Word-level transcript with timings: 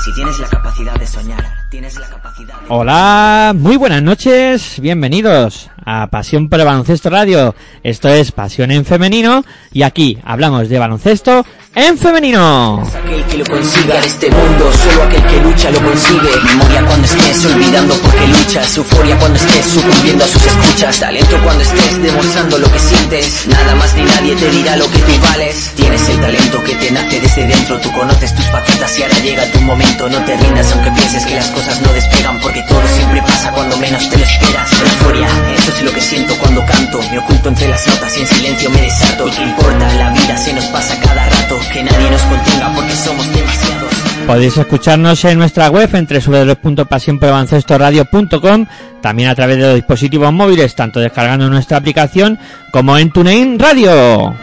Si 0.03 0.13
tienes 0.15 0.39
la 0.39 0.47
capacidad 0.47 0.95
de 0.95 1.07
soñar, 1.07 1.43
tienes 1.69 1.97
la 1.99 2.09
capacidad. 2.09 2.55
Hola, 2.69 3.53
muy 3.55 3.77
buenas 3.77 4.01
noches, 4.01 4.79
bienvenidos 4.81 5.69
a 5.85 6.07
Pasión 6.07 6.49
por 6.49 6.59
el 6.59 6.65
Baloncesto 6.65 7.09
Radio. 7.09 7.55
Esto 7.83 8.09
es 8.09 8.31
Pasión 8.31 8.71
en 8.71 8.83
Femenino 8.83 9.45
y 9.71 9.83
aquí 9.83 10.17
hablamos 10.23 10.69
de 10.69 10.79
baloncesto 10.79 11.45
en 11.75 11.97
femenino. 11.97 12.83
Aquel 13.03 13.23
que 13.25 13.37
lo 13.37 13.45
consiga 13.45 13.99
este 14.05 14.29
mundo, 14.29 14.71
solo 14.83 15.03
aquel 15.03 15.25
que 15.25 15.41
lucha 15.41 15.71
lo 15.71 15.81
consigue. 15.81 16.29
Memoria 16.45 16.85
cuando 16.85 17.05
estés 17.07 17.45
olvidando 17.45 17.95
porque 17.95 18.27
luchas, 18.27 18.77
euforia 18.77 19.17
cuando 19.17 19.39
estés 19.39 19.65
sucumbiendo 19.65 20.23
a 20.23 20.27
sus 20.27 20.45
escuchas, 20.45 20.99
talento 20.99 21.37
cuando 21.43 21.63
estés 21.63 22.03
demostrando 22.03 22.57
lo 22.59 22.71
que 22.71 22.79
sientes. 22.79 23.47
Nada 23.47 23.75
más 23.75 23.93
ni 23.95 24.03
nadie 24.03 24.35
te 24.35 24.49
dirá 24.51 24.75
lo 24.77 24.89
que 24.89 24.99
tú 24.99 25.11
vales. 25.21 25.71
Tienes 25.75 26.09
el 26.09 26.21
talento 26.21 26.63
que 26.63 26.75
te 26.75 26.91
nace 26.91 27.19
desde 27.19 27.47
dentro, 27.47 27.79
tú 27.79 27.91
conoces 27.91 28.35
tus 28.35 28.45
facetas 28.45 28.99
y 28.99 29.03
ahora 29.03 29.19
llega 29.19 29.51
tu 29.51 29.61
momento. 29.61 30.09
No 30.09 30.23
te 30.25 30.37
rindas 30.37 30.71
aunque 30.73 30.91
pienses 30.91 31.25
que 31.25 31.35
las 31.35 31.49
cosas 31.49 31.81
no 31.81 31.91
despegan, 31.93 32.39
porque 32.39 32.63
todo 32.69 32.81
siempre 32.95 33.21
pasa 33.23 33.51
cuando 33.51 33.77
menos 33.77 34.07
te 34.09 34.17
lo 34.17 34.23
esperas. 34.23 34.71
Euforia, 34.73 35.27
eso 35.57 35.71
es 35.71 35.81
lo 35.81 35.91
que 35.91 36.01
siento 36.01 36.35
cuando 36.37 36.63
canto. 36.65 37.01
Me 37.09 37.17
oculto 37.17 37.49
entre 37.49 37.67
las 37.69 37.87
notas 37.87 38.15
y 38.17 38.21
en 38.21 38.27
silencio 38.27 38.69
me 38.69 38.81
desato. 38.81 39.27
¿Y 39.27 39.31
qué 39.31 39.41
importa? 39.41 39.93
La 39.93 40.09
vida 40.11 40.37
se 40.37 40.53
nos 40.53 40.65
pasa 40.65 40.99
cada 40.99 41.27
rato. 41.29 41.62
Que 41.71 41.83
nadie 41.83 42.09
nos 42.11 42.21
contenga 42.23 42.73
porque 42.75 42.91
somos 42.91 43.33
demasiados. 43.33 43.93
Podéis 44.27 44.57
escucharnos 44.57 45.23
en 45.25 45.37
nuestra 45.37 45.69
web 45.69 45.89
en 45.93 46.07
www.pasionporbaloncestoradio.com, 46.07 48.65
también 49.01 49.29
a 49.29 49.35
través 49.35 49.57
de 49.57 49.63
los 49.63 49.75
dispositivos 49.75 50.33
móviles, 50.33 50.73
tanto 50.75 50.99
descargando 50.99 51.47
nuestra 51.49 51.77
aplicación 51.77 52.39
como 52.71 52.97
en 52.97 53.11
TuneIn 53.11 53.59
Radio. 53.59 54.33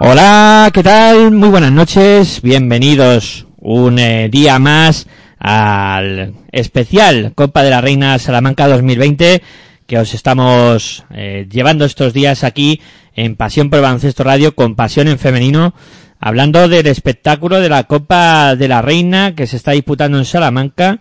Hola, 0.00 0.68
¿qué 0.72 0.82
tal? 0.82 1.30
Muy 1.30 1.48
buenas 1.48 1.72
noches, 1.72 2.42
bienvenidos 2.42 3.46
un 3.62 4.00
eh, 4.00 4.28
día 4.28 4.58
más 4.58 5.06
al 5.42 6.34
especial 6.52 7.32
Copa 7.34 7.64
de 7.64 7.70
la 7.70 7.80
Reina 7.80 8.16
Salamanca 8.20 8.68
2020 8.68 9.42
que 9.88 9.98
os 9.98 10.14
estamos 10.14 11.04
eh, 11.12 11.48
llevando 11.50 11.84
estos 11.84 12.12
días 12.12 12.44
aquí 12.44 12.80
en 13.16 13.34
Pasión 13.34 13.68
por 13.68 13.78
el 13.78 13.82
Baloncesto 13.82 14.22
Radio 14.22 14.54
con 14.54 14.76
Pasión 14.76 15.08
en 15.08 15.18
Femenino, 15.18 15.74
hablando 16.20 16.68
del 16.68 16.86
espectáculo 16.86 17.60
de 17.60 17.68
la 17.68 17.84
Copa 17.84 18.54
de 18.54 18.68
la 18.68 18.82
Reina 18.82 19.34
que 19.34 19.48
se 19.48 19.56
está 19.56 19.72
disputando 19.72 20.16
en 20.16 20.24
Salamanca 20.24 21.00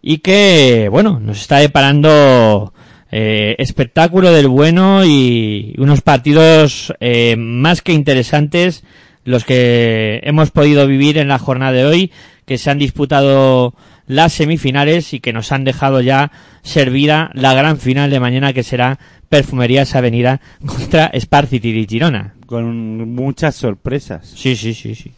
y 0.00 0.18
que, 0.18 0.88
bueno, 0.90 1.20
nos 1.20 1.42
está 1.42 1.58
deparando 1.58 2.72
eh, 3.12 3.54
espectáculo 3.58 4.32
del 4.32 4.48
bueno 4.48 5.04
y 5.04 5.74
unos 5.76 6.00
partidos 6.00 6.94
eh, 7.00 7.36
más 7.36 7.82
que 7.82 7.92
interesantes 7.92 8.82
los 9.24 9.44
que 9.44 10.20
hemos 10.24 10.50
podido 10.50 10.86
vivir 10.86 11.18
en 11.18 11.28
la 11.28 11.38
jornada 11.38 11.72
de 11.72 11.84
hoy 11.84 12.12
que 12.46 12.58
se 12.58 12.70
han 12.70 12.78
disputado 12.78 13.74
las 14.06 14.32
semifinales 14.32 15.14
y 15.14 15.20
que 15.20 15.32
nos 15.32 15.52
han 15.52 15.64
dejado 15.64 16.00
ya 16.00 16.30
servida 16.62 17.30
la 17.34 17.54
gran 17.54 17.78
final 17.78 18.10
de 18.10 18.20
mañana 18.20 18.52
que 18.52 18.62
será 18.62 18.98
Perfumerías 19.28 19.94
Avenida 19.94 20.40
contra 20.66 21.10
Spar 21.14 21.46
City 21.46 21.72
de 21.72 21.86
Girona. 21.86 22.34
Con 22.46 23.14
muchas 23.14 23.56
sorpresas. 23.56 24.32
Sí, 24.34 24.56
sí, 24.56 24.74
sí, 24.74 24.94
sí. 24.94 25.12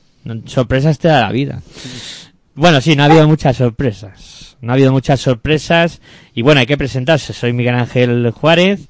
Sorpresas 0.47 0.99
te 0.99 1.09
da 1.09 1.21
la 1.21 1.33
vida. 1.33 1.63
Bueno, 2.55 2.81
sí, 2.81 2.97
no 2.97 3.03
ha 3.03 3.07
habido 3.07 3.29
muchas 3.29 3.57
sorpresas. 3.57 4.57
No 4.61 4.73
ha 4.73 4.75
habido 4.75 4.93
muchas 4.93 5.21
sorpresas. 5.21 6.01
Y 6.35 6.43
bueno, 6.43 6.61
hay 6.61 6.67
que 6.67 6.79
presentarse. 6.79 7.33
Soy 7.33 7.53
Miguel 7.53 7.75
Ángel 7.75 8.31
Juárez. 8.31 8.89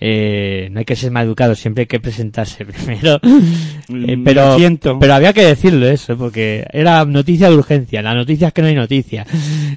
Eh, 0.00 0.68
no 0.70 0.78
hay 0.78 0.84
que 0.84 0.94
ser 0.94 1.10
más 1.10 1.24
educado, 1.24 1.54
siempre 1.56 1.82
hay 1.82 1.86
que 1.86 1.98
presentarse 1.98 2.64
primero. 2.66 3.16
Eh, 3.22 4.16
Mm, 4.16 4.22
pero, 4.22 4.44
lo 4.50 4.56
siento. 4.58 4.98
pero 4.98 5.14
había 5.14 5.32
que 5.32 5.44
decirlo 5.44 5.86
eso, 5.88 6.16
porque 6.16 6.66
era 6.72 7.04
noticia 7.06 7.48
de 7.48 7.56
urgencia. 7.56 8.02
La 8.02 8.14
noticia 8.14 8.48
es 8.48 8.52
que 8.54 8.60
no 8.62 8.68
hay 8.68 8.74
noticia. 8.74 9.26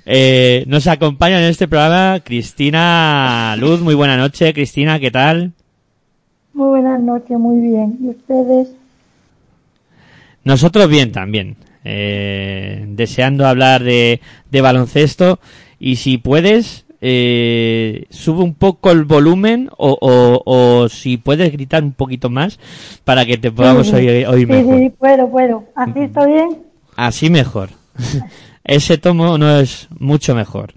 Eh, 0.06 0.66
nos 0.68 0.86
acompaña 0.88 1.40
en 1.40 1.46
este 1.46 1.68
programa 1.68 2.20
Cristina 2.24 3.56
Luz. 3.58 3.80
Muy 3.82 3.96
buena 3.96 4.18
noche, 4.18 4.54
Cristina, 4.54 5.00
¿qué 5.00 5.10
tal? 5.12 5.54
Muy 6.54 6.68
buenas 6.68 7.02
noches, 7.02 7.40
muy 7.40 7.62
bien. 7.70 7.98
¿Y 8.04 8.10
ustedes? 8.10 8.68
Nosotros 10.44 10.90
bien 10.90 11.12
también. 11.12 11.56
Eh, 11.84 12.86
deseando 12.90 13.48
hablar 13.48 13.84
de, 13.84 14.20
de 14.52 14.62
baloncesto. 14.62 15.40
Y 15.80 15.96
si 15.96 16.18
puedes, 16.18 16.86
eh, 17.02 18.06
sube 18.12 18.44
un 18.44 18.54
poco 18.54 18.92
el 18.92 19.04
volumen 19.06 19.70
o, 19.78 19.98
o, 20.00 20.42
o 20.84 20.90
si 20.90 21.18
puedes 21.18 21.52
gritar 21.52 21.84
un 21.84 21.94
poquito 21.94 22.30
más 22.30 22.60
para 23.04 23.26
que 23.26 23.38
te 23.38 23.52
podamos 23.52 23.88
Sí, 23.88 23.94
oír, 23.94 24.28
oír 24.28 24.48
sí, 24.48 24.52
mejor. 24.54 24.80
sí, 24.80 24.90
puedo, 24.92 25.30
puedo. 25.30 25.64
¿Así 25.76 26.00
está 26.00 26.26
bien? 26.26 26.64
Así 26.96 27.30
mejor. 27.30 27.70
Ese 28.64 28.98
tomo 28.98 29.38
no 29.38 29.60
es 29.60 29.88
mucho 29.98 30.36
mejor. 30.36 30.74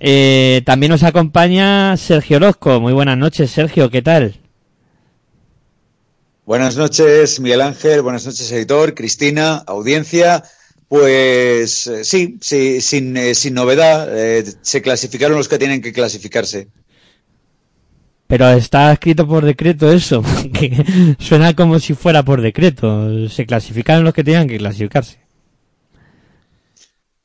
Eh, 0.00 0.62
también 0.66 0.90
nos 0.92 1.04
acompaña 1.04 1.96
Sergio 1.96 2.36
Orozco. 2.38 2.80
Muy 2.80 2.92
buenas 2.92 3.16
noches, 3.16 3.50
Sergio. 3.50 3.88
¿Qué 3.90 4.02
tal? 4.02 4.34
Buenas 6.44 6.76
noches, 6.76 7.40
Miguel 7.40 7.60
Ángel. 7.60 8.02
Buenas 8.02 8.24
noches, 8.26 8.50
editor. 8.52 8.94
Cristina, 8.94 9.56
audiencia. 9.66 10.44
Pues 10.88 11.86
eh, 11.88 12.04
sí, 12.04 12.38
sí 12.40 12.80
sin, 12.80 13.16
eh, 13.16 13.34
sin 13.34 13.54
novedad. 13.54 14.08
eh, 14.12 14.44
se 14.62 14.82
clasificaron 14.82 15.36
los 15.36 15.48
que 15.48 15.58
tienen 15.58 15.80
que 15.80 15.92
clasificarse. 15.92 16.68
Pero 18.28 18.48
está 18.50 18.92
escrito 18.92 19.26
por 19.26 19.44
decreto 19.44 19.92
eso, 19.92 20.22
que 20.52 21.16
suena 21.18 21.54
como 21.54 21.78
si 21.78 21.94
fuera 21.94 22.24
por 22.24 22.40
decreto. 22.40 23.28
Se 23.28 23.46
clasificaron 23.46 24.04
los 24.04 24.14
que 24.14 24.24
tenían 24.24 24.48
que 24.48 24.58
clasificarse. 24.58 25.18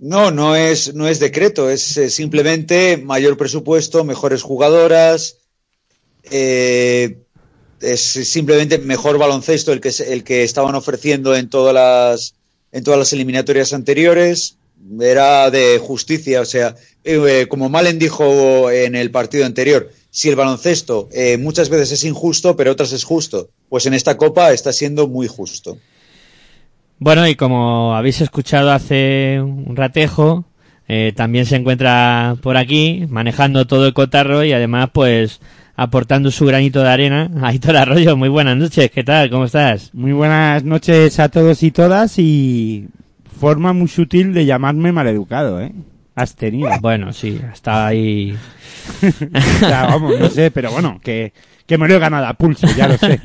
No, 0.02 0.32
no 0.32 0.56
es, 0.56 0.96
no 0.96 1.08
es 1.08 1.20
decreto, 1.20 1.70
es 1.70 1.96
eh, 1.98 2.10
simplemente 2.10 2.98
mayor 2.98 3.38
presupuesto, 3.38 4.04
mejores 4.04 4.42
jugadoras, 4.42 5.38
eh, 6.32 7.20
es 7.80 8.02
simplemente 8.02 8.80
mejor 8.80 9.20
baloncesto 9.20 9.72
el 9.72 9.80
que, 9.80 9.92
el 10.08 10.24
que 10.24 10.44
estaban 10.44 10.74
ofreciendo 10.74 11.36
en 11.36 11.50
todas 11.50 11.76
las, 11.76 12.34
en 12.72 12.84
todas 12.84 13.00
las 13.00 13.14
eliminatorias 13.14 13.74
anteriores. 13.74 14.58
Era 15.00 15.52
de 15.52 15.78
justicia, 15.78 16.42
o 16.42 16.46
sea, 16.46 16.76
eh, 17.04 17.46
como 17.48 17.70
Malen 17.70 18.00
dijo 18.00 18.72
en 18.72 18.96
el 18.96 19.12
partido 19.12 19.46
anterior, 19.46 19.92
si 20.10 20.30
el 20.30 20.36
baloncesto 20.36 21.08
eh, 21.12 21.38
muchas 21.38 21.70
veces 21.70 21.92
es 21.92 22.04
injusto, 22.04 22.56
pero 22.56 22.72
otras 22.72 22.92
es 22.92 23.04
justo, 23.04 23.50
pues 23.70 23.86
en 23.86 23.94
esta 23.94 24.18
copa 24.18 24.52
está 24.52 24.74
siendo 24.74 25.08
muy 25.08 25.28
justo. 25.28 25.78
Bueno, 27.00 27.28
y 27.28 27.36
como 27.36 27.96
habéis 27.96 28.22
escuchado 28.22 28.72
hace 28.72 29.40
un 29.42 29.76
ratejo, 29.76 30.46
eh, 30.88 31.14
también 31.16 31.46
se 31.46 31.56
encuentra 31.56 32.36
por 32.42 32.58
aquí, 32.58 33.06
manejando 33.10 33.66
todo 33.66 33.88
el 33.88 33.94
cotarro 33.94 34.44
y 34.44 34.52
además, 34.52 34.90
pues, 34.94 35.40
aportando 35.76 36.32
su 36.32 36.46
granito 36.46 36.82
de 36.82 36.90
arena. 36.90 37.30
Aitor 37.42 37.78
Arroyo, 37.78 38.18
muy 38.18 38.30
buenas 38.30 38.58
noches, 38.58 38.92
¿qué 38.92 39.04
tal? 39.04 39.30
¿Cómo 39.30 39.46
estás? 39.46 39.94
Muy 39.94 40.12
buenas 40.12 40.64
noches 40.64 41.20
a 41.20 41.30
todos 41.30 41.64
y 41.64 41.72
todas 41.72 42.20
y 42.20 42.88
forma 43.40 43.74
muy 43.74 43.88
sutil 43.88 44.34
de 44.34 44.46
llamarme 44.46 44.92
maleducado, 44.92 45.62
¿eh? 45.62 45.74
has 46.16 46.36
tenido. 46.36 46.70
Bueno, 46.82 47.14
sí, 47.14 47.40
está 47.54 47.88
ahí. 47.88 48.36
O 49.04 49.60
sea, 49.60 49.86
vamos, 49.86 50.20
no 50.20 50.30
sé, 50.30 50.50
pero 50.52 50.72
bueno, 50.72 51.00
que, 51.04 51.34
que 51.66 51.78
me 51.78 51.88
lo 51.88 51.96
he 51.96 52.00
ganado 52.00 52.26
a 52.26 52.34
pulso, 52.34 52.68
ya 52.76 52.88
lo 52.88 52.98
sé. 52.98 53.22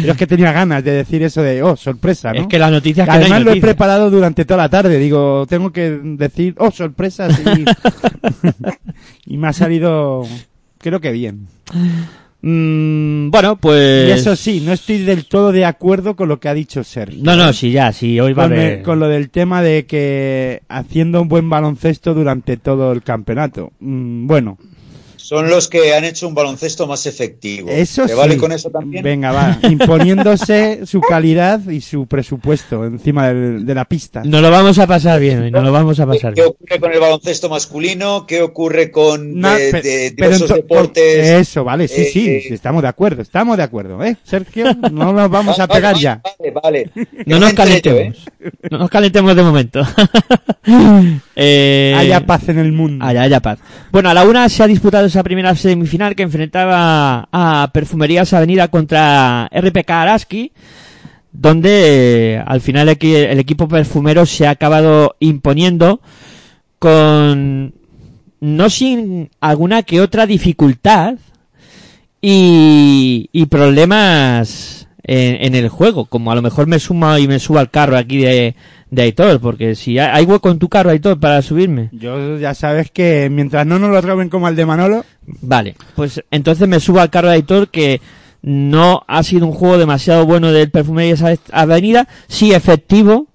Pero 0.00 0.12
es 0.12 0.18
que 0.18 0.26
tenía 0.26 0.52
ganas 0.52 0.82
de 0.82 0.90
decir 0.90 1.22
eso 1.22 1.40
de, 1.40 1.62
oh, 1.62 1.76
sorpresa, 1.76 2.32
¿no? 2.32 2.40
Es 2.40 2.46
que 2.48 2.58
las 2.58 2.70
noticias 2.70 3.08
Que 3.08 3.14
además 3.14 3.42
lo 3.42 3.52
he 3.52 3.60
preparado 3.60 4.10
durante 4.10 4.44
toda 4.44 4.58
la 4.58 4.68
tarde. 4.68 4.98
Digo, 4.98 5.46
tengo 5.48 5.70
que 5.70 6.00
decir, 6.02 6.54
oh, 6.58 6.70
sorpresa, 6.70 7.30
sí. 7.30 7.64
y 9.26 9.36
me 9.36 9.48
ha 9.48 9.52
salido, 9.52 10.26
creo 10.78 11.00
que 11.00 11.12
bien. 11.12 11.46
Mm, 12.40 13.30
bueno, 13.30 13.56
pues. 13.56 14.08
Y 14.08 14.12
eso 14.12 14.36
sí, 14.36 14.60
no 14.64 14.72
estoy 14.72 14.98
del 14.98 15.26
todo 15.26 15.50
de 15.50 15.64
acuerdo 15.64 16.14
con 16.14 16.28
lo 16.28 16.38
que 16.38 16.48
ha 16.48 16.54
dicho 16.54 16.84
Sergio. 16.84 17.20
No, 17.22 17.34
no, 17.36 17.52
sí, 17.52 17.72
ya, 17.72 17.92
sí, 17.92 18.20
hoy 18.20 18.32
va 18.32 18.44
a 18.44 18.48
con, 18.48 18.56
haber. 18.56 18.72
el- 18.78 18.82
con 18.84 19.00
lo 19.00 19.08
del 19.08 19.28
tema 19.30 19.60
de 19.62 19.86
que 19.86 20.62
haciendo 20.68 21.20
un 21.20 21.28
buen 21.28 21.50
baloncesto 21.50 22.14
durante 22.14 22.56
todo 22.56 22.92
el 22.92 23.02
campeonato. 23.02 23.72
Mm, 23.80 24.26
bueno, 24.28 24.56
Son 25.28 25.50
los 25.50 25.68
que 25.68 25.92
han 25.92 26.04
hecho 26.04 26.26
un 26.26 26.34
baloncesto 26.34 26.86
más 26.86 27.04
efectivo. 27.04 27.68
eso 27.68 28.04
¿Te 28.06 28.12
sí. 28.12 28.14
vale 28.14 28.38
con 28.38 28.50
eso 28.50 28.70
también? 28.70 29.02
Venga, 29.04 29.30
va. 29.30 29.58
Imponiéndose 29.70 30.86
su 30.86 31.02
calidad 31.02 31.60
y 31.68 31.82
su 31.82 32.06
presupuesto 32.06 32.86
encima 32.86 33.28
del- 33.28 33.66
de 33.66 33.74
la 33.74 33.84
pista. 33.84 34.22
Nos 34.24 34.40
lo 34.40 34.50
vamos 34.50 34.78
a 34.78 34.86
pasar 34.86 35.20
bien, 35.20 35.42
hoy, 35.42 35.50
nos 35.50 35.62
lo 35.64 35.70
vamos 35.70 36.00
a 36.00 36.04
¿Qué, 36.06 36.12
pasar 36.12 36.32
qué 36.32 36.40
bien. 36.40 36.54
ocurre 36.54 36.80
con 36.80 36.92
el 36.94 37.00
baloncesto 37.00 37.50
masculino? 37.50 38.24
¿Qué 38.26 38.40
ocurre 38.40 38.90
con 38.90 39.38
Na- 39.38 39.54
de, 39.56 39.70
pe- 39.70 39.82
de 39.82 40.14
pero 40.16 40.30
diversos 40.30 40.50
ento- 40.50 40.54
deportes? 40.54 41.26
Eso, 41.28 41.62
vale, 41.62 41.88
sí, 41.88 42.00
Eh, 42.00 42.10
sí, 42.10 42.26
eh, 42.30 42.54
estamos 42.54 42.80
de 42.80 42.88
acuerdo, 42.88 43.20
estamos 43.20 43.58
de 43.58 43.64
acuerdo, 43.64 44.02
¿eh? 44.02 44.16
Sergio, 44.24 44.64
no 44.90 45.12
nos 45.12 45.28
vamos 45.30 45.60
a 45.60 45.66
pegar 45.68 45.92
vale, 45.92 46.02
ya. 46.02 46.22
Vale, 46.24 46.50
vale. 46.62 46.90
No 47.26 47.38
nos 47.38 47.50
¿eh? 47.52 47.54
calentemos. 47.54 48.16
No 48.70 48.78
nos 48.78 48.88
calentemos 48.88 49.36
de 49.36 49.42
momento. 49.42 49.82
eh, 51.40 51.94
Haya 51.96 52.26
paz 52.26 52.48
en 52.48 52.58
el 52.58 52.72
mundo. 52.72 53.04
Haya, 53.04 53.22
haya 53.22 53.40
paz. 53.40 53.58
Bueno, 53.92 54.10
a 54.10 54.14
la 54.14 54.24
una 54.24 54.48
se 54.48 54.62
ha 54.62 54.66
disputado 54.66 55.06
esa 55.06 55.22
primera 55.22 55.54
semifinal 55.54 56.14
que 56.16 56.24
enfrentaba 56.24 57.28
a 57.30 57.70
Perfumerías 57.72 58.32
Avenida 58.32 58.68
contra 58.68 59.48
RPK 59.54 59.90
Araski, 59.90 60.52
donde 61.32 62.34
eh, 62.34 62.42
al 62.44 62.60
final 62.60 62.88
el, 62.88 62.98
equi- 62.98 63.14
el 63.30 63.38
equipo 63.38 63.68
perfumero 63.68 64.26
se 64.26 64.46
ha 64.46 64.50
acabado 64.50 65.14
imponiendo 65.20 66.00
con 66.78 67.74
no 68.40 68.70
sin 68.70 69.30
alguna 69.40 69.82
que 69.82 70.00
otra 70.00 70.26
dificultad 70.26 71.14
y, 72.20 73.28
y 73.32 73.46
problemas 73.46 74.77
en, 75.08 75.44
en 75.44 75.54
el 75.56 75.68
juego, 75.68 76.04
como 76.04 76.30
a 76.30 76.34
lo 76.36 76.42
mejor 76.42 76.66
me 76.68 76.78
suma 76.78 77.18
y 77.18 77.26
me 77.26 77.40
subo 77.40 77.58
al 77.58 77.70
carro 77.70 77.96
aquí 77.96 78.18
de, 78.18 78.54
de 78.90 79.02
Aitor, 79.02 79.40
porque 79.40 79.74
si 79.74 79.98
hay, 79.98 80.10
hay 80.12 80.24
hueco 80.24 80.50
en 80.50 80.58
tu 80.60 80.68
carro 80.68 80.90
Aitor 80.90 81.18
para 81.18 81.42
subirme. 81.42 81.88
Yo 81.92 82.38
ya 82.38 82.54
sabes 82.54 82.90
que 82.92 83.28
mientras 83.30 83.66
no 83.66 83.78
nos 83.80 83.90
lo 83.90 84.00
roben 84.00 84.28
como 84.28 84.46
al 84.46 84.54
de 84.54 84.66
Manolo, 84.66 85.04
Vale, 85.40 85.74
pues 85.96 86.22
entonces 86.30 86.68
me 86.68 86.78
subo 86.80 87.00
al 87.00 87.10
carro 87.10 87.28
de 87.28 87.34
Aitor 87.34 87.68
que 87.68 88.00
no 88.42 89.02
ha 89.08 89.22
sido 89.24 89.46
un 89.46 89.52
juego 89.52 89.78
demasiado 89.78 90.24
bueno 90.24 90.52
del 90.52 90.70
Perfumerías 90.70 91.22
Avenida, 91.52 92.06
sí 92.28 92.52
efectivo, 92.52 93.26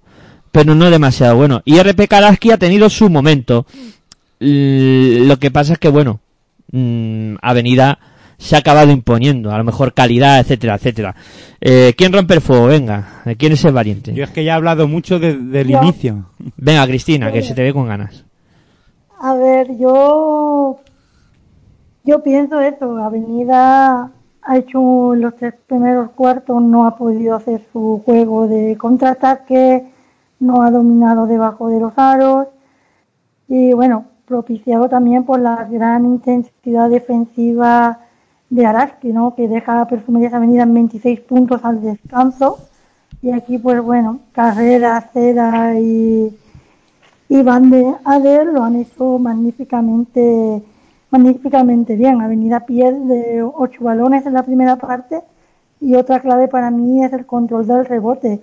pero 0.50 0.74
no 0.74 0.88
demasiado 0.90 1.36
bueno. 1.36 1.60
Y 1.64 1.78
RP 1.78 2.06
Karaski 2.08 2.52
ha 2.52 2.56
tenido 2.58 2.88
su 2.88 3.10
momento. 3.10 3.66
L- 4.40 5.20
Lo 5.26 5.38
que 5.38 5.50
pasa 5.50 5.74
es 5.74 5.78
que, 5.78 5.88
bueno, 5.88 6.20
mm, 6.72 7.34
Avenida 7.42 7.98
se 8.44 8.56
ha 8.56 8.58
acabado 8.58 8.90
imponiendo, 8.90 9.50
a 9.50 9.56
lo 9.58 9.64
mejor 9.64 9.94
calidad, 9.94 10.38
etcétera, 10.38 10.74
etcétera. 10.74 11.14
Eh, 11.60 11.94
¿Quién 11.96 12.12
rompe 12.12 12.34
el 12.34 12.40
fuego? 12.42 12.66
Venga, 12.66 13.22
¿quién 13.38 13.52
es 13.52 13.64
el 13.64 13.72
valiente? 13.72 14.12
yo 14.12 14.22
es 14.24 14.30
que 14.30 14.44
ya 14.44 14.52
he 14.52 14.54
hablado 14.56 14.86
mucho 14.86 15.18
de- 15.18 15.38
del 15.38 15.68
Yo. 15.68 15.82
inicio. 15.82 16.26
Venga, 16.58 16.86
Cristina, 16.86 17.32
que 17.32 17.42
se 17.42 17.54
te 17.54 17.62
ve 17.62 17.72
con 17.72 17.86
ganas. 17.88 18.24
A 19.18 19.34
ver, 19.34 19.76
yo 19.78 20.78
yo 22.04 22.22
pienso 22.22 22.60
eso, 22.60 22.98
Avenida 22.98 24.10
ha 24.42 24.56
hecho 24.58 25.14
en 25.14 25.22
los 25.22 25.34
tres 25.36 25.54
primeros 25.66 26.10
cuartos, 26.10 26.60
no 26.62 26.86
ha 26.86 26.96
podido 26.98 27.34
hacer 27.34 27.62
su 27.72 28.02
juego 28.04 28.46
de 28.46 28.76
contraataque, 28.76 29.86
no 30.40 30.60
ha 30.62 30.70
dominado 30.70 31.26
debajo 31.26 31.68
de 31.68 31.80
los 31.80 31.94
aros 31.96 32.48
y 33.48 33.72
bueno, 33.72 34.04
propiciado 34.26 34.88
también 34.90 35.24
por 35.24 35.40
la 35.40 35.64
gran 35.70 36.04
intensidad 36.04 36.90
defensiva 36.90 38.00
de 38.54 38.66
Araski, 38.66 39.12
¿no? 39.12 39.34
que 39.34 39.48
deja 39.48 39.80
a 39.80 39.88
Perfumerías 39.88 40.32
Avenida 40.32 40.62
en 40.62 40.74
26 40.74 41.20
puntos 41.20 41.64
al 41.64 41.82
descanso 41.82 42.58
y 43.20 43.32
aquí 43.32 43.58
pues 43.58 43.80
bueno, 43.82 44.20
Carrera, 44.32 45.00
Cera 45.12 45.78
y 45.80 46.32
y 47.28 47.42
Van 47.42 47.68
de 47.68 47.92
Ader 48.04 48.46
lo 48.46 48.62
han 48.62 48.76
hecho 48.76 49.18
magníficamente 49.18 50.62
magníficamente 51.10 51.96
bien. 51.96 52.20
Avenida 52.20 52.60
pierde 52.60 53.42
ocho 53.42 53.82
balones 53.82 54.24
en 54.24 54.34
la 54.34 54.44
primera 54.44 54.76
parte 54.76 55.22
y 55.80 55.96
otra 55.96 56.20
clave 56.20 56.46
para 56.46 56.70
mí 56.70 57.04
es 57.04 57.12
el 57.12 57.26
control 57.26 57.66
del 57.66 57.86
rebote. 57.86 58.40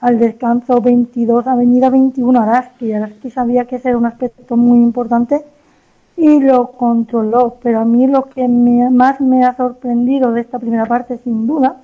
Al 0.00 0.18
descanso 0.18 0.82
22, 0.82 1.46
Avenida 1.46 1.88
21 1.88 2.38
Araski. 2.38 2.92
Araski 2.92 3.30
sabía 3.30 3.64
que 3.64 3.76
ese 3.76 3.88
era 3.90 3.98
un 3.98 4.04
aspecto 4.04 4.58
muy 4.58 4.78
importante 4.82 5.42
y 6.16 6.40
lo 6.40 6.72
controló. 6.72 7.56
Pero 7.62 7.80
a 7.80 7.84
mí 7.84 8.06
lo 8.06 8.24
que 8.28 8.48
me- 8.48 8.90
más 8.90 9.20
me 9.20 9.44
ha 9.44 9.56
sorprendido 9.56 10.32
de 10.32 10.40
esta 10.42 10.58
primera 10.58 10.86
parte, 10.86 11.18
sin 11.18 11.46
duda, 11.46 11.80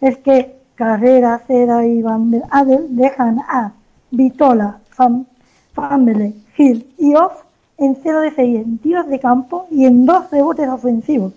es 0.00 0.18
que 0.18 0.56
Carrera, 0.74 1.40
Cera 1.46 1.86
y 1.86 2.00
Van 2.02 2.30
der 2.30 2.42
Adel 2.50 2.96
dejan 2.96 3.38
a 3.40 3.72
Vitola, 4.10 4.78
Fam, 4.90 5.26
Fambele, 5.74 6.32
Hill 6.56 6.86
y 6.98 7.14
Off 7.14 7.44
en 7.78 7.96
0 8.02 8.20
de 8.20 8.30
6 8.32 8.56
en 8.64 8.78
tiros 8.78 9.06
de 9.08 9.18
campo 9.20 9.66
y 9.70 9.84
en 9.84 10.04
dos 10.06 10.30
rebotes 10.30 10.68
ofensivos, 10.68 11.32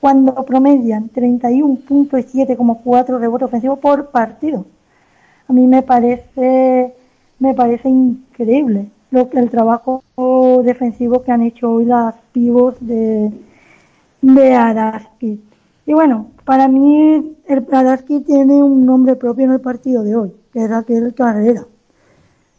cuando 0.00 0.32
promedian 0.44 1.08
31 1.08 1.76
puntos 1.86 2.20
y 2.20 2.24
7,4 2.24 3.18
rebotes 3.18 3.46
ofensivos 3.46 3.78
por 3.78 4.10
partido. 4.10 4.64
A 5.48 5.52
mí 5.52 5.66
me 5.66 5.82
parece, 5.82 6.94
me 7.38 7.54
parece 7.54 7.88
increíble 7.88 8.86
lo 9.14 9.28
el 9.32 9.50
trabajo 9.50 10.02
defensivo 10.64 11.22
que 11.22 11.32
han 11.32 11.42
hecho 11.42 11.70
hoy 11.70 11.84
las 11.84 12.16
pivos 12.32 12.74
de, 12.80 13.32
de 14.20 14.54
Araski. 14.54 15.40
Y 15.86 15.92
bueno, 15.92 16.28
para 16.44 16.66
mí 16.66 17.36
el 17.46 17.66
Araski 17.70 18.20
tiene 18.20 18.62
un 18.62 18.84
nombre 18.84 19.14
propio 19.16 19.44
en 19.44 19.52
el 19.52 19.60
partido 19.60 20.02
de 20.02 20.16
hoy, 20.16 20.32
que 20.52 20.64
es 20.64 20.70
Raquel 20.70 21.14
Carrera. 21.14 21.64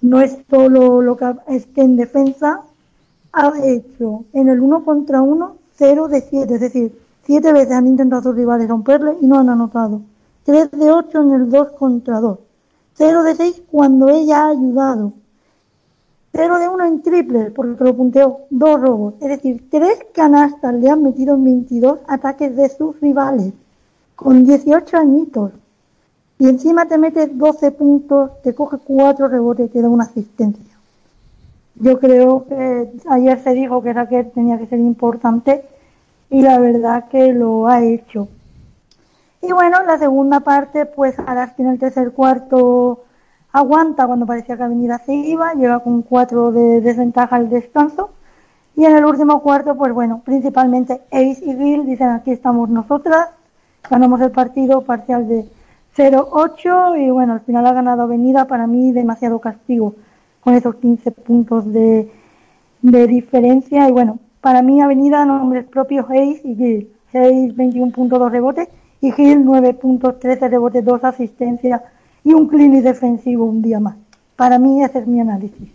No 0.01 0.21
es 0.21 0.37
solo 0.49 1.01
lo 1.01 1.17
que 1.17 1.25
es 1.47 1.65
que 1.67 1.81
en 1.81 1.97
defensa 1.97 2.61
ha 3.33 3.53
hecho 3.63 4.23
en 4.33 4.49
el 4.49 4.61
uno 4.61 4.85
contra 4.85 5.21
uno 5.21 5.57
0 5.77 6.07
de 6.07 6.21
7, 6.21 6.53
es 6.53 6.61
decir, 6.61 6.97
siete 7.25 7.51
veces 7.51 7.73
han 7.73 7.87
intentado 7.87 8.23
sus 8.23 8.35
rivales 8.35 8.69
romperle 8.69 9.17
y 9.19 9.25
no 9.27 9.39
han 9.39 9.49
anotado. 9.49 10.01
3 10.45 10.71
de 10.71 10.91
8 10.91 11.21
en 11.21 11.31
el 11.31 11.49
2 11.49 11.71
contra 11.71 12.19
2. 12.19 12.39
0 12.93 13.23
de 13.23 13.35
6 13.35 13.63
cuando 13.69 14.07
ella 14.07 14.45
ha 14.45 14.49
ayudado. 14.49 15.13
0 16.35 16.59
de 16.59 16.67
1 16.67 16.85
en 16.85 17.01
triple, 17.01 17.51
porque 17.51 17.83
lo 17.83 17.95
punteó, 17.95 18.39
dos 18.49 18.81
robos. 18.81 19.13
Es 19.21 19.29
decir, 19.29 19.69
tres 19.69 19.99
canastas 20.13 20.73
le 20.73 20.89
han 20.89 21.01
metido 21.01 21.35
en 21.35 21.45
22 21.45 21.99
ataques 22.07 22.55
de 22.55 22.67
sus 22.67 22.99
rivales, 22.99 23.53
con 24.15 24.43
18 24.43 24.97
añitos. 24.97 25.51
Y 26.37 26.49
encima 26.49 26.87
te 26.87 26.97
metes 26.97 27.37
12 27.37 27.71
puntos, 27.71 28.41
te 28.43 28.53
coge 28.53 28.77
4 28.83 29.29
rebotes 29.29 29.67
y 29.67 29.69
te 29.69 29.81
da 29.81 29.87
una 29.87 30.03
asistencia. 30.03 30.75
Yo 31.75 31.99
creo 31.99 32.45
que 32.47 32.91
ayer 33.09 33.39
se 33.41 33.53
dijo 33.53 33.81
que 33.81 33.93
Raquel 33.93 34.31
tenía 34.31 34.57
que 34.57 34.67
ser 34.67 34.79
importante 34.79 35.63
y 36.29 36.41
la 36.41 36.59
verdad 36.59 37.07
que 37.07 37.31
lo 37.33 37.67
ha 37.67 37.81
hecho. 37.81 38.27
Y 39.41 39.51
bueno, 39.53 39.83
la 39.83 39.97
segunda 39.97 40.41
parte, 40.41 40.85
pues 40.85 41.17
Araski 41.19 41.61
en 41.61 41.69
el 41.69 41.79
tercer 41.79 42.11
cuarto 42.11 43.03
aguanta 43.55 44.05
cuando 44.05 44.25
parecía 44.25 44.57
que 44.57 44.63
Avenida 44.63 44.97
se 44.97 45.13
iba, 45.13 45.53
llega 45.53 45.79
con 45.79 46.01
cuatro 46.01 46.51
de 46.51 46.81
desventaja 46.81 47.37
al 47.37 47.49
descanso. 47.49 48.09
Y 48.75 48.83
en 48.83 48.97
el 48.97 49.05
último 49.05 49.41
cuarto, 49.41 49.77
pues 49.77 49.93
bueno, 49.93 50.21
principalmente 50.25 51.01
Ace 51.09 51.39
y 51.41 51.55
Bill 51.55 51.85
dicen 51.85 52.09
aquí 52.09 52.31
estamos 52.31 52.69
nosotras, 52.69 53.29
ganamos 53.89 54.19
el 54.19 54.31
partido 54.31 54.81
parcial 54.81 55.29
de 55.29 55.45
0-8 55.95 57.01
y 57.01 57.09
bueno, 57.11 57.31
al 57.31 57.39
final 57.39 57.65
ha 57.65 57.71
ganado 57.71 58.03
Avenida, 58.03 58.45
para 58.45 58.67
mí 58.67 58.91
demasiado 58.91 59.39
castigo 59.39 59.95
con 60.41 60.53
esos 60.53 60.75
15 60.75 61.11
puntos 61.11 61.71
de, 61.71 62.11
de 62.81 63.07
diferencia 63.07 63.87
y 63.87 63.93
bueno, 63.93 64.19
para 64.41 64.61
mí 64.63 64.81
Avenida 64.81 65.23
nombres 65.23 65.63
propios 65.63 66.09
Hayes 66.09 66.43
y 66.43 66.55
Gil. 66.55 66.89
Hayes 67.13 67.55
21 67.55 67.93
puntos, 67.93 68.19
2 68.19 68.29
rebotes 68.33 68.67
y 68.99 69.13
Gil 69.13 69.45
9 69.45 69.75
puntos, 69.75 70.19
13 70.19 70.49
rebotes, 70.49 70.83
2 70.83 71.05
asistencias 71.05 71.81
y 72.25 72.33
un 72.33 72.49
clinic 72.49 72.83
defensivo 72.83 73.45
un 73.45 73.61
día 73.61 73.79
más. 73.79 73.95
Para 74.35 74.59
mí 74.59 74.83
ese 74.83 74.99
es 74.99 75.07
mi 75.07 75.21
análisis. 75.21 75.69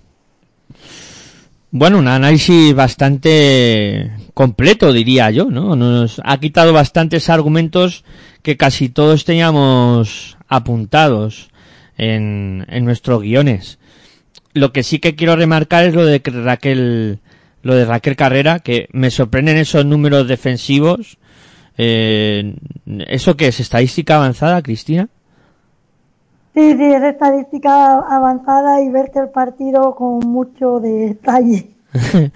Bueno, 1.71 1.99
un 1.99 2.09
análisis 2.09 2.75
bastante 2.75 4.11
completo, 4.35 4.93
diría 4.93 5.31
yo, 5.31 5.47
¿no? 5.47 5.77
Nos 5.77 6.21
ha 6.25 6.39
quitado 6.39 6.73
bastantes 6.73 7.31
argumentos 7.31 8.05
que 8.43 8.57
casi 8.57 8.89
todos 8.89 9.25
teníamos 9.25 10.37
apuntados 10.49 11.51
en, 11.97 12.67
en 12.69 12.85
nuestros 12.85 13.23
guiones. 13.23 13.79
Lo 14.53 14.73
que 14.73 14.83
sí 14.83 14.99
que 14.99 15.15
quiero 15.15 15.37
remarcar 15.37 15.85
es 15.85 15.95
lo 15.95 16.05
de 16.05 16.21
que 16.21 16.33
Raquel 16.33 17.21
lo 17.63 17.75
de 17.75 17.85
Raquel 17.85 18.17
Carrera, 18.17 18.61
que 18.61 18.89
me 18.93 19.11
sorprenden 19.11 19.59
esos 19.59 19.85
números 19.85 20.29
defensivos. 20.29 21.19
Eh, 21.77 22.55
¿Eso 23.07 23.37
qué 23.37 23.49
es? 23.49 23.61
¿Estadística 23.61 24.17
avanzada, 24.17 24.63
Cristina? 24.63 25.09
Sí, 26.55 26.77
sí, 26.77 26.85
es 26.85 27.03
estadística 27.03 27.99
avanzada 27.99 28.83
y 28.83 28.91
verte 28.91 29.21
el 29.21 29.29
partido 29.29 29.95
con 29.95 30.19
mucho 30.19 30.81
detalle. 30.81 31.71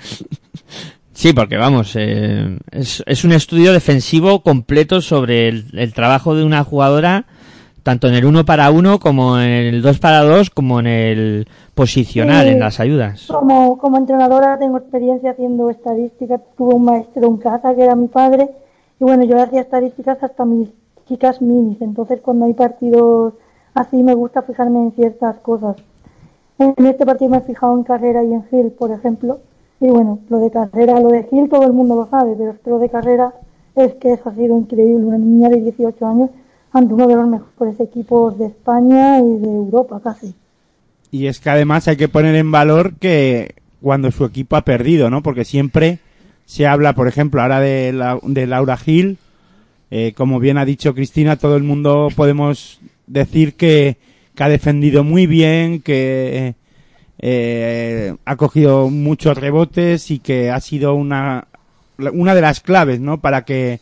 sí, 1.13 1.33
porque 1.33 1.57
vamos, 1.57 1.95
eh, 1.97 2.59
es, 2.71 3.03
es, 3.07 3.25
un 3.25 3.33
estudio 3.33 3.73
defensivo 3.73 4.43
completo 4.43 5.01
sobre 5.01 5.49
el, 5.49 5.67
el, 5.73 5.93
trabajo 5.93 6.37
de 6.37 6.45
una 6.45 6.63
jugadora, 6.63 7.27
tanto 7.83 8.07
en 8.07 8.15
el 8.15 8.25
uno 8.25 8.45
para 8.45 8.71
uno 8.71 9.01
como 9.01 9.39
en 9.39 9.51
el 9.51 9.83
dos 9.83 9.99
para 9.99 10.23
dos, 10.23 10.49
como 10.51 10.79
en 10.79 10.87
el 10.87 11.49
posicional, 11.75 12.47
Sí. 12.47 12.53
en 12.53 12.61
las 12.61 12.81
ayudas. 12.81 13.27
Como, 13.27 13.79
como 13.79 13.99
entrenadora 13.99 14.59
tengo 14.59 14.79
experiencia 14.79 15.33
haciendo 15.33 15.71
estadísticas. 15.71 16.41
Tuve 16.57 16.75
un 16.75 16.85
maestro 16.85 17.27
en 17.27 17.37
casa 17.39 17.75
que 17.75 17.83
era 17.83 17.97
mi 17.97 18.07
padre 18.09 18.49
y 19.01 19.05
bueno, 19.05 19.25
yo 19.25 19.43
hacía 19.43 19.61
estadísticas 19.61 20.23
hasta 20.23 20.45
mis 20.45 20.69
chicas 21.09 21.43
minis. 21.43 21.81
Entonces 21.83 22.21
cuando 22.23 22.47
hay 22.47 22.55
partidos 22.55 23.35
así 23.75 24.03
me 24.03 24.15
gusta 24.15 24.43
fijarme 24.43 24.79
en 24.81 24.93
ciertas 24.93 25.37
cosas. 25.39 25.77
En 26.59 26.87
este 26.87 27.05
partido 27.05 27.31
me 27.31 27.39
he 27.39 27.41
fijado 27.43 27.77
en 27.77 27.83
carrera 27.83 28.23
y 28.23 28.33
en 28.33 28.45
Gil, 28.45 28.71
por 28.71 28.93
ejemplo. 28.93 29.41
Y 29.81 29.89
bueno, 29.89 30.21
lo 30.29 30.39
de 30.39 30.51
carrera, 30.51 31.01
lo 31.01 31.09
de 31.09 31.25
Gil 31.25 31.49
todo 31.49 31.65
el 31.65 31.73
mundo 31.73 31.97
lo 31.97 32.07
sabe, 32.09 32.35
pero 32.37 32.55
lo 32.67 32.79
de 32.79 32.89
carrera 32.89 33.35
es 33.75 33.95
que 33.95 34.13
eso 34.13 34.29
ha 34.29 34.35
sido 34.35 34.57
increíble. 34.57 35.05
Una 35.05 35.19
niña 35.19 35.49
de 35.49 35.61
18 35.61 36.07
años 36.07 36.31
ante 36.73 36.95
uno 36.95 37.07
de 37.07 37.17
los 37.17 37.29
mejores 37.29 37.79
equipos 37.81 38.39
de 38.39 38.47
España 38.47 39.21
y 39.21 39.39
de 39.39 39.49
Europa 39.49 40.01
casi. 40.03 40.35
Y 41.11 41.27
es 41.27 41.41
que 41.41 41.51
además 41.51 41.87
hay 41.89 41.97
que 41.97 42.09
poner 42.09 42.35
en 42.35 42.51
valor 42.51 42.95
que 42.97 43.55
cuando 43.81 44.11
su 44.11 44.25
equipo 44.25 44.57
ha 44.57 44.63
perdido, 44.63 45.11
¿no? 45.11 45.23
Porque 45.23 45.45
siempre 45.45 45.99
se 46.45 46.67
habla, 46.67 46.95
por 46.95 47.09
ejemplo, 47.09 47.43
ahora 47.43 47.61
de, 47.61 47.93
la, 47.93 48.19
de 48.23 48.47
Laura 48.47 48.77
Gil, 48.77 49.19
eh, 49.91 50.13
como 50.17 50.41
bien 50.41 50.59
ha 50.59 50.65
dicho 50.65 50.95
Cristina, 50.95 51.37
todo 51.37 51.57
el 51.57 51.63
mundo 51.63 52.09
podemos 52.17 52.81
decir 53.07 53.55
que, 53.55 53.99
que 54.35 54.45
ha 54.45 54.49
defendido 54.49 55.05
muy 55.05 55.27
bien, 55.27 55.81
que 55.81 56.55
eh, 57.19 58.15
ha 58.25 58.37
cogido 58.37 58.91
muchos 58.91 59.37
rebotes 59.37 60.11
y 60.11 60.19
que 60.19 60.51
ha 60.51 60.61
sido 60.61 60.95
una, 60.95 61.49
una 62.13 62.35
de 62.35 62.41
las 62.41 62.61
claves, 62.61 63.01
¿no? 63.01 63.21
Para 63.21 63.45
que, 63.45 63.81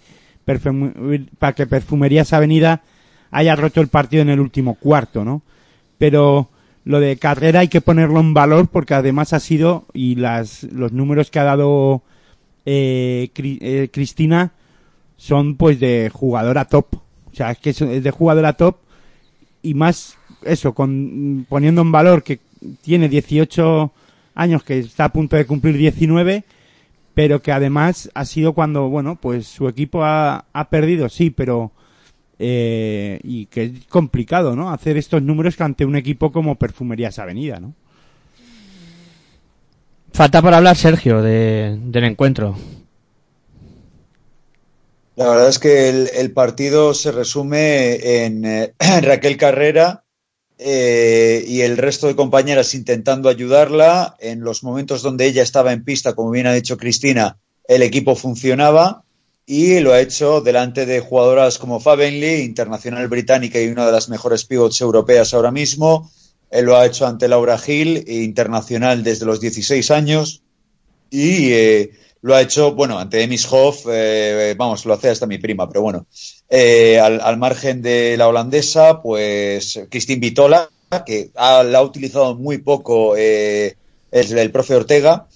para 1.38 1.55
que 1.55 1.67
Perfumerías 1.67 2.33
Avenida 2.33 2.83
haya 3.31 3.57
roto 3.57 3.81
el 3.81 3.88
partido 3.88 4.23
en 4.23 4.29
el 4.29 4.41
último 4.41 4.75
cuarto, 4.75 5.25
¿no? 5.25 5.43
Pero 5.99 6.50
lo 6.85 7.00
de 7.00 7.17
carrera 7.17 7.61
hay 7.61 7.69
que 7.69 7.81
ponerlo 7.81 8.21
en 8.21 8.35
valor 8.35 8.69
porque 8.69 8.95
además 8.95 9.33
ha 9.33 9.41
sido, 9.41 9.87
y 9.93 10.17
las, 10.17 10.64
los 10.64 10.93
números 10.93 11.31
que 11.31 11.38
ha 11.38 11.45
dado 11.45 12.02
eh, 12.67 13.31
eh, 13.35 13.88
Cristina 13.93 14.52
son 15.17 15.57
pues 15.57 15.81
de 15.81 16.11
jugadora 16.12 16.67
top. 16.67 16.97
O 17.33 17.35
sea, 17.35 17.52
es 17.52 17.59
que 17.59 17.71
es 17.71 17.79
de 17.79 18.11
jugadora 18.11 18.52
top 18.52 18.76
y 19.62 19.75
más 19.75 20.16
eso, 20.45 20.75
con, 20.75 21.47
poniendo 21.49 21.83
en 21.83 21.92
valor 21.92 22.23
que 22.23 22.40
tiene 22.81 23.09
18 23.09 23.92
años, 24.35 24.62
que 24.64 24.78
está 24.78 25.07
a 25.07 25.12
punto 25.12 25.37
de 25.37 25.47
cumplir 25.47 25.76
19, 25.76 26.45
pero 27.14 27.42
que 27.42 27.52
además 27.52 28.11
ha 28.14 28.25
sido 28.25 28.52
cuando, 28.54 28.88
bueno, 28.88 29.16
pues 29.16 29.47
su 29.47 29.69
equipo 29.69 30.04
ha, 30.04 30.47
ha 30.52 30.69
perdido, 30.69 31.09
sí, 31.09 31.31
pero 31.31 31.73
eh, 32.38 33.21
y 33.23 33.47
que 33.47 33.64
es 33.64 33.87
complicado, 33.88 34.57
¿no? 34.57 34.73
Hacer 34.73 34.97
estos 34.97 35.23
números 35.23 35.61
ante 35.61 35.85
un 35.85 35.95
equipo 35.95 36.33
como 36.33 36.57
Perfumerías 36.57 37.21
Avenida, 37.21 37.61
¿no? 37.61 37.75
Falta 40.12 40.42
por 40.42 40.52
hablar, 40.52 40.76
Sergio, 40.76 41.23
de, 41.23 41.78
del 41.85 42.04
encuentro. 42.04 42.57
La 45.14 45.28
verdad 45.28 45.49
es 45.49 45.59
que 45.59 45.88
el, 45.88 46.11
el 46.14 46.33
partido 46.33 46.95
se 46.95 47.12
resume 47.12 48.25
en 48.25 48.45
eh, 48.45 48.75
Raquel 49.02 49.37
Carrera 49.37 50.04
eh, 50.59 51.45
y 51.47 51.61
el 51.62 51.76
resto 51.76 52.07
de 52.07 52.16
compañeras 52.16 52.75
intentando 52.75 53.28
ayudarla. 53.28 54.16
En 54.21 54.40
los 54.40 54.62
momentos 54.62 55.02
donde 55.02 55.26
ella 55.26 55.42
estaba 55.42 55.73
en 55.73 55.85
pista, 55.85 56.14
como 56.14 56.31
bien 56.31 56.47
ha 56.47 56.54
dicho 56.54 56.78
Cristina, 56.78 57.38
el 57.69 57.83
equipo 57.83 58.14
funcionaba 58.14 59.04
y 59.45 59.81
lo 59.81 59.92
ha 59.92 60.00
hecho 60.00 60.40
delante 60.40 60.87
de 60.87 61.00
jugadoras 61.00 61.59
como 61.59 61.81
Fabenly, 61.81 62.42
internacional 62.42 63.09
británica 63.09 63.61
y 63.61 63.69
una 63.69 63.87
de 63.87 63.92
las 63.92 64.09
mejores 64.09 64.45
pivots 64.45 64.81
europeas 64.81 65.35
ahora 65.35 65.50
mismo. 65.50 66.11
Él 66.50 66.66
lo 66.66 66.76
ha 66.76 66.87
hecho 66.87 67.07
ante 67.07 67.28
Laura 67.28 67.59
Gil, 67.59 68.04
internacional 68.07 69.02
desde 69.02 69.26
los 69.26 69.40
16 69.40 69.90
años. 69.90 70.42
Y 71.11 71.52
eh, 71.52 71.90
lo 72.23 72.37
ha 72.37 72.41
hecho, 72.41 72.73
bueno, 72.75 72.99
ante 72.99 73.23
Emis 73.23 73.47
Hoff, 73.50 73.87
eh, 73.91 74.55
vamos, 74.57 74.87
lo 74.87 74.95
hace 74.95 75.11
hasta 75.11 75.26
mi 75.26 75.38
prima, 75.38 75.69
pero 75.69 75.83
bueno. 75.83 76.07
Eh, 76.49 76.99
al, 77.00 77.21
al, 77.21 77.37
margen 77.37 77.83
de 77.83 78.17
la 78.17 78.29
holandesa, 78.29 79.02
pues 79.02 79.81
Christine 79.91 80.21
Vitola, 80.21 80.69
que 81.05 81.31
ha, 81.35 81.64
la 81.64 81.79
ha 81.79 81.83
utilizado 81.83 82.37
muy 82.37 82.59
poco 82.59 83.17
eh, 83.17 83.76
el, 84.12 84.38
el, 84.38 84.52
profe 84.52 84.76
Ortega, 84.76 85.26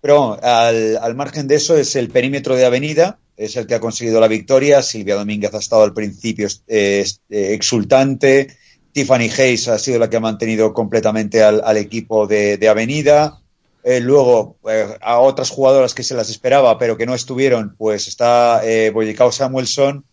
pero 0.00 0.38
al, 0.42 0.98
al, 0.98 1.14
margen 1.14 1.48
de 1.48 1.54
eso 1.54 1.76
es 1.76 1.96
el 1.96 2.10
perímetro 2.10 2.54
de 2.54 2.66
Avenida, 2.66 3.18
es 3.36 3.56
el 3.56 3.66
que 3.66 3.74
ha 3.74 3.80
conseguido 3.80 4.20
la 4.20 4.28
victoria. 4.28 4.82
Silvia 4.82 5.14
Domínguez 5.16 5.54
ha 5.54 5.58
estado 5.58 5.84
al 5.84 5.94
principio 5.94 6.48
eh, 6.68 7.06
exultante. 7.30 8.48
Tiffany 8.92 9.30
Hayes 9.30 9.68
ha 9.68 9.78
sido 9.78 9.98
la 9.98 10.10
que 10.10 10.16
ha 10.16 10.20
mantenido 10.20 10.74
completamente 10.74 11.42
al, 11.42 11.62
al 11.64 11.76
equipo 11.78 12.26
de, 12.26 12.58
de 12.58 12.68
Avenida. 12.68 13.40
Eh, 13.88 14.00
luego, 14.00 14.58
eh, 14.68 14.98
a 15.00 15.20
otras 15.20 15.50
jugadoras 15.50 15.94
que 15.94 16.02
se 16.02 16.16
las 16.16 16.28
esperaba, 16.28 16.76
pero 16.76 16.96
que 16.96 17.06
no 17.06 17.14
estuvieron, 17.14 17.76
pues 17.78 18.08
está 18.08 18.60
eh, 18.64 18.92
Samuelson 19.30 20.04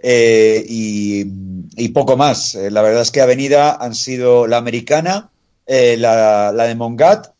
eh, 0.00 0.64
y, 0.68 1.88
poco 1.88 2.16
más. 2.16 2.54
La 2.54 2.82
verdad 2.82 3.02
es 3.02 3.10
que 3.10 3.20
Avenida 3.20 3.78
han 3.80 3.96
sido 3.96 4.46
la 4.46 4.58
americana, 4.58 5.32
la, 5.66 6.52
de 6.52 6.74
Mongat 6.76 7.32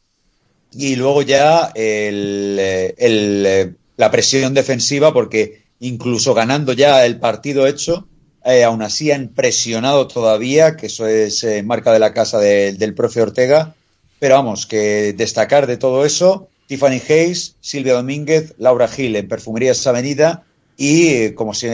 y 0.73 0.97
luego 0.97 1.23
ya 1.23 1.71
el, 1.77 3.77
la 3.97 4.11
presión 4.11 4.55
defensiva, 4.55 5.13
porque 5.13 5.67
incluso 5.79 6.35
ganando 6.35 6.73
ya 6.73 7.07
el 7.07 7.21
partido 7.21 7.65
hecho, 7.65 8.09
eh, 8.45 8.65
aún 8.65 8.83
así 8.83 9.13
han 9.13 9.29
presionado 9.29 10.09
todavía, 10.09 10.75
que 10.75 10.87
eso 10.87 11.07
es 11.07 11.47
marca 11.63 11.93
de 11.93 12.01
la 12.01 12.13
casa 12.13 12.41
de, 12.41 12.73
del 12.73 12.93
profe 12.93 13.23
Ortega. 13.23 13.76
Pero 14.19 14.35
vamos, 14.35 14.67
que 14.67 15.13
destacar 15.13 15.67
de 15.67 15.77
todo 15.77 16.05
eso, 16.05 16.49
Tiffany 16.67 17.01
Hayes, 17.09 17.57
Silvia 17.61 17.95
Domínguez, 17.95 18.55
Laura 18.59 18.89
Gil 18.89 19.17
en 19.17 19.29
Perfumerías 19.29 19.87
Avenida 19.87 20.45
y 20.77 21.09
eh, 21.09 21.35
como 21.35 21.55
si, 21.55 21.69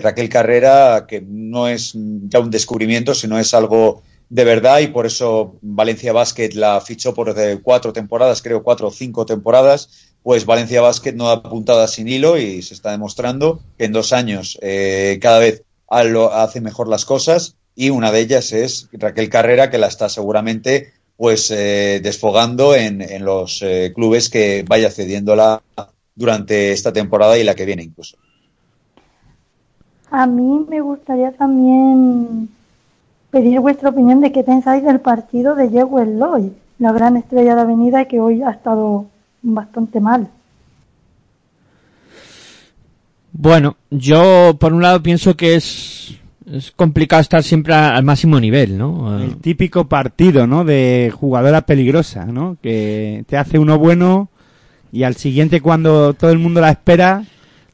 Raquel 0.00 0.28
Carrera, 0.28 1.06
que 1.08 1.20
no 1.20 1.68
es 1.68 1.92
ya 1.94 2.40
un 2.40 2.50
descubrimiento, 2.50 3.14
sino 3.14 3.38
es 3.38 3.54
algo 3.54 4.02
de 4.32 4.44
verdad 4.44 4.80
y 4.80 4.86
por 4.86 5.04
eso 5.04 5.56
Valencia 5.60 6.14
Basket 6.14 6.52
la 6.54 6.80
fichó 6.80 7.12
por 7.12 7.34
cuatro 7.60 7.92
temporadas, 7.92 8.40
creo 8.40 8.62
cuatro 8.62 8.88
o 8.88 8.90
cinco 8.90 9.26
temporadas, 9.26 10.12
pues 10.22 10.46
Valencia 10.46 10.80
Basket 10.80 11.12
no 11.12 11.26
da 11.26 11.42
puntada 11.42 11.86
sin 11.86 12.08
hilo 12.08 12.38
y 12.38 12.62
se 12.62 12.72
está 12.72 12.92
demostrando 12.92 13.60
que 13.76 13.84
en 13.84 13.92
dos 13.92 14.14
años 14.14 14.58
eh, 14.62 15.18
cada 15.20 15.38
vez 15.38 15.64
hace 15.88 16.62
mejor 16.62 16.88
las 16.88 17.04
cosas 17.04 17.56
y 17.74 17.90
una 17.90 18.10
de 18.10 18.20
ellas 18.20 18.52
es 18.52 18.88
Raquel 18.92 19.28
Carrera 19.28 19.68
que 19.68 19.76
la 19.76 19.88
está 19.88 20.08
seguramente 20.08 20.91
pues 21.22 21.52
eh, 21.52 22.00
desfogando 22.02 22.74
en, 22.74 23.00
en 23.00 23.24
los 23.24 23.62
eh, 23.62 23.92
clubes 23.94 24.28
que 24.28 24.64
vaya 24.68 24.90
cediéndola 24.90 25.62
durante 26.16 26.72
esta 26.72 26.92
temporada 26.92 27.38
y 27.38 27.44
la 27.44 27.54
que 27.54 27.64
viene 27.64 27.84
incluso. 27.84 28.16
A 30.10 30.26
mí 30.26 30.66
me 30.68 30.80
gustaría 30.80 31.30
también 31.30 32.48
pedir 33.30 33.60
vuestra 33.60 33.90
opinión 33.90 34.20
de 34.20 34.32
qué 34.32 34.42
pensáis 34.42 34.82
del 34.82 34.98
partido 34.98 35.54
de 35.54 35.68
Jewel 35.70 36.18
Lloyd, 36.18 36.50
la 36.80 36.90
gran 36.90 37.16
estrella 37.16 37.54
de 37.54 37.60
Avenida 37.60 38.06
que 38.06 38.18
hoy 38.18 38.42
ha 38.42 38.50
estado 38.50 39.06
bastante 39.42 40.00
mal. 40.00 40.28
Bueno, 43.30 43.76
yo 43.90 44.56
por 44.58 44.72
un 44.72 44.82
lado 44.82 45.00
pienso 45.00 45.36
que 45.36 45.54
es, 45.54 46.18
es 46.50 46.72
complicado 46.72 47.20
estar 47.20 47.42
siempre 47.42 47.74
al 47.74 48.04
máximo 48.04 48.40
nivel, 48.40 48.76
¿no? 48.78 49.22
El 49.22 49.36
típico 49.36 49.88
partido, 49.88 50.46
¿no? 50.46 50.64
De 50.64 51.12
jugadora 51.14 51.62
peligrosa, 51.62 52.26
¿no? 52.26 52.56
Que 52.62 53.24
te 53.28 53.36
hace 53.36 53.58
uno 53.58 53.78
bueno 53.78 54.28
y 54.90 55.04
al 55.04 55.16
siguiente 55.16 55.60
cuando 55.60 56.14
todo 56.14 56.30
el 56.30 56.38
mundo 56.38 56.60
la 56.60 56.70
espera 56.70 57.24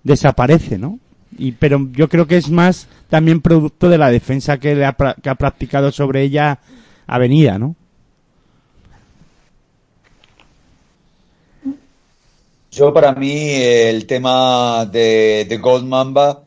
desaparece, 0.02 0.78
¿no? 0.78 0.98
Y, 1.37 1.52
pero 1.52 1.88
yo 1.92 2.08
creo 2.08 2.26
que 2.26 2.37
es 2.37 2.50
más 2.50 2.88
también 3.08 3.40
producto 3.40 3.88
de 3.88 3.98
la 3.98 4.10
defensa 4.10 4.58
que, 4.58 4.75
le 4.75 4.84
ha, 4.84 4.96
que 5.22 5.30
ha 5.30 5.34
practicado 5.34 5.92
sobre 5.92 6.22
ella 6.22 6.58
Avenida, 7.06 7.58
¿no? 7.58 7.75
Yo 12.70 12.92
para 12.92 13.12
mí 13.12 13.50
el 13.50 14.06
tema 14.06 14.84
de, 14.87 15.46
de 15.48 15.56
Gold 15.56 15.87
Mamba 15.87 16.42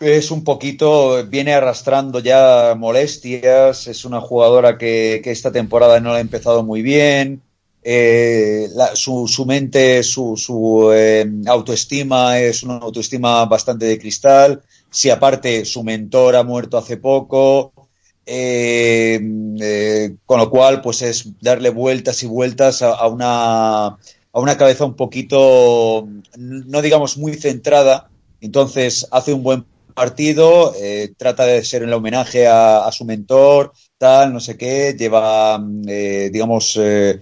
es 0.00 0.30
un 0.30 0.44
poquito, 0.44 1.24
viene 1.26 1.54
arrastrando 1.54 2.20
ya 2.20 2.74
molestias, 2.78 3.86
es 3.88 4.04
una 4.04 4.20
jugadora 4.20 4.78
que, 4.78 5.20
que 5.24 5.30
esta 5.32 5.50
temporada 5.52 6.00
no 6.00 6.10
la 6.12 6.16
ha 6.18 6.20
empezado 6.20 6.62
muy 6.62 6.82
bien, 6.82 7.42
eh, 7.82 8.68
la- 8.74 8.94
su, 8.96 9.26
su 9.28 9.44
mente, 9.46 10.02
su, 10.02 10.36
su 10.36 10.90
eh, 10.92 11.26
autoestima 11.46 12.38
es 12.38 12.62
una 12.62 12.74
autoestima 12.76 13.44
bastante 13.46 13.86
de 13.86 13.98
cristal. 13.98 14.62
Si 14.90 15.10
aparte 15.10 15.64
su 15.64 15.82
mentor 15.84 16.36
ha 16.36 16.42
muerto 16.44 16.76
hace 16.78 16.96
poco, 16.98 17.72
eh, 18.26 19.18
eh, 19.60 20.16
con 20.26 20.38
lo 20.38 20.50
cual 20.50 20.80
pues 20.82 21.02
es 21.02 21.28
darle 21.40 21.70
vueltas 21.70 22.22
y 22.22 22.26
vueltas 22.26 22.82
a, 22.82 22.92
a 22.94 23.08
una, 23.08 23.86
a 23.86 23.98
una 24.34 24.56
cabeza 24.58 24.84
un 24.84 24.94
poquito, 24.96 26.06
no 26.36 26.82
digamos 26.82 27.16
muy 27.18 27.34
centrada. 27.34 28.10
Entonces 28.40 29.06
hace 29.10 29.32
un 29.32 29.42
buen 29.42 29.64
partido, 29.98 30.72
eh, 30.80 31.12
trata 31.16 31.44
de 31.44 31.64
ser 31.64 31.82
el 31.82 31.92
homenaje 31.92 32.46
a, 32.46 32.88
su 32.92 33.04
mentor, 33.04 33.72
tal, 33.98 34.32
no 34.32 34.38
sé 34.38 34.56
qué, 34.56 34.94
lleva, 34.96 35.60
eh, 35.88 36.30
digamos, 36.32 36.78
eh, 36.80 37.20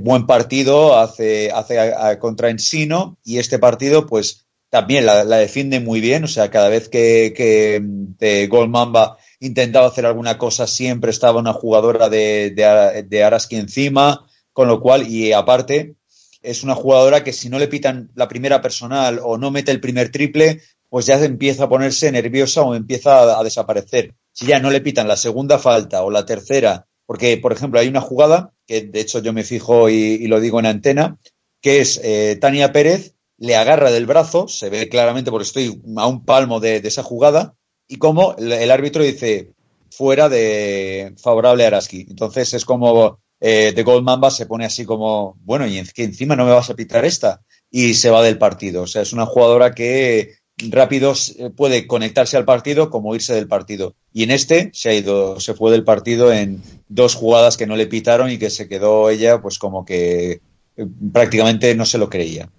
buen 0.00 0.26
partido, 0.26 0.98
hace, 0.98 1.52
hace 1.52 1.78
a- 1.78 2.18
contra 2.18 2.50
Ensino 2.50 3.16
y 3.24 3.38
este 3.38 3.60
partido, 3.60 4.06
pues 4.08 4.46
también 4.70 5.06
la, 5.06 5.24
defiende 5.24 5.78
muy 5.78 6.00
bien, 6.00 6.24
o 6.24 6.28
sea, 6.28 6.50
cada 6.50 6.68
vez 6.68 6.88
que, 6.88 7.32
que 7.36 7.80
de 7.82 8.48
Gold 8.48 8.70
Mamba 8.70 9.16
intentaba 9.38 9.86
hacer 9.86 10.04
alguna 10.04 10.36
cosa, 10.36 10.66
siempre 10.66 11.12
estaba 11.12 11.38
una 11.38 11.52
jugadora 11.52 12.08
de, 12.08 12.50
de, 12.50 13.04
de 13.08 13.24
Araski 13.24 13.54
encima, 13.54 14.26
con 14.52 14.66
lo 14.66 14.80
cual, 14.80 15.06
y 15.08 15.32
aparte, 15.32 15.94
es 16.42 16.64
una 16.64 16.74
jugadora 16.74 17.22
que 17.22 17.32
si 17.32 17.48
no 17.48 17.58
le 17.60 17.68
pitan 17.68 18.10
la 18.14 18.26
primera 18.26 18.60
personal 18.60 19.20
o 19.22 19.38
no 19.38 19.52
mete 19.52 19.70
el 19.70 19.80
primer 19.80 20.10
triple, 20.10 20.60
pues 20.90 21.06
ya 21.06 21.24
empieza 21.24 21.64
a 21.64 21.68
ponerse 21.68 22.10
nerviosa 22.12 22.62
o 22.62 22.74
empieza 22.74 23.38
a, 23.38 23.44
desaparecer. 23.44 24.14
Si 24.32 24.44
ya 24.46 24.58
no 24.58 24.70
le 24.70 24.80
pitan 24.80 25.08
la 25.08 25.16
segunda 25.16 25.58
falta 25.58 26.02
o 26.02 26.10
la 26.10 26.26
tercera, 26.26 26.86
porque, 27.06 27.36
por 27.38 27.52
ejemplo, 27.52 27.78
hay 27.80 27.88
una 27.88 28.00
jugada, 28.00 28.52
que 28.66 28.82
de 28.82 29.00
hecho 29.00 29.20
yo 29.20 29.32
me 29.32 29.44
fijo 29.44 29.88
y, 29.88 30.26
lo 30.26 30.40
digo 30.40 30.58
en 30.58 30.66
antena, 30.66 31.16
que 31.62 31.80
es 31.80 32.00
eh, 32.02 32.36
Tania 32.40 32.72
Pérez 32.72 33.14
le 33.38 33.56
agarra 33.56 33.90
del 33.90 34.06
brazo, 34.06 34.48
se 34.48 34.68
ve 34.68 34.88
claramente 34.88 35.30
porque 35.30 35.46
estoy 35.46 35.80
a 35.96 36.06
un 36.06 36.24
palmo 36.24 36.60
de, 36.60 36.76
esa 36.76 37.02
jugada, 37.02 37.54
y 37.88 37.96
como 37.96 38.34
el, 38.36 38.70
árbitro 38.70 39.02
dice 39.02 39.52
fuera 39.90 40.28
de 40.28 41.14
favorable 41.18 41.64
a 41.64 41.68
Araski. 41.68 42.06
Entonces 42.08 42.52
es 42.54 42.64
como 42.64 43.18
eh, 43.40 43.72
de 43.74 43.82
Gold 43.82 44.04
Mamba 44.04 44.30
se 44.30 44.46
pone 44.46 44.64
así 44.64 44.84
como, 44.84 45.36
bueno, 45.40 45.66
y 45.66 45.82
que 45.94 46.04
encima 46.04 46.36
no 46.36 46.44
me 46.44 46.52
vas 46.52 46.70
a 46.70 46.74
pitar 46.74 47.04
esta, 47.04 47.42
y 47.70 47.94
se 47.94 48.10
va 48.10 48.22
del 48.22 48.38
partido. 48.38 48.82
O 48.82 48.86
sea, 48.86 49.02
es 49.02 49.12
una 49.12 49.26
jugadora 49.26 49.74
que 49.74 50.39
rápido 50.68 51.14
eh, 51.38 51.50
puede 51.50 51.86
conectarse 51.86 52.36
al 52.36 52.44
partido 52.44 52.90
como 52.90 53.14
irse 53.14 53.34
del 53.34 53.48
partido. 53.48 53.94
Y 54.12 54.24
en 54.24 54.30
este 54.30 54.70
se 54.72 54.90
ha 54.90 54.94
ido, 54.94 55.40
se 55.40 55.54
fue 55.54 55.70
del 55.70 55.84
partido 55.84 56.32
en 56.32 56.62
dos 56.88 57.14
jugadas 57.14 57.56
que 57.56 57.66
no 57.66 57.76
le 57.76 57.86
pitaron 57.86 58.30
y 58.30 58.38
que 58.38 58.50
se 58.50 58.68
quedó 58.68 59.10
ella, 59.10 59.40
pues 59.40 59.58
como 59.58 59.84
que 59.84 60.40
eh, 60.76 60.86
prácticamente 61.12 61.74
no 61.74 61.84
se 61.84 61.98
lo 61.98 62.10
creía. 62.10 62.50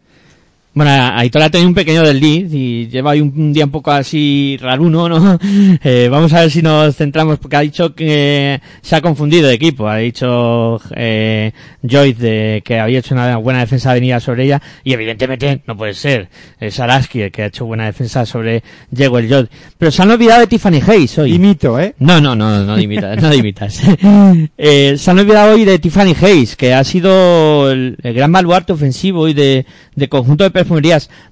Bueno, 0.74 0.92
Aitor 1.18 1.42
ha 1.42 1.50
tenido 1.50 1.68
un 1.68 1.76
pequeño 1.76 2.02
desliz 2.02 2.54
y 2.54 2.88
lleva 2.88 3.12
ahí 3.12 3.20
un, 3.20 3.52
día 3.52 3.66
un 3.66 3.72
poco 3.72 3.92
así 3.92 4.58
raruno, 4.62 5.10
¿no? 5.10 5.40
Eh, 5.84 6.10
vamos 6.10 6.32
a 6.34 6.42
ver 6.42 6.52
si 6.52 6.62
nos 6.62 6.96
centramos, 6.96 7.40
porque 7.40 7.56
ha 7.56 7.62
dicho 7.62 7.94
que 7.96 8.62
se 8.82 8.96
ha 8.96 9.02
confundido 9.02 9.48
de 9.48 9.56
equipo. 9.56 9.88
Ha 9.88 9.98
dicho 9.98 10.80
eh, 10.96 11.52
Joyce 11.82 12.22
de 12.22 12.62
que 12.64 12.80
había 12.80 13.00
hecho 13.00 13.16
una 13.16 13.38
buena 13.38 13.60
defensa 13.60 13.94
venida 13.94 14.20
sobre 14.20 14.46
ella 14.46 14.62
y 14.84 14.94
evidentemente 14.94 15.62
no 15.66 15.76
puede 15.76 15.94
ser. 15.94 16.30
Es 16.60 16.80
Araski 16.80 17.22
el 17.22 17.32
que 17.32 17.44
ha 17.44 17.46
hecho 17.48 17.66
buena 17.66 17.86
defensa 17.86 18.26
sobre 18.26 18.64
Jewel 18.96 19.28
Joy. 19.28 19.50
Pero 19.78 19.92
se 19.92 20.02
han 20.02 20.12
olvidado 20.12 20.42
de 20.42 20.48
Tiffany 20.48 20.82
Hayes 20.88 21.18
hoy. 21.18 21.34
Imito, 21.34 21.80
¿eh? 21.80 21.96
No, 22.00 22.22
no, 22.22 22.36
no, 22.36 22.64
no 22.64 22.80
imitas, 22.80 23.22
no 23.22 23.34
imitas. 23.34 23.82
eh, 24.58 24.96
se 24.98 25.12
han 25.12 25.20
olvidado 25.20 25.56
hoy 25.56 25.66
de 25.66 25.80
Tiffany 25.80 26.16
Hayes, 26.22 26.56
que 26.56 26.74
ha 26.74 26.84
sido 26.84 27.72
el, 27.72 27.98
el 28.04 28.14
gran 28.14 28.32
baluarte 28.32 28.74
ofensivo 28.74 29.28
y 29.28 29.34
de, 29.34 29.66
de 29.96 30.10
conjunto 30.10 30.44
de 30.44 30.52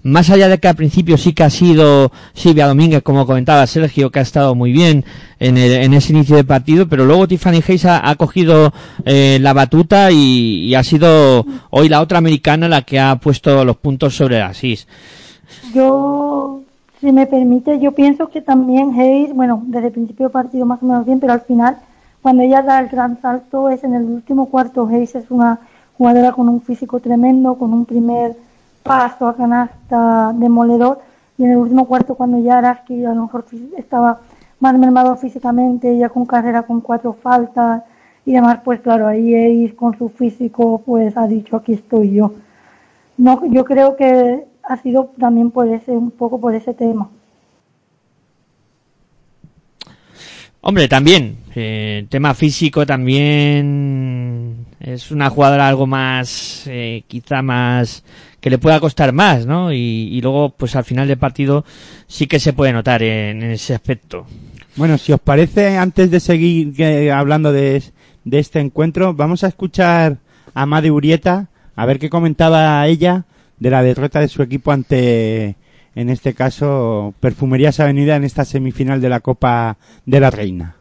más 0.04 0.30
allá 0.30 0.48
de 0.48 0.58
que 0.60 0.68
al 0.68 0.76
principio 0.76 1.18
sí 1.18 1.34
que 1.34 1.44
ha 1.44 1.50
sido 1.50 2.12
Silvia 2.34 2.68
Domínguez, 2.68 3.02
como 3.04 3.26
comentaba 3.26 3.66
Sergio, 3.68 4.10
que 4.12 4.20
ha 4.20 4.24
estado 4.24 4.56
muy 4.56 4.72
bien 4.72 5.04
en, 5.40 5.58
el- 5.58 5.84
en 5.84 5.94
ese 5.94 6.14
inicio 6.14 6.36
de 6.36 6.44
partido, 6.44 6.88
pero 6.88 7.06
luego 7.06 7.28
Tiffany 7.28 7.62
Hayes 7.68 7.86
ha, 7.86 8.16
cogido 8.16 8.74
eh, 9.06 9.38
la 9.42 9.54
batuta 9.54 10.12
y, 10.12 10.66
y 10.68 10.76
ha 10.76 10.84
sido 10.84 11.46
hoy 11.70 11.90
la 11.90 12.02
otra 12.02 12.18
americana 12.18 12.68
la 12.68 12.82
que 12.82 13.00
ha 13.00 13.16
puesto 13.18 13.64
los 13.66 13.78
puntos 13.78 14.16
sobre 14.16 14.40
las 14.40 14.64
is. 14.64 14.88
Yo, 15.74 16.62
si 17.00 17.12
me 17.12 17.26
permite, 17.28 17.80
yo 17.80 17.92
pienso 17.94 18.28
que 18.30 18.42
también 18.42 19.00
Hayes, 19.00 19.34
bueno, 19.34 19.64
desde 19.68 19.88
el 19.88 19.94
principio 19.94 20.30
partido 20.30 20.66
más 20.66 20.82
o 20.82 20.86
menos 20.86 21.06
bien, 21.06 21.20
pero 21.20 21.34
al 21.34 21.42
final, 21.42 21.78
cuando 22.22 22.44
ella 22.44 22.62
da 22.62 22.80
el 22.80 22.88
gran 22.90 23.20
salto, 23.22 23.70
es 23.70 23.84
en 23.84 23.94
el 23.96 24.04
último 24.04 24.48
cuarto. 24.48 24.88
Hayes 24.88 25.16
es 25.16 25.26
una 25.30 25.60
jugadora 25.98 26.32
con 26.32 26.50
un 26.50 26.62
físico 26.62 27.00
tremendo, 27.00 27.56
con 27.56 27.74
un 27.74 27.86
primer 27.86 28.36
paso 28.90 29.28
a 29.28 29.38
canasta 29.38 30.34
demoledor, 30.34 31.00
y 31.38 31.44
en 31.44 31.52
el 31.52 31.58
último 31.58 31.86
cuarto, 31.86 32.16
cuando 32.16 32.40
ya 32.40 32.58
Araski 32.58 33.06
a 33.06 33.14
lo 33.14 33.26
mejor 33.26 33.46
estaba 33.78 34.22
más 34.60 34.76
mermado 34.80 35.16
físicamente, 35.16 35.96
ya 35.96 36.10
con 36.10 36.26
carrera 36.26 36.64
con 36.64 36.82
cuatro 36.82 37.14
faltas 37.14 37.84
y 38.26 38.34
demás, 38.34 38.62
pues 38.66 38.80
claro, 38.82 39.06
ahí 39.06 39.36
Hayes 39.36 39.76
con 39.76 39.96
su 39.96 40.10
físico, 40.10 40.82
pues 40.84 41.16
ha 41.18 41.28
dicho, 41.28 41.56
aquí 41.56 41.74
estoy 41.74 42.16
yo. 42.16 42.34
No, 43.16 43.46
yo 43.46 43.64
creo 43.64 43.96
que 43.96 44.46
ha 44.64 44.78
sido 44.78 45.12
también 45.20 45.52
por 45.52 45.68
ese, 45.68 45.92
un 45.92 46.10
poco 46.10 46.42
por 46.42 46.56
ese 46.56 46.74
tema. 46.74 47.10
Hombre, 50.62 50.88
también, 50.88 51.38
eh, 51.54 52.08
tema 52.10 52.34
físico 52.34 52.88
también 52.88 54.66
es 54.80 55.12
una 55.12 55.30
jugadora 55.30 55.68
algo 55.68 55.86
más, 55.86 56.64
eh, 56.66 57.04
quizá 57.08 57.44
más, 57.44 58.04
que 58.42 58.50
le 58.50 58.58
pueda 58.58 58.80
costar 58.80 59.12
más, 59.14 59.46
¿no? 59.46 59.74
Y, 59.74 60.10
y 60.12 60.22
luego, 60.22 60.50
pues 60.50 60.76
al 60.76 60.84
final 60.86 61.08
del 61.08 61.18
partido 61.18 61.66
sí 62.08 62.28
que 62.28 62.40
se 62.40 62.54
puede 62.54 62.74
notar 62.74 63.04
en, 63.04 63.44
en 63.44 63.52
ese 63.52 63.74
aspecto. 63.74 64.26
Bueno, 64.76 64.98
si 64.98 65.12
os 65.12 65.20
parece, 65.20 65.78
antes 65.78 66.10
de 66.10 66.20
seguir 66.20 66.74
eh, 66.82 67.12
hablando 67.12 67.52
de, 67.52 67.84
de 68.24 68.40
este 68.40 68.60
encuentro, 68.60 69.14
vamos 69.14 69.44
a 69.44 69.48
escuchar 69.48 70.18
a 70.54 70.66
Madi 70.66 70.90
Urieta, 70.90 71.48
a 71.76 71.86
ver 71.86 72.00
qué 72.00 72.10
comentaba 72.10 72.86
ella 72.88 73.26
de 73.60 73.70
la 73.70 73.84
derrota 73.84 74.22
de 74.22 74.30
su 74.30 74.42
equipo 74.42 74.72
ante, 74.72 75.56
en 75.96 76.10
este 76.10 76.34
caso, 76.34 77.14
Perfumerías 77.20 77.80
Avenida 77.82 78.16
en 78.16 78.24
esta 78.24 78.46
semifinal 78.46 79.02
de 79.02 79.10
la 79.10 79.20
Copa 79.20 79.78
de 80.06 80.20
la 80.20 80.30
Reina. 80.30 80.76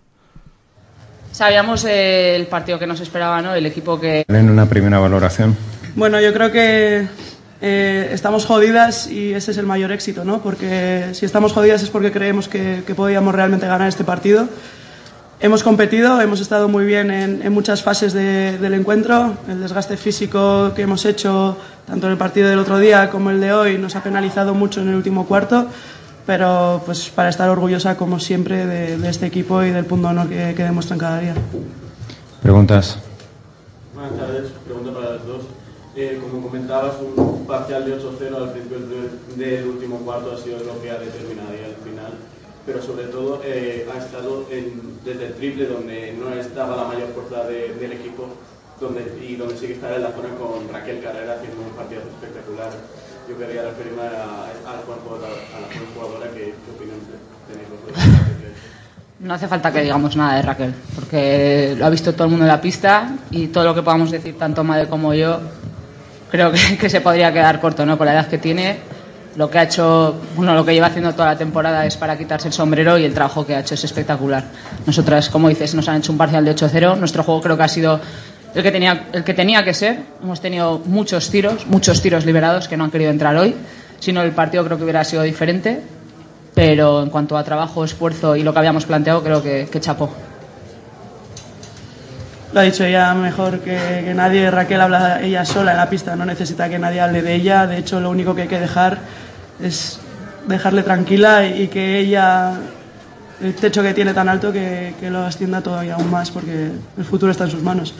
Sabíamos 1.32 1.84
eh, 1.84 2.36
el 2.36 2.46
partido 2.46 2.78
que 2.78 2.86
nos 2.86 3.00
esperaba, 3.00 3.42
¿no? 3.42 3.54
El 3.54 3.66
equipo 3.66 4.00
que 4.00 4.24
En 4.28 4.48
una 4.48 4.66
primera 4.68 4.98
valoración. 4.98 5.56
Bueno, 5.94 6.20
yo 6.20 6.32
creo 6.32 6.50
que 6.50 7.06
eh, 7.60 8.10
estamos 8.12 8.46
jodidas 8.46 9.08
y 9.10 9.32
ese 9.34 9.50
es 9.50 9.58
el 9.58 9.66
mayor 9.66 9.90
éxito, 9.92 10.24
¿no? 10.24 10.40
Porque 10.40 11.08
si 11.12 11.26
estamos 11.26 11.52
jodidas 11.52 11.82
es 11.82 11.90
porque 11.90 12.12
creemos 12.12 12.48
que, 12.48 12.82
que 12.86 12.94
podíamos 12.94 13.34
realmente 13.34 13.66
ganar 13.66 13.88
este 13.88 14.04
partido. 14.04 14.48
Hemos 15.40 15.62
competido, 15.62 16.20
hemos 16.20 16.40
estado 16.40 16.68
muy 16.68 16.84
bien 16.84 17.10
en, 17.12 17.42
en 17.42 17.52
muchas 17.52 17.82
fases 17.82 18.12
de- 18.12 18.58
del 18.58 18.74
encuentro. 18.74 19.34
El 19.48 19.60
desgaste 19.60 19.96
físico 19.96 20.72
que 20.74 20.82
hemos 20.82 21.04
hecho, 21.04 21.56
tanto 21.86 22.06
en 22.06 22.12
el 22.12 22.18
partido 22.18 22.48
del 22.48 22.58
otro 22.58 22.78
día 22.78 23.08
como 23.08 23.30
el 23.30 23.40
de 23.40 23.52
hoy, 23.52 23.78
nos 23.78 23.94
ha 23.94 24.02
penalizado 24.02 24.52
mucho 24.54 24.80
en 24.80 24.88
el 24.88 24.94
último 24.96 25.26
cuarto. 25.26 25.66
Pero 26.26 26.82
pues 26.84 27.08
para 27.08 27.28
estar 27.28 27.48
orgullosa, 27.48 27.96
como 27.96 28.18
siempre, 28.20 28.66
de, 28.66 28.98
de 28.98 29.08
este 29.08 29.26
equipo 29.26 29.62
y 29.62 29.70
del 29.70 29.84
punto 29.86 30.08
de 30.08 30.12
honor 30.14 30.28
que, 30.28 30.54
que 30.56 30.62
demuestran 30.64 30.98
cada 30.98 31.20
día. 31.20 31.34
Preguntas. 32.42 32.98
Buenas 33.94 34.16
tardes, 34.18 34.50
pregunta 34.66 34.92
para 34.92 35.14
las 35.14 35.24
dos. 35.26 35.42
Eh, 36.00 36.16
como 36.22 36.46
comentabas, 36.46 36.94
un 37.02 37.44
parcial 37.44 37.84
de 37.84 37.98
8-0 37.98 38.36
al 38.36 38.52
principio 38.52 38.78
del, 39.36 39.66
último 39.66 39.98
cuarto 39.98 40.30
ha 40.32 40.38
sido 40.38 40.60
lo 40.62 40.80
que 40.80 40.92
ha 40.92 40.98
determinado 40.98 41.50
ya 41.50 41.66
el 41.66 41.74
final, 41.82 42.12
pero 42.64 42.80
sobre 42.80 43.06
todo 43.06 43.42
eh, 43.44 43.84
ha 43.92 43.98
estado 43.98 44.46
en- 44.52 44.94
desde 45.04 45.26
el 45.26 45.34
triple, 45.34 45.66
donde 45.66 46.14
no 46.16 46.32
estaba 46.34 46.76
la 46.76 46.84
mayor 46.84 47.08
fuerza 47.08 47.48
de- 47.48 47.74
del 47.74 47.92
equipo, 47.94 48.28
donde, 48.78 49.10
y 49.28 49.34
donde 49.34 49.58
sí 49.58 49.66
que 49.66 49.72
estaba 49.72 49.96
en 49.96 50.02
la 50.04 50.12
zona 50.12 50.28
con 50.38 50.72
Raquel 50.72 51.02
Carrera 51.02 51.34
haciendo 51.34 51.62
un 51.66 51.74
partido 51.74 52.02
espectacular. 52.02 52.70
Yo 53.28 53.36
quería 53.36 53.62
referirme 53.62 54.02
a, 54.02 54.70
a 54.70 54.76
la 54.78 54.82
jugadora, 54.86 55.26
a 55.34 55.58
la 55.58 55.68
jugadora 55.98 56.30
que, 56.30 56.54
¿qué 56.54 56.70
opinión 56.78 56.98
tenéis 57.50 57.68
vosotros? 57.74 58.38
no 59.18 59.34
hace 59.34 59.48
falta 59.48 59.72
que 59.72 59.82
digamos 59.82 60.14
nada 60.14 60.36
de 60.36 60.42
Raquel, 60.42 60.74
porque 60.94 61.74
lo 61.76 61.86
ha 61.86 61.90
visto 61.90 62.12
todo 62.12 62.26
el 62.26 62.30
mundo 62.30 62.44
en 62.44 62.52
la 62.52 62.60
pista 62.60 63.16
y 63.32 63.48
todo 63.48 63.64
lo 63.64 63.74
que 63.74 63.82
podamos 63.82 64.12
decir, 64.12 64.38
tanto 64.38 64.62
Made 64.62 64.86
como 64.86 65.12
yo, 65.12 65.40
creo 66.30 66.52
que, 66.80 66.88
se 66.88 67.00
podría 67.00 67.32
quedar 67.32 67.60
corto, 67.60 67.84
¿no? 67.84 67.96
Con 67.96 68.06
la 68.06 68.14
edad 68.14 68.26
que 68.28 68.38
tiene, 68.38 68.76
lo 69.36 69.50
que 69.50 69.58
ha 69.58 69.62
hecho, 69.64 70.20
bueno, 70.34 70.54
lo 70.54 70.64
que 70.64 70.74
lleva 70.74 70.88
haciendo 70.88 71.12
toda 71.12 71.28
la 71.28 71.38
temporada 71.38 71.86
es 71.86 71.96
para 71.96 72.16
quitarse 72.16 72.48
el 72.48 72.54
sombrero 72.54 72.98
y 72.98 73.04
el 73.04 73.14
trabajo 73.14 73.46
que 73.46 73.54
ha 73.54 73.60
hecho 73.60 73.74
es 73.74 73.84
espectacular. 73.84 74.44
Nosotras, 74.86 75.28
como 75.28 75.48
dices, 75.48 75.74
nos 75.74 75.88
han 75.88 75.98
hecho 75.98 76.12
un 76.12 76.18
parcial 76.18 76.44
de 76.44 76.54
8-0. 76.54 76.98
Nuestro 76.98 77.22
juego 77.22 77.40
creo 77.40 77.56
que 77.56 77.62
ha 77.62 77.68
sido 77.68 78.00
el 78.54 78.62
que 78.62 78.72
tenía, 78.72 79.06
el 79.12 79.22
que 79.24 79.34
tenía 79.34 79.64
que 79.64 79.74
ser. 79.74 80.00
Hemos 80.22 80.40
tenido 80.40 80.80
muchos 80.84 81.30
tiros, 81.30 81.66
muchos 81.66 82.02
tiros 82.02 82.24
liberados 82.24 82.66
que 82.66 82.76
no 82.76 82.84
han 82.84 82.90
querido 82.90 83.10
entrar 83.10 83.36
hoy. 83.36 83.54
Si 84.00 84.12
no, 84.12 84.22
el 84.22 84.32
partido 84.32 84.64
creo 84.64 84.76
que 84.76 84.84
hubiera 84.84 85.04
sido 85.04 85.22
diferente. 85.22 85.82
Pero 86.54 87.02
en 87.04 87.10
cuanto 87.10 87.36
a 87.36 87.44
trabajo, 87.44 87.84
esfuerzo 87.84 88.34
y 88.34 88.42
lo 88.42 88.52
que 88.52 88.58
habíamos 88.58 88.86
planteado, 88.86 89.22
creo 89.22 89.42
que 89.42 89.68
chapó. 89.80 90.10
Lo 92.52 92.60
ha 92.60 92.62
dicho 92.62 92.84
ella 92.84 93.14
mejor 93.14 93.60
que, 93.60 94.02
que 94.04 94.14
nadie. 94.14 94.50
Raquel 94.50 94.80
habla 94.80 95.22
ella 95.22 95.44
sola 95.44 95.72
en 95.72 95.76
la 95.76 95.90
pista, 95.90 96.16
no 96.16 96.24
necesita 96.24 96.68
que 96.68 96.78
nadie 96.78 97.00
hable 97.00 97.22
de 97.22 97.34
ella. 97.34 97.66
De 97.66 97.78
hecho, 97.78 98.00
lo 98.00 98.10
único 98.10 98.34
que 98.34 98.42
hay 98.42 98.48
que 98.48 98.60
dejar 98.60 98.98
es 99.60 100.00
dejarle 100.46 100.82
tranquila 100.82 101.46
y, 101.46 101.68
que 101.68 101.98
ella, 101.98 102.54
el 103.42 103.54
techo 103.54 103.82
que 103.82 103.94
tiene 103.94 104.14
tan 104.14 104.28
alto, 104.28 104.52
que, 104.52 104.94
que 104.98 105.10
lo 105.10 105.24
ascienda 105.24 105.60
todavía 105.60 105.94
aún 105.94 106.10
más, 106.10 106.30
porque 106.30 106.70
el 106.96 107.04
futuro 107.04 107.30
está 107.30 107.44
en 107.44 107.50
sus 107.50 107.62
manos. 107.62 107.94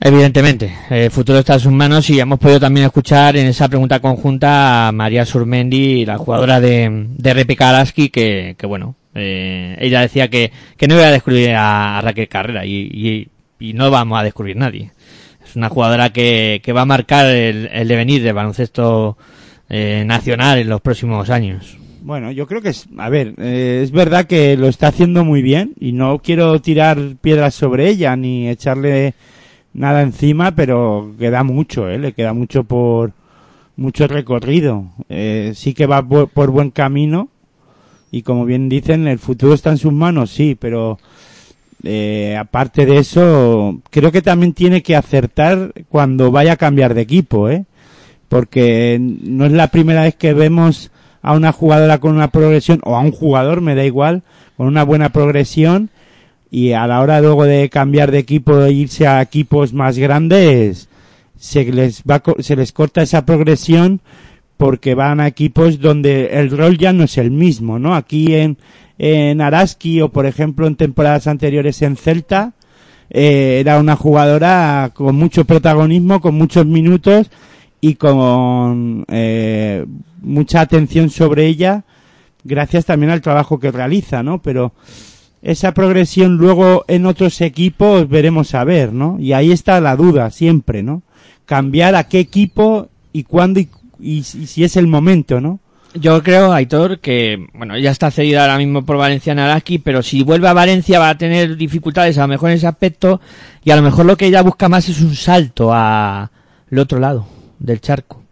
Evidentemente, 0.00 0.72
el 0.90 1.10
futuro 1.10 1.40
está 1.40 1.54
en 1.54 1.60
sus 1.60 1.72
manos 1.72 2.08
y 2.08 2.20
hemos 2.20 2.38
podido 2.38 2.60
también 2.60 2.86
escuchar 2.86 3.36
en 3.36 3.48
esa 3.48 3.68
pregunta 3.68 3.98
conjunta 3.98 4.86
a 4.86 4.92
María 4.92 5.26
Surmendi, 5.26 6.06
la 6.06 6.18
jugadora 6.18 6.60
de, 6.60 7.08
de 7.16 7.34
RPK 7.34 7.62
Araski, 7.62 8.08
que, 8.08 8.54
que 8.56 8.66
bueno, 8.66 8.94
eh, 9.18 9.76
ella 9.80 10.00
decía 10.00 10.28
que, 10.28 10.52
que 10.76 10.88
no 10.88 10.94
iba 10.94 11.06
a 11.06 11.12
descubrir 11.12 11.50
a, 11.56 12.00
Raquel 12.02 12.28
Carrera 12.28 12.64
y, 12.64 13.28
y, 13.60 13.72
no 13.74 13.90
vamos 13.90 14.18
a 14.18 14.22
descubrir 14.22 14.56
nadie. 14.56 14.92
Es 15.44 15.56
una 15.56 15.68
jugadora 15.68 16.12
que, 16.12 16.60
que 16.62 16.72
va 16.72 16.82
a 16.82 16.86
marcar 16.86 17.26
el, 17.26 17.68
el 17.72 17.88
devenir 17.88 18.22
del 18.22 18.34
baloncesto 18.34 19.16
eh, 19.68 20.04
nacional 20.06 20.58
en 20.58 20.68
los 20.68 20.80
próximos 20.80 21.30
años. 21.30 21.78
Bueno, 22.00 22.30
yo 22.30 22.46
creo 22.46 22.62
que 22.62 22.70
es, 22.70 22.88
a 22.96 23.08
ver, 23.08 23.34
eh, 23.38 23.80
es 23.82 23.90
verdad 23.90 24.26
que 24.26 24.56
lo 24.56 24.68
está 24.68 24.88
haciendo 24.88 25.24
muy 25.24 25.42
bien 25.42 25.74
y 25.78 25.92
no 25.92 26.20
quiero 26.20 26.60
tirar 26.60 26.98
piedras 27.20 27.54
sobre 27.54 27.88
ella 27.88 28.16
ni 28.16 28.48
echarle 28.48 29.14
nada 29.74 30.02
encima, 30.02 30.52
pero 30.52 31.14
queda 31.18 31.42
mucho, 31.42 31.88
¿eh? 31.88 31.98
le 31.98 32.12
queda 32.12 32.32
mucho 32.32 32.64
por 32.64 33.12
mucho 33.76 34.06
recorrido. 34.06 34.86
Eh, 35.08 35.52
sí 35.54 35.74
que 35.74 35.86
va 35.86 36.02
por, 36.02 36.50
buen 36.50 36.70
camino 36.70 37.28
y 38.10 38.22
como 38.22 38.44
bien 38.44 38.68
dicen, 38.68 39.06
el 39.06 39.18
futuro 39.18 39.54
está 39.54 39.70
en 39.70 39.78
sus 39.78 39.92
manos, 39.92 40.30
sí, 40.30 40.56
pero 40.58 40.98
eh, 41.84 42.36
aparte 42.38 42.86
de 42.86 42.98
eso, 42.98 43.80
creo 43.90 44.10
que 44.10 44.22
también 44.22 44.52
tiene 44.52 44.82
que 44.82 44.96
acertar 44.96 45.72
cuando 45.88 46.30
vaya 46.30 46.54
a 46.54 46.56
cambiar 46.56 46.94
de 46.94 47.02
equipo, 47.02 47.48
¿eh? 47.48 47.64
porque 48.28 48.98
no 49.00 49.46
es 49.46 49.52
la 49.52 49.68
primera 49.68 50.02
vez 50.02 50.14
que 50.14 50.34
vemos 50.34 50.90
a 51.22 51.34
una 51.34 51.52
jugadora 51.52 51.98
con 51.98 52.14
una 52.14 52.28
progresión 52.28 52.80
o 52.84 52.96
a 52.96 53.00
un 53.00 53.12
jugador, 53.12 53.60
me 53.60 53.74
da 53.74 53.84
igual, 53.84 54.22
con 54.56 54.66
una 54.66 54.84
buena 54.84 55.10
progresión 55.10 55.90
y 56.50 56.72
a 56.72 56.86
la 56.86 57.00
hora 57.00 57.20
luego 57.20 57.44
de 57.44 57.68
cambiar 57.68 58.10
de 58.10 58.18
equipo 58.18 58.62
e 58.62 58.72
irse 58.72 59.06
a 59.06 59.20
equipos 59.20 59.72
más 59.72 59.98
grandes 59.98 60.88
se 61.38 61.64
les 61.64 62.02
va 62.02 62.22
se 62.40 62.56
les 62.56 62.72
corta 62.72 63.02
esa 63.02 63.24
progresión 63.24 64.00
porque 64.58 64.94
van 64.94 65.20
a 65.20 65.26
equipos 65.26 65.80
donde 65.80 66.38
el 66.38 66.50
rol 66.50 66.76
ya 66.76 66.92
no 66.92 67.04
es 67.04 67.16
el 67.16 67.30
mismo, 67.30 67.78
¿no? 67.78 67.94
Aquí 67.94 68.34
en 68.34 68.58
en 68.98 69.40
Araski 69.40 70.00
o 70.02 70.10
por 70.10 70.26
ejemplo 70.26 70.66
en 70.66 70.74
temporadas 70.74 71.28
anteriores 71.28 71.80
en 71.82 71.96
Celta 71.96 72.52
eh, 73.10 73.58
era 73.60 73.78
una 73.78 73.96
jugadora 73.96 74.90
con 74.92 75.14
mucho 75.14 75.44
protagonismo, 75.44 76.20
con 76.20 76.34
muchos 76.34 76.66
minutos 76.66 77.30
y 77.80 77.94
con 77.94 79.04
eh, 79.08 79.86
mucha 80.20 80.60
atención 80.60 81.08
sobre 81.08 81.46
ella 81.46 81.84
gracias 82.44 82.86
también 82.86 83.10
al 83.10 83.20
trabajo 83.20 83.60
que 83.60 83.70
realiza, 83.70 84.22
¿no? 84.22 84.42
Pero 84.42 84.72
esa 85.42 85.72
progresión 85.72 86.36
luego 86.36 86.84
en 86.88 87.06
otros 87.06 87.40
equipos 87.40 88.08
veremos 88.08 88.54
a 88.54 88.64
ver, 88.64 88.92
¿no? 88.92 89.16
Y 89.20 89.32
ahí 89.32 89.52
está 89.52 89.80
la 89.80 89.94
duda 89.94 90.30
siempre, 90.30 90.82
¿no? 90.82 91.02
Cambiar 91.46 91.94
a 91.94 92.08
qué 92.08 92.18
equipo 92.18 92.88
y 93.12 93.22
cuándo 93.22 93.60
y, 93.60 93.68
y, 94.00 94.18
y 94.18 94.22
si 94.22 94.64
es 94.64 94.76
el 94.76 94.86
momento, 94.86 95.40
¿no? 95.40 95.60
Yo 95.94 96.22
creo, 96.22 96.52
Aitor, 96.52 96.98
que, 96.98 97.46
bueno, 97.54 97.78
ya 97.78 97.90
está 97.90 98.10
cedida 98.10 98.42
ahora 98.42 98.58
mismo 98.58 98.84
por 98.84 98.98
Valencia 98.98 99.34
Naraki, 99.34 99.78
pero 99.78 100.02
si 100.02 100.22
vuelve 100.22 100.46
a 100.48 100.52
Valencia 100.52 100.98
va 100.98 101.08
a 101.08 101.18
tener 101.18 101.56
dificultades 101.56 102.18
a 102.18 102.22
lo 102.22 102.28
mejor 102.28 102.50
en 102.50 102.56
ese 102.56 102.66
aspecto 102.66 103.20
y 103.64 103.70
a 103.70 103.76
lo 103.76 103.82
mejor 103.82 104.04
lo 104.04 104.16
que 104.16 104.26
ella 104.26 104.42
busca 104.42 104.68
más 104.68 104.88
es 104.88 105.00
un 105.00 105.14
salto 105.14 105.72
al 105.72 106.28
otro 106.76 106.98
lado 106.98 107.26
del 107.58 107.80
charco. 107.80 108.22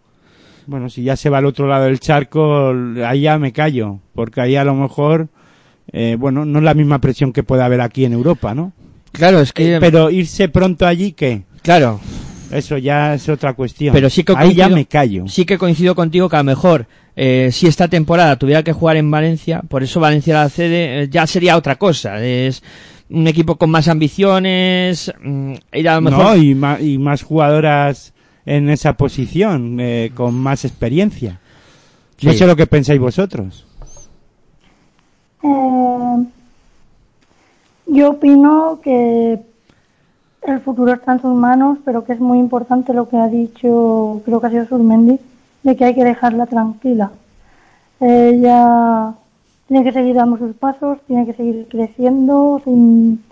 Bueno, 0.67 0.89
si 0.89 1.03
ya 1.03 1.15
se 1.15 1.29
va 1.29 1.39
al 1.39 1.45
otro 1.45 1.67
lado 1.67 1.85
del 1.85 1.99
charco, 1.99 2.73
ahí 3.05 3.21
ya 3.21 3.39
me 3.39 3.51
callo, 3.51 3.99
porque 4.13 4.41
ahí 4.41 4.55
a 4.55 4.63
lo 4.63 4.75
mejor 4.75 5.27
eh, 5.91 6.15
bueno, 6.19 6.45
no 6.45 6.59
es 6.59 6.65
la 6.65 6.73
misma 6.73 6.99
presión 6.99 7.33
que 7.33 7.43
puede 7.43 7.63
haber 7.63 7.81
aquí 7.81 8.05
en 8.05 8.13
Europa, 8.13 8.53
¿no? 8.53 8.73
Claro, 9.13 9.39
es 9.39 9.53
que... 9.53 9.75
Eh, 9.75 9.79
pero 9.79 10.11
irse 10.11 10.49
pronto 10.49 10.85
allí, 10.85 11.13
¿qué? 11.13 11.43
Claro. 11.63 11.99
Eso 12.51 12.77
ya 12.77 13.13
es 13.15 13.27
otra 13.29 13.53
cuestión. 13.53 13.93
Pero 13.93 14.09
sí 14.09 14.23
que 14.23 14.33
Ahí 14.35 14.53
ya 14.53 14.69
me 14.69 14.85
callo. 14.85 15.27
Sí 15.27 15.45
que 15.45 15.57
coincido 15.57 15.95
contigo 15.95 16.29
que 16.29 16.35
a 16.35 16.39
lo 16.39 16.45
mejor 16.45 16.87
eh, 17.15 17.49
si 17.51 17.67
esta 17.67 17.87
temporada 17.87 18.37
tuviera 18.37 18.63
que 18.63 18.73
jugar 18.73 18.97
en 18.97 19.09
Valencia, 19.09 19.61
por 19.67 19.83
eso 19.83 19.99
Valencia 19.99 20.35
la 20.35 20.49
cede, 20.49 21.03
eh, 21.03 21.09
ya 21.09 21.25
sería 21.27 21.57
otra 21.57 21.75
cosa. 21.75 22.23
Es 22.23 22.63
un 23.09 23.27
equipo 23.27 23.55
con 23.55 23.69
más 23.69 23.87
ambiciones. 23.87 25.11
Mm, 25.23 25.53
ella 25.71 25.93
a 25.93 25.95
lo 25.95 26.01
mejor... 26.01 26.23
No, 26.23 26.35
y 26.35 26.55
más, 26.55 26.81
y 26.81 26.97
más 26.97 27.23
jugadoras 27.23 28.13
en 28.45 28.69
esa 28.69 28.93
posición, 28.93 29.79
eh, 29.79 30.11
con 30.13 30.35
más 30.35 30.63
experiencia. 30.63 31.39
Sí. 32.17 32.27
No 32.27 32.33
sé 32.33 32.47
lo 32.47 32.55
que 32.55 32.67
pensáis 32.67 32.99
vosotros. 32.99 33.65
Eh, 35.43 36.25
yo 37.87 38.09
opino 38.11 38.79
que 38.83 39.39
el 40.43 40.59
futuro 40.61 40.93
está 40.93 41.13
en 41.13 41.21
sus 41.21 41.35
manos, 41.35 41.79
pero 41.83 42.03
que 42.03 42.13
es 42.13 42.19
muy 42.19 42.39
importante 42.39 42.93
lo 42.93 43.09
que 43.09 43.17
ha 43.17 43.27
dicho, 43.27 44.21
creo 44.25 44.39
que 44.39 44.47
ha 44.47 44.49
sido 44.51 44.65
Surmendi, 44.65 45.19
de 45.63 45.75
que 45.75 45.85
hay 45.85 45.95
que 45.95 46.03
dejarla 46.03 46.45
tranquila. 46.45 47.11
Ella 47.99 49.13
tiene 49.67 49.83
que 49.83 49.91
seguir 49.91 50.15
dando 50.15 50.37
sus 50.37 50.55
pasos, 50.55 50.99
tiene 51.07 51.25
que 51.25 51.33
seguir 51.33 51.67
creciendo 51.69 52.61
sin, 52.63 53.23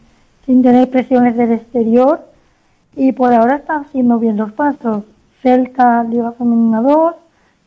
tener 0.45 0.89
presiones 0.89 1.37
del 1.37 1.53
exterior 1.53 2.25
y 2.95 3.11
por 3.13 3.33
ahora 3.33 3.55
está 3.55 3.77
haciendo 3.77 4.19
bien 4.19 4.37
los 4.37 4.51
pasos. 4.51 5.03
Celta, 5.41 6.03
Liga 6.03 6.31
Femenina 6.33 6.81
2, 6.81 7.15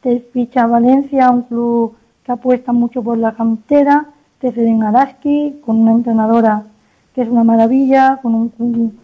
te 0.02 0.20
ficha 0.20 0.66
Valencia, 0.66 1.30
un 1.30 1.42
club 1.42 1.96
que 2.24 2.32
apuesta 2.32 2.72
mucho 2.72 3.02
por 3.02 3.16
la 3.16 3.32
cantera, 3.32 4.06
te 4.40 4.52
ceden 4.52 4.82
Araski 4.82 5.60
con 5.64 5.80
una 5.80 5.92
entrenadora 5.92 6.64
que 7.14 7.22
es 7.22 7.28
una 7.28 7.44
maravilla, 7.44 8.20
con 8.22 8.34
un, 8.34 8.98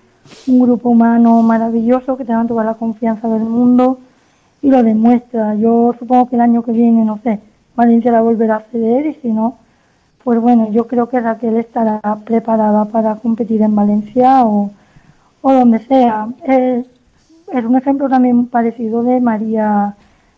un, 0.46 0.60
grupo 0.60 0.90
humano 0.90 1.42
maravilloso 1.42 2.16
que 2.16 2.24
te 2.24 2.32
dan 2.32 2.48
toda 2.48 2.64
la 2.64 2.74
confianza 2.74 3.28
del 3.28 3.44
mundo 3.44 3.98
y 4.62 4.70
lo 4.70 4.82
demuestra. 4.82 5.54
Yo 5.54 5.94
supongo 5.98 6.28
que 6.28 6.36
el 6.36 6.42
año 6.42 6.62
que 6.62 6.72
viene, 6.72 7.04
no 7.04 7.18
sé, 7.22 7.40
Valencia 7.76 8.12
la 8.12 8.22
volverá 8.22 8.56
a 8.56 8.60
ceder 8.60 9.06
y 9.06 9.14
si 9.14 9.32
no, 9.32 9.58
pues 10.22 10.40
bueno, 10.40 10.70
yo 10.70 10.86
creo 10.86 11.08
que 11.08 11.20
Raquel 11.20 11.56
estará 11.56 12.00
preparada 12.24 12.86
para 12.86 13.16
competir 13.16 13.62
en 13.62 13.74
Valencia 13.74 14.44
o, 14.44 14.70
o 15.42 15.52
donde 15.52 15.80
sea. 15.80 16.28
Es, 16.46 16.86
un 17.64 17.76
ejemplo 17.76 18.08
también 18.08 18.46
parecido 18.46 19.02
de 19.02 19.20
María 19.20 19.94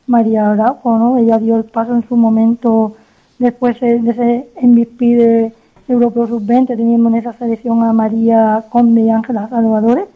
María 0.07 0.51
Araujo, 0.51 0.99
¿no? 0.99 1.18
Ella 1.18 1.38
dio 1.38 1.57
el 1.57 1.64
paso 1.64 1.94
en 1.94 2.07
su 2.07 2.16
momento 2.16 2.96
después 3.38 3.81
de 3.81 3.96
ese 3.96 4.49
MVP 4.61 5.16
de 5.16 5.53
Europeo 5.88 6.27
Sub-20, 6.27 6.68
teniendo 6.77 7.09
en 7.09 7.16
esa 7.16 7.33
selección 7.35 7.83
a 7.85 7.92
María 7.92 8.64
Conde 8.70 9.03
y 9.03 9.11
Ángela 9.11 9.49
Salvadores. 9.49 10.07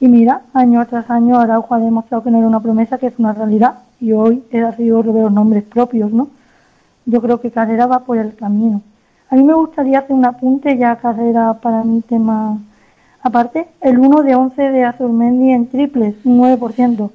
Y 0.00 0.08
mira, 0.08 0.42
año 0.54 0.84
tras 0.86 1.10
año 1.10 1.38
Araujo 1.38 1.74
ha 1.74 1.78
demostrado 1.78 2.24
que 2.24 2.30
no 2.30 2.38
era 2.38 2.48
una 2.48 2.60
promesa, 2.60 2.98
que 2.98 3.06
es 3.06 3.18
una 3.18 3.32
realidad. 3.32 3.80
Y 4.00 4.12
hoy 4.12 4.42
ha 4.52 4.72
sido 4.72 4.98
otro 4.98 5.12
de 5.12 5.22
los 5.22 5.32
nombres 5.32 5.64
propios, 5.64 6.10
¿no? 6.10 6.28
Yo 7.06 7.20
creo 7.20 7.40
que 7.40 7.50
Carrera 7.50 7.86
va 7.86 8.00
por 8.00 8.18
el 8.18 8.34
camino. 8.34 8.82
A 9.28 9.36
mí 9.36 9.44
me 9.44 9.54
gustaría 9.54 10.00
hacer 10.00 10.16
un 10.16 10.24
apunte 10.24 10.76
ya 10.76 10.96
Carrera 10.96 11.54
para 11.54 11.84
mi 11.84 12.00
tema 12.00 12.58
aparte. 13.22 13.68
El 13.80 13.98
1 13.98 14.22
de 14.22 14.34
11 14.34 14.62
de 14.70 14.84
Azurmendi 14.84 15.50
en 15.50 15.68
triples, 15.68 16.14
un 16.24 16.40
9%. 16.40 17.10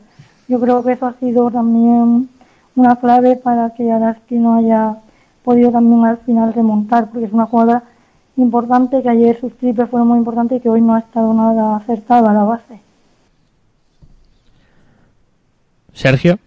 Yo 0.47 0.59
creo 0.59 0.83
que 0.83 0.93
eso 0.93 1.07
ha 1.07 1.13
sido 1.13 1.49
también 1.51 2.29
una 2.75 2.95
clave 2.97 3.35
para 3.35 3.71
que 3.71 3.91
Araski 3.91 4.35
no 4.35 4.55
haya 4.55 4.97
podido 5.45 5.71
también 5.71 6.03
al 6.03 6.17
final 6.17 6.53
remontar, 6.53 7.09
porque 7.09 7.27
es 7.27 7.31
una 7.31 7.45
jugada 7.45 7.83
importante, 8.35 9.01
que 9.01 9.09
ayer 9.09 9.39
sus 9.39 9.55
triples 9.57 9.89
fueron 9.89 10.09
muy 10.09 10.17
importantes 10.17 10.57
y 10.57 10.61
que 10.61 10.69
hoy 10.69 10.81
no 10.81 10.95
ha 10.95 10.99
estado 10.99 11.33
nada 11.33 11.77
acertada 11.77 12.31
a 12.31 12.33
la 12.33 12.43
base. 12.43 12.79
Sergio. 15.93 16.37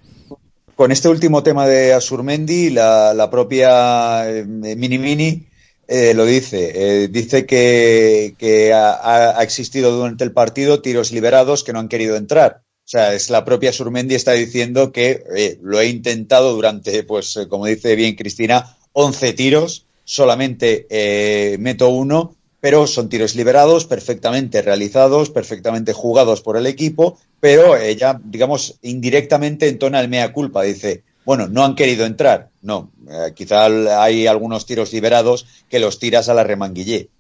Con 0.75 0.93
este 0.93 1.09
último 1.09 1.43
tema 1.43 1.67
de 1.67 1.95
Asurmendi, 1.95 2.71
la, 2.71 3.15
la 3.15 3.31
propia 3.31 4.29
eh, 4.31 4.45
Mini 4.45 4.99
Mini 4.99 5.47
eh, 5.89 6.13
lo 6.15 6.27
dice. 6.27 6.73
Eh, 6.75 7.09
dice 7.09 7.47
que, 7.47 8.35
que 8.39 8.75
ha, 8.75 9.39
ha, 9.39 9.43
existido 9.43 9.91
durante 9.91 10.25
el 10.25 10.33
partido 10.33 10.83
tiros 10.83 11.11
liberados 11.11 11.65
que 11.65 11.73
no 11.73 11.79
han 11.79 11.89
querido 11.89 12.17
entrar. 12.17 12.63
O 12.89 12.91
sea, 12.91 13.13
es 13.13 13.29
la 13.29 13.45
propia 13.45 13.71
Surmendi 13.71 14.15
está 14.15 14.33
diciendo 14.33 14.93
que 14.93 15.23
eh, 15.37 15.59
lo 15.61 15.79
he 15.79 15.89
intentado 15.89 16.55
durante, 16.55 17.03
pues, 17.03 17.37
eh, 17.37 17.47
como 17.47 17.67
dice 17.67 17.95
bien 17.97 18.17
Cristina, 18.17 18.78
11 19.01 19.33
tiros, 19.35 19.87
solamente 20.05 20.87
eh, 20.91 21.57
meto 21.59 21.89
uno, 21.91 22.35
pero 22.61 22.87
son 22.87 23.09
tiros 23.09 23.37
liberados, 23.37 23.85
perfectamente 23.85 24.63
realizados, 24.63 25.31
perfectamente 25.31 25.93
jugados 25.93 26.41
por 26.41 26.57
el 26.57 26.67
equipo, 26.67 27.19
pero 27.41 27.77
ella, 27.77 28.21
digamos, 28.25 28.79
indirectamente 28.83 29.69
entona 29.69 30.01
el 30.01 30.09
mea 30.09 30.33
culpa, 30.33 30.63
dice, 30.63 31.03
bueno, 31.25 31.47
no 31.47 31.65
han 31.65 31.77
querido 31.77 32.05
entrar, 32.05 32.49
no, 32.63 32.91
quizá 33.35 33.67
hay 34.03 34.27
algunos 34.27 34.67
tiros 34.67 34.93
liberados 34.93 35.47
que 35.69 35.79
los 35.79 36.01
tiras 36.01 36.29
a 36.29 36.35
la 36.35 36.43
remanguillé. 36.43 37.11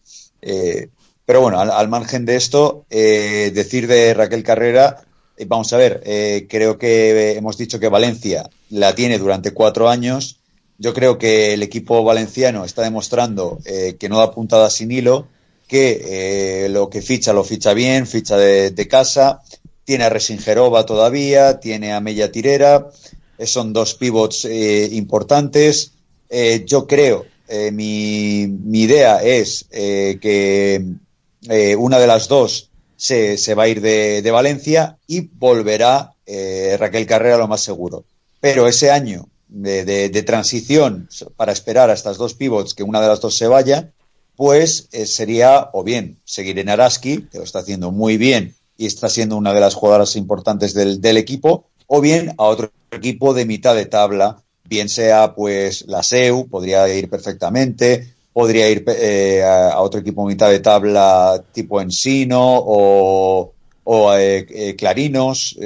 Pero 1.28 1.42
bueno, 1.42 1.60
al, 1.60 1.88
margen 1.88 2.24
de 2.24 2.36
esto, 2.36 2.86
eh, 2.88 3.52
decir 3.54 3.86
de 3.86 4.14
Raquel 4.14 4.42
Carrera, 4.42 5.02
eh, 5.36 5.44
vamos 5.46 5.70
a 5.74 5.76
ver, 5.76 6.02
eh, 6.06 6.46
creo 6.48 6.78
que 6.78 7.32
hemos 7.32 7.58
dicho 7.58 7.78
que 7.78 7.90
Valencia 7.90 8.48
la 8.70 8.94
tiene 8.94 9.18
durante 9.18 9.50
cuatro 9.50 9.90
años. 9.90 10.37
Yo 10.80 10.94
creo 10.94 11.18
que 11.18 11.54
el 11.54 11.64
equipo 11.64 12.04
valenciano 12.04 12.64
está 12.64 12.82
demostrando 12.82 13.58
eh, 13.64 13.96
que 13.98 14.08
no 14.08 14.18
da 14.18 14.30
puntada 14.30 14.70
sin 14.70 14.92
hilo, 14.92 15.26
que 15.66 16.64
eh, 16.64 16.68
lo 16.68 16.88
que 16.88 17.02
ficha 17.02 17.32
lo 17.32 17.42
ficha 17.42 17.74
bien, 17.74 18.06
ficha 18.06 18.36
de, 18.36 18.88
casa, 18.88 19.42
tiene 19.84 20.04
a 20.04 20.08
Resingerova 20.08 20.86
todavía, 20.86 21.58
tiene 21.58 21.92
a 21.92 22.00
Mella 22.00 22.30
Tirera, 22.30 22.90
eh, 23.38 23.46
son 23.46 23.72
dos 23.72 23.94
pivots 23.94 24.44
importantes. 24.44 25.92
Yo 26.66 26.86
creo, 26.86 27.24
mi, 27.72 28.46
mi 28.46 28.82
idea 28.82 29.22
es 29.22 29.66
que 29.70 30.84
una 31.78 31.98
de 31.98 32.06
las 32.06 32.28
dos 32.28 32.70
se, 32.96 33.38
se 33.38 33.54
va 33.54 33.62
a 33.62 33.68
ir 33.68 33.80
de, 33.80 34.20
de 34.20 34.30
Valencia 34.30 34.98
y 35.06 35.22
volverá 35.22 36.12
Raquel 36.78 37.06
Carrera 37.06 37.38
lo 37.38 37.48
más 37.48 37.62
seguro. 37.62 38.04
Pero 38.40 38.68
ese 38.68 38.90
año 38.90 39.26
de, 39.48 39.84
de- 39.84 40.08
de 40.08 40.22
transición 40.22 41.08
para 41.36 41.52
esperar 41.52 41.90
a 41.90 41.94
estas 41.94 42.16
dos 42.18 42.34
pivots 42.34 42.74
que 42.74 42.82
una 42.82 43.00
de 43.00 43.08
las 43.08 43.20
dos 43.20 43.36
se 43.36 43.46
vaya, 43.46 43.90
pues 44.36 44.88
eh, 44.92 45.06
sería 45.06 45.70
o 45.72 45.82
bien 45.82 46.18
seguir 46.24 46.58
en 46.58 46.68
Araski, 46.68 47.22
que 47.30 47.38
lo 47.38 47.44
está 47.44 47.58
haciendo 47.60 47.90
muy 47.90 48.16
bien 48.16 48.54
y 48.76 48.86
está 48.86 49.08
siendo 49.08 49.36
una 49.36 49.52
de 49.52 49.60
las 49.60 49.74
jugadoras 49.74 50.14
importantes 50.14 50.72
del, 50.74 51.16
equipo, 51.16 51.66
o 51.88 52.00
bien 52.00 52.32
a 52.38 52.44
otro 52.44 52.70
equipo 52.92 53.34
de 53.34 53.44
mitad 53.44 53.74
de 53.74 53.86
tabla, 53.86 54.40
bien 54.64 54.88
sea 54.88 55.34
pues 55.34 55.84
la 55.88 56.04
SEU, 56.04 56.46
podría 56.48 56.88
ir 56.94 57.10
perfectamente, 57.10 58.14
podría 58.32 58.70
ir 58.70 58.84
eh, 58.86 59.42
a, 59.42 59.80
otro 59.80 59.98
equipo 60.00 60.24
mitad 60.24 60.50
de 60.50 60.60
tabla 60.60 61.42
tipo 61.52 61.80
Ensino 61.80 62.40
o, 62.40 63.52
o 63.82 64.14
eh, 64.14 64.46
eh, 64.50 64.76
Clarinos, 64.76 65.58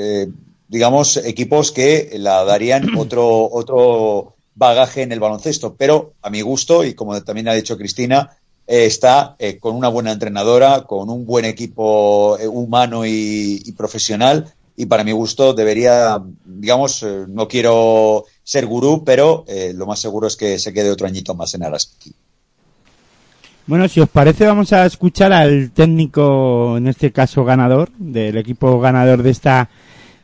digamos 0.72 1.18
equipos 1.18 1.70
que 1.70 2.11
la 2.18 2.44
darían 2.44 2.88
otro, 2.98 3.48
otro 3.52 4.35
bagaje 4.54 5.02
en 5.02 5.12
el 5.12 5.20
baloncesto, 5.20 5.76
pero 5.76 6.14
a 6.22 6.30
mi 6.30 6.40
gusto, 6.40 6.82
y 6.82 6.94
como 6.94 7.22
también 7.22 7.48
ha 7.48 7.54
dicho 7.54 7.76
Cristina, 7.76 8.30
eh, 8.66 8.87
está 8.87 9.37
eh, 9.38 9.58
con 9.58 9.76
una 9.76 9.88
buena 9.88 10.12
entrenadora, 10.12 10.85
con 10.85 11.11
un 11.11 11.26
buen 11.26 11.44
equipo 11.44 12.38
eh, 12.38 12.48
humano 12.48 13.04
y, 13.04 13.62
y 13.64 13.72
profesional, 13.72 14.52
y 14.74 14.87
para 14.87 15.04
mi 15.04 15.12
gusto 15.12 15.52
debería, 15.52 16.22
digamos, 16.46 17.04
no 17.28 17.46
quiero 17.46 18.24
ser 18.42 18.64
gurú, 18.64 19.04
pero 19.04 19.44
eh, 19.46 19.72
lo 19.74 19.87
más 19.87 20.00
seguro 20.00 20.26
es 20.26 20.37
que 20.37 20.58
se 20.58 20.72
quede 20.72 20.90
otro 20.90 21.06
añito 21.06 21.35
más 21.35 21.52
en 21.54 21.64
Araski. 21.64 22.12
Bueno, 23.66 23.87
si 23.88 24.00
os 24.00 24.08
parece, 24.08 24.46
vamos 24.46 24.72
a 24.72 24.87
escuchar 24.87 25.32
al 25.32 25.70
técnico, 25.70 26.78
en 26.78 26.88
este 26.88 27.12
caso 27.12 27.44
ganador, 27.44 27.90
del 27.98 28.38
equipo 28.38 28.80
ganador 28.80 29.22
de 29.22 29.30
esta 29.30 29.68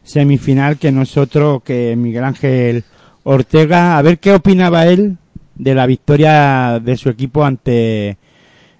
semifinal, 0.09 0.79
que 0.79 0.90
no 0.90 1.03
es 1.03 1.16
otro 1.16 1.62
que 1.64 1.94
Miguel 1.97 2.25
Ángel 2.25 2.85
Ortega. 3.25 3.99
A 3.99 4.03
ver 4.03 4.18
qué 4.18 4.33
opinaba 4.33 4.87
él 4.87 5.18
de 5.55 5.75
la 5.75 5.87
victoria 5.87 6.81
de 6.83 6.97
su 6.97 7.11
equipo 7.11 7.44
ante, 7.44 8.09
eh, 8.09 8.16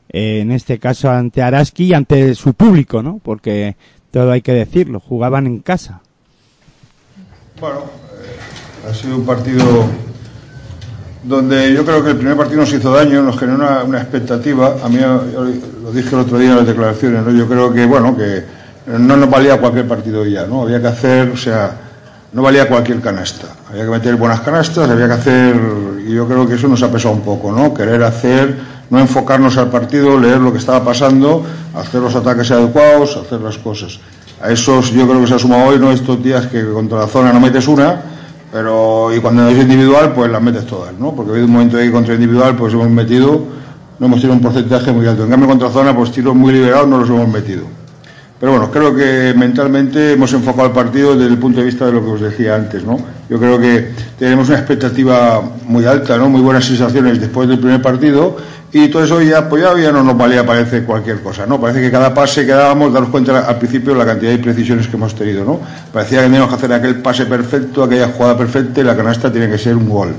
en 0.09 0.51
este 0.51 0.79
caso, 0.79 1.11
ante 1.11 1.43
Araski 1.43 1.87
y 1.87 1.95
ante 1.95 2.35
su 2.35 2.55
público, 2.55 3.03
¿no? 3.03 3.21
Porque 3.23 3.77
todo 4.11 4.31
hay 4.33 4.41
que 4.41 4.53
decirlo, 4.53 5.01
jugaban 5.01 5.47
en 5.47 5.59
casa. 5.61 6.01
Bueno, 7.61 7.81
eh, 7.81 8.88
ha 8.88 8.95
sido 8.95 9.17
un 9.17 9.27
partido 9.27 9.85
donde 11.25 11.75
yo 11.75 11.85
creo 11.85 12.03
que 12.03 12.11
el 12.11 12.17
primer 12.17 12.37
partido 12.37 12.61
nos 12.61 12.73
hizo 12.73 12.93
daño, 12.93 13.23
nos 13.23 13.38
generó 13.38 13.59
una, 13.59 13.85
una 13.85 13.99
expectativa. 14.01 14.77
A 14.83 14.88
mí, 14.88 14.99
lo 14.99 15.93
dije 15.93 16.09
el 16.11 16.21
otro 16.21 16.38
día 16.38 16.51
en 16.51 16.57
las 16.57 16.67
declaraciones, 16.67 17.23
¿no? 17.25 17.33
yo 17.33 17.47
creo 17.47 17.73
que, 17.73 17.85
bueno, 17.85 18.17
que 18.17 18.58
no 18.88 19.16
nos 19.16 19.29
valía 19.29 19.61
cualquier 19.61 19.87
partido 19.87 20.24
ya, 20.24 20.46
¿no? 20.46 20.62
Había 20.62 20.81
que 20.81 20.88
hacer, 20.88 21.29
o 21.29 21.37
sea, 21.37 21.72
no 22.33 22.42
valía 22.42 22.68
cualquier 22.68 23.01
canasta. 23.01 23.48
Había 23.70 23.85
que 23.85 23.90
meter 23.90 24.16
buenas 24.16 24.40
canastas, 24.40 24.88
había 24.88 25.07
que 25.07 25.14
hacer, 25.14 25.61
y 26.07 26.14
yo 26.14 26.27
creo 26.27 26.46
que 26.46 26.55
eso 26.55 26.68
nos 26.68 26.83
ha 26.83 26.90
pesado 26.90 27.14
un 27.14 27.20
poco, 27.20 27.53
¿no? 27.53 27.74
Querer 27.74 28.03
hacer, 28.03 28.57
no 28.88 28.98
enfocarnos 28.98 29.59
al 29.59 29.68
partido, 29.68 30.18
leer 30.18 30.38
lo 30.38 30.53
que 30.53 30.59
estaba 30.59 30.83
pasando, 30.83 31.44
hacer 31.74 32.01
los 32.01 32.14
ataques 32.14 32.51
adecuados, 32.51 33.16
hacer 33.16 33.40
las 33.40 33.59
cosas. 33.59 34.01
A 34.40 34.51
eso 34.51 34.81
yo 34.81 35.07
creo 35.07 35.20
que 35.20 35.27
se 35.27 35.35
ha 35.35 35.38
sumado 35.38 35.66
hoy, 35.66 35.79
¿no? 35.79 35.90
Estos 35.90 36.22
días 36.22 36.46
que 36.46 36.64
contra 36.64 37.01
la 37.01 37.07
zona 37.09 37.33
no 37.33 37.40
metes 37.40 37.68
una, 37.68 38.01
pero 38.51 39.14
y 39.14 39.20
cuando 39.20 39.46
es 39.48 39.59
individual, 39.59 40.12
pues 40.14 40.31
las 40.31 40.40
metes 40.40 40.66
todas, 40.66 40.94
¿no? 40.94 41.14
Porque 41.14 41.31
ha 41.31 41.33
habido 41.33 41.46
un 41.46 41.53
momento 41.53 41.77
ahí 41.77 41.90
contra 41.90 42.14
individual, 42.14 42.57
pues 42.57 42.72
hemos 42.72 42.88
metido, 42.88 43.42
no 43.98 44.07
hemos 44.07 44.20
tenido 44.20 44.37
un 44.37 44.40
porcentaje 44.40 44.92
muy 44.92 45.07
alto. 45.07 45.24
En 45.24 45.31
cambio, 45.31 45.48
contra 45.48 45.68
zona, 45.68 45.94
pues 45.94 46.11
tiros 46.11 46.35
muy 46.35 46.55
liberados 46.55 46.88
no 46.88 46.98
los 46.98 47.09
hemos 47.11 47.29
metido. 47.29 47.64
Pero 48.40 48.53
bueno, 48.53 48.70
creo 48.70 48.94
que 48.94 49.35
mentalmente 49.37 50.12
hemos 50.12 50.33
enfocado 50.33 50.68
el 50.68 50.72
partido 50.72 51.16
desde 51.16 51.33
el 51.33 51.38
punto 51.38 51.59
de 51.59 51.66
vista 51.66 51.87
de 51.87 51.92
lo 51.92 52.05
que 52.05 52.11
os 52.11 52.20
decía 52.20 52.55
antes, 52.55 52.85
¿no? 52.85 52.96
Yo 53.29 53.38
creo 53.38 53.59
que 53.59 53.90
tenemos 54.16 54.48
una 54.48 54.59
expectativa 54.59 55.42
muy 55.64 55.85
alta, 55.87 56.16
¿no? 56.16 56.29
Muy 56.29 56.40
buenas 56.40 56.64
sensaciones 56.64 57.20
después 57.20 57.48
del 57.48 57.59
primer 57.59 57.83
partido 57.83 58.37
y 58.70 58.88
todo 58.88 59.03
eso 59.03 59.20
ya 59.22 59.38
apoyado 59.38 59.79
ya 59.79 59.90
no 59.90 60.05
nos 60.05 60.16
valía, 60.16 60.46
parece 60.46 60.85
cualquier 60.85 61.20
cosa, 61.20 61.46
¿no? 61.46 61.61
Parece 61.61 61.81
que 61.81 61.90
cada 61.90 62.14
pase 62.14 62.46
que 62.46 62.53
dábamos, 62.53 62.92
daros 62.92 63.09
cuenta 63.09 63.40
al 63.40 63.59
principio 63.59 63.94
la 63.94 64.07
cantidad 64.07 64.31
de 64.31 64.38
precisiones 64.38 64.87
que 64.87 64.96
hemos 64.96 65.16
tenido, 65.16 65.44
¿no? 65.44 65.59
Parecía 65.92 66.18
que 66.18 66.27
teníamos 66.27 66.51
que 66.51 66.55
hacer 66.55 66.72
aquel 66.72 67.03
pase 67.03 67.27
perfecto, 67.27 67.83
aquella 67.83 68.09
jugada 68.09 68.37
perfecta 68.37 68.81
y 68.81 68.85
la 68.85 68.96
canasta 68.96 69.33
tiene 69.33 69.48
que 69.51 69.59
ser 69.59 69.74
un 69.74 69.88
gol. 69.88 70.14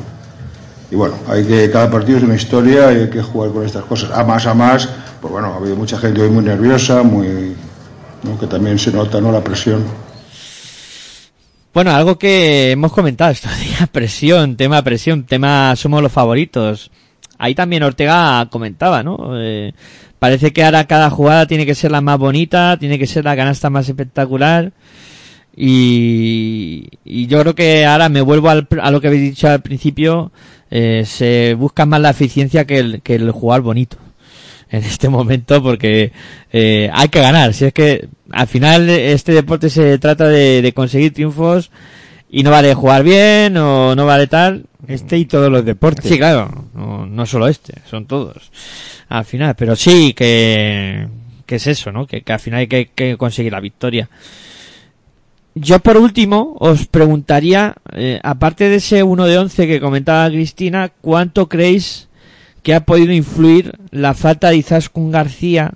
Y 0.92 0.96
bueno, 0.96 1.14
hay 1.30 1.46
que, 1.46 1.70
cada 1.70 1.90
partido 1.90 2.18
es 2.18 2.24
una 2.24 2.36
historia 2.36 2.92
y 2.92 3.02
hay 3.02 3.10
que 3.10 3.22
jugar 3.22 3.52
con 3.52 3.66
estas 3.66 3.84
cosas. 3.84 4.10
A 4.12 4.24
más, 4.24 4.48
a 4.48 4.56
más, 4.56 4.90
pues 5.22 5.32
bueno, 5.32 5.54
ha 5.54 5.58
habido 5.58 5.76
mucha 5.76 5.98
gente 6.00 6.22
hoy 6.22 6.30
muy 6.30 6.44
nerviosa, 6.44 7.04
muy, 7.04 7.49
¿no? 8.24 8.40
que 8.40 8.48
también 8.48 8.80
se 8.80 8.92
nota, 8.92 9.20
¿no? 9.22 9.32
La 9.32 9.44
presión. 9.44 9.84
Bueno, 11.74 11.92
algo 11.92 12.18
que 12.18 12.72
hemos 12.72 12.92
comentado 12.92 13.32
estos 13.32 13.58
días, 13.64 13.88
presión, 13.90 14.58
tema 14.58 14.82
presión, 14.82 15.24
tema 15.26 15.76
somos 15.76 16.02
los 16.02 16.12
favoritos. 16.12 16.92
Ahí 17.38 17.56
también 17.56 17.84
Ortega 17.84 18.48
comentaba, 18.50 19.04
¿no? 19.04 19.40
Eh, 19.40 19.74
parece 20.18 20.52
que 20.52 20.64
ahora 20.64 20.88
cada 20.88 21.10
jugada 21.10 21.46
tiene 21.46 21.66
que 21.66 21.76
ser 21.76 21.92
la 21.92 22.02
más 22.02 22.18
bonita, 22.18 22.78
tiene 22.78 23.00
que 23.00 23.08
ser 23.08 23.24
la 23.24 23.36
canasta 23.36 23.70
más 23.70 23.88
espectacular. 23.88 24.74
Y, 25.56 26.88
yo 27.06 27.42
creo 27.42 27.56
que 27.56 27.86
ahora 27.86 28.10
me 28.10 28.22
vuelvo 28.22 28.50
al, 28.50 28.68
a 28.82 28.92
lo 28.92 29.02
que 29.02 29.08
habéis 29.08 29.24
dicho 29.24 29.48
al 29.48 29.62
principio, 29.62 30.32
eh, 30.72 31.04
se 31.06 31.54
busca 31.54 31.86
más 31.86 32.02
la 32.02 32.12
eficiencia 32.12 32.66
que 32.66 32.80
el, 32.80 33.02
que 33.02 33.16
el 33.16 33.32
jugar 33.32 33.62
bonito 33.62 33.98
en 34.72 34.84
este 34.84 35.10
momento 35.10 35.62
porque 35.64 36.12
eh, 36.52 36.90
hay 36.94 37.10
que 37.10 37.22
ganar. 37.22 37.54
Si 37.54 37.66
es 37.66 37.74
que 37.74 38.08
al 38.32 38.48
final 38.48 38.90
este 38.90 39.32
deporte 39.32 39.70
se 39.70 39.98
trata 39.98 40.28
de, 40.28 40.62
de 40.62 40.74
conseguir 40.74 41.14
triunfos 41.14 41.72
y 42.30 42.44
no 42.44 42.52
vale 42.52 42.74
jugar 42.74 43.04
bien 43.04 43.58
o 43.58 43.96
no 43.96 44.06
vale 44.06 44.28
tal. 44.28 44.66
Este 44.88 45.18
y 45.18 45.26
todos 45.26 45.52
los 45.52 45.66
deportes. 45.66 46.10
Sí, 46.10 46.18
claro, 46.18 46.66
no, 46.74 47.06
no 47.06 47.26
solo 47.26 47.48
este, 47.48 47.82
son 47.90 48.06
todos. 48.06 48.52
Al 49.10 49.26
final, 49.26 49.56
pero 49.56 49.76
sí 49.76 50.14
que, 50.14 51.08
que 51.46 51.56
es 51.56 51.68
eso, 51.68 51.92
¿no? 51.92 52.08
Que, 52.08 52.22
que 52.22 52.34
al 52.34 52.40
final 52.40 52.62
hay 52.62 52.68
que, 52.68 52.90
que 52.94 53.18
conseguir 53.18 53.52
la 53.52 53.60
victoria. 53.60 54.10
Yo 55.56 55.80
por 55.80 55.98
último 55.98 56.56
os 56.60 56.88
preguntaría, 56.88 57.76
eh, 57.94 58.20
aparte 58.24 58.70
de 58.70 58.76
ese 58.76 59.04
1 59.04 59.26
de 59.26 59.38
11 59.38 59.68
que 59.68 59.82
comentaba 59.82 60.30
Cristina, 60.30 60.90
¿cuánto 61.02 61.50
creéis 61.50 62.09
que 62.64 62.76
ha 62.76 62.86
podido 62.86 63.14
influir 63.14 63.78
la 63.92 64.14
falta 64.14 64.50
de 64.50 64.58
Izaskun 64.58 65.12
García 65.12 65.74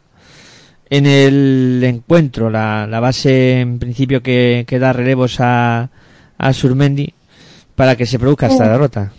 en 0.89 1.05
el 1.05 1.81
encuentro? 1.83 2.49
La, 2.49 2.87
la 2.87 2.99
base 2.99 3.61
en 3.61 3.79
principio 3.79 4.21
que, 4.21 4.65
que 4.67 4.79
da 4.79 4.93
relevos 4.93 5.39
a, 5.39 5.89
a 6.37 6.53
Surmendi 6.53 7.13
para 7.75 7.95
que 7.95 8.05
se 8.05 8.19
produzca 8.19 8.47
esta 8.47 8.69
derrota. 8.69 9.11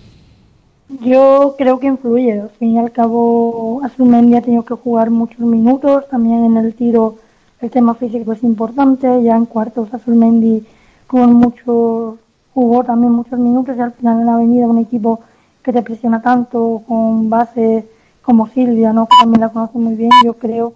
Yo 1.01 1.55
creo 1.59 1.79
que 1.79 1.87
influye. 1.87 2.41
Al 2.41 2.51
fin 2.51 2.73
y 2.73 2.79
al 2.79 2.93
cabo, 2.93 3.81
Azulmendi 3.83 4.37
ha 4.37 4.43
tenido 4.43 4.65
que 4.65 4.75
jugar 4.75 5.11
muchos 5.11 5.41
minutos. 5.41 6.05
También 6.09 6.45
en 6.45 6.57
el 6.57 6.75
tiro 6.75 7.17
el 7.61 7.71
tema 7.71 7.95
físico 7.95 8.33
es 8.33 8.43
importante. 8.43 9.23
Ya 9.23 9.37
en 9.37 9.47
cuartos 9.47 9.93
Azulmendi 9.93 10.63
con 11.07 11.33
mucho, 11.35 12.19
jugó 12.53 12.85
también 12.85 13.13
muchos 13.13 13.39
minutos 13.39 13.77
y 13.77 13.81
al 13.81 13.93
final 13.93 14.21
en 14.21 14.27
la 14.27 14.35
avenida 14.35 14.67
un 14.67 14.79
equipo 14.79 15.21
que 15.65 15.73
te 15.73 15.83
presiona 15.83 16.21
tanto 16.21 16.83
con 16.87 17.31
bases 17.31 17.85
como 18.23 18.49
Silvia, 18.49 18.93
¿no? 18.93 19.07
que 19.07 19.17
también 19.19 19.41
la 19.41 19.49
conoce 19.49 19.79
muy 19.79 19.95
bien. 19.95 20.11
Yo 20.25 20.35
creo 20.35 20.75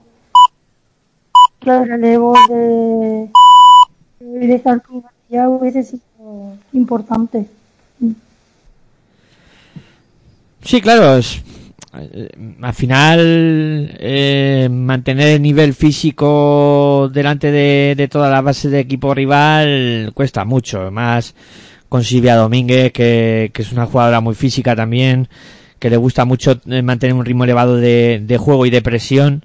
que 1.61 1.70
el 1.70 1.88
relevo 1.88 2.35
de, 2.48 3.31
de 4.20 4.59
Sarko 4.61 5.03
García 5.03 5.48
hubiese 5.48 5.83
sido 5.83 6.55
importante. 6.72 7.46
Sí, 10.62 10.81
claro, 10.81 11.16
es, 11.16 11.42
eh, 11.94 12.29
al 12.61 12.74
final 12.74 13.96
eh, 13.98 14.68
mantener 14.70 15.29
el 15.29 15.42
nivel 15.42 15.74
físico 15.74 17.11
delante 17.12 17.51
de, 17.51 17.94
de 17.96 18.09
toda 18.09 18.31
la 18.31 18.40
base 18.40 18.68
de 18.68 18.81
equipo 18.81 19.14
rival 19.14 20.12
cuesta 20.14 20.44
mucho, 20.44 20.90
más 20.90 21.35
con 21.88 22.05
Silvia 22.05 22.37
Domínguez, 22.37 22.92
que, 22.92 23.51
que 23.53 23.62
es 23.62 23.72
una 23.72 23.87
jugadora 23.87 24.20
muy 24.20 24.35
física 24.35 24.77
también, 24.77 25.29
que 25.79 25.90
le 25.90 25.96
gusta 25.96 26.24
mucho 26.24 26.61
eh, 26.66 26.83
mantener 26.83 27.14
un 27.14 27.24
ritmo 27.24 27.44
elevado 27.44 27.77
de, 27.77 28.20
de 28.22 28.38
juego 28.38 28.66
y 28.66 28.70
de 28.70 28.83
presión. 28.83 29.44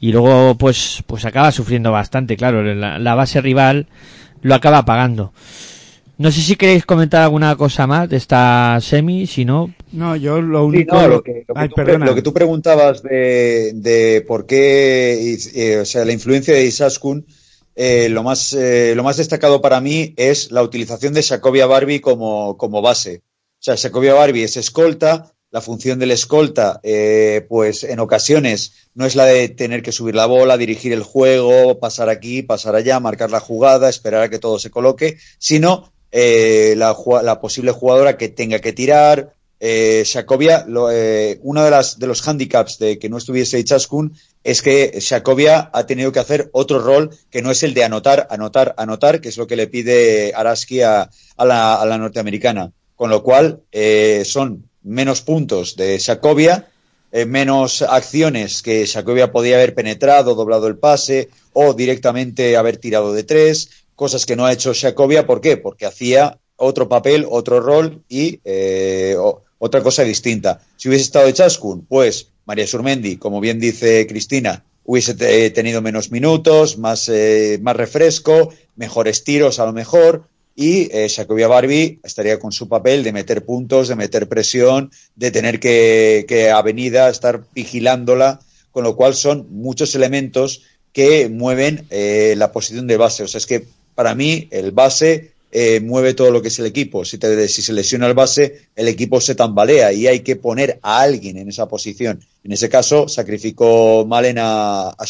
Y 0.00 0.12
luego 0.12 0.56
pues 0.56 1.02
pues 1.06 1.24
acaba 1.24 1.52
sufriendo 1.52 1.90
bastante, 1.92 2.36
claro, 2.36 2.62
la, 2.62 2.98
la 2.98 3.14
base 3.14 3.40
rival 3.40 3.86
lo 4.42 4.54
acaba 4.54 4.84
pagando. 4.84 5.32
No 6.16 6.30
sé 6.30 6.40
si 6.42 6.56
queréis 6.56 6.86
comentar 6.86 7.22
alguna 7.22 7.56
cosa 7.56 7.86
más 7.86 8.08
de 8.08 8.16
esta 8.18 8.78
semi, 8.80 9.26
si 9.26 9.44
no... 9.44 9.74
No, 9.92 10.16
yo 10.16 10.40
lo 10.42 10.64
Sí, 10.70 10.84
único... 10.84 10.96
no, 10.96 11.08
lo, 11.08 11.22
que, 11.22 11.44
lo 11.46 11.56
que 11.56 11.60
Ay, 11.60 11.68
tú, 11.68 11.76
lo 11.82 12.14
que 12.14 12.22
tú 12.22 12.32
preguntabas 12.32 13.02
de, 13.02 13.72
de 13.74 14.24
por 14.26 14.46
qué, 14.46 15.36
eh, 15.54 15.78
o 15.78 15.84
sea, 15.84 16.04
la 16.04 16.12
influencia 16.12 16.54
de 16.54 16.64
Isaskun, 16.66 17.24
eh, 17.74 18.08
lo, 18.08 18.22
más, 18.22 18.52
eh, 18.52 18.94
lo 18.94 19.02
más 19.02 19.16
destacado 19.16 19.60
para 19.60 19.80
mí 19.80 20.14
es 20.16 20.50
la 20.50 20.62
utilización 20.62 21.14
de 21.14 21.22
Shacobia 21.22 21.66
Barbie 21.66 22.00
como, 22.00 22.56
como 22.56 22.82
base. 22.82 23.22
O 23.58 23.62
sea, 23.64 23.74
Shacobia 23.76 24.14
Barbie 24.14 24.44
es 24.44 24.56
escolta, 24.56 25.34
la 25.50 25.60
función 25.60 25.98
del 25.98 26.10
escolta, 26.10 26.80
eh, 26.82 27.46
pues 27.48 27.84
en 27.84 28.00
ocasiones 28.00 28.90
no 28.94 29.06
es 29.06 29.14
la 29.14 29.24
de 29.24 29.48
tener 29.48 29.82
que 29.82 29.92
subir 29.92 30.14
la 30.14 30.26
bola, 30.26 30.56
dirigir 30.56 30.92
el 30.92 31.02
juego, 31.02 31.78
pasar 31.78 32.08
aquí, 32.08 32.42
pasar 32.42 32.74
allá, 32.74 32.98
marcar 32.98 33.30
la 33.30 33.40
jugada, 33.40 33.88
esperar 33.88 34.22
a 34.22 34.30
que 34.30 34.40
todo 34.40 34.58
se 34.58 34.70
coloque, 34.70 35.16
sino 35.38 35.92
eh, 36.10 36.74
la, 36.76 36.96
la 37.22 37.40
posible 37.40 37.70
jugadora 37.70 38.16
que 38.16 38.28
tenga 38.28 38.58
que 38.58 38.72
tirar. 38.72 39.34
Eh, 39.60 40.02
Shacobia, 40.04 40.64
lo, 40.66 40.90
eh, 40.90 41.38
uno 41.42 41.64
de, 41.64 41.70
las, 41.70 41.98
de 41.98 42.06
los 42.06 42.26
handicaps 42.26 42.78
de 42.78 42.98
que 42.98 43.08
no 43.08 43.18
estuviese 43.18 43.58
Ichaskun 43.58 44.14
es 44.44 44.60
que 44.60 44.98
Shacobia 45.00 45.70
ha 45.72 45.86
tenido 45.86 46.12
que 46.12 46.20
hacer 46.20 46.50
otro 46.52 46.78
rol 46.78 47.10
que 47.30 47.40
no 47.40 47.50
es 47.50 47.62
el 47.62 47.72
de 47.72 47.82
anotar, 47.82 48.28
anotar, 48.30 48.74
anotar, 48.76 49.22
que 49.22 49.30
es 49.30 49.38
lo 49.38 49.46
que 49.46 49.56
le 49.56 49.66
pide 49.66 50.32
Araski 50.34 50.82
a, 50.82 51.10
la, 51.38 51.74
a 51.74 51.86
la 51.86 51.98
norteamericana. 51.98 52.70
Con 52.94 53.08
lo 53.10 53.22
cual, 53.22 53.62
eh, 53.72 54.22
son 54.26 54.68
menos 54.82 55.22
puntos 55.22 55.76
de 55.76 55.98
Shacobia, 55.98 56.68
eh, 57.10 57.24
menos 57.24 57.80
acciones 57.80 58.60
que 58.60 58.84
Shacobia 58.84 59.32
podía 59.32 59.56
haber 59.56 59.74
penetrado, 59.74 60.34
doblado 60.34 60.66
el 60.66 60.76
pase 60.76 61.30
o 61.54 61.72
directamente 61.72 62.56
haber 62.56 62.76
tirado 62.76 63.14
de 63.14 63.24
tres, 63.24 63.70
cosas 63.96 64.26
que 64.26 64.36
no 64.36 64.44
ha 64.44 64.52
hecho 64.52 64.74
Shacobia. 64.74 65.26
¿Por 65.26 65.40
qué? 65.40 65.56
Porque 65.56 65.86
hacía 65.86 66.38
otro 66.56 66.86
papel, 66.88 67.26
otro 67.30 67.60
rol 67.60 68.02
y 68.10 68.40
eh, 68.44 69.16
otra 69.58 69.82
cosa 69.82 70.02
distinta. 70.02 70.60
Si 70.76 70.88
hubiese 70.88 71.04
estado 71.04 71.30
Chaskun, 71.30 71.86
pues 71.86 72.28
María 72.46 72.66
Surmendi, 72.66 73.16
como 73.16 73.40
bien 73.40 73.58
dice 73.58 74.06
Cristina, 74.06 74.64
hubiese 74.84 75.14
te- 75.14 75.50
tenido 75.50 75.80
menos 75.82 76.10
minutos, 76.10 76.78
más, 76.78 77.08
eh, 77.08 77.58
más 77.62 77.76
refresco, 77.76 78.52
mejores 78.76 79.24
tiros 79.24 79.58
a 79.58 79.66
lo 79.66 79.72
mejor, 79.72 80.28
y 80.56 80.88
eh, 80.92 81.08
Barbie 81.48 81.98
estaría 82.04 82.38
con 82.38 82.52
su 82.52 82.68
papel 82.68 83.02
de 83.02 83.12
meter 83.12 83.44
puntos, 83.44 83.88
de 83.88 83.96
meter 83.96 84.28
presión, 84.28 84.90
de 85.16 85.30
tener 85.30 85.58
que, 85.58 86.26
que 86.28 86.50
Avenida 86.50 87.08
estar 87.08 87.44
vigilándola, 87.54 88.40
con 88.70 88.84
lo 88.84 88.94
cual 88.94 89.14
son 89.14 89.46
muchos 89.50 89.94
elementos 89.94 90.62
que 90.92 91.28
mueven 91.28 91.86
eh, 91.90 92.34
la 92.36 92.52
posición 92.52 92.86
de 92.86 92.96
base. 92.96 93.24
O 93.24 93.28
sea, 93.28 93.38
es 93.38 93.46
que 93.46 93.66
para 93.96 94.14
mí 94.14 94.48
el 94.52 94.70
base 94.70 95.32
eh, 95.56 95.78
mueve 95.78 96.14
todo 96.14 96.32
lo 96.32 96.42
que 96.42 96.48
es 96.48 96.58
el 96.58 96.66
equipo. 96.66 97.04
Si, 97.04 97.16
te, 97.16 97.46
si 97.46 97.62
se 97.62 97.72
lesiona 97.72 98.08
el 98.08 98.14
base, 98.14 98.66
el 98.74 98.88
equipo 98.88 99.20
se 99.20 99.36
tambalea 99.36 99.92
y 99.92 100.08
hay 100.08 100.20
que 100.20 100.34
poner 100.34 100.80
a 100.82 101.00
alguien 101.00 101.38
en 101.38 101.48
esa 101.48 101.68
posición. 101.68 102.20
En 102.42 102.50
ese 102.50 102.68
caso, 102.68 103.08
sacrificó 103.08 104.04
Malen 104.04 104.38
a, 104.40 104.88
a 104.88 105.06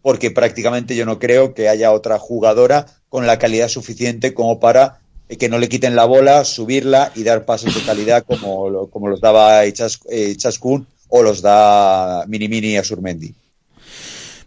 porque 0.00 0.30
prácticamente 0.30 0.94
yo 0.94 1.04
no 1.04 1.18
creo 1.18 1.54
que 1.54 1.68
haya 1.68 1.90
otra 1.90 2.20
jugadora 2.20 2.86
con 3.08 3.26
la 3.26 3.40
calidad 3.40 3.68
suficiente 3.68 4.32
como 4.32 4.60
para 4.60 5.00
eh, 5.28 5.36
que 5.36 5.48
no 5.48 5.58
le 5.58 5.68
quiten 5.68 5.96
la 5.96 6.04
bola, 6.04 6.44
subirla 6.44 7.10
y 7.16 7.24
dar 7.24 7.44
pasos 7.44 7.74
de 7.74 7.82
calidad 7.82 8.24
como, 8.24 8.88
como 8.90 9.08
los 9.08 9.20
daba 9.20 9.66
Ichas- 9.66 9.98
eh, 10.08 10.36
o 11.08 11.22
los 11.22 11.42
da 11.42 12.24
Mini 12.28 12.46
Mini 12.48 12.76
a 12.76 12.84
Surmendi. 12.84 13.34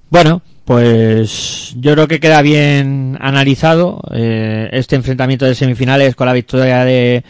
Bueno, 0.09 0.41
pues 0.71 1.73
yo 1.75 1.91
creo 1.91 2.07
que 2.07 2.21
queda 2.21 2.41
bien 2.41 3.17
analizado 3.19 4.01
eh, 4.13 4.69
este 4.71 4.95
enfrentamiento 4.95 5.43
de 5.43 5.53
semifinales 5.53 6.15
con 6.15 6.27
la 6.27 6.33
victoria 6.33 6.85
de, 6.85 7.25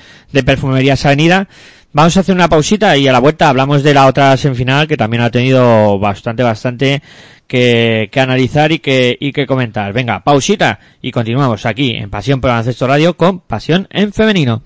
Perfumerías 0.45 1.03
Avenida. 1.07 1.47
Vamos 1.91 2.15
a 2.15 2.19
hacer 2.19 2.35
una 2.35 2.47
pausita 2.47 2.95
y 2.97 3.07
a 3.07 3.11
la 3.11 3.17
vuelta 3.17 3.49
hablamos 3.49 3.81
de 3.81 3.95
la 3.95 4.05
otra 4.05 4.37
semifinal 4.37 4.87
que 4.87 4.95
también 4.95 5.23
ha 5.23 5.31
tenido 5.31 5.97
bastante, 5.97 6.43
bastante 6.43 7.01
que, 7.47 8.09
que 8.11 8.19
analizar 8.19 8.71
y 8.71 8.77
que, 8.77 9.45
comentar. 9.47 9.91
Venga, 9.91 10.23
pausita 10.23 10.79
y 11.01 11.09
continuamos 11.09 11.65
aquí 11.65 11.95
en 11.95 12.11
Pasión 12.11 12.41
por 12.41 12.51
Baloncesto 12.51 12.85
Radio 12.85 13.17
con 13.17 13.39
Pasión 13.39 13.87
en 13.89 14.13
Femenino. 14.13 14.61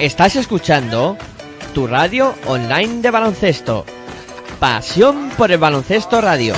Estás 0.00 0.34
escuchando 0.36 1.18
tu 1.74 1.86
radio 1.86 2.34
online 2.46 3.02
de 3.02 3.10
baloncesto. 3.10 3.84
Pasión 4.58 5.28
por 5.36 5.52
el 5.52 5.58
baloncesto 5.58 6.22
radio. 6.22 6.54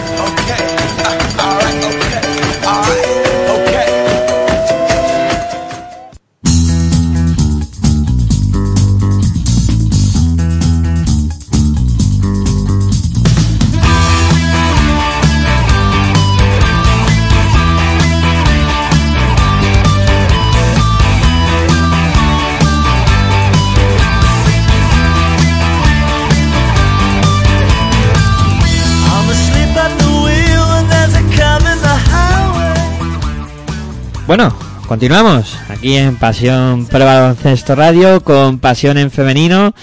Bueno, 34.35 34.51
continuamos 34.89 35.59
aquí 35.69 35.95
en 35.95 36.17
Pasión 36.17 36.89
el 36.91 36.99
Baloncesto 37.01 37.75
Radio 37.75 38.25
con 38.25 38.61
Pasión 38.61 38.97
en 38.97 39.11
Femenino, 39.11 39.75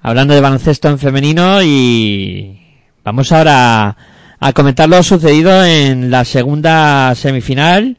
hablando 0.00 0.34
de 0.34 0.40
baloncesto 0.40 0.88
en 0.88 0.98
femenino 0.98 1.62
y 1.62 2.58
vamos 3.04 3.30
ahora 3.30 3.96
a 4.40 4.52
comentar 4.54 4.88
lo 4.88 5.00
sucedido 5.04 5.64
en 5.64 6.10
la 6.10 6.24
segunda 6.24 7.14
semifinal 7.14 7.98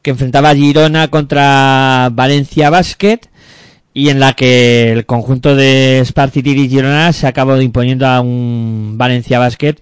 que 0.00 0.12
enfrentaba 0.12 0.54
Girona 0.54 1.08
contra 1.08 2.08
Valencia 2.12 2.70
Basket 2.70 3.20
y 3.92 4.08
en 4.08 4.20
la 4.20 4.32
que 4.32 4.90
el 4.90 5.04
conjunto 5.04 5.54
de 5.54 6.00
Spartity 6.02 6.52
y 6.52 6.68
Girona 6.70 7.12
se 7.12 7.26
acabó 7.26 7.60
imponiendo 7.60 8.06
a 8.06 8.22
un 8.22 8.94
Valencia 8.96 9.38
Basket 9.38 9.74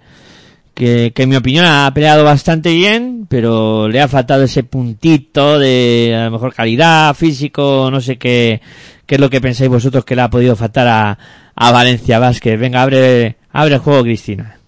que, 0.74 1.12
que 1.14 1.22
en 1.22 1.28
mi 1.28 1.37
opinión 1.37 1.64
ha 1.66 1.90
peleado 1.94 2.24
bastante 2.24 2.72
bien, 2.74 3.26
pero 3.28 3.88
le 3.88 4.00
ha 4.00 4.08
faltado 4.08 4.42
ese 4.42 4.64
puntito 4.64 5.58
de 5.58 6.14
a 6.14 6.24
lo 6.26 6.32
mejor 6.32 6.52
calidad, 6.52 7.14
físico, 7.14 7.88
no 7.90 8.00
sé 8.00 8.18
qué, 8.18 8.60
qué 9.06 9.14
es 9.14 9.20
lo 9.20 9.30
que 9.30 9.40
pensáis 9.40 9.70
vosotros 9.70 10.04
que 10.04 10.16
le 10.16 10.22
ha 10.22 10.30
podido 10.30 10.56
faltar 10.56 10.88
a, 10.88 11.18
a 11.54 11.72
Valencia 11.72 12.18
Vázquez. 12.18 12.58
Venga, 12.58 12.82
abre, 12.82 13.37
abre 13.52 13.74
el 13.74 13.80
juego, 13.80 14.02
Cristina. 14.02 14.58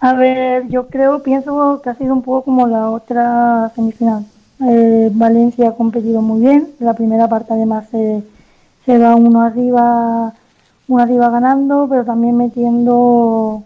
A 0.00 0.14
ver, 0.14 0.68
yo 0.68 0.88
creo, 0.88 1.22
pienso 1.22 1.80
que 1.82 1.90
ha 1.90 1.94
sido 1.94 2.12
un 2.12 2.22
poco 2.22 2.44
como 2.46 2.66
la 2.66 2.90
otra 2.90 3.70
semifinal. 3.74 4.24
Eh, 4.68 5.10
Valencia 5.12 5.68
ha 5.68 5.74
competido 5.76 6.20
muy 6.20 6.40
bien. 6.40 6.70
La 6.80 6.94
primera 6.94 7.28
parte 7.28 7.52
además 7.52 7.86
se, 7.90 8.22
se 8.84 8.98
va 8.98 9.14
uno 9.14 9.42
arriba, 9.42 10.34
uno 10.88 11.02
arriba 11.02 11.30
ganando, 11.30 11.86
pero 11.88 12.04
también 12.04 12.36
metiendo 12.36 13.62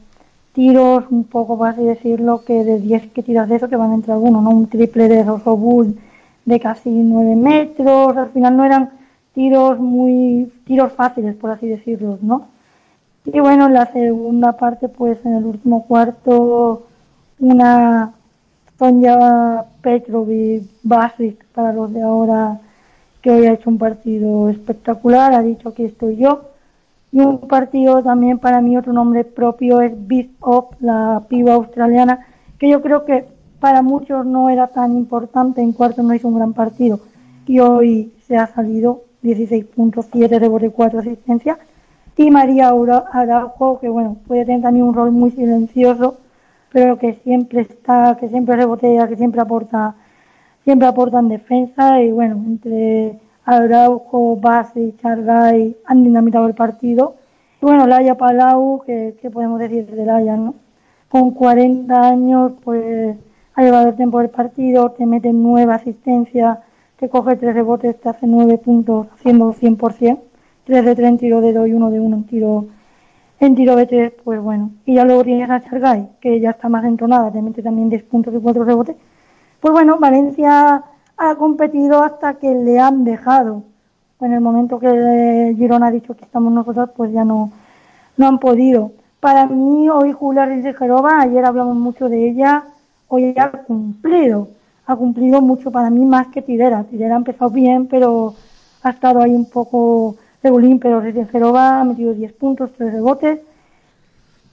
tiros 0.57 1.05
un 1.11 1.25
poco, 1.25 1.59
por 1.59 1.69
así 1.69 1.85
decirlo, 1.85 2.43
que 2.43 2.65
de 2.65 2.81
10 2.81 3.13
que 3.13 3.23
tiras 3.23 3.47
de 3.47 3.57
eso 3.57 3.69
te 3.69 3.77
van 3.77 3.91
a 3.91 3.95
entrar 3.95 4.15
alguno, 4.15 4.41
¿no? 4.41 4.49
Un 4.49 4.69
triple 4.69 5.07
de 5.07 5.23
Rosobul 5.23 5.99
de 6.47 6.61
casi 6.61 6.89
9 6.89 7.37
metros. 7.37 8.17
Al 8.17 8.31
final 8.31 8.57
no 8.57 8.65
eran 8.65 8.89
tiros 9.35 9.79
muy, 9.79 10.51
tiros 10.65 10.95
fáciles, 10.95 11.37
por 11.37 11.51
así 11.51 11.69
decirlo, 11.69 12.19
¿no? 12.23 12.47
Y 13.27 13.39
bueno, 13.39 13.67
en 13.67 13.75
la 13.75 13.93
segunda 13.93 14.57
parte, 14.57 14.89
pues 14.89 15.19
en 15.27 15.35
el 15.35 15.45
último 15.45 15.85
cuarto, 15.85 16.87
una 17.39 18.15
Sonja 18.79 19.67
Petrovic 19.83 20.65
Basic 20.83 21.45
para 21.55 21.75
los 21.75 21.93
de 21.93 22.01
ahora, 22.01 22.61
que 23.21 23.31
hoy 23.31 23.45
ha 23.45 23.53
hecho 23.53 23.69
un 23.69 23.77
partido 23.77 24.49
espectacular, 24.49 25.35
ha 25.35 25.43
dicho 25.43 25.69
aquí 25.69 25.85
estoy 25.85 26.17
yo. 26.17 26.56
Y 27.17 27.21
un 27.21 27.39
partido 27.39 28.03
también 28.03 28.39
para 28.39 28.61
mí, 28.61 28.77
otro 28.77 28.93
nombre 28.93 29.25
propio 29.25 29.81
es 29.81 29.91
Beast 30.07 30.33
of, 30.41 30.67
la 30.81 31.23
piba 31.31 31.55
australiana, 31.55 32.27
que 32.59 32.69
yo 32.69 32.83
creo 32.83 33.07
que 33.07 33.25
para 33.59 33.81
muchos 33.81 34.27
no 34.27 34.51
era 34.51 34.67
tan 34.67 34.93
importante, 34.93 35.63
en 35.63 35.73
cuarto 35.73 36.03
no 36.03 36.13
hizo 36.13 36.29
un 36.29 36.35
gran 36.35 36.53
partido. 36.53 37.01
Y 37.47 37.59
hoy 37.61 38.13
se 38.27 38.37
ha 38.37 38.47
salido 38.49 39.05
16 39.23 39.65
puntos, 39.65 40.11
7 40.13 40.39
rebotes, 40.39 40.71
4 40.77 40.99
asistencias. 40.99 41.57
Y 42.19 42.31
María 42.31 42.69
Araujo, 42.69 43.81
que 43.81 43.89
bueno, 43.89 44.19
puede 44.27 44.45
tener 44.45 44.61
también 44.61 44.85
un 44.85 44.95
rol 44.95 45.11
muy 45.11 45.31
silencioso, 45.31 46.19
pero 46.71 46.99
que 46.99 47.15
siempre 47.25 47.63
está, 47.63 48.19
que 48.21 48.29
siempre 48.29 48.57
rebotea, 48.57 49.09
que 49.09 49.17
siempre 49.17 49.41
aporta, 49.41 49.95
siempre 50.65 50.87
aporta 50.87 51.21
en 51.21 51.31
defensa. 51.31 51.99
Y 52.03 52.13
bueno, 52.13 52.35
entre 52.47 53.19
Araujo, 53.47 54.37
Base 54.37 54.81
y 54.81 54.97
Chargay 54.97 55.77
han 55.87 56.03
dinamitado 56.03 56.49
el 56.49 56.55
partido. 56.55 57.15
Y 57.63 57.65
bueno, 57.65 57.87
Laia 57.87 58.17
Palau, 58.17 58.83
que, 58.85 59.15
podemos 59.33 59.61
decir 59.61 59.87
de 59.87 60.05
Laia, 60.05 60.37
¿no? 60.37 60.57
Con 61.09 61.31
40 61.31 62.09
años, 62.09 62.53
pues 62.65 63.17
ha 63.55 63.63
llevado 63.63 63.91
el 63.91 63.97
tiempo 63.97 64.19
del 64.19 64.31
partido, 64.31 64.91
te 64.91 65.07
mete 65.07 65.33
nueva 65.33 65.77
asistencia, 65.77 66.61
te 66.99 67.09
coge 67.09 67.37
tres 67.37 67.55
rebotes, 67.55 67.99
te 68.01 68.09
hace 68.09 68.27
nueve 68.27 68.59
puntos, 68.59 69.07
haciendo 69.15 69.53
100%, 69.53 70.19
tres 70.65 70.85
de 70.85 70.95
tres 70.97 71.09
en 71.09 71.19
tiro 71.19 71.41
de 71.41 71.53
dos 71.53 71.69
y 71.69 71.73
uno 71.73 71.91
de 71.91 72.01
uno 72.01 72.17
en 72.17 72.25
tiro, 72.25 72.67
en 73.39 73.55
tiro 73.55 73.77
de 73.77 73.87
tres, 73.87 74.13
pues 74.25 74.41
bueno. 74.41 74.73
Y 74.85 74.95
ya 74.95 75.05
luego 75.05 75.23
tienes 75.23 75.49
a 75.49 75.61
Chargay, 75.61 76.09
que 76.21 76.41
ya 76.41 76.51
está 76.51 76.69
más 76.69 76.85
entonada, 76.85 77.31
te 77.31 77.41
mete 77.41 77.63
también 77.63 77.89
10 77.91 78.03
puntos 78.05 78.35
y 78.35 78.39
cuatro 78.39 78.65
rebotes. 78.65 78.97
Pues 79.61 79.73
bueno, 79.73 79.99
Valencia 80.01 80.85
ha 81.17 81.35
competido 81.37 82.03
hasta 82.03 82.35
que 82.35 82.55
le 82.55 82.79
han 82.79 83.05
dejado. 83.05 83.63
En 84.21 84.33
el 84.33 84.41
momento 84.41 84.79
que 84.79 85.55
Girona 85.57 85.89
ha 85.89 85.91
dicho 85.91 86.15
que 86.15 86.25
estamos 86.25 86.53
nosotros, 86.53 86.91
pues 86.97 87.13
ya 87.13 87.25
no, 87.25 87.51
no 88.17 88.27
han 88.27 88.39
podido. 88.39 88.93
Para 89.21 89.47
mí, 89.47 89.89
hoy 89.89 90.13
Julia 90.13 90.47
Rinsejerova, 90.47 91.21
ayer 91.21 91.45
hablamos 91.45 91.77
mucho 91.77 92.09
de 92.09 92.31
ella, 92.31 92.65
hoy 93.09 93.35
ha 93.37 93.51
cumplido. 93.51 94.49
Ha 94.87 94.97
cumplido 94.97 95.41
mucho 95.41 95.71
para 95.71 95.91
mí 95.91 96.05
más 96.05 96.29
que 96.29 96.43
Tidera. 96.43 96.85
Tidera 96.85 97.15
ha 97.15 97.19
empezado 97.19 97.51
bien, 97.51 97.89
pero 97.89 98.35
ha 98.83 98.91
estado 98.91 99.21
ahí 99.21 99.35
un 99.35 99.51
poco 99.51 100.17
regulín, 100.43 100.79
pero 100.79 101.01
Rinsejerova 101.01 101.81
ha 101.81 101.85
metido 101.85 102.15
10 102.15 102.33
puntos, 102.35 102.71
3 102.77 102.93
rebotes. 102.93 103.41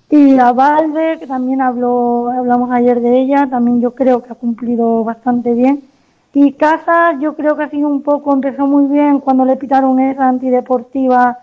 Y 0.10 0.36
la 0.36 0.52
Valde, 0.52 1.18
que 1.20 1.28
también 1.28 1.62
habló, 1.62 2.30
hablamos 2.30 2.72
ayer 2.72 3.00
de 3.00 3.20
ella, 3.20 3.48
también 3.50 3.80
yo 3.80 3.96
creo 3.96 4.22
que 4.22 4.32
ha 4.32 4.36
cumplido 4.36 5.04
bastante 5.04 5.54
bien 5.54 5.93
y 6.34 6.54
Casas 6.54 7.20
yo 7.20 7.36
creo 7.36 7.56
que 7.56 7.64
ha 7.64 7.70
sido 7.70 7.88
un 7.88 8.02
poco, 8.02 8.34
empezó 8.34 8.66
muy 8.66 8.88
bien 8.88 9.20
cuando 9.20 9.46
le 9.46 9.56
pitaron 9.56 10.00
esa 10.00 10.28
antideportiva 10.28 11.38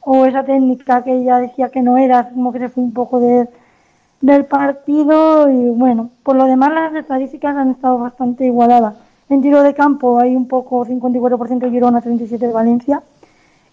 o 0.00 0.26
esa 0.26 0.44
técnica 0.44 1.02
que 1.02 1.14
ella 1.16 1.38
decía 1.38 1.70
que 1.70 1.82
no 1.82 1.96
era, 1.96 2.28
como 2.28 2.52
que 2.52 2.58
se 2.58 2.68
fue 2.68 2.84
un 2.84 2.92
poco 2.92 3.18
de, 3.18 3.48
del 4.20 4.44
partido 4.44 5.50
y 5.50 5.70
bueno, 5.70 6.10
por 6.22 6.36
lo 6.36 6.44
demás 6.44 6.72
las 6.72 6.94
estadísticas 6.94 7.56
han 7.56 7.70
estado 7.70 7.98
bastante 7.98 8.44
igualadas. 8.44 8.94
En 9.28 9.42
tiro 9.42 9.62
de 9.62 9.74
campo 9.74 10.20
hay 10.20 10.36
un 10.36 10.46
poco 10.46 10.84
54% 10.84 11.58
de 11.58 11.70
Girona, 11.70 12.02
37% 12.02 12.38
de 12.38 12.52
Valencia 12.52 13.02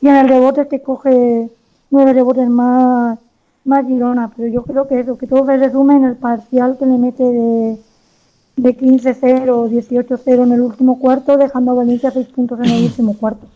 y 0.02 0.08
en 0.08 0.16
el 0.16 0.30
rebote 0.30 0.66
te 0.66 0.82
coge 0.82 1.50
nueve 1.92 2.14
rebotes 2.14 2.50
más, 2.50 3.20
más 3.66 3.86
Girona, 3.86 4.32
pero 4.36 4.48
yo 4.48 4.64
creo 4.64 4.88
que 4.88 5.02
eso, 5.02 5.18
que 5.18 5.28
todo 5.28 5.46
se 5.46 5.58
resume 5.58 5.98
en 5.98 6.06
el 6.06 6.16
parcial 6.16 6.78
que 6.80 6.86
le 6.86 6.98
mete 6.98 7.24
de 7.24 7.78
de 8.56 8.78
15-0 8.78 9.50
o 9.50 9.70
18-0 9.70 10.44
en 10.44 10.52
el 10.52 10.62
último 10.62 11.00
cuarto, 11.00 11.38
dejando 11.38 11.72
a 11.72 11.76
Valencia 11.76 12.12
6 12.12 12.28
puntos 12.28 12.60
en 12.60 12.66
el 12.66 12.84
último 12.86 13.18
cuarto. 13.18 13.48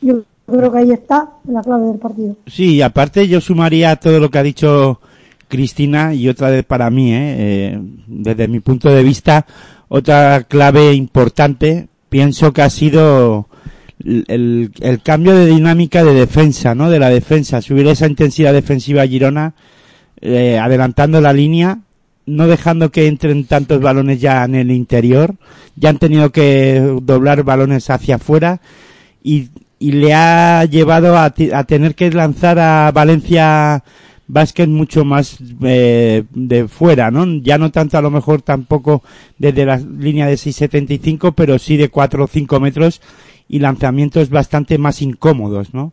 Yo 0.00 0.22
creo 0.46 0.72
que 0.72 0.78
ahí 0.78 0.90
está 0.90 1.30
la 1.46 1.62
clave 1.62 1.86
del 1.86 1.98
partido. 1.98 2.36
Sí, 2.46 2.76
y 2.76 2.82
aparte 2.82 3.28
yo 3.28 3.40
sumaría 3.40 3.96
todo 3.96 4.18
lo 4.18 4.30
que 4.30 4.38
ha 4.38 4.42
dicho 4.42 5.00
Cristina 5.48 6.14
y 6.14 6.28
otra 6.28 6.50
vez 6.50 6.64
para 6.64 6.90
mí, 6.90 7.12
¿eh? 7.12 7.36
¿eh? 7.38 7.80
desde 8.06 8.48
mi 8.48 8.60
punto 8.60 8.90
de 8.90 9.02
vista, 9.02 9.46
otra 9.88 10.44
clave 10.44 10.92
importante, 10.94 11.88
pienso 12.08 12.52
que 12.52 12.62
ha 12.62 12.70
sido 12.70 13.48
el, 14.04 14.72
el, 14.80 15.02
cambio 15.02 15.34
de 15.34 15.46
dinámica 15.46 16.02
de 16.02 16.14
defensa, 16.14 16.74
¿no? 16.74 16.90
De 16.90 16.98
la 16.98 17.10
defensa, 17.10 17.62
subir 17.62 17.86
esa 17.86 18.06
intensidad 18.06 18.52
defensiva 18.52 19.02
a 19.02 19.06
Girona, 19.06 19.54
eh, 20.20 20.58
adelantando 20.58 21.20
la 21.20 21.32
línea 21.32 21.80
no 22.26 22.46
dejando 22.46 22.90
que 22.90 23.06
entren 23.06 23.44
tantos 23.44 23.80
balones 23.80 24.20
ya 24.20 24.44
en 24.44 24.54
el 24.54 24.70
interior, 24.70 25.34
ya 25.76 25.90
han 25.90 25.98
tenido 25.98 26.30
que 26.30 26.80
doblar 27.02 27.42
balones 27.42 27.90
hacia 27.90 28.16
afuera 28.16 28.60
y, 29.22 29.48
y 29.78 29.92
le 29.92 30.14
ha 30.14 30.64
llevado 30.64 31.16
a, 31.16 31.26
a, 31.26 31.64
tener 31.64 31.94
que 31.94 32.10
lanzar 32.10 32.58
a 32.58 32.90
Valencia 32.92 33.82
Vázquez 34.28 34.68
mucho 34.68 35.04
más 35.04 35.36
eh, 35.62 36.24
de 36.32 36.68
fuera, 36.68 37.10
¿no? 37.10 37.26
Ya 37.42 37.58
no 37.58 37.70
tanto 37.70 37.98
a 37.98 38.02
lo 38.02 38.10
mejor 38.10 38.40
tampoco 38.42 39.02
desde 39.38 39.66
la 39.66 39.76
línea 39.76 40.26
de 40.26 40.34
6.75, 40.34 41.34
pero 41.36 41.58
sí 41.58 41.76
de 41.76 41.88
4 41.88 42.24
o 42.24 42.26
5 42.26 42.60
metros 42.60 43.00
y 43.48 43.58
lanzamientos 43.58 44.30
bastante 44.30 44.78
más 44.78 45.02
incómodos, 45.02 45.74
¿no? 45.74 45.92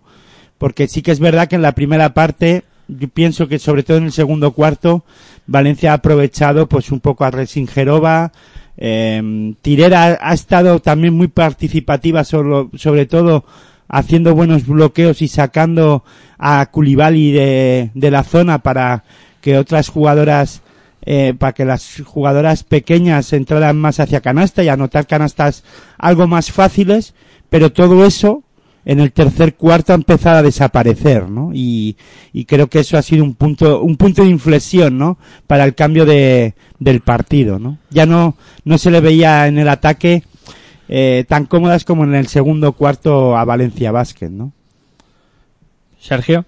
Porque 0.58 0.88
sí 0.88 1.02
que 1.02 1.12
es 1.12 1.20
verdad 1.20 1.48
que 1.48 1.56
en 1.56 1.62
la 1.62 1.74
primera 1.74 2.14
parte 2.14 2.64
yo 2.88 3.08
pienso 3.08 3.48
que 3.48 3.60
sobre 3.60 3.84
todo 3.84 3.98
en 3.98 4.06
el 4.06 4.12
segundo 4.12 4.52
cuarto 4.52 5.04
Valencia 5.50 5.92
ha 5.92 5.96
aprovechado 5.96 6.68
pues 6.68 6.92
un 6.92 7.00
poco 7.00 7.26
a 7.26 7.32
Resingerova 7.32 8.32
eh, 8.82 9.56
Tirera 9.62 10.18
ha 10.22 10.34
estado 10.34 10.80
también 10.80 11.14
muy 11.14 11.28
participativa 11.28 12.24
sobre, 12.24 12.78
sobre 12.78 13.06
todo 13.06 13.44
haciendo 13.90 14.34
buenos 14.36 14.66
bloqueos 14.66 15.22
y 15.22 15.28
sacando 15.28 16.06
a 16.38 16.66
Culibali 16.68 17.34
de, 17.34 17.92
de 17.94 18.12
la 18.12 18.24
zona 18.24 18.60
para 18.60 19.04
que 19.42 19.58
otras 19.58 19.90
jugadoras 19.90 20.62
eh, 21.02 21.34
para 21.38 21.54
que 21.54 21.66
las 21.66 22.02
jugadoras 22.06 22.64
pequeñas 22.64 23.34
entraran 23.34 23.78
más 23.78 24.00
hacia 24.00 24.22
canasta 24.22 24.64
y 24.64 24.70
anotar 24.70 25.08
canastas 25.08 25.64
algo 25.98 26.28
más 26.28 26.52
fáciles. 26.52 27.14
Pero 27.50 27.72
todo 27.72 28.06
eso 28.06 28.44
en 28.90 29.00
el 29.00 29.12
tercer 29.12 29.54
cuarto 29.54 29.94
ha 29.94 29.96
empezado 29.96 30.38
a 30.38 30.42
desaparecer, 30.42 31.30
¿no? 31.30 31.52
Y, 31.54 31.96
y, 32.34 32.46
creo 32.46 32.72
que 32.72 32.80
eso 32.80 32.98
ha 32.98 33.04
sido 33.04 33.24
un 33.24 33.36
punto, 33.36 33.84
un 33.84 33.98
punto 33.98 34.24
de 34.24 34.30
inflexión, 34.30 34.98
¿no? 34.98 35.20
Para 35.46 35.64
el 35.64 35.76
cambio 35.76 36.08
de, 36.08 36.56
del 36.80 37.02
partido, 37.02 37.60
¿no? 37.60 37.78
Ya 37.92 38.08
no, 38.08 38.36
no 38.64 38.80
se 38.80 38.90
le 38.90 39.00
veía 39.00 39.46
en 39.46 39.60
el 39.60 39.70
ataque 39.70 40.24
eh, 40.88 41.24
tan 41.30 41.46
cómodas 41.46 41.86
como 41.86 42.04
en 42.04 42.16
el 42.16 42.30
segundo 42.30 42.72
cuarto 42.72 43.38
a 43.38 43.46
Valencia 43.46 43.92
Basket, 43.92 44.32
¿no? 44.32 44.54
Sergio. 46.02 46.46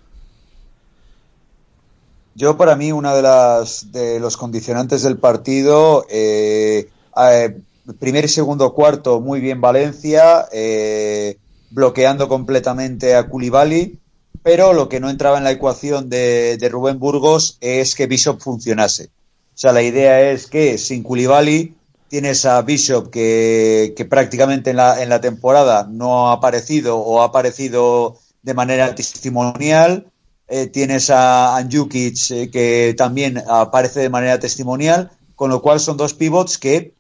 Yo 2.34 2.58
para 2.58 2.76
mí 2.76 2.92
una 2.92 3.14
de 3.14 3.22
las 3.22 3.92
de 3.92 4.20
los 4.20 4.36
condicionantes 4.36 5.04
del 5.04 5.18
partido 5.20 6.08
eh, 6.10 6.90
eh, 7.16 7.58
primer 8.00 8.26
y 8.26 8.30
segundo 8.30 8.74
cuarto 8.74 9.20
muy 9.20 9.42
bien 9.42 9.62
Valencia 9.62 10.48
eh, 10.52 11.38
bloqueando 11.72 12.28
completamente 12.28 13.16
a 13.16 13.28
Koulibaly, 13.28 13.98
pero 14.44 14.74
lo 14.74 14.90
que 14.90 15.00
no 15.00 15.10
entraba 15.10 15.38
en 15.38 15.44
la 15.44 15.52
ecuación 15.52 16.10
de, 16.10 16.58
Rubén 16.72 17.00
Burgos 17.00 17.58
es 17.62 17.96
que 17.96 18.08
Bishop 18.08 18.40
funcionase. 18.40 19.10
O 19.54 19.58
sea, 19.62 19.72
la 19.72 19.82
idea 19.82 20.32
es 20.32 20.48
que 20.48 20.78
sin 20.78 21.04
Koulibaly 21.04 21.76
tienes 22.08 22.46
a 22.46 22.62
Bishop 22.62 23.10
que, 23.10 24.08
prácticamente 24.10 24.72
en 24.72 24.78
la, 24.78 25.02
en 25.02 25.10
la 25.10 25.22
temporada 25.22 25.88
no 25.90 26.30
ha 26.30 26.34
aparecido 26.34 26.98
o 26.98 27.22
ha 27.22 27.26
aparecido 27.26 28.18
de 28.44 28.54
manera 28.54 28.94
testimonial. 28.96 30.08
Eh, 30.48 30.68
tienes 30.68 31.10
a 31.10 31.56
Anjukic 31.56 32.32
eh, 32.32 32.50
que 32.52 32.94
también 32.98 33.42
aparece 33.48 34.02
de 34.02 34.10
manera 34.10 34.40
testimonial, 34.40 35.12
con 35.36 35.50
lo 35.50 35.62
cual 35.62 35.80
son 35.80 35.96
dos 35.96 36.14
pivots 36.14 36.58
que 36.58 36.94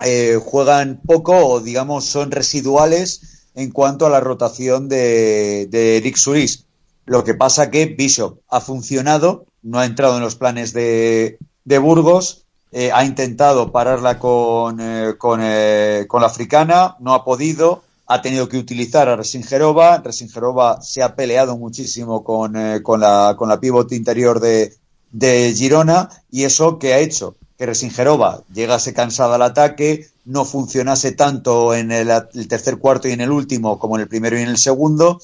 eh, 0.00 0.38
juegan 0.44 1.00
poco 1.06 1.34
o 1.34 1.60
digamos 1.60 2.04
son 2.04 2.30
residuales 2.30 3.41
en 3.54 3.70
cuanto 3.70 4.06
a 4.06 4.10
la 4.10 4.20
rotación 4.20 4.88
de, 4.88 5.66
de 5.70 5.98
Eric 5.98 6.16
Suris. 6.16 6.64
Lo 7.04 7.24
que 7.24 7.34
pasa 7.34 7.70
que 7.70 7.86
Bishop 7.86 8.38
ha 8.48 8.60
funcionado, 8.60 9.46
no 9.62 9.78
ha 9.78 9.86
entrado 9.86 10.16
en 10.16 10.22
los 10.22 10.36
planes 10.36 10.72
de, 10.72 11.38
de 11.64 11.78
Burgos, 11.78 12.44
eh, 12.70 12.90
ha 12.92 13.04
intentado 13.04 13.70
pararla 13.70 14.18
con, 14.18 14.80
eh, 14.80 15.14
con, 15.18 15.40
eh, 15.42 16.06
con, 16.08 16.22
la 16.22 16.28
africana, 16.28 16.96
no 17.00 17.12
ha 17.12 17.24
podido, 17.24 17.82
ha 18.06 18.22
tenido 18.22 18.48
que 18.48 18.56
utilizar 18.56 19.08
a 19.08 19.16
Resingerova. 19.16 19.98
Resingerova 19.98 20.80
se 20.80 21.02
ha 21.02 21.14
peleado 21.14 21.58
muchísimo 21.58 22.24
con, 22.24 22.54
con, 22.82 23.00
la, 23.00 23.34
con 23.36 23.48
la 23.50 23.60
pivot 23.60 23.92
interior 23.92 24.40
de, 24.40 24.74
de 25.10 25.52
Girona 25.54 26.08
y 26.30 26.44
eso 26.44 26.78
que 26.78 26.94
ha 26.94 26.98
hecho 26.98 27.36
que 27.58 27.66
Resingerova 27.66 28.42
llegase 28.52 28.94
cansada 28.94 29.34
al 29.34 29.42
ataque, 29.42 30.08
no 30.24 30.44
funcionase 30.44 31.12
tanto 31.12 31.74
en 31.74 31.90
el, 31.90 32.08
tercer 32.48 32.78
cuarto 32.78 33.08
y 33.08 33.12
en 33.12 33.20
el 33.20 33.30
último 33.30 33.78
como 33.78 33.96
en 33.96 34.02
el 34.02 34.08
primero 34.08 34.38
y 34.38 34.42
en 34.42 34.48
el 34.48 34.58
segundo, 34.58 35.20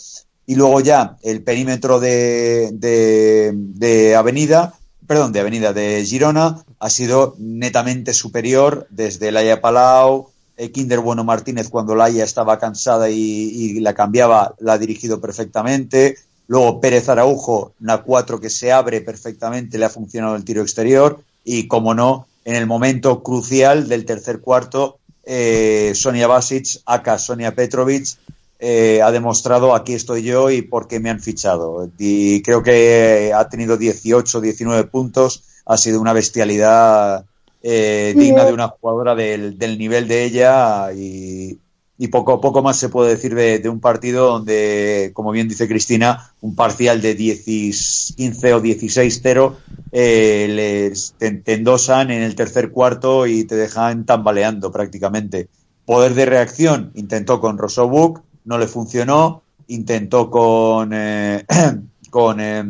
y 0.47 0.55
luego 0.55 0.81
ya 0.81 1.17
el 1.23 1.43
perímetro 1.43 2.01
de, 2.01 2.71
de, 2.73 4.17
Avenida, 4.17 4.75
perdón, 5.07 5.33
de 5.33 5.41
Avenida 5.41 5.73
de 5.73 6.05
Girona 6.05 6.65
ha 6.81 6.91
sido 6.91 7.35
netamente 7.39 8.15
superior 8.15 8.87
desde 8.91 9.31
Laia 9.31 9.61
Palau, 9.61 10.31
eh, 10.57 10.73
Kinder 10.73 10.99
Bueno 10.99 11.23
Martínez 11.23 11.69
cuando 11.69 11.95
Laia 11.95 12.25
estaba 12.25 12.59
cansada 12.59 13.09
y, 13.11 13.79
la 13.81 13.95
cambiaba, 13.95 14.55
la 14.59 14.75
ha 14.75 14.79
dirigido 14.79 15.21
perfectamente. 15.21 16.17
Luego 16.49 16.81
Pérez 16.81 17.09
Araujo, 17.09 17.75
una 17.81 17.99
4 18.03 18.41
que 18.41 18.51
se 18.51 18.73
abre 18.73 19.01
perfectamente, 19.01 19.79
le 19.79 19.85
ha 19.85 19.91
funcionado 19.91 20.35
el 20.35 20.45
tiro 20.45 20.63
exterior. 20.63 21.21
Y 21.45 21.69
como 21.69 21.95
no, 21.95 22.27
en 22.49 22.55
el 22.55 22.67
momento 22.67 23.23
crucial 23.23 23.89
del 23.89 24.07
tercer 24.07 24.41
cuarto, 24.41 24.97
eh, 25.23 25.93
Sonia 25.95 26.27
Basic, 26.27 26.81
acá 26.87 27.19
Sonia 27.19 27.55
Petrovic, 27.55 28.17
eh, 28.59 29.03
ha 29.03 29.13
demostrado 29.13 29.75
aquí 29.75 29.93
estoy 29.93 30.23
yo 30.23 30.49
y 30.49 30.63
por 30.63 30.89
qué 30.89 30.99
me 30.99 31.11
han 31.11 31.21
fichado. 31.21 31.91
Y 31.99 32.41
creo 32.41 32.63
que 32.63 33.33
ha 33.37 33.47
tenido 33.51 33.77
18, 33.77 34.41
19 34.41 34.85
puntos, 34.85 35.43
ha 35.67 35.77
sido 35.77 36.01
una 36.01 36.15
bestialidad 36.15 37.27
eh, 37.63 38.15
digna 38.17 38.47
de 38.47 38.55
una 38.55 38.69
jugadora 38.69 39.15
del, 39.15 39.59
del 39.59 39.77
nivel 39.77 40.09
de 40.09 40.25
ella 40.25 40.91
y, 40.95 41.59
y 42.01 42.09
poco, 42.09 42.41
poco 42.41 42.63
más 42.63 42.79
se 42.79 42.89
puede 42.89 43.11
decir 43.11 43.35
de, 43.35 43.69
un 43.69 43.81
partido 43.81 44.29
donde, 44.29 45.11
como 45.15 45.33
bien 45.33 45.49
dice 45.49 45.67
Cristina, 45.67 46.33
un 46.41 46.55
parcial 46.55 47.03
de 47.03 47.17
10, 47.17 48.15
15 48.17 48.55
o 48.55 48.63
16-0 48.63 49.57
eh, 49.91 50.47
les 50.49 51.15
te, 51.19 51.43
endosan 51.47 52.13
en 52.13 52.23
el 52.23 52.37
tercer 52.37 52.71
cuarto 52.71 53.27
y 53.27 53.45
te 53.45 53.57
dejan 53.57 54.07
tambaleando 54.07 54.71
prácticamente. 54.71 55.49
Poder 55.85 56.15
de 56.15 56.27
reacción 56.27 56.93
intentó 56.95 57.41
con 57.41 57.59
Rosobuk, 57.59 58.21
no 58.45 58.59
le 58.59 58.69
funcionó, 58.69 59.43
intentó 59.67 60.31
con, 60.31 60.93
eh, 60.93 61.45
con 62.11 62.39
eh, 62.39 62.65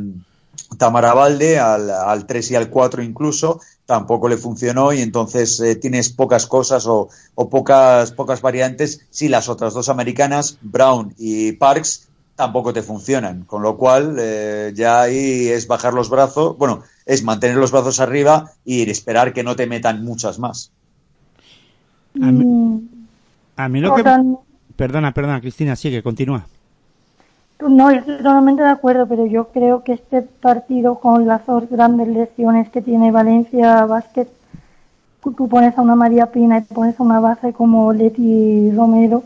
Tamara 0.78 1.12
Valde 1.12 1.58
al, 1.58 1.90
al 1.90 2.26
3 2.26 2.52
y 2.52 2.54
al 2.54 2.70
4 2.70 3.02
incluso, 3.02 3.60
tampoco 3.88 4.28
le 4.28 4.36
funcionó 4.36 4.92
y 4.92 5.00
entonces 5.00 5.58
eh, 5.60 5.74
tienes 5.74 6.10
pocas 6.10 6.46
cosas 6.46 6.86
o, 6.86 7.08
o, 7.34 7.48
pocas, 7.48 8.12
pocas 8.12 8.42
variantes 8.42 9.06
si 9.08 9.28
las 9.28 9.48
otras 9.48 9.72
dos 9.72 9.88
americanas, 9.88 10.58
Brown 10.60 11.14
y 11.16 11.52
Parks, 11.52 12.10
tampoco 12.36 12.74
te 12.74 12.82
funcionan. 12.82 13.44
Con 13.44 13.62
lo 13.62 13.78
cual 13.78 14.16
eh, 14.18 14.72
ya 14.74 15.00
ahí 15.00 15.48
es 15.48 15.66
bajar 15.66 15.94
los 15.94 16.10
brazos, 16.10 16.58
bueno, 16.58 16.82
es 17.06 17.22
mantener 17.22 17.56
los 17.56 17.70
brazos 17.70 17.98
arriba 17.98 18.52
y 18.62 18.82
esperar 18.90 19.32
que 19.32 19.42
no 19.42 19.56
te 19.56 19.66
metan 19.66 20.04
muchas 20.04 20.38
más. 20.38 20.70
A 22.20 22.30
mí, 22.30 22.86
a 23.56 23.68
mí 23.70 23.80
lo 23.80 23.94
que... 23.94 24.04
Perdona, 24.76 25.14
perdona, 25.14 25.40
Cristina, 25.40 25.76
sigue, 25.76 26.02
continúa. 26.02 26.46
No, 27.60 27.90
estoy 27.90 28.18
totalmente 28.18 28.62
de 28.62 28.68
acuerdo, 28.68 29.06
pero 29.08 29.26
yo 29.26 29.48
creo 29.48 29.82
que 29.82 29.92
este 29.92 30.22
partido 30.22 31.00
con 31.00 31.26
las 31.26 31.44
dos 31.44 31.68
grandes 31.68 32.06
lesiones 32.06 32.68
que 32.70 32.82
tiene 32.82 33.10
Valencia 33.10 33.84
Basket, 33.84 34.28
tú 35.36 35.48
pones 35.48 35.76
a 35.76 35.82
una 35.82 35.96
María 35.96 36.26
Pina 36.30 36.58
y 36.58 36.62
pones 36.62 36.98
a 36.98 37.02
una 37.02 37.18
base 37.18 37.52
como 37.52 37.92
Leti 37.92 38.70
Romero 38.70 39.24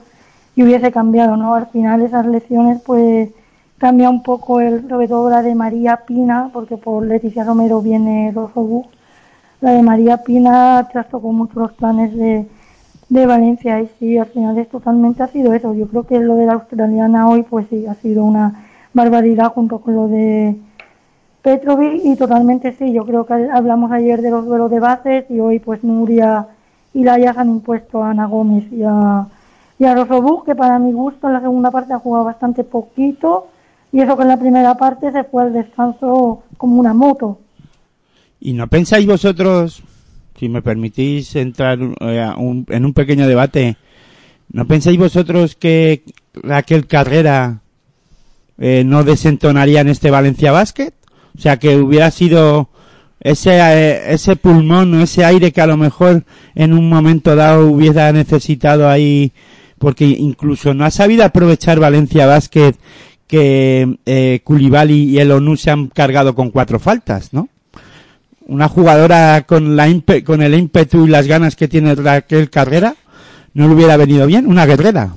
y 0.56 0.62
hubiese 0.62 0.90
cambiado, 0.90 1.36
¿no? 1.36 1.54
Al 1.54 1.66
final 1.66 2.00
esas 2.00 2.24
lesiones 2.26 2.80
pues 2.82 3.28
cambia 3.76 4.08
un 4.08 4.22
poco 4.22 4.60
el, 4.60 4.88
sobre 4.88 5.08
todo 5.08 5.28
la 5.28 5.42
de 5.42 5.54
María 5.54 5.98
Pina, 6.06 6.48
porque 6.54 6.78
por 6.78 7.04
Leticia 7.04 7.44
Romero 7.44 7.82
viene 7.82 8.32
Rosobu. 8.34 8.86
La 9.60 9.72
de 9.72 9.82
María 9.82 10.22
Pina 10.24 10.88
trastocó 10.90 11.32
mucho 11.32 11.60
los 11.60 11.72
planes 11.72 12.16
de, 12.16 12.48
de 13.12 13.26
Valencia 13.26 13.78
y 13.82 13.90
sí, 13.98 14.16
al 14.16 14.26
final 14.28 14.56
es 14.56 14.70
totalmente 14.70 15.22
ha 15.22 15.28
sido 15.28 15.52
eso. 15.52 15.74
Yo 15.74 15.86
creo 15.86 16.06
que 16.06 16.18
lo 16.18 16.34
de 16.36 16.46
la 16.46 16.54
australiana 16.54 17.28
hoy 17.28 17.42
pues 17.42 17.66
sí, 17.68 17.84
ha 17.86 17.94
sido 17.96 18.24
una 18.24 18.64
barbaridad 18.94 19.52
junto 19.52 19.80
con 19.80 19.94
lo 19.94 20.08
de 20.08 20.56
Petrovic 21.42 22.00
y 22.04 22.16
totalmente 22.16 22.72
sí, 22.72 22.90
yo 22.90 23.04
creo 23.04 23.26
que 23.26 23.34
hablamos 23.34 23.92
ayer 23.92 24.22
de 24.22 24.30
los 24.30 24.46
duelos 24.46 24.70
de 24.70 24.80
bases 24.80 25.26
y 25.28 25.40
hoy 25.40 25.58
pues 25.58 25.84
Nuria 25.84 26.46
y 26.94 27.04
Laia 27.04 27.34
han 27.36 27.50
impuesto 27.50 28.02
a 28.02 28.12
Ana 28.12 28.24
Gómez 28.24 28.64
y 28.72 28.82
a, 28.82 29.26
y 29.78 29.84
a 29.84 29.94
que 30.46 30.54
para 30.54 30.78
mi 30.78 30.92
gusto 30.92 31.26
en 31.26 31.34
la 31.34 31.42
segunda 31.42 31.70
parte 31.70 31.92
ha 31.92 31.98
jugado 31.98 32.24
bastante 32.24 32.64
poquito 32.64 33.48
y 33.92 34.00
eso 34.00 34.16
que 34.16 34.22
en 34.22 34.28
la 34.28 34.38
primera 34.38 34.74
parte 34.78 35.12
se 35.12 35.24
fue 35.24 35.42
al 35.42 35.52
descanso 35.52 36.44
como 36.56 36.80
una 36.80 36.94
moto. 36.94 37.40
¿Y 38.40 38.54
no 38.54 38.66
pensáis 38.68 39.06
vosotros 39.06 39.82
si 40.38 40.48
me 40.48 40.62
permitís 40.62 41.36
entrar 41.36 41.78
eh, 42.00 42.30
un, 42.36 42.66
en 42.68 42.84
un 42.84 42.92
pequeño 42.92 43.26
debate, 43.26 43.76
¿no 44.50 44.66
pensáis 44.66 44.98
vosotros 44.98 45.56
que 45.56 46.02
Raquel 46.34 46.86
Carrera 46.86 47.60
eh, 48.58 48.84
no 48.84 49.04
desentonaría 49.04 49.80
en 49.80 49.88
este 49.88 50.10
Valencia 50.10 50.52
Basket? 50.52 50.92
O 51.36 51.40
sea, 51.40 51.58
que 51.58 51.76
hubiera 51.76 52.10
sido 52.10 52.68
ese, 53.20 53.58
eh, 53.58 54.12
ese 54.12 54.36
pulmón 54.36 54.94
o 54.94 55.02
ese 55.02 55.24
aire 55.24 55.52
que 55.52 55.60
a 55.60 55.66
lo 55.66 55.76
mejor 55.76 56.24
en 56.54 56.72
un 56.72 56.88
momento 56.88 57.36
dado 57.36 57.68
hubiera 57.68 58.12
necesitado 58.12 58.88
ahí, 58.88 59.32
porque 59.78 60.04
incluso 60.06 60.74
no 60.74 60.84
ha 60.84 60.90
sabido 60.90 61.24
aprovechar 61.24 61.80
Valencia 61.80 62.26
Basket 62.26 62.74
que 63.26 63.96
eh, 64.04 64.42
y 64.88 65.18
el 65.18 65.30
ONU 65.30 65.56
se 65.56 65.70
han 65.70 65.86
cargado 65.86 66.34
con 66.34 66.50
cuatro 66.50 66.78
faltas, 66.78 67.32
¿no? 67.32 67.48
Una 68.52 68.68
jugadora 68.68 69.44
con 69.46 69.76
la 69.76 69.88
impe 69.88 70.22
con 70.22 70.42
el 70.42 70.54
ímpetu 70.54 71.06
y 71.06 71.08
las 71.08 71.26
ganas 71.26 71.56
que 71.56 71.68
tiene 71.68 71.94
Raquel 71.94 72.50
Carrera 72.50 72.94
no 73.54 73.66
le 73.66 73.74
hubiera 73.74 73.96
venido 73.96 74.26
bien 74.26 74.46
una 74.46 74.66
guerrera. 74.66 75.14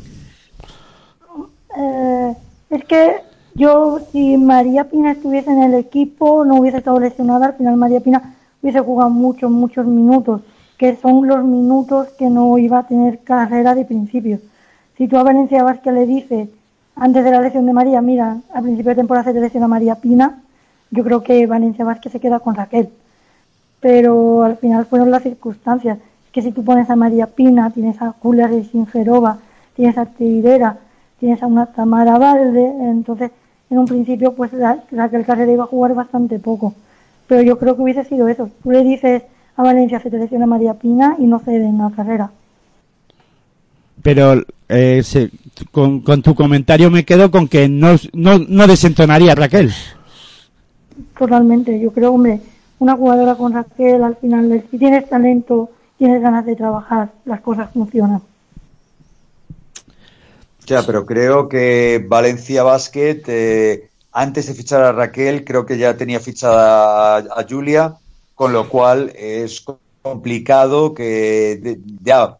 Eh, 1.78 2.34
es 2.70 2.86
que 2.86 3.18
yo 3.54 4.00
si 4.14 4.38
María 4.38 4.86
Pina 4.86 5.12
estuviese 5.12 5.52
en 5.52 5.64
el 5.64 5.74
equipo 5.74 6.46
no 6.46 6.56
hubiese 6.56 6.78
estado 6.78 6.98
lesionada. 6.98 7.48
Al 7.48 7.56
final 7.56 7.76
María 7.76 8.00
Pina 8.00 8.36
hubiese 8.62 8.80
jugado 8.80 9.10
muchos 9.10 9.52
muchos 9.52 9.86
minutos 9.86 10.42
que 10.78 10.96
son 10.96 11.28
los 11.28 11.44
minutos 11.44 12.08
que 12.18 12.30
no 12.30 12.58
iba 12.58 12.80
a 12.80 12.88
tener 12.88 13.20
carrera 13.20 13.76
de 13.76 13.84
principio. 13.84 14.40
Si 14.98 15.10
tú 15.10 15.18
a 15.18 15.24
Valencia 15.24 15.62
Vázquez 15.62 15.94
le 15.94 16.06
dices 16.06 16.50
antes 16.96 17.26
de 17.26 17.32
la 17.32 17.42
lesión 17.42 17.66
de 17.66 17.74
María 17.74 18.00
mira 18.02 18.38
al 18.54 18.64
principio 18.64 18.92
de 18.92 18.96
temporada 18.96 19.26
se 19.26 19.34
te 19.34 19.42
lesiona 19.42 19.68
María 19.68 19.96
Pina 19.96 20.42
yo 20.90 21.04
creo 21.04 21.22
que 21.22 21.46
Valencia 21.48 21.84
Vázquez 21.84 22.14
se 22.14 22.22
queda 22.22 22.40
con 22.40 22.56
Raquel 22.56 22.90
pero 23.80 24.44
al 24.44 24.58
final 24.58 24.86
fueron 24.86 25.12
las 25.12 25.24
circunstancias. 25.24 26.00
Que 26.32 26.42
si 26.42 26.52
tú 26.52 26.64
pones 26.64 26.90
a 26.90 26.96
María 26.96 27.28
Pina, 27.28 27.70
tienes 27.72 28.02
a 28.02 28.12
Julia 28.12 28.50
Sinferova, 28.72 29.40
tienes 29.76 29.98
a 29.98 30.06
Tirera, 30.06 30.80
tienes 31.20 31.42
a 31.42 31.48
una 31.48 31.68
Tamara 31.68 32.18
Valde, 32.18 32.66
entonces 32.82 33.32
en 33.70 33.78
un 33.78 33.86
principio 33.86 34.34
pues 34.34 34.52
la, 34.54 34.84
Raquel 34.92 35.26
Carrera 35.26 35.52
iba 35.52 35.64
a 35.64 35.68
jugar 35.68 35.94
bastante 35.94 36.40
poco. 36.40 36.74
Pero 37.28 37.42
yo 37.42 37.58
creo 37.58 37.76
que 37.76 37.82
hubiese 37.82 38.04
sido 38.04 38.28
eso. 38.28 38.50
Tú 38.62 38.72
le 38.72 38.84
dices 38.84 39.24
a 39.58 39.64
Valencia 39.64 40.00
se 40.00 40.10
te 40.10 40.18
lesiona 40.18 40.46
María 40.46 40.74
Pina 40.74 41.16
y 41.18 41.26
no 41.26 41.40
ceden 41.40 41.78
la 41.78 41.92
carrera. 41.96 42.32
Pero 44.02 44.44
eh, 44.68 45.02
se, 45.04 45.32
con, 45.72 46.02
con, 46.02 46.22
tu 46.22 46.36
comentario 46.36 46.92
me 46.92 47.06
quedo 47.06 47.32
con 47.32 47.48
que 47.48 47.70
no, 47.70 47.96
no, 48.14 48.38
no 48.38 48.68
desentonaría 48.68 49.34
Raquel. 49.34 49.72
Totalmente, 51.18 51.80
yo 51.80 51.92
creo, 51.92 52.14
hombre, 52.14 52.42
una 52.80 52.96
jugadora 52.96 53.36
con 53.36 53.54
Raquel, 53.54 54.04
al 54.04 54.16
final, 54.18 54.64
si 54.70 54.78
tienes 54.78 55.08
talento, 55.10 55.70
tienes 55.98 56.22
ganas 56.22 56.46
de 56.46 56.56
trabajar, 56.56 57.12
las 57.26 57.42
cosas 57.42 57.70
funcionan. 57.72 58.22
Ya, 60.66 60.84
pero 60.84 61.06
creo 61.06 61.48
que 61.48 62.04
Valencia 62.08 62.64
Basket, 62.64 63.22
eh, 63.28 63.90
antes 64.12 64.48
de 64.48 64.54
fichar 64.54 64.84
a 64.84 64.92
Raquel, 64.92 65.46
creo 65.46 65.66
que 65.66 65.78
ya 65.78 65.96
tenía 65.96 66.20
fichada 66.20 67.18
a, 67.18 67.46
Julia, 67.48 67.96
con 68.34 68.52
lo 68.52 68.68
cual 68.68 69.12
es 69.16 69.64
complicado 70.02 70.94
que 70.94 71.80
ya 72.02 72.38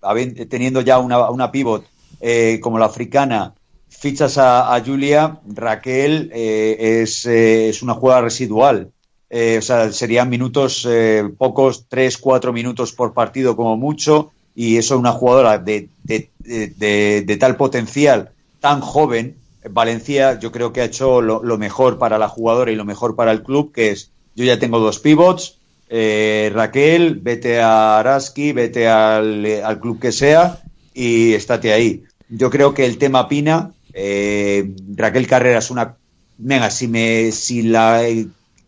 teniendo 0.50 0.82
ya 0.82 1.00
una, 1.00 1.30
una 1.30 1.52
pivot 1.52 1.86
eh, 2.20 2.60
como 2.62 2.80
la 2.80 2.86
africana, 2.86 3.54
fichas 3.90 4.38
a, 4.38 4.74
a 4.74 4.84
Julia, 4.84 5.40
Raquel 5.48 6.32
eh, 6.34 7.02
es, 7.04 7.26
eh, 7.26 7.70
es 7.70 7.82
una 7.82 7.94
jugada 7.94 8.22
residual 8.22 8.92
eh, 9.30 9.58
o 9.58 9.62
sea, 9.62 9.92
serían 9.92 10.30
minutos 10.30 10.86
eh, 10.90 11.24
pocos, 11.38 11.86
tres, 11.90 12.18
cuatro 12.18 12.54
minutos 12.54 12.94
por 12.94 13.14
partido 13.14 13.56
como 13.56 13.76
mucho, 13.76 14.32
y 14.56 14.78
eso 14.78 14.98
una 14.98 15.12
jugadora 15.12 15.58
de, 15.58 15.90
de, 16.04 16.30
de, 16.40 17.24
de 17.26 17.38
tal 17.38 17.58
potencial, 17.58 18.30
tan 18.60 18.80
joven, 18.82 19.36
Valencia 19.70 20.40
yo 20.40 20.52
creo 20.52 20.72
que 20.72 20.82
ha 20.82 20.86
hecho 20.86 21.22
lo, 21.22 21.58
mejor 21.58 21.98
para 21.98 22.18
la 22.18 22.30
jugadora 22.30 22.72
y 22.72 22.76
lo 22.76 22.86
mejor 22.86 23.16
para 23.16 23.32
el 23.32 23.42
club, 23.42 23.74
que 23.74 23.92
es, 23.92 24.12
yo 24.36 24.46
ya 24.46 24.60
tengo 24.60 24.80
dos 24.80 25.00
pivots, 25.00 25.58
eh, 25.90 26.52
Raquel, 26.54 27.16
vete 27.16 27.60
a 27.60 28.00
Araski, 28.00 28.54
vete 28.54 28.88
al, 28.88 29.46
al, 29.64 29.80
club 29.80 30.00
que 30.00 30.12
sea 30.12 30.62
y 30.94 31.34
estate 31.34 31.74
ahí. 31.74 32.04
Yo 32.30 32.50
creo 32.50 32.74
que 32.74 32.86
el 32.86 32.98
tema 32.98 33.28
Pina, 33.28 33.72
Raquel 33.94 35.28
Carrera 35.28 35.60
es 35.60 35.72
una... 35.72 35.96
Venga, 36.38 36.70
si, 36.70 36.88
me, 36.88 37.32
si 37.32 37.62
la 37.64 38.04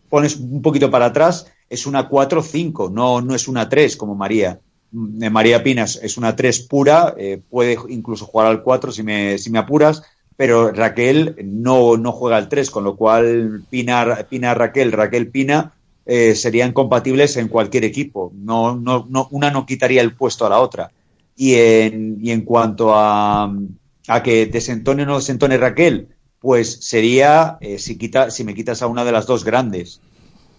pones 0.10 0.38
un 0.38 0.62
poquito 0.62 0.90
para 0.90 1.06
atrás, 1.06 1.48
es 1.70 1.86
una 1.86 2.10
4-5, 2.10 2.92
no, 2.92 3.22
no 3.22 3.36
es 3.36 3.48
una 3.48 3.68
3 3.68 3.96
como 3.98 4.16
María. 4.16 4.60
María 4.92 5.64
Pinas 5.64 6.00
es 6.02 6.18
una 6.18 6.36
3 6.36 6.62
pura, 6.62 7.14
eh, 7.18 7.42
puede 7.50 7.78
incluso 7.90 8.26
jugar 8.26 8.48
al 8.48 8.64
4 8.64 8.92
si 8.92 9.04
me, 9.04 9.38
si 9.38 9.50
me 9.50 9.60
apuras, 9.60 10.02
pero 10.38 10.72
Raquel 10.72 11.36
no, 11.44 11.98
no 11.98 12.12
juega 12.12 12.38
al 12.38 12.48
3, 12.48 12.70
con 12.70 12.84
lo 12.84 12.96
cual 12.96 13.64
Pina, 13.70 14.26
Pina 14.30 14.54
Raquel, 14.54 14.92
Raquel 14.92 15.30
Pina 15.30 15.74
eh, 16.06 16.36
serían 16.36 16.72
compatibles 16.72 17.36
en 17.38 17.50
cualquier 17.50 17.84
equipo. 17.84 18.32
No, 18.36 18.76
no, 18.76 19.06
no, 19.10 19.28
una 19.32 19.52
no 19.52 19.66
quitaría 19.66 20.02
el 20.02 20.16
puesto 20.16 20.46
a 20.46 20.50
la 20.50 20.60
otra. 20.60 20.92
Y 21.36 21.56
en, 21.56 22.20
y 22.22 22.32
en 22.32 22.42
cuanto 22.42 22.94
a, 22.96 23.54
a 24.08 24.24
que 24.24 24.46
desentone 24.46 25.04
o 25.04 25.06
no 25.06 25.18
desentone 25.18 25.58
Raquel, 25.58 26.08
pues 26.40 26.80
sería 26.82 27.58
eh, 27.62 27.80
si, 27.80 27.98
quita, 27.98 28.32
si 28.32 28.44
me 28.44 28.54
quitas 28.54 28.82
a 28.82 28.88
una 28.88 29.04
de 29.06 29.12
las 29.12 29.26
dos 29.26 29.44
grandes. 29.44 30.02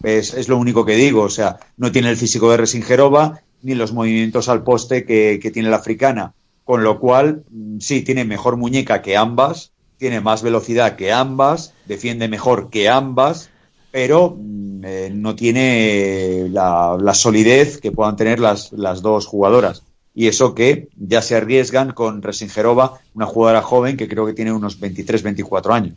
Es, 0.03 0.49
lo 0.49 0.59
único 0.59 0.85
que 0.85 0.97
digo. 0.97 1.23
O 1.23 1.31
sea, 1.31 1.59
no 1.77 1.93
tiene 1.93 2.11
el 2.11 2.17
físico 2.17 2.51
de 2.51 2.57
Resingerova 2.57 3.43
ni 3.63 3.75
los 3.75 3.93
movimientos 3.93 4.49
al 4.49 4.63
poste 4.63 5.05
que, 5.05 5.39
que 5.43 5.51
tiene 5.51 5.71
la 5.71 5.77
africana. 5.77 6.35
Con 6.65 6.85
lo 6.85 7.01
cual, 7.01 7.45
mm, 7.51 7.79
sí, 7.81 8.03
tiene 8.03 8.25
mejor 8.25 8.57
muñeca 8.57 9.03
que 9.03 9.17
ambas, 9.17 9.73
tiene 9.97 10.21
más 10.21 10.43
velocidad 10.43 10.97
que 10.97 11.13
ambas, 11.13 11.75
defiende 11.87 12.29
mejor 12.29 12.71
que 12.71 12.89
ambas, 12.89 13.51
pero 13.91 14.37
mm, 14.39 14.85
eh, 14.85 15.11
no 15.13 15.35
tiene 15.35 16.47
la, 16.51 16.97
la, 17.01 17.15
solidez 17.15 17.81
que 17.81 17.91
puedan 17.91 18.17
tener 18.17 18.39
las, 18.39 18.73
las 18.73 19.03
dos 19.03 19.27
jugadoras. 19.27 19.83
Y 20.19 20.27
eso 20.27 20.53
que 20.53 20.89
ya 20.97 21.23
se 21.23 21.37
arriesgan 21.37 21.93
con 21.93 22.23
Resingerova, 22.23 22.99
una 23.15 23.25
jugadora 23.25 23.63
joven 23.63 23.97
que 23.97 24.09
creo 24.09 24.27
que 24.27 24.33
tiene 24.33 24.51
unos 24.51 24.81
23, 24.81 25.23
24 25.23 25.73
años. 25.73 25.95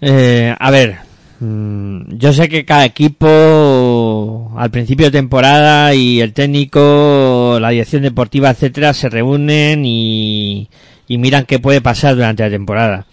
Eh, 0.00 0.54
a 0.56 0.70
ver, 0.70 0.98
mm, 1.40 2.14
yo 2.16 2.32
sé 2.32 2.48
que 2.48 2.64
cada 2.64 2.84
equipo 2.84 4.52
al 4.56 4.70
principio 4.70 5.06
de 5.06 5.18
temporada 5.18 5.92
y 5.96 6.20
el 6.20 6.32
técnico, 6.32 7.58
la 7.60 7.70
dirección 7.70 8.02
deportiva, 8.02 8.50
etcétera, 8.50 8.94
se 8.94 9.08
reúnen 9.08 9.84
y, 9.84 10.68
miran 11.08 11.46
qué 11.46 11.58
puede 11.58 11.80
pasar 11.80 12.14
durante 12.14 12.44
la 12.44 12.50
temporada. 12.50 13.04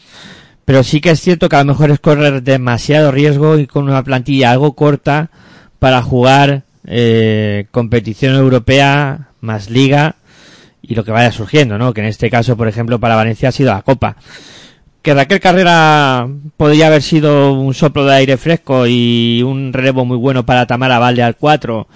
Pero 0.66 0.84
sí 0.84 1.02
que 1.02 1.10
es 1.10 1.20
cierto 1.20 1.50
que 1.50 1.56
a 1.56 1.64
lo 1.64 1.74
mejor 1.74 1.90
es 1.90 2.00
correr 2.00 2.44
demasiado 2.44 3.12
riesgo 3.12 3.58
y 3.58 3.66
con 3.66 3.86
una 3.86 4.04
plantilla 4.04 4.52
algo 4.52 4.74
corta 4.74 5.32
para 5.80 6.04
jugar 6.04 6.62
eh, 6.86 7.66
competición 7.72 8.36
europea 8.36 9.28
más 9.48 9.72
liga 9.72 10.18
y 10.82 10.94
lo 10.94 11.04
que 11.04 11.12
vaya 11.12 11.32
surgiendo, 11.32 11.78
¿no? 11.78 11.94
Que 11.94 12.02
en 12.02 12.08
este 12.08 12.30
caso, 12.30 12.56
por 12.56 12.68
ejemplo, 12.68 13.00
para 13.00 13.16
Valencia 13.16 13.50
ha 13.50 13.52
sido 13.52 13.74
la 13.74 13.82
Copa. 13.82 14.16
Que 15.02 15.14
Raquel 15.14 15.40
Carrera 15.40 16.28
podría 16.58 16.88
haber 16.88 17.02
sido 17.02 17.54
un 17.54 17.74
soplo 17.74 18.06
de 18.06 18.16
aire 18.16 18.38
fresco 18.38 18.86
y 18.88 19.42
un 19.42 19.74
relevo 19.74 20.06
muy 20.06 20.18
bueno 20.18 20.46
para 20.46 20.68
Tamara 20.68 21.00
Valde 21.00 21.24
al 21.24 21.38
4, 21.38 21.88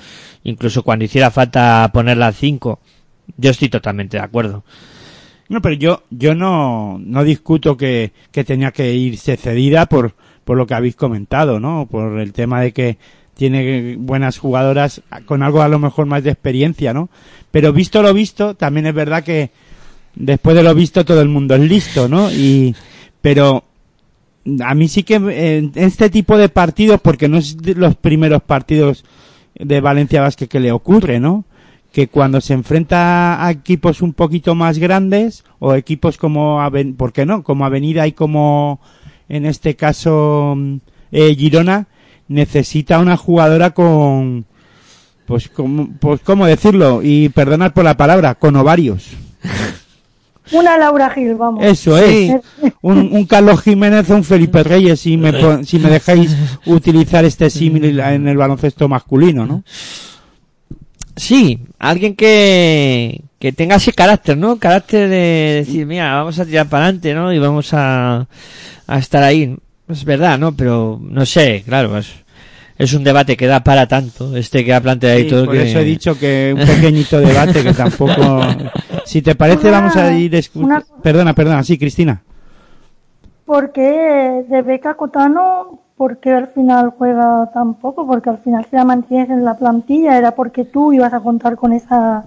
incluso 0.46 0.84
cuando 0.84 1.06
hiciera 1.06 1.30
falta 1.30 1.90
ponerla 1.94 2.28
al 2.28 2.34
5. 2.34 2.80
Yo 3.38 3.52
estoy 3.52 3.70
totalmente 3.70 4.18
de 4.18 4.24
acuerdo. 4.24 4.64
No, 5.50 5.62
pero 5.62 5.76
yo, 5.76 6.04
yo 6.10 6.34
no, 6.34 6.98
no 7.00 7.24
discuto 7.24 7.76
que, 7.76 8.14
que 8.32 8.46
tenía 8.46 8.72
que 8.72 8.94
irse 8.94 9.36
cedida 9.36 9.86
por, 9.86 10.16
por 10.46 10.58
lo 10.58 10.66
que 10.66 10.74
habéis 10.74 10.96
comentado, 10.96 11.60
¿no? 11.60 11.88
Por 11.92 12.20
el 12.20 12.32
tema 12.32 12.62
de 12.62 12.72
que 12.72 12.98
tiene 13.36 13.96
buenas 13.98 14.38
jugadoras 14.38 15.02
con 15.26 15.44
algo 15.44 15.62
a 15.62 15.68
lo 15.68 15.80
mejor 15.80 16.06
más 16.06 16.24
de 16.24 16.32
experiencia, 16.32 16.94
¿no? 16.94 17.10
Pero 17.52 17.74
visto 17.74 18.02
lo 18.02 18.14
visto, 18.14 18.56
también 18.56 18.88
es 18.88 18.94
verdad 18.94 19.24
que 19.24 19.52
después 20.16 20.56
de 20.56 20.64
lo 20.64 20.74
visto 20.74 21.06
todo 21.06 21.22
el 21.22 21.30
mundo 21.30 21.56
es 21.56 21.62
listo, 21.62 22.08
¿no? 22.08 22.32
Y, 22.32 22.76
pero 23.22 23.64
a 24.64 24.74
mí 24.74 24.88
sí 24.88 25.04
que 25.04 25.16
en 25.16 25.72
este 25.76 26.10
tipo 26.10 26.38
de 26.38 26.50
partidos, 26.50 27.00
porque 27.02 27.28
no 27.28 27.38
es 27.38 27.58
de 27.58 27.76
los 27.76 27.96
primeros 27.96 28.42
partidos 28.42 29.04
de 29.54 29.82
Valencia 29.82 30.22
Vázquez 30.22 30.50
que 30.50 30.60
le 30.60 30.72
ocurre, 30.72 31.20
¿no? 31.20 31.46
que 31.92 32.08
cuando 32.08 32.40
se 32.40 32.54
enfrenta 32.54 33.46
a 33.46 33.52
equipos 33.52 34.02
un 34.02 34.14
poquito 34.14 34.56
más 34.56 34.80
grandes 34.80 35.44
o 35.60 35.76
equipos 35.76 36.18
como 36.18 36.62
Aven 36.62 36.96
¿por 36.96 37.12
qué 37.12 37.26
no? 37.26 37.44
como 37.44 37.66
Avenida 37.66 38.08
y 38.08 38.14
como 38.14 38.80
en 39.28 39.46
este 39.46 39.76
caso 39.76 40.58
eh, 41.12 41.36
Girona 41.36 41.88
necesita 42.28 43.00
una 43.00 43.18
jugadora 43.18 43.72
con 43.72 44.46
pues 45.26 45.50
como 45.50 45.90
pues 46.00 46.22
cómo 46.22 46.46
decirlo 46.46 47.02
y 47.04 47.30
perdonad 47.30 47.74
por 47.74 47.84
la 47.84 47.98
palabra 47.98 48.36
con 48.36 48.56
ovarios 48.56 49.10
una 50.52 50.78
Laura 50.78 51.10
Gil, 51.10 51.36
vamos. 51.36 51.64
Eso 51.64 51.98
es. 51.98 52.34
Un, 52.82 53.10
un, 53.14 53.26
Carlos 53.26 53.62
Jiménez 53.62 54.10
o 54.10 54.16
un 54.16 54.24
Felipe 54.24 54.64
Reyes, 54.64 55.00
si 55.00 55.16
me, 55.18 55.64
si 55.64 55.80
me 55.80 55.90
dejáis 55.90 56.36
utilizar 56.66 57.24
este 57.24 57.50
símil 57.50 58.00
en 58.00 58.28
el 58.28 58.38
baloncesto 58.38 58.90
masculino, 58.90 59.46
¿no? 59.46 59.64
Sí, 61.16 61.60
alguien 61.80 62.16
que, 62.16 63.22
que 63.40 63.54
tenga 63.54 63.76
ese 63.76 63.94
carácter, 63.94 64.38
¿no? 64.38 64.58
Carácter 64.58 65.10
de 65.10 65.64
decir, 65.66 65.86
mira, 65.86 66.16
vamos 66.16 66.40
a 66.40 66.46
tirar 66.46 66.68
para 66.68 66.86
adelante, 66.86 67.14
¿no? 67.14 67.32
Y 67.32 67.40
vamos 67.40 67.74
a, 67.74 68.28
a 68.88 68.98
estar 68.98 69.24
ahí. 69.24 69.56
Es 69.88 70.04
verdad, 70.06 70.40
¿no? 70.40 70.56
Pero 70.56 71.00
no 71.02 71.26
sé, 71.26 71.64
claro, 71.66 71.98
es, 71.98 72.08
es 72.84 72.94
un 72.94 73.04
debate 73.04 73.38
que 73.38 73.48
da 73.48 73.62
para 73.64 73.88
tanto, 73.88 74.36
este 74.36 74.64
que 74.66 74.74
ha 74.74 74.82
planteado 74.82 75.16
ahí 75.18 75.24
sí, 75.24 75.30
todo. 75.30 75.46
Por 75.46 75.54
que... 75.56 75.70
eso 75.70 75.80
he 75.80 75.84
dicho 75.84 76.18
que 76.20 76.56
un 76.58 76.66
pequeñito 76.66 77.20
debate 77.20 77.64
que 77.64 77.74
tampoco. 77.74 78.14
Si 79.06 79.22
te 79.22 79.36
parece, 79.36 79.68
Una- 79.68 79.80
vamos 79.82 79.96
a 79.98 80.14
ir. 80.14 80.32
escu- 80.34 80.64
una- 80.64 80.84
Perdona, 81.02 81.34
perdona, 81.34 81.64
sí, 81.64 81.78
Cristina. 81.78 82.22
porque 83.46 84.46
de 84.48 84.62
Beca 84.62 84.94
Cotano, 84.94 85.80
porque 85.98 86.32
al 86.32 86.48
final 86.50 86.94
juega 86.98 87.50
tan 87.54 87.74
poco? 87.76 88.08
Porque 88.08 88.30
al 88.30 88.38
final 88.40 88.66
si 88.70 88.76
la 88.76 88.86
mantienes 88.86 89.30
en 89.30 89.44
la 89.44 89.58
plantilla 89.58 90.18
era 90.18 90.32
porque 90.32 90.64
tú 90.66 90.94
ibas 90.94 91.14
a 91.14 91.20
contar 91.20 91.56
con 91.56 91.74
esa 91.74 92.26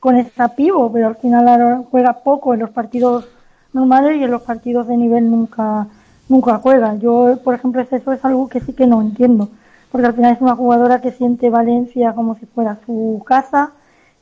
con 0.00 0.16
esa 0.16 0.48
pivo, 0.56 0.90
pero 0.92 1.06
al 1.08 1.16
final 1.16 1.46
ahora 1.46 1.82
juega 1.90 2.12
poco 2.24 2.54
en 2.54 2.60
los 2.60 2.70
partidos 2.70 3.26
normales 3.72 4.16
y 4.18 4.24
en 4.24 4.30
los 4.32 4.42
partidos 4.42 4.88
de 4.88 4.96
nivel 4.96 5.30
nunca 5.30 5.86
nunca 6.28 6.58
juega. 6.58 6.96
Yo, 6.96 7.38
por 7.44 7.54
ejemplo, 7.54 7.80
es- 7.82 7.92
eso 7.92 8.12
es 8.12 8.24
algo 8.24 8.48
que 8.48 8.60
sí 8.60 8.72
que 8.72 8.86
no 8.86 9.00
entiendo, 9.02 9.50
porque 9.92 10.06
al 10.06 10.14
final 10.14 10.34
es 10.34 10.40
una 10.40 10.56
jugadora 10.56 11.00
que 11.00 11.12
siente 11.12 11.50
Valencia 11.50 12.14
como 12.14 12.34
si 12.36 12.46
fuera 12.46 12.80
su 12.86 13.22
casa, 13.26 13.74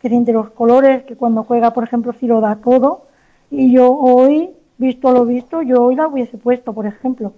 que 0.03 0.09
siente 0.09 0.33
los 0.33 0.51
colores, 0.51 1.05
que 1.05 1.17
cuando 1.17 1.45
juega, 1.45 1.73
por 1.73 1.85
ejemplo, 1.85 2.13
sí 2.19 2.27
lo 2.27 2.41
da 2.41 2.57
todo. 2.57 3.07
Y 3.51 3.73
yo 3.73 3.93
hoy, 3.93 4.51
visto 4.79 5.13
lo 5.13 5.25
visto, 5.25 5.63
yo 5.63 5.85
hoy 5.85 5.95
la 5.95 6.09
hubiese 6.09 6.37
puesto, 6.37 6.75
por 6.75 6.87
ejemplo. 6.87 7.33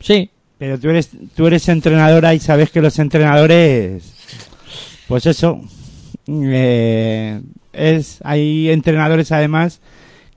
Sí. 0.00 0.30
Pero 0.58 0.76
tú 0.78 0.90
eres, 0.90 1.10
tú 1.36 1.46
eres 1.46 1.68
entrenadora 1.68 2.34
y 2.34 2.40
sabes 2.40 2.70
que 2.70 2.82
los 2.82 2.98
entrenadores, 2.98 4.12
pues 5.06 5.24
eso, 5.26 5.60
eh, 6.26 7.40
es, 7.72 8.18
hay 8.24 8.68
entrenadores 8.70 9.30
además 9.30 9.80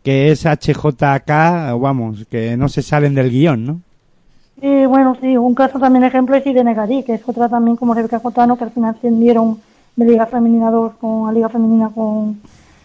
que 0.03 0.31
es 0.31 0.45
HJK, 0.45 1.27
vamos, 1.79 2.25
que 2.29 2.55
no 2.55 2.69
se 2.69 2.83
salen 2.83 3.15
del 3.15 3.31
guion, 3.31 3.65
¿no? 3.65 3.81
Y 4.61 4.85
bueno, 4.85 5.17
sí, 5.19 5.35
un 5.35 5.55
caso 5.55 5.79
también 5.79 6.03
ejemplo 6.03 6.35
es 6.35 6.45
Irene 6.45 6.75
Garí, 6.75 7.01
que 7.01 7.15
es 7.15 7.27
otra 7.27 7.49
también 7.49 7.75
como 7.75 7.95
Rebeca 7.95 8.19
Jotano, 8.19 8.57
que 8.57 8.65
al 8.65 8.71
final 8.71 8.93
ascendieron 8.95 9.59
de 9.95 10.05
Liga 10.05 10.27
Femenina 10.27 10.69
2 10.69 10.93
con 11.01 11.27
a 11.27 11.31
Liga 11.31 11.49
Femenina 11.49 11.89
con, 11.89 12.39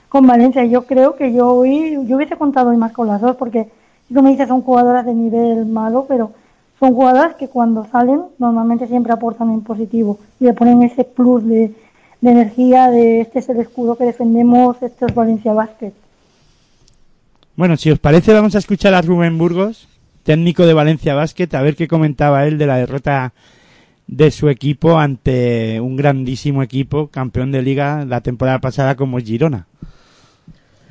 con 0.09 0.27
Valencia. 0.27 0.64
Yo 0.64 0.87
creo 0.87 1.16
que 1.16 1.35
yo 1.35 1.49
hoy, 1.49 1.99
yo 2.07 2.16
hubiese 2.16 2.37
contado 2.37 2.70
hoy 2.70 2.79
más 2.79 2.93
con 2.93 3.07
las 3.07 3.20
dos, 3.20 3.37
porque 3.37 3.68
si 4.09 4.14
tú 4.14 4.22
me 4.22 4.31
dices 4.31 4.49
son 4.49 4.62
jugadoras 4.62 5.05
de 5.05 5.12
nivel 5.12 5.66
malo, 5.66 6.07
pero 6.09 6.33
son 6.81 6.95
jugadoras 6.95 7.35
que 7.35 7.49
cuando 7.49 7.87
salen 7.93 8.22
normalmente 8.39 8.87
siempre 8.87 9.12
aportan 9.12 9.51
en 9.51 9.61
positivo 9.61 10.18
y 10.41 10.45
le 10.45 10.55
ponen 10.55 10.83
ese 10.83 11.05
plus 11.05 11.45
de, 11.47 11.74
de 12.22 12.31
energía 12.31 12.91
de 12.91 13.20
este 13.20 13.41
es 13.41 13.49
el 13.51 13.61
escudo 13.61 13.97
que 13.97 14.05
defendemos, 14.05 14.83
esto 14.83 15.07
es 15.07 15.14
Valencia 15.14 15.53
Basket. 15.53 15.93
Bueno, 17.55 17.77
si 17.77 17.91
os 17.91 17.99
parece, 17.99 18.33
vamos 18.33 18.55
a 18.55 18.59
escuchar 18.59 18.95
a 18.95 19.03
Rubén 19.03 19.37
Burgos, 19.37 19.89
técnico 20.27 20.66
de 20.66 20.74
Valencia 20.74 21.14
Basket, 21.14 21.49
a 21.55 21.62
ver 21.62 21.77
qué 21.77 21.87
comentaba 21.87 22.45
él 22.47 22.59
de 22.59 22.66
la 22.66 22.77
derrota 22.77 23.33
de 24.09 24.31
su 24.31 24.49
equipo 24.49 24.99
ante 24.99 25.81
un 25.81 25.97
grandísimo 25.97 26.62
equipo, 26.62 27.09
campeón 27.09 27.53
de 27.53 27.62
liga 27.62 28.05
la 28.05 28.20
temporada 28.20 28.61
pasada 28.61 28.97
como 28.97 29.18
Girona. 29.18 29.66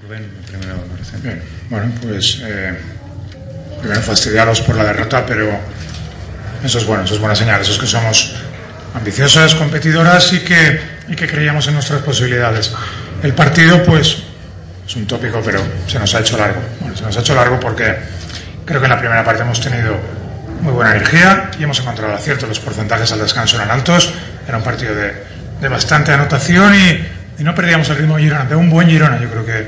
Rubén, 0.02 0.24
primero, 0.48 0.76
bueno, 1.70 1.92
pues 2.02 2.42
eh, 2.46 2.74
primero 3.82 4.02
fastidiaros 4.02 4.62
por 4.62 4.76
la 4.76 4.86
derrota, 4.86 5.26
pero 5.26 5.50
eso 6.64 6.78
es 6.78 6.86
bueno, 6.86 7.04
eso 7.04 7.16
es 7.16 7.20
buena 7.20 7.36
señal, 7.36 7.62
eso 7.62 7.74
es 7.74 7.78
que 7.78 7.88
somos 7.88 8.36
ambiciosas, 8.94 9.54
competidoras 9.56 10.32
y 10.32 10.40
que, 10.40 10.80
y 11.10 11.16
que 11.16 11.28
creíamos 11.28 11.68
en 11.68 11.74
nuestras 11.74 12.02
posibilidades. 12.02 12.74
El 13.22 13.34
partido, 13.34 13.84
pues, 13.84 14.24
es 14.88 14.96
un 14.96 15.06
tópico, 15.06 15.42
pero 15.44 15.60
se 15.88 16.00
nos 16.00 16.14
ha 16.16 16.20
hecho 16.20 16.38
largo. 16.38 16.62
Bueno, 16.80 16.96
se 16.96 17.04
nos 17.04 17.18
ha 17.18 17.20
hecho 17.20 17.36
largo 17.36 17.60
porque 17.60 17.96
creo 18.66 18.80
que 18.80 18.86
en 18.86 18.92
la 18.92 19.00
primera 19.00 19.24
parte 19.24 19.44
hemos 19.44 19.62
tenido 19.62 19.98
muy 20.62 20.74
buena 20.74 20.92
energía 20.96 21.52
y 21.60 21.64
hemos 21.64 21.80
encontrado 21.80 22.14
acierto. 22.14 22.48
Los 22.48 22.60
porcentajes 22.60 23.12
al 23.12 23.20
descanso 23.20 23.58
eran 23.58 23.72
altos, 23.72 24.14
era 24.48 24.58
un 24.58 24.64
partido 24.64 24.96
de, 24.96 25.14
de 25.62 25.68
bastante 25.70 26.12
anotación 26.12 26.74
y, 26.76 27.08
y 27.40 27.44
no 27.44 27.54
perdíamos 27.54 27.90
el 27.90 27.98
ritmo 27.98 28.18
de 28.18 28.24
Girona, 28.24 28.46
de 28.46 28.56
un 28.56 28.70
buen 28.70 28.90
Girona. 28.90 29.20
Yo 29.22 29.30
creo 29.30 29.46
que 29.46 29.68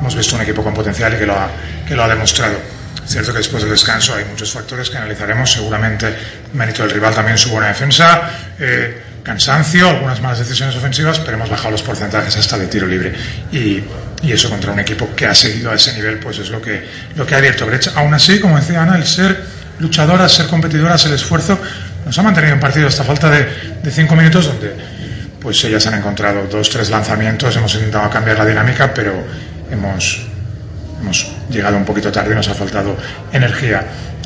hemos 0.00 0.14
visto 0.14 0.36
un 0.36 0.42
equipo 0.42 0.62
con 0.62 0.74
potencial 0.74 1.14
y 1.14 1.18
que 1.18 1.26
lo 1.26 1.34
ha, 1.34 1.48
que 1.86 1.94
lo 1.94 2.04
ha 2.04 2.08
demostrado. 2.08 2.56
Es 3.04 3.10
cierto 3.10 3.32
que 3.32 3.38
después 3.38 3.62
del 3.62 3.72
descanso 3.72 4.14
hay 4.14 4.24
muchos 4.24 4.50
factores 4.50 4.88
que 4.88 4.96
analizaremos, 4.96 5.52
seguramente 5.52 6.14
mérito 6.54 6.82
del 6.82 6.92
rival 6.92 7.14
también 7.14 7.36
su 7.36 7.50
buena 7.50 7.68
defensa, 7.68 8.30
eh, 8.58 9.02
cansancio, 9.22 9.88
algunas 9.90 10.20
malas 10.22 10.38
decisiones 10.38 10.74
ofensivas, 10.76 11.18
pero 11.18 11.36
hemos 11.36 11.50
bajado 11.50 11.72
los 11.72 11.82
porcentajes 11.82 12.36
hasta 12.36 12.56
de 12.56 12.66
tiro 12.66 12.86
libre. 12.86 13.12
Y, 13.52 13.82
y 14.24 14.32
eso 14.32 14.48
contra 14.48 14.72
un 14.72 14.80
equipo 14.80 15.14
que 15.14 15.26
ha 15.26 15.34
seguido 15.34 15.70
a 15.70 15.74
ese 15.74 15.92
nivel, 15.92 16.18
pues 16.18 16.38
es 16.38 16.48
lo 16.48 16.60
que, 16.60 16.82
lo 17.14 17.26
que 17.26 17.34
ha 17.34 17.38
abierto 17.38 17.66
brecha. 17.66 17.92
Aún 17.94 18.14
así, 18.14 18.40
como 18.40 18.56
decía 18.56 18.82
Ana, 18.82 18.96
el 18.96 19.06
ser 19.06 19.44
luchadoras, 19.78 20.32
ser 20.32 20.46
competidoras, 20.46 21.04
el 21.06 21.12
esfuerzo, 21.12 21.58
nos 22.06 22.18
ha 22.18 22.22
mantenido 22.22 22.54
en 22.54 22.60
partido 22.60 22.88
hasta 22.88 23.04
falta 23.04 23.30
de, 23.30 23.46
de 23.82 23.90
cinco 23.90 24.16
minutos 24.16 24.46
donde 24.46 24.74
pues 25.40 25.62
ellas 25.64 25.86
han 25.86 25.94
encontrado 25.94 26.46
dos, 26.50 26.70
tres 26.70 26.88
lanzamientos, 26.88 27.54
hemos 27.56 27.74
intentado 27.74 28.08
cambiar 28.08 28.38
la 28.38 28.46
dinámica, 28.46 28.94
pero 28.94 29.12
hemos, 29.70 30.26
hemos 31.02 31.32
llegado 31.50 31.76
un 31.76 31.84
poquito 31.84 32.10
tarde 32.10 32.32
y 32.32 32.34
nos 32.34 32.48
ha 32.48 32.54
faltado 32.54 32.96
energía. 33.30 33.84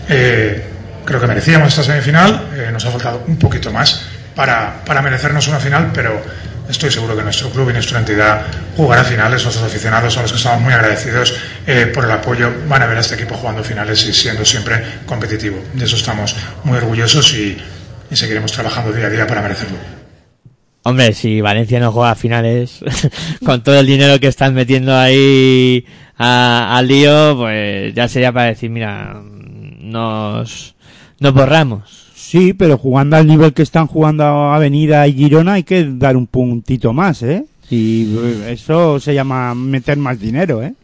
Eh, 0.09 0.65
creo 1.05 1.21
que 1.21 1.27
merecíamos 1.27 1.69
esta 1.69 1.83
semifinal, 1.83 2.51
eh, 2.55 2.69
nos 2.73 2.85
ha 2.85 2.93
faltado 2.93 3.25
un 3.27 3.37
poquito 3.37 3.73
más 3.73 4.07
para, 4.37 4.85
para 4.85 5.03
merecernos 5.03 5.49
una 5.49 5.59
final, 5.59 5.91
pero 5.93 6.23
estoy 6.69 6.91
seguro 6.91 7.17
que 7.17 7.23
nuestro 7.23 7.51
club 7.51 7.71
y 7.71 7.73
nuestra 7.73 7.99
entidad 7.99 8.47
jugará 8.77 9.05
finales. 9.05 9.43
Nuestros 9.43 9.67
aficionados 9.67 10.17
a 10.17 10.23
los 10.23 10.33
que 10.33 10.39
estamos 10.39 10.61
muy 10.61 10.73
agradecidos 10.73 11.35
eh, 11.67 11.91
por 11.93 12.05
el 12.05 12.11
apoyo 12.11 12.53
van 12.69 12.83
a 12.83 12.87
ver 12.87 12.99
a 12.99 13.01
este 13.01 13.15
equipo 13.15 13.35
jugando 13.35 13.65
finales 13.65 14.05
y 14.07 14.13
siendo 14.13 14.45
siempre 14.45 14.83
competitivo. 15.07 15.59
De 15.75 15.85
eso 15.85 15.97
estamos 15.97 16.37
muy 16.65 16.77
orgullosos 16.77 17.33
y, 17.35 17.57
y 18.11 18.17
seguiremos 18.17 18.53
trabajando 18.53 18.93
día 18.93 19.07
a 19.07 19.11
día 19.11 19.27
para 19.27 19.43
merecerlo. 19.43 19.79
Hombre, 20.83 21.13
si 21.13 21.41
Valencia 21.41 21.81
no 21.81 21.93
juega 21.93 22.15
finales, 22.15 22.81
con 23.45 23.63
todo 23.63 23.79
el 23.79 23.87
dinero 23.87 24.19
que 24.21 24.29
están 24.29 24.55
metiendo 24.55 24.97
ahí 24.97 25.85
al 26.17 26.89
lío, 26.89 27.37
pues 27.37 27.95
ya 27.95 28.09
sería 28.09 28.33
para 28.33 28.47
decir, 28.47 28.71
mira, 28.71 29.21
nos, 29.23 30.75
nos 31.21 31.35
borramos. 31.35 32.08
Sí, 32.29 32.53
pero 32.53 32.77
jugando 32.77 33.17
al 33.17 33.27
nivel 33.27 33.55
que 33.55 33.63
están 33.63 33.87
jugando 33.87 34.23
Avenida 34.23 35.07
y 35.07 35.15
Girona 35.15 35.55
hay 35.55 35.63
que 35.63 35.89
dar 35.89 36.15
un 36.15 36.27
puntito 36.27 36.93
más, 36.93 37.23
¿eh? 37.23 37.47
Y 37.71 38.19
eh, 38.19 38.53
eso 38.53 39.01
se 39.01 39.15
llama 39.15 39.55
meter 39.55 39.97
más 39.97 40.21
dinero, 40.21 40.63
¿eh? 40.63 40.75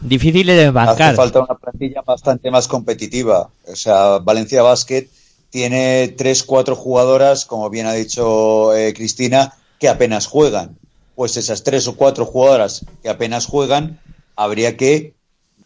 Difícil 0.00 0.46
de 0.46 0.66
Hace 0.66 0.70
bancar. 0.70 1.16
falta 1.16 1.40
una 1.40 1.56
plantilla 1.56 2.02
bastante 2.02 2.52
más 2.52 2.68
competitiva. 2.68 3.50
O 3.66 3.74
sea, 3.74 4.18
Valencia 4.18 4.62
Basket 4.62 5.08
tiene 5.50 6.14
tres, 6.16 6.44
cuatro 6.44 6.76
jugadoras, 6.76 7.44
como 7.44 7.68
bien 7.68 7.86
ha 7.86 7.92
dicho 7.92 8.76
eh, 8.76 8.94
Cristina, 8.94 9.54
que 9.80 9.88
apenas 9.88 10.28
juegan. 10.28 10.78
Pues 11.16 11.36
esas 11.36 11.64
tres 11.64 11.88
o 11.88 11.96
cuatro 11.96 12.26
jugadoras 12.26 12.86
que 13.02 13.08
apenas 13.08 13.46
juegan, 13.46 13.98
habría 14.36 14.76
que 14.76 15.14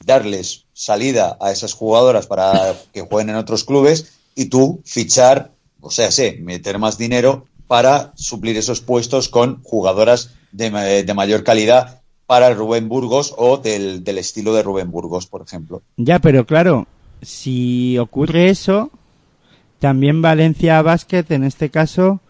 darles 0.06 0.64
salida 0.72 1.36
a 1.42 1.52
esas 1.52 1.74
jugadoras 1.74 2.26
para 2.26 2.74
que 2.94 3.02
jueguen 3.02 3.28
en 3.28 3.36
otros 3.36 3.64
clubes 3.64 4.16
y 4.34 4.46
tú 4.46 4.82
fichar, 4.84 5.52
o 5.80 5.90
sea, 5.90 6.10
sé, 6.10 6.38
meter 6.40 6.78
más 6.78 6.98
dinero 6.98 7.46
para 7.66 8.12
suplir 8.16 8.56
esos 8.56 8.80
puestos 8.80 9.28
con 9.28 9.62
jugadoras 9.62 10.34
de, 10.52 11.04
de 11.04 11.14
mayor 11.14 11.44
calidad 11.44 12.00
para 12.26 12.54
Rubén 12.54 12.88
Burgos 12.88 13.34
o 13.36 13.58
del, 13.58 14.04
del 14.04 14.18
estilo 14.18 14.54
de 14.54 14.62
Rubén 14.62 14.90
Burgos, 14.90 15.26
por 15.26 15.42
ejemplo. 15.42 15.82
Ya, 15.96 16.20
pero 16.20 16.46
claro, 16.46 16.86
si 17.22 17.98
ocurre 17.98 18.50
eso, 18.50 18.90
también 19.78 20.22
Valencia 20.22 20.80
Basket, 20.82 21.24
en 21.30 21.44
este 21.44 21.70
caso, 21.70 22.20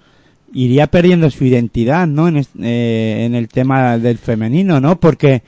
iría 0.54 0.86
perdiendo 0.86 1.30
su 1.30 1.44
identidad, 1.44 2.06
¿no? 2.06 2.28
En, 2.28 2.38
eh, 2.38 3.24
en 3.26 3.34
el 3.34 3.48
tema 3.48 3.98
del 3.98 4.18
femenino, 4.18 4.80
¿no? 4.80 4.98
Porque... 4.98 5.42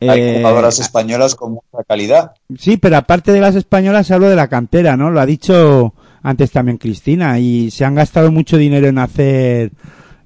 Hay 0.00 0.20
eh, 0.20 0.34
jugadoras 0.38 0.78
españolas 0.78 1.34
con 1.34 1.52
mucha 1.52 1.84
calidad. 1.88 2.32
Sí, 2.58 2.76
pero 2.76 2.96
aparte 2.98 3.32
de 3.32 3.40
las 3.40 3.54
españolas 3.54 4.10
hablo 4.10 4.28
de 4.28 4.36
la 4.36 4.48
cantera, 4.48 4.96
¿no? 4.96 5.10
Lo 5.10 5.20
ha 5.20 5.26
dicho 5.26 5.94
antes 6.22 6.50
también 6.50 6.76
Cristina 6.78 7.38
y 7.38 7.70
se 7.70 7.84
han 7.84 7.94
gastado 7.94 8.30
mucho 8.32 8.56
dinero 8.58 8.88
en 8.88 8.98
hacer, 8.98 9.70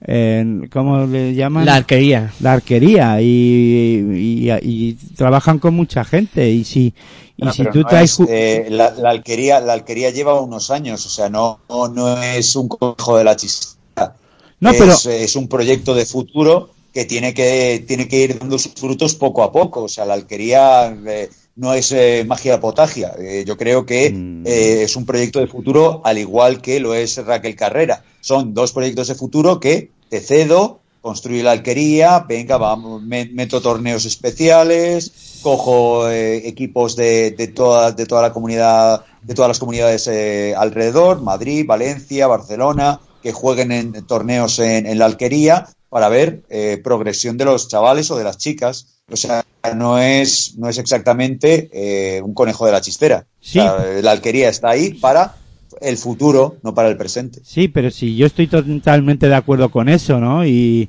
en, 0.02 0.68
¿cómo 0.72 1.06
le 1.06 1.34
llaman? 1.34 1.66
La 1.66 1.76
arquería. 1.76 2.32
La 2.40 2.54
arquería 2.54 3.20
y, 3.20 3.26
y, 3.26 4.50
y 4.62 4.94
trabajan 5.16 5.58
con 5.58 5.74
mucha 5.74 6.04
gente 6.04 6.48
y 6.50 6.64
si 6.64 6.94
y 7.36 7.44
No, 7.44 7.52
si 7.52 7.62
pero 7.62 7.72
tú 7.72 7.78
no 7.80 7.86
traes 7.88 8.18
es, 8.20 8.28
eh, 8.28 8.66
la, 8.70 8.90
la 8.92 9.10
alquería, 9.10 9.60
la 9.60 9.74
alquería 9.74 10.10
lleva 10.10 10.40
unos 10.40 10.70
años, 10.70 11.04
o 11.06 11.08
sea, 11.08 11.28
no, 11.30 11.60
no, 11.68 11.88
no 11.88 12.22
es 12.22 12.54
un 12.56 12.68
conejo 12.68 13.16
de 13.18 13.24
la 13.24 13.36
chistera. 13.36 14.14
No, 14.58 14.70
es, 14.70 14.78
pero- 14.78 15.14
es 15.14 15.36
un 15.36 15.48
proyecto 15.48 15.94
de 15.94 16.04
futuro 16.06 16.70
que 16.92 17.04
tiene 17.04 17.32
que, 17.34 17.84
tiene 17.86 18.08
que 18.08 18.16
ir 18.22 18.38
dando 18.38 18.58
sus 18.58 18.72
frutos 18.72 19.14
poco 19.14 19.42
a 19.42 19.52
poco. 19.52 19.84
O 19.84 19.88
sea, 19.88 20.04
la 20.04 20.14
alquería 20.14 20.94
eh, 21.06 21.28
no 21.56 21.72
es 21.74 21.92
eh, 21.92 22.24
magia 22.26 22.58
potagia. 22.60 23.12
Eh, 23.18 23.44
yo 23.46 23.56
creo 23.56 23.86
que 23.86 24.10
Mm. 24.10 24.46
es 24.46 24.96
un 24.96 25.04
proyecto 25.04 25.38
de 25.40 25.46
futuro 25.46 26.00
al 26.04 26.18
igual 26.18 26.60
que 26.62 26.80
lo 26.80 26.94
es 26.94 27.16
Raquel 27.24 27.54
Carrera. 27.54 28.02
Son 28.20 28.54
dos 28.54 28.72
proyectos 28.72 29.08
de 29.08 29.14
futuro 29.14 29.60
que 29.60 29.90
te 30.08 30.20
cedo, 30.20 30.80
construye 31.00 31.42
la 31.42 31.52
alquería, 31.52 32.20
venga, 32.28 32.56
vamos, 32.56 33.02
me- 33.02 33.26
meto 33.32 33.60
torneos 33.60 34.04
especiales, 34.04 35.40
cojo 35.42 36.10
equipos 36.10 36.96
de, 36.96 37.30
de, 37.32 37.48
toda, 37.48 37.92
de 37.92 38.06
toda 38.06 38.22
la 38.22 38.32
comunidad, 38.32 39.04
de 39.22 39.34
todas 39.34 39.48
las 39.48 39.58
comunidades 39.58 40.06
eh, 40.08 40.54
alrededor, 40.56 41.22
Madrid, 41.22 41.64
Valencia, 41.66 42.26
Barcelona, 42.26 43.00
que 43.22 43.32
jueguen 43.32 43.72
en 43.72 43.92
torneos 44.06 44.58
en, 44.58 44.86
en 44.86 44.98
la 44.98 45.06
alquería 45.06 45.66
para 45.90 46.08
ver 46.08 46.40
eh, 46.48 46.80
progresión 46.82 47.36
de 47.36 47.44
los 47.44 47.68
chavales 47.68 48.10
o 48.10 48.16
de 48.16 48.24
las 48.24 48.38
chicas. 48.38 49.02
O 49.12 49.16
sea, 49.16 49.44
no 49.76 49.98
es, 49.98 50.54
no 50.56 50.68
es 50.68 50.78
exactamente 50.78 51.68
eh, 51.72 52.22
un 52.22 52.32
conejo 52.32 52.64
de 52.64 52.72
la 52.72 52.80
chistera. 52.80 53.26
Sí. 53.40 53.58
O 53.58 53.62
sea, 53.62 53.76
la 54.00 54.12
alquería 54.12 54.48
está 54.48 54.70
ahí 54.70 54.94
para 54.94 55.34
el 55.80 55.96
futuro, 55.96 56.56
no 56.62 56.74
para 56.74 56.88
el 56.88 56.96
presente. 56.96 57.40
Sí, 57.44 57.68
pero 57.68 57.90
sí, 57.90 58.16
yo 58.16 58.26
estoy 58.26 58.46
totalmente 58.46 59.28
de 59.28 59.34
acuerdo 59.34 59.68
con 59.70 59.88
eso, 59.88 60.18
¿no? 60.20 60.46
Y 60.46 60.88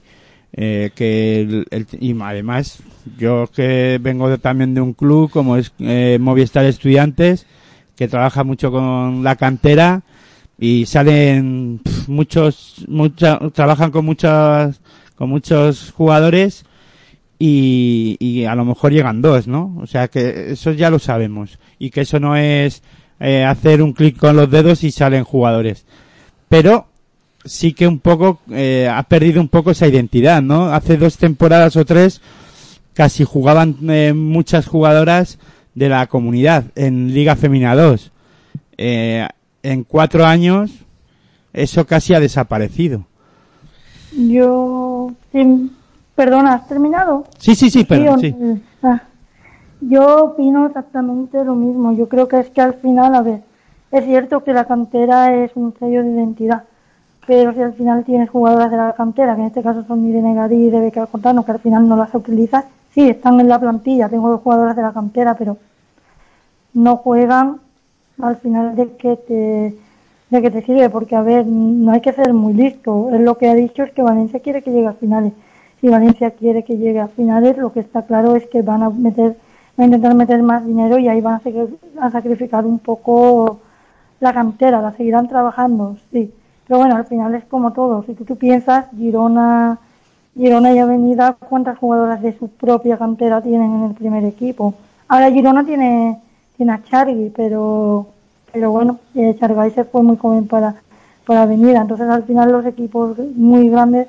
eh, 0.54 0.92
que 0.94 1.42
el- 1.42 1.66
el- 1.72 1.88
y 2.00 2.16
además 2.22 2.80
yo 3.18 3.48
que 3.56 4.00
vengo 4.02 4.30
de- 4.30 4.38
también 4.38 4.74
de 4.74 4.82
un 4.82 4.92
club 4.94 5.32
como 5.32 5.56
es 5.56 5.72
eh, 5.80 6.18
Movistar 6.20 6.66
Estudiantes 6.66 7.46
que 7.96 8.10
trabaja 8.10 8.44
mucho 8.44 8.70
con 8.70 9.24
la 9.24 9.38
cantera 9.38 10.02
y 10.60 10.86
salen 10.88 11.80
muchos 12.08 12.84
mucha, 12.90 13.40
trabajan 13.54 13.92
con 13.92 14.04
muchos 14.04 14.81
con 15.22 15.30
muchos 15.30 15.92
jugadores 15.92 16.66
y, 17.38 18.18
y 18.20 18.46
a 18.46 18.56
lo 18.56 18.66
mejor 18.66 18.92
llegan 18.92 19.22
dos, 19.22 19.48
¿no? 19.48 19.78
O 19.80 19.86
sea 19.86 20.08
que 20.08 20.54
eso 20.54 20.72
ya 20.72 20.90
lo 20.90 20.98
sabemos 20.98 21.60
y 21.78 21.92
que 21.92 22.02
eso 22.02 22.20
no 22.20 22.36
es 22.36 22.82
eh, 23.20 23.44
hacer 23.44 23.84
un 23.84 23.94
clic 23.94 24.18
con 24.18 24.36
los 24.36 24.50
dedos 24.50 24.84
y 24.84 24.90
salen 24.90 25.24
jugadores. 25.24 25.86
Pero 26.50 26.88
sí 27.46 27.74
que 27.74 27.88
un 27.88 28.00
poco 28.00 28.40
eh, 28.50 28.90
ha 28.92 29.04
perdido 29.04 29.42
un 29.42 29.48
poco 29.48 29.70
esa 29.70 29.88
identidad, 29.88 30.42
¿no? 30.42 30.74
Hace 30.74 30.98
dos 30.98 31.18
temporadas 31.18 31.76
o 31.76 31.86
tres 31.86 32.20
casi 32.96 33.24
jugaban 33.24 33.78
eh, 33.92 34.14
muchas 34.14 34.66
jugadoras 34.66 35.38
de 35.76 35.88
la 35.88 36.08
comunidad 36.08 36.64
en 36.74 37.14
Liga 37.14 37.36
Femina 37.36 37.76
2. 37.76 38.12
Eh, 38.76 39.28
en 39.62 39.84
cuatro 39.84 40.26
años 40.26 40.72
eso 41.54 41.86
casi 41.86 42.16
ha 42.16 42.20
desaparecido. 42.20 43.06
Yo, 44.14 44.91
sí, 45.32 45.72
perdona, 46.16 46.54
¿has 46.54 46.68
terminado? 46.68 47.26
Sí, 47.38 47.56
sí, 47.56 47.70
sí, 47.70 47.84
pero 47.84 48.18
sí. 48.18 48.36
ah, 48.84 49.02
yo 49.82 50.26
opino 50.26 50.68
exactamente 50.68 51.44
lo 51.44 51.56
mismo. 51.56 51.94
Yo 51.94 52.08
creo 52.08 52.28
que 52.28 52.40
es 52.40 52.50
que 52.50 52.62
al 52.62 52.76
final, 52.76 53.16
a 53.16 53.22
ver, 53.22 53.42
es 53.92 54.06
cierto 54.06 54.44
que 54.44 54.54
la 54.54 54.66
cantera 54.66 55.36
es 55.36 55.52
un 55.56 55.74
sello 55.78 56.04
de 56.04 56.12
identidad, 56.12 56.64
pero 57.28 57.54
si 57.54 57.62
al 57.62 57.74
final 57.74 58.04
tienes 58.04 58.30
jugadoras 58.30 58.72
de 58.72 58.78
la 58.78 58.94
cantera, 58.94 59.36
que 59.36 59.42
en 59.42 59.48
este 59.48 59.64
caso 59.64 59.84
son 59.84 60.06
Irene 60.08 60.34
Garí 60.34 60.56
y 60.56 60.70
Rebeca 60.70 61.08
Cortano, 61.08 61.44
que 61.46 61.52
al 61.52 61.60
final 61.60 61.88
no 61.88 61.96
las 61.96 62.14
utilizas, 62.14 62.66
sí, 62.94 63.10
están 63.10 63.40
en 63.40 63.50
la 63.50 63.60
plantilla, 63.60 64.10
tengo 64.10 64.30
dos 64.30 64.42
jugadoras 64.42 64.76
de 64.76 64.82
la 64.82 64.94
cantera, 64.94 65.36
pero 65.36 65.58
no 66.74 66.98
juegan 66.98 67.60
al 68.22 68.38
final 68.38 68.76
de 68.76 68.96
que 68.96 69.16
te 69.18 69.78
de 70.32 70.42
que 70.42 70.50
te 70.50 70.64
sirve 70.64 70.90
porque 70.90 71.16
a 71.16 71.22
ver 71.22 71.46
no 71.46 71.92
hay 71.92 72.02
que 72.02 72.14
ser 72.14 72.34
muy 72.34 72.54
listo. 72.54 73.10
Es 73.14 73.22
lo 73.22 73.38
que 73.38 73.50
ha 73.50 73.54
dicho 73.54 73.84
es 73.84 73.92
que 73.92 74.02
Valencia 74.02 74.40
quiere 74.40 74.64
que 74.64 74.72
llegue 74.72 74.88
a 74.88 74.94
finales. 74.94 75.34
Si 75.82 75.90
Valencia 75.90 76.32
quiere 76.32 76.64
que 76.64 76.78
llegue 76.78 77.00
a 77.00 77.08
finales 77.10 77.58
lo 77.58 77.74
que 77.74 77.82
está 77.82 78.06
claro 78.06 78.36
es 78.36 78.48
que 78.48 78.62
van 78.62 78.82
a 78.82 78.90
meter 78.90 79.36
van 79.78 79.84
a 79.84 79.86
intentar 79.86 80.16
meter 80.16 80.42
más 80.42 80.66
dinero 80.66 80.98
y 81.00 81.08
ahí 81.08 81.22
van 81.22 81.42
a, 82.00 82.06
a 82.06 82.12
sacrificar 82.12 82.66
un 82.66 82.80
poco 82.80 83.60
la 84.20 84.34
cantera 84.34 84.82
la 84.82 84.94
seguirán 84.94 85.28
trabajando 85.28 85.98
sí. 86.12 86.34
Pero 86.68 86.80
bueno 86.80 86.96
al 86.96 87.06
final 87.06 87.36
es 87.36 87.44
como 87.46 87.74
todo. 87.74 88.04
Si 88.04 88.14
tú, 88.14 88.36
piensas 88.38 88.86
Girona 88.98 89.80
Girona 90.36 90.72
y 90.74 90.80
Avenida 90.80 91.36
cuántas 91.50 91.78
jugadoras 91.78 92.22
de 92.22 92.38
su 92.38 92.48
propia 92.48 92.98
cantera 92.98 93.42
tienen 93.42 93.76
en 93.76 93.84
el 93.90 93.94
primer 93.96 94.24
equipo 94.24 94.76
ahora 95.10 95.30
Girona 95.30 95.66
tiene 95.66 96.22
tiene 96.56 96.74
a 96.74 96.84
Chargui, 96.84 97.32
pero 97.36 98.08
pero 98.52 98.72
bueno, 98.72 99.00
eh, 99.16 99.38
se 99.74 99.84
fue 99.86 100.04
muy 100.04 100.18
joven 100.18 100.48
para, 100.48 100.76
para 101.26 101.44
Avenida, 101.44 101.82
entonces 101.82 102.08
al 102.08 102.24
final 102.24 102.52
los 102.52 102.66
equipos 102.66 103.18
muy 103.36 103.70
grandes, 103.70 104.08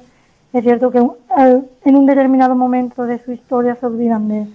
es 0.53 0.62
cierto 0.62 0.90
que 0.90 0.99
eh, 0.99 1.62
en 1.84 1.97
un 1.97 2.07
determinado 2.07 2.55
momento 2.55 3.05
de 3.05 3.18
su 3.24 3.32
historia 3.32 3.76
se 3.76 3.86
olvidan 3.86 4.28
de, 4.28 4.40
de 4.40 4.49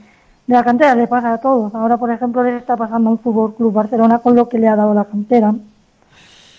la 0.48 0.64
cantera, 0.64 0.96
le 0.96 1.08
pasa 1.08 1.34
a 1.34 1.40
todos. 1.40 1.74
Ahora, 1.76 1.98
por 1.98 2.12
ejemplo, 2.12 2.44
les 2.44 2.56
está 2.56 2.78
pasando 2.78 3.10
a 3.10 3.14
un 3.14 3.20
Fútbol 3.20 3.56
Club 3.56 3.74
Barcelona 3.74 4.20
con 4.20 4.36
lo 4.36 4.48
que 4.48 4.60
le 4.60 4.68
ha 4.68 4.76
dado 4.76 4.94
la 4.94 5.06
cantera. 5.06 5.54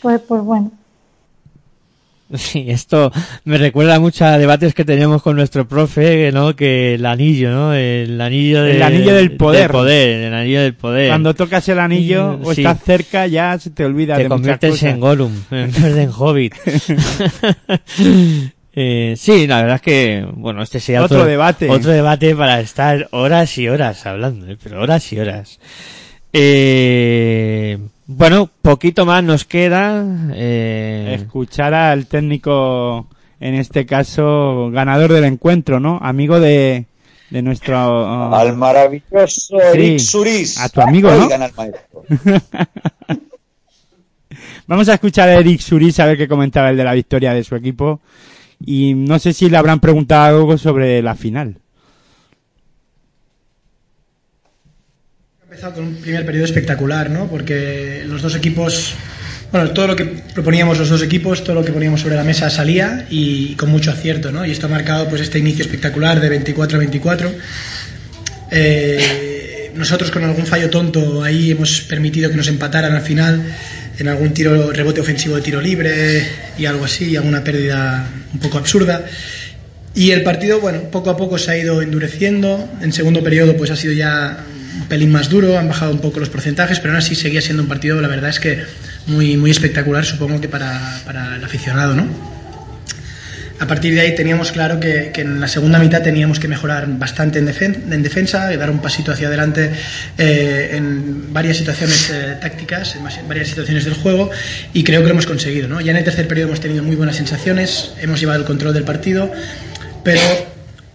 Pues, 0.02 0.20
pues 0.20 0.42
bueno. 0.42 0.70
Sí, 2.34 2.66
esto 2.68 3.10
me 3.44 3.56
recuerda 3.56 3.98
mucho 3.98 4.26
a 4.26 4.36
debates 4.36 4.74
que 4.74 4.84
teníamos 4.84 5.22
con 5.22 5.34
nuestro 5.36 5.66
profe, 5.66 6.30
¿no? 6.30 6.54
Que 6.54 6.94
el 6.94 7.06
anillo, 7.06 7.50
¿no? 7.50 7.72
El 7.72 8.20
anillo, 8.20 8.62
de- 8.64 8.72
El 8.76 8.82
anillo 8.82 9.14
del 9.14 9.32
poder. 9.32 9.70
el 9.70 10.34
anillo 10.34 10.60
del 10.60 10.74
poder. 10.74 11.08
Cuando 11.08 11.32
tocas 11.34 11.66
el 11.70 11.78
anillo 11.78 12.38
o 12.42 12.52
Sí. 12.54 12.60
estás 12.60 12.82
cerca 12.84 13.26
ya 13.26 13.58
se 13.58 13.70
te 13.70 13.84
olvida 13.84 14.16
te 14.16 14.24
de 14.24 14.28
muchas 14.28 14.38
conviertes 14.40 14.70
cosas. 14.72 14.90
en 14.92 15.00
Gollum, 15.00 15.32
en 15.50 15.72
vez 15.72 15.94
de 15.94 16.02
en 16.02 16.10
Hobbit. 16.14 16.54
Eh, 18.80 19.14
sí, 19.16 19.48
la 19.48 19.56
verdad 19.60 19.76
es 19.76 19.82
que, 19.82 20.24
bueno, 20.34 20.62
este 20.62 20.78
sería 20.78 21.02
Otro 21.02 21.24
debate. 21.24 21.68
Otro 21.68 21.90
debate 21.90 22.36
para 22.36 22.60
estar 22.60 23.08
horas 23.10 23.58
y 23.58 23.68
horas 23.68 24.06
hablando, 24.06 24.46
¿eh? 24.46 24.56
pero 24.62 24.80
horas 24.80 25.12
y 25.12 25.18
horas. 25.18 25.58
Eh, 26.32 27.17
bueno, 28.18 28.50
poquito 28.62 29.06
más 29.06 29.22
nos 29.22 29.44
queda. 29.44 30.04
Eh, 30.34 31.16
Escuchar 31.20 31.72
al 31.74 32.06
técnico, 32.06 33.06
en 33.40 33.54
este 33.54 33.86
caso, 33.86 34.70
ganador 34.72 35.12
del 35.12 35.24
encuentro, 35.24 35.78
¿no? 35.80 35.98
Amigo 36.02 36.40
de, 36.40 36.86
de 37.30 37.42
nuestro... 37.42 38.34
Al 38.34 38.56
maravilloso 38.56 39.56
Sí, 39.72 39.78
Eric 39.78 39.98
Suris. 40.00 40.58
a 40.60 40.68
tu 40.68 40.80
amigo, 40.80 41.10
¿no? 41.10 41.24
Oigan 41.26 41.42
al 41.42 41.52
maestro. 41.56 42.02
Vamos 44.66 44.88
a 44.88 44.94
escuchar 44.94 45.28
a 45.28 45.34
Eric 45.34 45.60
Suris 45.60 45.98
a 46.00 46.06
ver 46.06 46.18
qué 46.18 46.28
comentaba 46.28 46.70
el 46.70 46.76
de 46.76 46.84
la 46.84 46.92
victoria 46.94 47.32
de 47.32 47.44
su 47.44 47.54
equipo. 47.56 48.00
Y 48.64 48.94
no 48.94 49.18
sé 49.18 49.32
si 49.32 49.48
le 49.48 49.56
habrán 49.56 49.80
preguntado 49.80 50.38
algo 50.38 50.58
sobre 50.58 51.00
la 51.02 51.14
final. 51.14 51.58
Empezado 55.59 55.74
con 55.82 55.88
un 55.88 55.96
primer 55.96 56.24
periodo 56.24 56.44
espectacular, 56.44 57.11
¿no? 57.11 57.26
Porque 57.26 58.04
los 58.06 58.22
dos 58.22 58.36
equipos, 58.36 58.94
bueno, 59.50 59.72
todo 59.72 59.88
lo 59.88 59.96
que 59.96 60.04
proponíamos 60.04 60.78
los 60.78 60.88
dos 60.88 61.02
equipos, 61.02 61.42
todo 61.42 61.56
lo 61.56 61.64
que 61.64 61.72
poníamos 61.72 62.00
sobre 62.00 62.14
la 62.14 62.22
mesa 62.22 62.48
salía 62.48 63.06
y 63.11 63.56
con 63.56 63.68
mucho 63.68 63.90
acierto, 63.90 64.30
¿no? 64.30 64.46
Y 64.46 64.52
esto 64.52 64.66
ha 64.66 64.68
marcado 64.68 65.09
pues 65.09 65.20
este 65.20 65.40
inicio 65.40 65.64
espectacular 65.64 66.20
de 66.20 66.28
24 66.28 66.76
a 66.76 66.78
24. 66.78 67.32
Eh, 68.52 69.72
nosotros 69.74 70.12
con 70.12 70.22
algún 70.22 70.46
fallo 70.46 70.70
tonto 70.70 71.24
ahí 71.24 71.50
hemos 71.50 71.80
permitido 71.80 72.30
que 72.30 72.36
nos 72.36 72.46
empataran 72.46 72.94
al 72.94 73.02
final 73.02 73.42
en 73.98 74.06
algún 74.06 74.32
tiro 74.32 74.70
rebote 74.70 75.00
ofensivo 75.00 75.34
de 75.34 75.42
tiro 75.42 75.61
libre 75.61 76.24
y 76.56 76.66
algo 76.66 76.84
así, 76.84 77.16
alguna 77.16 77.42
pérdida 77.42 78.09
un 78.32 78.38
poco 78.38 78.59
absurda. 78.59 79.06
Y 79.92 80.12
el 80.12 80.22
partido, 80.22 80.61
bueno, 80.61 80.82
poco 80.92 81.11
a 81.11 81.16
poco 81.16 81.36
se 81.36 81.50
ha 81.50 81.59
ido 81.59 81.82
endureciendo. 81.82 82.68
En 82.80 82.92
segundo 82.92 83.24
periodo, 83.24 83.56
pues 83.56 83.72
ha 83.72 83.76
sido 83.76 83.92
ya 83.92 84.44
un 84.80 84.86
pelín 84.88 85.10
más 85.12 85.28
duro, 85.28 85.58
han 85.58 85.68
bajado 85.68 85.92
un 85.92 86.00
poco 86.00 86.20
los 86.20 86.28
porcentajes, 86.28 86.78
pero 86.80 86.92
aún 86.94 86.98
así 86.98 87.14
seguía 87.14 87.40
siendo 87.40 87.62
un 87.62 87.68
partido, 87.68 88.00
la 88.00 88.08
verdad 88.08 88.30
es 88.30 88.40
que 88.40 88.62
muy, 89.06 89.36
muy 89.36 89.50
espectacular, 89.50 90.04
supongo 90.04 90.40
que 90.40 90.48
para, 90.48 91.00
para 91.04 91.36
el 91.36 91.44
aficionado, 91.44 91.94
¿no? 91.94 92.38
A 93.60 93.66
partir 93.66 93.92
de 93.92 94.00
ahí 94.02 94.14
teníamos 94.14 94.52
claro 94.52 94.78
que, 94.78 95.10
en 95.16 95.40
la 95.40 95.48
segunda 95.48 95.80
mitad 95.80 96.00
teníamos 96.00 96.38
que 96.38 96.46
mejorar 96.46 96.86
bastante 96.86 97.40
en, 97.40 97.48
defen- 97.48 97.92
en 97.92 98.02
defensa, 98.04 98.48
dar 98.56 98.70
un 98.70 98.78
pasito 98.78 99.10
hacia 99.10 99.26
adelante 99.26 99.72
eh, 100.16 100.70
en 100.74 101.32
varias 101.32 101.56
situaciones 101.56 102.08
eh, 102.10 102.36
tácticas, 102.40 102.94
en 102.94 103.02
varias 103.28 103.48
situaciones 103.48 103.84
del 103.84 103.94
juego, 103.94 104.30
y 104.72 104.84
creo 104.84 105.00
que 105.00 105.06
lo 105.08 105.12
hemos 105.14 105.26
conseguido. 105.26 105.66
¿no? 105.66 105.80
Ya 105.80 105.90
en 105.90 105.96
el 105.96 106.04
tercer 106.04 106.28
periodo 106.28 106.50
hemos 106.50 106.60
tenido 106.60 106.84
muy 106.84 106.94
buenas 106.94 107.16
sensaciones, 107.16 107.90
hemos 108.00 108.20
llevado 108.20 108.38
el 108.38 108.44
control 108.46 108.74
del 108.74 108.84
partido, 108.84 109.32
pero 110.04 110.20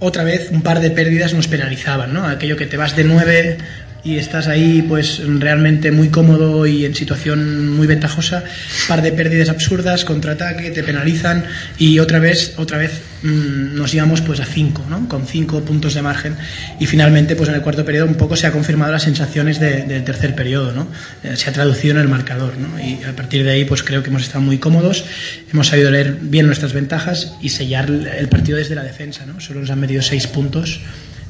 otra 0.04 0.24
vez 0.24 0.50
un 0.52 0.62
par 0.62 0.82
de 0.82 0.92
pérdidas 0.92 1.34
nos 1.34 1.48
penalizaban. 1.48 2.14
¿no? 2.14 2.28
Aquello 2.28 2.58
que 2.58 2.66
te 2.66 2.78
vas 2.78 2.96
de 2.96 3.06
nueve 3.06 3.58
y 4.06 4.18
estás 4.18 4.48
ahí 4.48 4.84
pues 4.88 5.22
realmente 5.40 5.90
muy 5.92 6.10
cómodo 6.10 6.68
y 6.68 6.86
en 6.86 6.94
situación 6.94 7.70
muy 7.70 7.88
ventajosa, 7.88 8.44
par 8.90 9.02
de 9.02 9.14
pérdidas 9.14 9.48
absurdas, 9.48 10.04
contraataque, 10.04 10.72
te 10.72 10.84
penalizan 10.84 11.46
y 11.78 12.00
otra 12.00 12.20
vez, 12.20 12.54
otra 12.58 12.78
vez 12.80 13.02
mm, 13.24 13.76
nos 13.76 13.94
íbamos 13.94 14.20
pues 14.20 14.42
a 14.42 14.46
cinco, 14.46 14.84
¿no? 14.90 15.08
con 15.08 15.26
cinco 15.26 15.62
puntos 15.62 15.94
de 15.94 16.02
margen 16.02 16.36
y 16.82 16.86
finalmente 16.86 17.38
pues 17.38 17.48
en 17.48 17.56
el 17.56 17.62
cuarto 17.62 17.86
periodo 17.86 18.08
un 18.08 18.16
poco 18.16 18.36
se 18.36 18.46
ha 18.46 18.52
confirmado 18.52 18.92
las 18.92 19.04
sensaciones 19.04 19.60
de- 19.62 19.84
del 19.84 20.04
tercer 20.04 20.36
periodo, 20.36 20.74
¿no? 20.74 20.88
Eh, 21.24 21.38
se 21.38 21.50
ha 21.50 21.54
traducido 21.54 21.94
en 21.96 22.02
el 22.02 22.10
marcador 22.10 22.58
¿no? 22.58 22.78
y 22.80 23.02
a 23.06 23.16
partir 23.16 23.46
de 23.46 23.52
ahí 23.52 23.64
pues 23.64 23.84
creo 23.84 24.04
que 24.04 24.10
hemos 24.10 24.24
estado 24.24 24.42
muy 24.42 24.58
cómodos, 24.58 25.06
hemos 25.54 25.68
sabido 25.68 25.90
leer 25.92 26.18
bien 26.22 26.46
nuestras 26.48 26.74
ventajas 26.74 27.36
y 27.42 27.50
sellar 27.50 27.90
el 27.90 28.28
partido 28.28 28.58
desde 28.58 28.76
la 28.76 28.84
defensa, 28.84 29.26
¿no? 29.26 29.40
solo 29.40 29.62
nos 29.62 29.70
han 29.70 29.80
metido 29.80 30.02
seis 30.02 30.28
puntos 30.28 30.82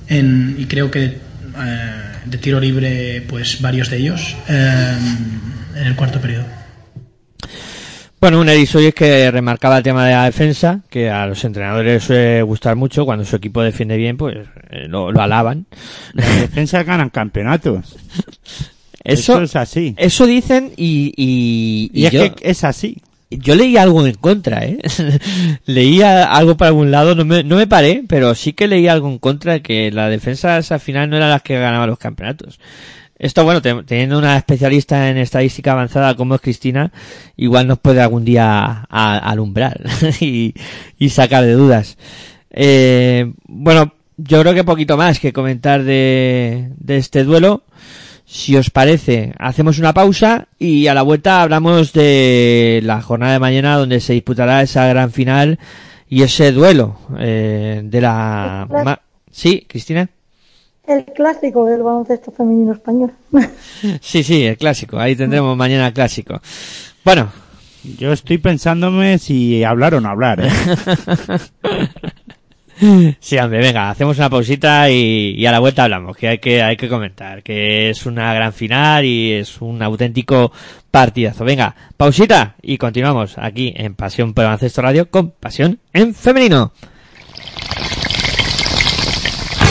en- 0.07 0.55
y 0.57 0.65
creo 0.65 0.89
que 0.89 1.32
de 2.25 2.37
tiro 2.37 2.59
libre 2.59 3.21
pues 3.27 3.61
varios 3.61 3.89
de 3.89 3.97
ellos 3.97 4.35
eh, 4.49 4.97
en 5.75 5.87
el 5.87 5.95
cuarto 5.95 6.19
periodo. 6.19 6.45
Bueno, 8.19 8.39
un 8.39 8.47
Eric 8.47 8.67
Soyes 8.67 8.93
que 8.93 9.29
remarcaba 9.31 9.77
el 9.77 9.83
tema 9.83 10.05
de 10.05 10.13
la 10.13 10.23
defensa, 10.23 10.79
que 10.89 11.09
a 11.09 11.25
los 11.27 11.43
entrenadores 11.43 12.05
suele 12.05 12.41
gustar 12.41 12.77
mucho, 12.77 13.03
cuando 13.03 13.25
su 13.25 13.35
equipo 13.35 13.61
defiende 13.61 13.97
bien, 13.97 14.15
pues 14.15 14.37
eh, 14.69 14.87
lo, 14.87 15.11
lo 15.11 15.21
alaban. 15.21 15.65
Las 16.13 16.39
defensas 16.39 16.85
ganan 16.85 17.09
campeonatos. 17.09 17.97
Eso, 19.03 19.33
Eso 19.33 19.41
es 19.41 19.55
así. 19.57 19.93
Eso 19.97 20.25
dicen 20.25 20.71
y, 20.77 21.13
y, 21.17 21.91
Y 21.93 22.05
es 22.05 22.11
yo, 22.13 22.33
que 22.33 22.49
es 22.49 22.63
así. 22.63 23.01
Yo 23.39 23.55
leí 23.55 23.77
algo 23.77 24.05
en 24.05 24.13
contra, 24.15 24.65
¿eh? 24.65 24.77
Leía 25.65 26.25
algo 26.25 26.57
para 26.57 26.69
algún 26.69 26.91
lado, 26.91 27.15
no 27.15 27.25
me, 27.25 27.43
no 27.43 27.55
me 27.57 27.67
paré, 27.67 28.03
pero 28.07 28.35
sí 28.35 28.53
que 28.53 28.67
leí 28.67 28.87
algo 28.87 29.09
en 29.09 29.17
contra, 29.19 29.59
que 29.61 29.91
las 29.91 30.09
defensas 30.09 30.71
al 30.71 30.79
final 30.79 31.09
no 31.09 31.17
eran 31.17 31.29
las 31.29 31.41
que 31.41 31.57
ganaban 31.59 31.89
los 31.89 31.99
campeonatos. 31.99 32.59
Esto, 33.17 33.43
bueno, 33.43 33.61
te- 33.61 33.83
teniendo 33.83 34.17
una 34.17 34.35
especialista 34.37 35.09
en 35.09 35.17
estadística 35.17 35.71
avanzada 35.71 36.15
como 36.15 36.35
es 36.35 36.41
Cristina, 36.41 36.91
igual 37.37 37.67
nos 37.67 37.79
puede 37.79 38.01
algún 38.01 38.25
día 38.25 38.85
alumbrar 38.89 39.79
y, 40.19 40.53
sacar 41.09 41.43
de 41.45 41.53
dudas. 41.53 41.97
Eh, 42.51 43.31
bueno, 43.45 43.93
yo 44.17 44.41
creo 44.41 44.53
que 44.53 44.63
poquito 44.63 44.97
más 44.97 45.19
que 45.19 45.31
comentar 45.33 45.83
de, 45.83 46.69
de 46.77 46.97
este 46.97 47.23
duelo. 47.23 47.63
Si 48.35 48.57
os 48.57 48.71
parece, 48.71 49.31
hacemos 49.37 49.77
una 49.77 49.93
pausa 49.93 50.47
y 50.57 50.87
a 50.87 50.95
la 50.95 51.03
vuelta 51.03 51.43
hablamos 51.43 51.93
de 51.93 52.79
la 52.83 52.99
jornada 52.99 53.33
de 53.33 53.39
mañana 53.39 53.77
donde 53.77 53.99
se 53.99 54.13
disputará 54.13 54.63
esa 54.63 54.87
gran 54.87 55.11
final 55.11 55.59
y 56.09 56.23
ese 56.23 56.51
duelo 56.51 56.97
eh, 57.19 57.81
de 57.83 58.01
la... 58.01 58.67
ma- 58.83 58.99
Sí, 59.29 59.65
Cristina. 59.69 60.09
El 60.87 61.05
clásico 61.05 61.65
del 61.67 61.83
baloncesto 61.83 62.31
femenino 62.31 62.73
español. 62.73 63.11
Sí, 64.01 64.23
sí, 64.23 64.43
el 64.45 64.57
clásico. 64.57 64.97
Ahí 64.99 65.15
tendremos 65.15 65.55
mañana 65.55 65.85
el 65.87 65.93
clásico. 65.93 66.41
Bueno. 67.05 67.31
Yo 67.99 68.13
estoy 68.13 68.37
pensándome 68.37 69.17
si 69.19 69.61
hablar 69.65 69.93
o 69.93 69.99
no 70.01 70.07
hablar. 70.09 70.39
¿eh? 70.41 70.49
Sí, 73.19 73.37
hombre, 73.37 73.59
venga, 73.59 73.89
hacemos 73.89 74.17
una 74.17 74.29
pausita 74.29 74.89
y, 74.89 75.35
y 75.37 75.45
a 75.45 75.51
la 75.51 75.59
vuelta 75.59 75.83
hablamos, 75.83 76.17
que 76.17 76.27
hay 76.27 76.37
que, 76.39 76.61
hay 76.61 76.75
que 76.75 76.89
comentar, 76.89 77.43
que 77.43 77.89
es 77.89 78.05
una 78.05 78.33
gran 78.33 78.53
final 78.53 79.05
y 79.05 79.33
es 79.33 79.61
un 79.61 79.81
auténtico 79.81 80.51
partidazo. 80.91 81.45
Venga, 81.45 81.75
pausita 81.97 82.55
y 82.61 82.77
continuamos 82.77 83.37
aquí 83.37 83.73
en 83.75 83.95
Pasión 83.95 84.33
por 84.33 84.45
Baloncesto 84.45 84.81
Radio 84.81 85.09
con 85.09 85.31
Pasión 85.31 85.79
en 85.93 86.13
Femenino. 86.13 86.73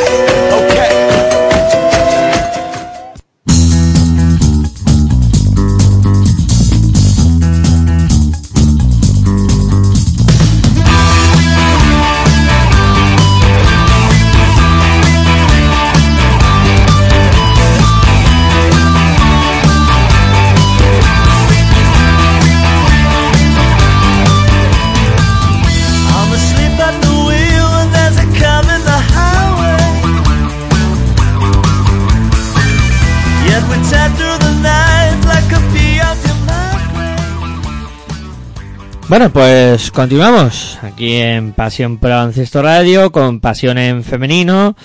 Bueno, 39.11 39.29
pues 39.29 39.91
continuamos 39.91 40.79
aquí 40.81 41.17
en 41.17 41.51
Pasión 41.51 41.97
por 41.97 42.11
el 42.11 42.15
Baloncesto 42.15 42.61
Radio, 42.61 43.11
con 43.11 43.41
Pasión 43.41 43.77
en 43.77 44.05
Femenino, 44.05 44.77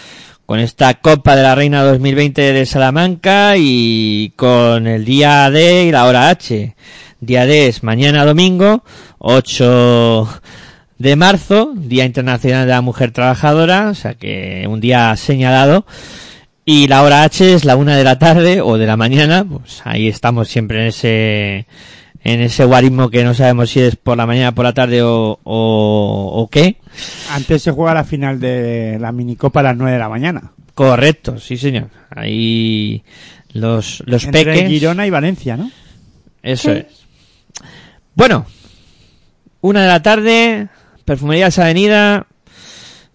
con 0.46 0.58
esta 0.58 0.94
Copa 0.94 1.36
de 1.36 1.44
la 1.44 1.54
Reina 1.54 1.84
2020 1.84 2.52
de 2.52 2.66
Salamanca 2.66 3.54
y 3.56 4.32
con 4.34 4.88
el 4.88 5.04
día 5.04 5.48
D 5.48 5.84
y 5.84 5.92
la 5.92 6.06
hora 6.06 6.28
H 6.28 6.74
Día 7.20 7.46
D 7.46 7.68
es 7.68 7.84
mañana 7.84 8.24
domingo, 8.24 8.82
8 9.18 10.28
de 10.98 11.14
marzo, 11.14 11.72
Día 11.76 12.04
Internacional 12.04 12.66
de 12.66 12.72
la 12.72 12.80
Mujer 12.80 13.12
Trabajadora, 13.12 13.90
o 13.90 13.94
sea 13.94 14.14
que 14.14 14.66
un 14.68 14.80
día 14.80 15.14
señalado. 15.14 15.86
Y 16.64 16.88
la 16.88 17.04
hora 17.04 17.22
H 17.22 17.54
es 17.54 17.64
la 17.64 17.76
una 17.76 17.96
de 17.96 18.02
la 18.02 18.18
tarde 18.18 18.60
o 18.60 18.76
de 18.76 18.86
la 18.86 18.96
mañana, 18.96 19.46
pues 19.48 19.82
ahí 19.84 20.08
estamos 20.08 20.48
siempre 20.48 20.80
en 20.80 20.86
ese, 20.88 21.66
en 22.26 22.40
ese 22.40 22.64
guarismo 22.64 23.08
que 23.08 23.22
no 23.22 23.34
sabemos 23.34 23.70
si 23.70 23.78
es 23.78 23.94
por 23.94 24.16
la 24.16 24.26
mañana, 24.26 24.52
por 24.52 24.64
la 24.64 24.72
tarde 24.72 25.00
o, 25.00 25.38
o, 25.44 26.30
o 26.34 26.48
qué. 26.48 26.76
Antes 27.30 27.62
se 27.62 27.70
juega 27.70 27.94
la 27.94 28.02
final 28.02 28.40
de 28.40 28.98
la 29.00 29.12
minicopa 29.12 29.60
a 29.60 29.62
las 29.62 29.76
9 29.76 29.92
de 29.92 29.98
la 30.00 30.08
mañana. 30.08 30.50
Correcto, 30.74 31.38
sí 31.38 31.56
señor. 31.56 31.88
Ahí 32.10 33.04
los, 33.52 34.02
los 34.06 34.24
Entre 34.24 34.44
peques. 34.44 34.68
Girona 34.68 35.06
y 35.06 35.10
Valencia, 35.10 35.56
¿no? 35.56 35.70
Eso 36.42 36.72
es. 36.72 36.86
Bueno, 38.16 38.44
una 39.60 39.82
de 39.82 39.88
la 39.88 40.02
tarde, 40.02 40.66
Perfumerías 41.04 41.60
Avenida, 41.60 42.26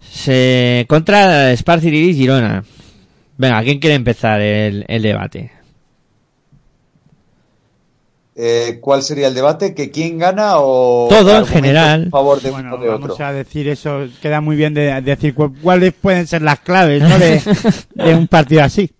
se 0.00 0.86
contra 0.88 1.54
Sparci 1.54 1.88
Iris 1.88 2.16
Girona. 2.16 2.64
Venga, 3.36 3.62
¿quién 3.62 3.78
quiere 3.78 3.96
empezar 3.96 4.40
el, 4.40 4.86
el 4.88 5.02
debate? 5.02 5.52
Eh, 8.34 8.78
¿Cuál 8.80 9.02
sería 9.02 9.28
el 9.28 9.34
debate? 9.34 9.74
¿Que 9.74 9.90
quién 9.90 10.18
gana 10.18 10.54
o 10.56 11.06
Todo 11.10 11.38
en 11.38 11.46
general. 11.46 12.06
a 12.08 12.10
favor 12.10 12.40
de 12.40 12.50
Bueno, 12.50 12.74
uno 12.74 12.82
de 12.82 12.88
vamos 12.88 13.10
otro? 13.12 13.26
a 13.26 13.32
decir 13.32 13.68
eso, 13.68 14.06
queda 14.22 14.40
muy 14.40 14.56
bien 14.56 14.72
de, 14.72 14.84
de 14.84 15.02
decir 15.02 15.34
cu- 15.34 15.52
cuáles 15.62 15.92
pueden 15.92 16.26
ser 16.26 16.40
las 16.42 16.60
claves 16.60 17.02
¿no? 17.02 17.18
de, 17.18 17.40
de 17.94 18.14
un 18.14 18.26
partido 18.28 18.62
así. 18.62 18.90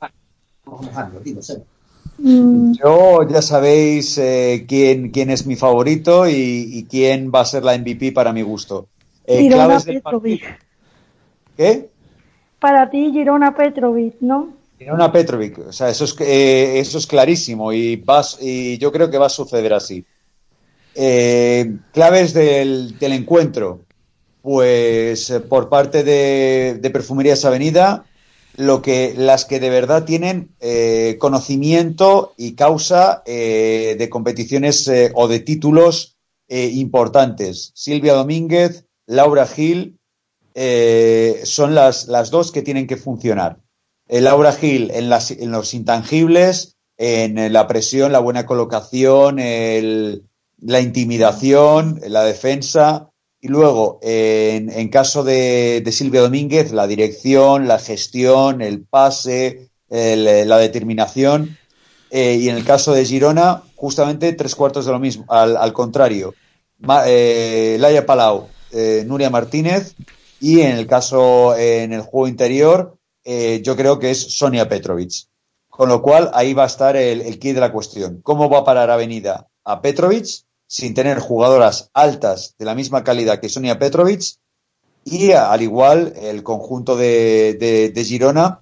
Mm, 2.18 2.72
Yo 2.74 3.26
ya 3.28 3.42
sabéis 3.42 4.18
eh, 4.18 4.64
quién, 4.68 5.10
quién 5.10 5.30
es 5.30 5.46
mi 5.46 5.56
favorito 5.56 6.28
y, 6.28 6.34
y 6.72 6.84
quién 6.84 7.30
va 7.34 7.40
a 7.40 7.44
ser 7.44 7.64
la 7.64 7.74
MVP 7.74 8.12
para 8.12 8.32
mi 8.32 8.42
gusto. 8.42 8.86
Eh, 9.26 9.38
Girona 9.38 9.64
claves 9.64 9.84
del 9.86 10.02
Petrovic. 10.02 10.42
¿Qué? 11.56 11.88
Para 12.60 12.88
ti, 12.90 13.10
Girona 13.12 13.54
Petrovic, 13.54 14.14
¿no? 14.20 14.48
Girona 14.82 15.12
Petrovic, 15.12 15.58
o 15.58 15.72
sea, 15.72 15.90
eso 15.90 16.04
es, 16.04 16.16
eh, 16.20 16.78
eso 16.78 16.98
es 16.98 17.06
clarísimo 17.06 17.72
y, 17.72 18.04
y 18.40 18.78
yo 18.78 18.90
creo 18.90 19.10
que 19.10 19.18
va 19.18 19.26
a 19.26 19.30
suceder 19.30 19.72
así. 19.72 20.04
Eh, 20.94 21.76
claves 21.92 22.34
del, 22.34 22.98
del 22.98 23.12
encuentro, 23.12 23.84
pues 24.42 25.30
eh, 25.30 25.40
por 25.40 25.68
parte 25.68 26.02
de, 26.02 26.78
de 26.80 26.90
Perfumerías 26.90 27.44
Avenida, 27.44 28.04
lo 28.56 28.82
que, 28.82 29.14
las 29.16 29.44
que 29.44 29.60
de 29.60 29.70
verdad 29.70 30.04
tienen 30.04 30.50
eh, 30.60 31.16
conocimiento 31.18 32.34
y 32.36 32.54
causa 32.54 33.22
eh, 33.24 33.94
de 33.98 34.10
competiciones 34.10 34.90
o 35.14 35.28
de 35.28 35.40
títulos 35.40 36.18
importantes. 36.48 37.72
Silvia 37.74 38.12
Domínguez, 38.12 38.84
Laura 39.06 39.46
Gil, 39.46 39.96
son 41.44 41.74
las, 41.74 42.08
las 42.08 42.30
dos 42.30 42.52
que 42.52 42.60
tienen 42.60 42.86
que 42.86 42.98
funcionar. 42.98 43.61
Laura 44.20 44.52
Gil 44.52 44.90
en, 44.92 45.08
las, 45.08 45.30
en 45.30 45.50
los 45.50 45.72
intangibles, 45.74 46.76
en 46.98 47.52
la 47.52 47.66
presión, 47.66 48.12
la 48.12 48.18
buena 48.20 48.44
colocación, 48.46 49.38
el- 49.38 50.24
la 50.60 50.80
intimidación, 50.80 52.00
la 52.06 52.22
defensa. 52.24 53.08
Y 53.40 53.48
luego, 53.48 53.98
en, 54.02 54.70
en 54.70 54.88
caso 54.88 55.24
de, 55.24 55.80
de 55.84 55.90
Silvia 55.90 56.20
Domínguez, 56.20 56.70
la 56.70 56.86
dirección, 56.86 57.66
la 57.66 57.80
gestión, 57.80 58.62
el 58.62 58.84
pase, 58.84 59.70
la 59.88 60.58
determinación. 60.58 61.58
Eh, 62.10 62.36
y 62.40 62.48
en 62.50 62.56
el 62.56 62.64
caso 62.64 62.92
de 62.92 63.04
Girona, 63.04 63.62
justamente 63.74 64.32
tres 64.34 64.54
cuartos 64.54 64.84
de 64.86 64.92
lo 64.92 65.00
mismo, 65.00 65.24
al, 65.28 65.56
al 65.56 65.72
contrario. 65.72 66.34
Eh, 67.06 67.76
Laia 67.80 68.06
Palau, 68.06 68.48
eh, 68.70 69.02
Nuria 69.06 69.30
Martínez 69.30 69.94
y 70.38 70.60
en 70.60 70.76
el 70.76 70.86
caso, 70.86 71.56
en 71.56 71.92
el 71.92 72.02
juego 72.02 72.28
interior, 72.28 72.96
eh, 73.24 73.60
yo 73.62 73.76
creo 73.76 73.98
que 73.98 74.10
es 74.10 74.36
Sonia 74.36 74.68
Petrovic. 74.68 75.12
Con 75.68 75.88
lo 75.88 76.02
cual, 76.02 76.30
ahí 76.34 76.52
va 76.52 76.64
a 76.64 76.66
estar 76.66 76.96
el, 76.96 77.22
el 77.22 77.38
key 77.38 77.52
de 77.52 77.60
la 77.60 77.72
cuestión. 77.72 78.20
¿Cómo 78.22 78.50
va 78.50 78.58
a 78.58 78.64
parar 78.64 78.90
Avenida 78.90 79.48
a 79.64 79.80
Petrovic 79.80 80.26
sin 80.66 80.92
tener 80.94 81.18
jugadoras 81.18 81.90
altas 81.94 82.54
de 82.58 82.64
la 82.66 82.74
misma 82.74 83.02
calidad 83.04 83.40
que 83.40 83.48
Sonia 83.48 83.78
Petrovic? 83.78 84.22
Y 85.04 85.32
al 85.32 85.62
igual, 85.62 86.12
el 86.20 86.42
conjunto 86.42 86.96
de, 86.96 87.56
de- 87.58 87.88
de 87.90 88.04
Girona, 88.04 88.60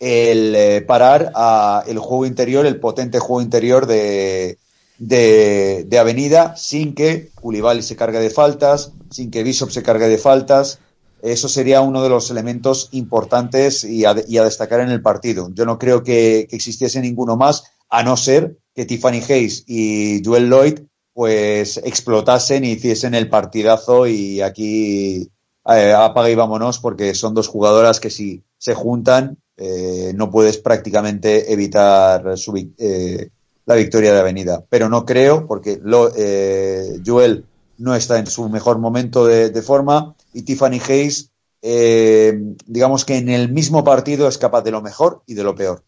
el 0.00 0.54
eh, 0.56 0.80
parar 0.82 1.30
a 1.34 1.84
el 1.86 1.98
juego 1.98 2.26
interior, 2.26 2.66
el 2.66 2.80
potente 2.80 3.18
juego 3.18 3.42
interior 3.42 3.86
de, 3.86 4.58
de, 4.98 5.84
de 5.86 5.98
Avenida, 5.98 6.56
sin 6.56 6.94
que 6.94 7.30
Ulibali 7.42 7.82
se 7.82 7.96
cargue 7.96 8.18
de 8.18 8.30
faltas, 8.30 8.92
sin 9.10 9.30
que 9.30 9.42
Bishop 9.42 9.70
se 9.70 9.82
cargue 9.82 10.08
de 10.08 10.18
faltas. 10.18 10.80
Eso 11.22 11.48
sería 11.48 11.80
uno 11.80 12.02
de 12.02 12.08
los 12.08 12.30
elementos 12.30 12.88
importantes 12.92 13.84
y 13.84 14.04
a, 14.04 14.14
y 14.26 14.38
a 14.38 14.44
destacar 14.44 14.80
en 14.80 14.90
el 14.90 15.02
partido. 15.02 15.50
Yo 15.54 15.64
no 15.66 15.78
creo 15.78 16.02
que, 16.02 16.48
existiese 16.50 17.00
ninguno 17.00 17.36
más, 17.36 17.64
a 17.88 18.02
no 18.02 18.16
ser 18.16 18.58
que 18.74 18.84
Tiffany 18.84 19.22
Hayes 19.28 19.64
y 19.66 20.22
Joel 20.24 20.48
Lloyd 20.48 20.80
pues 21.12 21.76
explotasen 21.78 22.64
y 22.64 22.72
hiciesen 22.72 23.14
el 23.14 23.28
partidazo 23.28 24.06
y 24.06 24.40
aquí 24.40 25.28
eh, 25.66 25.92
apaga 25.92 26.30
y 26.30 26.34
vámonos 26.34 26.78
porque 26.78 27.14
son 27.14 27.34
dos 27.34 27.48
jugadoras 27.48 28.00
que 28.00 28.10
si 28.10 28.44
se 28.58 28.74
juntan 28.74 29.38
eh, 29.62 30.12
no 30.14 30.30
puedes 30.30 30.56
prácticamente 30.56 31.52
evitar 31.52 32.38
su 32.38 32.56
eh, 32.78 33.28
la 33.66 33.74
victoria 33.74 34.14
de 34.14 34.20
Avenida. 34.20 34.64
Pero 34.70 34.88
no 34.88 35.04
creo 35.04 35.46
porque 35.46 35.78
lo, 35.82 36.10
eh, 36.16 36.98
Joel 37.04 37.44
no 37.76 37.94
está 37.94 38.18
en 38.18 38.26
su 38.26 38.48
mejor 38.48 38.78
momento 38.78 39.26
de 39.26 39.62
forma 39.62 40.14
y 40.32 40.42
Tiffany 40.42 40.80
Hayes 40.88 41.30
eh, 41.62 42.32
digamos 42.66 43.04
que 43.04 43.18
en 43.18 43.28
el 43.28 43.52
mismo 43.52 43.84
partido 43.84 44.28
es 44.28 44.38
capaz 44.38 44.62
de 44.62 44.70
lo 44.70 44.80
mejor 44.80 45.22
y 45.26 45.34
de 45.34 45.44
lo 45.44 45.54
peor. 45.54 45.82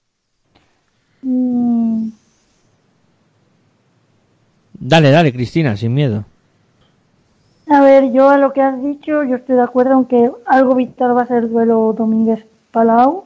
Mm, 1.23 2.11
Dale, 4.85 5.13
dale, 5.13 5.33
Cristina, 5.33 5.77
sin 5.77 5.95
miedo. 5.95 6.25
A 7.69 7.81
ver, 7.81 8.11
yo 8.11 8.29
a 8.29 8.37
lo 8.37 8.53
que 8.53 8.61
has 8.61 8.83
dicho, 8.83 9.23
yo 9.23 9.37
estoy 9.37 9.55
de 9.55 9.63
acuerdo, 9.63 9.93
aunque 9.93 10.33
algo 10.45 10.75
vital 10.75 11.17
va 11.17 11.23
a 11.23 11.27
ser 11.27 11.45
el 11.45 11.51
duelo 11.51 11.95
Domínguez-Palau. 11.97 13.25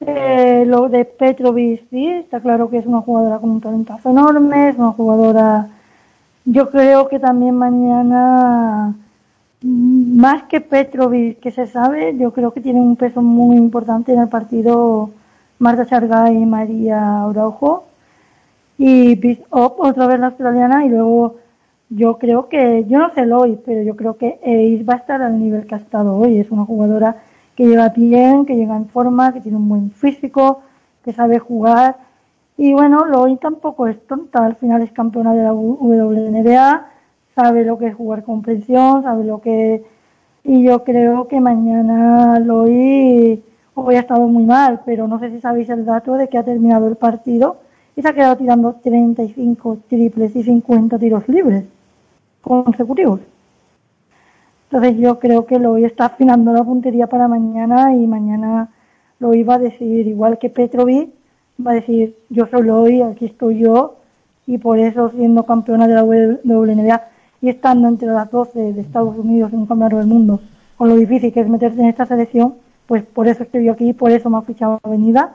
Eh, 0.00 0.64
lo 0.66 0.90
de 0.90 1.06
Petrovic, 1.06 1.88
sí, 1.88 2.06
está 2.06 2.40
claro 2.40 2.68
que 2.68 2.76
es 2.76 2.86
una 2.86 3.00
jugadora 3.00 3.38
con 3.38 3.50
un 3.50 3.60
talentazo 3.62 4.10
enorme, 4.10 4.68
es 4.68 4.76
una 4.76 4.92
jugadora. 4.92 5.68
Yo 6.44 6.70
creo 6.70 7.08
que 7.08 7.18
también 7.18 7.56
mañana, 7.56 8.94
más 9.62 10.44
que 10.44 10.60
Petrovic, 10.60 11.40
que 11.40 11.50
se 11.50 11.66
sabe, 11.66 12.16
yo 12.16 12.32
creo 12.32 12.52
que 12.52 12.60
tiene 12.60 12.80
un 12.80 12.96
peso 12.96 13.22
muy 13.22 13.56
importante 13.56 14.12
en 14.12 14.20
el 14.20 14.28
partido 14.28 15.10
Marta 15.58 15.86
Chargay 15.86 16.36
y 16.36 16.46
María 16.46 17.24
Araujo. 17.24 17.84
Y 18.78 19.40
otra 19.50 20.06
vez 20.06 20.20
la 20.20 20.26
australiana, 20.28 20.84
y 20.84 20.88
luego 20.88 21.36
yo 21.90 22.18
creo 22.18 22.48
que, 22.48 22.84
yo 22.88 22.98
no 22.98 23.12
sé 23.14 23.22
el 23.22 23.32
hoy, 23.32 23.58
pero 23.64 23.82
yo 23.82 23.96
creo 23.96 24.16
que 24.16 24.38
Eir 24.42 24.88
va 24.88 24.94
a 24.94 24.98
estar 24.98 25.20
al 25.22 25.40
nivel 25.40 25.66
que 25.66 25.74
ha 25.74 25.78
estado 25.78 26.16
hoy. 26.16 26.38
Es 26.38 26.50
una 26.50 26.64
jugadora 26.64 27.16
que 27.56 27.66
llega 27.66 27.88
bien, 27.88 28.46
que 28.46 28.54
llega 28.54 28.76
en 28.76 28.86
forma, 28.88 29.32
que 29.32 29.40
tiene 29.40 29.56
un 29.58 29.68
buen 29.68 29.90
físico, 29.90 30.60
que 31.04 31.12
sabe 31.12 31.40
jugar. 31.40 31.96
Y 32.56 32.72
bueno, 32.72 33.04
Loy 33.04 33.36
tampoco 33.36 33.88
es 33.88 33.98
tonta, 34.06 34.44
al 34.44 34.56
final 34.56 34.82
es 34.82 34.92
campeona 34.92 35.34
de 35.34 35.42
la 35.42 35.52
WNBA, 35.52 36.86
sabe 37.38 37.64
lo 37.64 37.78
que 37.78 37.86
es 37.86 37.94
jugar 37.94 38.24
con 38.24 38.42
presión, 38.42 39.04
sabe 39.04 39.22
lo 39.22 39.40
que... 39.40 39.84
Y 40.42 40.64
yo 40.64 40.82
creo 40.82 41.28
que 41.28 41.38
mañana 41.40 42.40
Loy 42.40 43.40
hoy 43.74 43.94
ha 43.94 44.00
estado 44.00 44.26
muy 44.26 44.44
mal, 44.44 44.80
pero 44.84 45.06
no 45.06 45.20
sé 45.20 45.30
si 45.30 45.40
sabéis 45.40 45.68
el 45.68 45.84
dato 45.84 46.14
de 46.14 46.28
que 46.28 46.36
ha 46.36 46.42
terminado 46.42 46.88
el 46.88 46.96
partido 46.96 47.58
y 47.94 48.02
se 48.02 48.08
ha 48.08 48.12
quedado 48.12 48.36
tirando 48.36 48.72
35 48.82 49.78
triples 49.88 50.34
y 50.34 50.42
50 50.42 50.98
tiros 50.98 51.28
libres 51.28 51.64
consecutivos. 52.42 53.20
Entonces 54.64 54.98
yo 54.98 55.20
creo 55.20 55.46
que 55.46 55.60
Loy 55.60 55.84
está 55.84 56.06
afinando 56.06 56.52
la 56.52 56.64
puntería 56.64 57.06
para 57.06 57.28
mañana 57.28 57.94
y 57.94 58.04
mañana 58.08 58.68
Loy 59.20 59.44
va 59.44 59.54
a 59.54 59.58
decir, 59.58 60.08
igual 60.08 60.38
que 60.38 60.50
Petrovic, 60.50 61.10
va 61.64 61.70
a 61.70 61.74
decir, 61.74 62.16
yo 62.30 62.48
soy 62.48 62.64
Loy, 62.64 63.02
aquí 63.02 63.26
estoy 63.26 63.60
yo, 63.60 63.94
y 64.44 64.58
por 64.58 64.80
eso 64.80 65.10
siendo 65.10 65.44
campeona 65.44 65.86
de 65.86 65.94
la 65.94 66.02
WNBA 66.02 67.17
y 67.40 67.48
estando 67.48 67.88
entre 67.88 68.08
las 68.08 68.30
12 68.30 68.72
de 68.72 68.80
Estados 68.80 69.16
Unidos 69.16 69.52
en 69.52 69.60
un 69.60 69.66
campeonato 69.66 69.98
del 69.98 70.06
mundo, 70.06 70.40
con 70.76 70.88
lo 70.88 70.96
difícil 70.96 71.32
que 71.32 71.40
es 71.40 71.48
meterse 71.48 71.80
en 71.80 71.86
esta 71.86 72.06
selección, 72.06 72.54
pues 72.86 73.02
por 73.02 73.28
eso 73.28 73.42
estoy 73.42 73.68
aquí, 73.68 73.92
por 73.92 74.10
eso 74.10 74.30
me 74.30 74.38
ha 74.38 74.42
fichado 74.42 74.80
Avenida, 74.82 75.34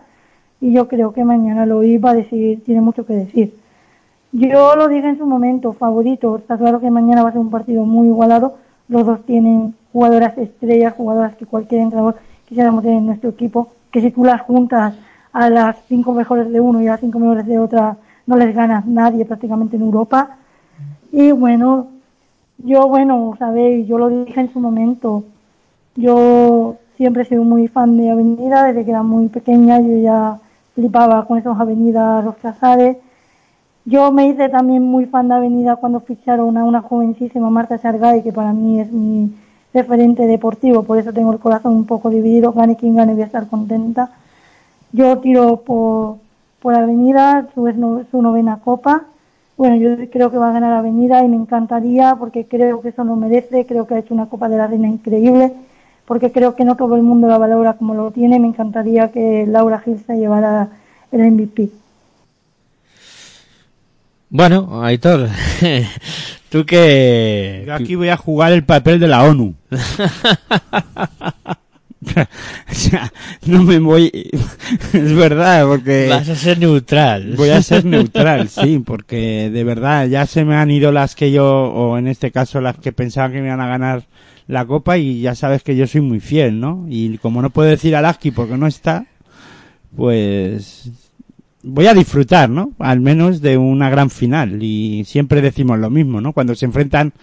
y 0.59 0.71
yo 0.71 0.87
creo 0.87 1.11
que 1.13 1.25
mañana 1.25 1.65
Loy 1.65 1.97
va 1.97 2.11
a 2.11 2.13
decir, 2.13 2.63
tiene 2.63 2.79
mucho 2.79 3.05
que 3.05 3.13
decir. 3.13 3.53
Yo 4.31 4.75
lo 4.75 4.87
dije 4.87 5.09
en 5.09 5.17
su 5.17 5.27
momento, 5.27 5.73
favorito. 5.73 6.37
Está 6.37 6.57
claro 6.57 6.79
que 6.79 6.89
mañana 6.89 7.21
va 7.21 7.29
a 7.29 7.31
ser 7.33 7.41
un 7.41 7.51
partido 7.51 7.83
muy 7.85 8.07
igualado. 8.07 8.55
Los 8.87 9.05
dos 9.05 9.25
tienen 9.25 9.75
jugadoras 9.91 10.37
estrellas, 10.37 10.95
jugadoras 10.95 11.35
que 11.35 11.45
cualquier 11.45 11.81
entrenador 11.81 12.15
quisiéramos 12.47 12.81
tener 12.81 12.97
en 12.97 13.05
nuestro 13.05 13.29
equipo. 13.29 13.73
Que 13.91 14.01
si 14.01 14.09
tú 14.09 14.23
las 14.23 14.41
juntas 14.41 14.95
a 15.33 15.49
las 15.49 15.75
cinco 15.87 16.13
mejores 16.13 16.49
de 16.49 16.59
uno 16.59 16.81
y 16.81 16.87
a 16.87 16.91
las 16.91 17.01
cinco 17.01 17.19
mejores 17.19 17.45
de 17.45 17.59
otra, 17.59 17.97
no 18.25 18.37
les 18.37 18.55
gana 18.55 18.83
nadie 18.87 19.25
prácticamente 19.25 19.75
en 19.75 19.83
Europa. 19.83 20.37
Y 21.11 21.31
bueno, 21.31 21.87
yo, 22.57 22.87
bueno, 22.87 23.35
sabéis, 23.37 23.87
yo 23.87 23.97
lo 23.97 24.09
dije 24.09 24.39
en 24.39 24.51
su 24.53 24.59
momento, 24.59 25.23
yo 25.95 26.77
siempre 26.97 27.23
he 27.23 27.25
sido 27.25 27.43
muy 27.43 27.67
fan 27.67 27.97
de 27.97 28.09
Avenida, 28.09 28.65
desde 28.65 28.85
que 28.85 28.91
era 28.91 29.03
muy 29.03 29.27
pequeña 29.27 29.79
yo 29.79 29.97
ya 29.97 30.39
flipaba 30.75 31.25
con 31.25 31.37
esas 31.37 31.59
avenidas, 31.59 32.23
los 32.25 32.35
casares. 32.37 32.97
Yo 33.85 34.11
me 34.11 34.27
hice 34.27 34.49
también 34.49 34.83
muy 34.83 35.05
fan 35.05 35.27
de 35.27 35.35
Avenida 35.35 35.75
cuando 35.75 35.99
ficharon 35.99 36.57
a 36.57 36.63
una 36.63 36.81
jovencísima 36.81 37.49
Marta 37.49 37.77
Sargay, 37.77 38.23
que 38.23 38.31
para 38.31 38.53
mí 38.53 38.79
es 38.79 38.91
mi 38.91 39.31
referente 39.73 40.25
deportivo, 40.27 40.83
por 40.83 40.97
eso 40.99 41.11
tengo 41.11 41.33
el 41.33 41.39
corazón 41.39 41.73
un 41.73 41.85
poco 41.85 42.09
dividido, 42.09 42.53
gane 42.53 42.77
quien 42.77 42.95
gane, 42.95 43.13
voy 43.13 43.23
a 43.23 43.25
estar 43.25 43.47
contenta. 43.47 44.11
Yo 44.91 45.17
tiro 45.19 45.57
por, 45.57 46.17
por 46.61 46.75
Avenida, 46.75 47.47
su, 47.53 48.05
su 48.09 48.21
novena 48.21 48.59
copa. 48.63 49.05
Bueno, 49.55 49.75
yo 49.75 50.09
creo 50.09 50.31
que 50.31 50.37
va 50.37 50.49
a 50.49 50.53
ganar 50.53 50.73
Avenida 50.73 51.23
y 51.23 51.27
me 51.27 51.35
encantaría 51.35 52.15
porque 52.15 52.45
creo 52.47 52.81
que 52.81 52.89
eso 52.89 53.03
lo 53.03 53.15
merece, 53.15 53.65
creo 53.65 53.85
que 53.85 53.93
ha 53.95 53.99
hecho 53.99 54.13
una 54.13 54.25
Copa 54.25 54.49
de 54.49 54.57
la 54.57 54.67
Reina 54.67 54.87
increíble, 54.87 55.53
porque 56.05 56.31
creo 56.31 56.55
que 56.55 56.65
no 56.65 56.75
todo 56.75 56.95
el 56.95 57.03
mundo 57.03 57.27
la 57.27 57.37
valora 57.37 57.73
como 57.73 57.93
lo 57.93 58.11
tiene. 58.11 58.39
Me 58.39 58.47
encantaría 58.47 59.11
que 59.11 59.45
Laura 59.47 59.79
Gil 59.79 59.99
se 60.05 60.17
llevara 60.17 60.69
el 61.11 61.31
MVP. 61.31 61.69
Bueno, 64.29 64.83
Aitor, 64.83 65.29
tú 66.49 66.65
que... 66.65 67.63
Yo 67.67 67.75
aquí 67.75 67.93
voy 67.93 68.09
a 68.09 68.17
jugar 68.17 68.51
el 68.51 68.63
papel 68.63 68.99
de 68.99 69.07
la 69.07 69.23
ONU. 69.23 69.53
o 72.71 72.73
sea, 72.73 73.11
no 73.45 73.63
me 73.63 73.79
voy... 73.79 74.11
es 74.93 75.15
verdad, 75.15 75.65
porque... 75.65 76.07
Vas 76.09 76.29
a 76.29 76.35
ser 76.35 76.59
neutral. 76.59 77.35
Voy 77.35 77.49
a 77.49 77.61
ser 77.61 77.85
neutral, 77.85 78.49
sí, 78.49 78.79
porque 78.79 79.49
de 79.49 79.63
verdad 79.63 80.07
ya 80.07 80.25
se 80.25 80.45
me 80.45 80.55
han 80.55 80.71
ido 80.71 80.91
las 80.91 81.15
que 81.15 81.31
yo, 81.31 81.45
o 81.45 81.97
en 81.97 82.07
este 82.07 82.31
caso 82.31 82.61
las 82.61 82.77
que 82.77 82.91
pensaban 82.91 83.31
que 83.31 83.41
me 83.41 83.47
iban 83.47 83.61
a 83.61 83.67
ganar 83.67 84.05
la 84.47 84.65
copa 84.65 84.97
y 84.97 85.21
ya 85.21 85.35
sabes 85.35 85.63
que 85.63 85.75
yo 85.75 85.87
soy 85.87 86.01
muy 86.01 86.19
fiel, 86.19 86.59
¿no? 86.59 86.85
Y 86.89 87.17
como 87.19 87.41
no 87.41 87.49
puedo 87.49 87.69
decir 87.69 87.95
Alaski 87.95 88.31
porque 88.31 88.57
no 88.57 88.67
está, 88.67 89.05
pues 89.95 90.91
voy 91.63 91.87
a 91.87 91.93
disfrutar, 91.93 92.49
¿no? 92.49 92.73
Al 92.77 92.99
menos 92.99 93.41
de 93.41 93.57
una 93.57 93.89
gran 93.89 94.09
final 94.09 94.61
y 94.61 95.05
siempre 95.05 95.41
decimos 95.41 95.79
lo 95.79 95.89
mismo, 95.89 96.21
¿no? 96.21 96.33
Cuando 96.33 96.55
se 96.55 96.65
enfrentan 96.65 97.13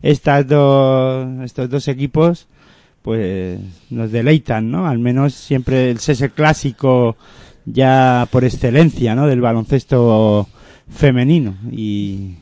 estas 0.00 0.46
dos, 0.46 1.28
estos 1.44 1.68
dos 1.70 1.88
equipos, 1.88 2.48
pues 3.02 3.58
nos 3.90 4.10
deleitan, 4.12 4.70
¿no? 4.70 4.86
Al 4.86 4.98
menos 4.98 5.34
siempre 5.34 5.90
es 5.90 6.08
ese 6.08 6.30
clásico 6.30 7.16
ya 7.64 8.26
por 8.30 8.44
excelencia, 8.44 9.14
¿no? 9.14 9.26
Del 9.26 9.40
baloncesto 9.40 10.48
femenino 10.88 11.56
y 11.70 12.36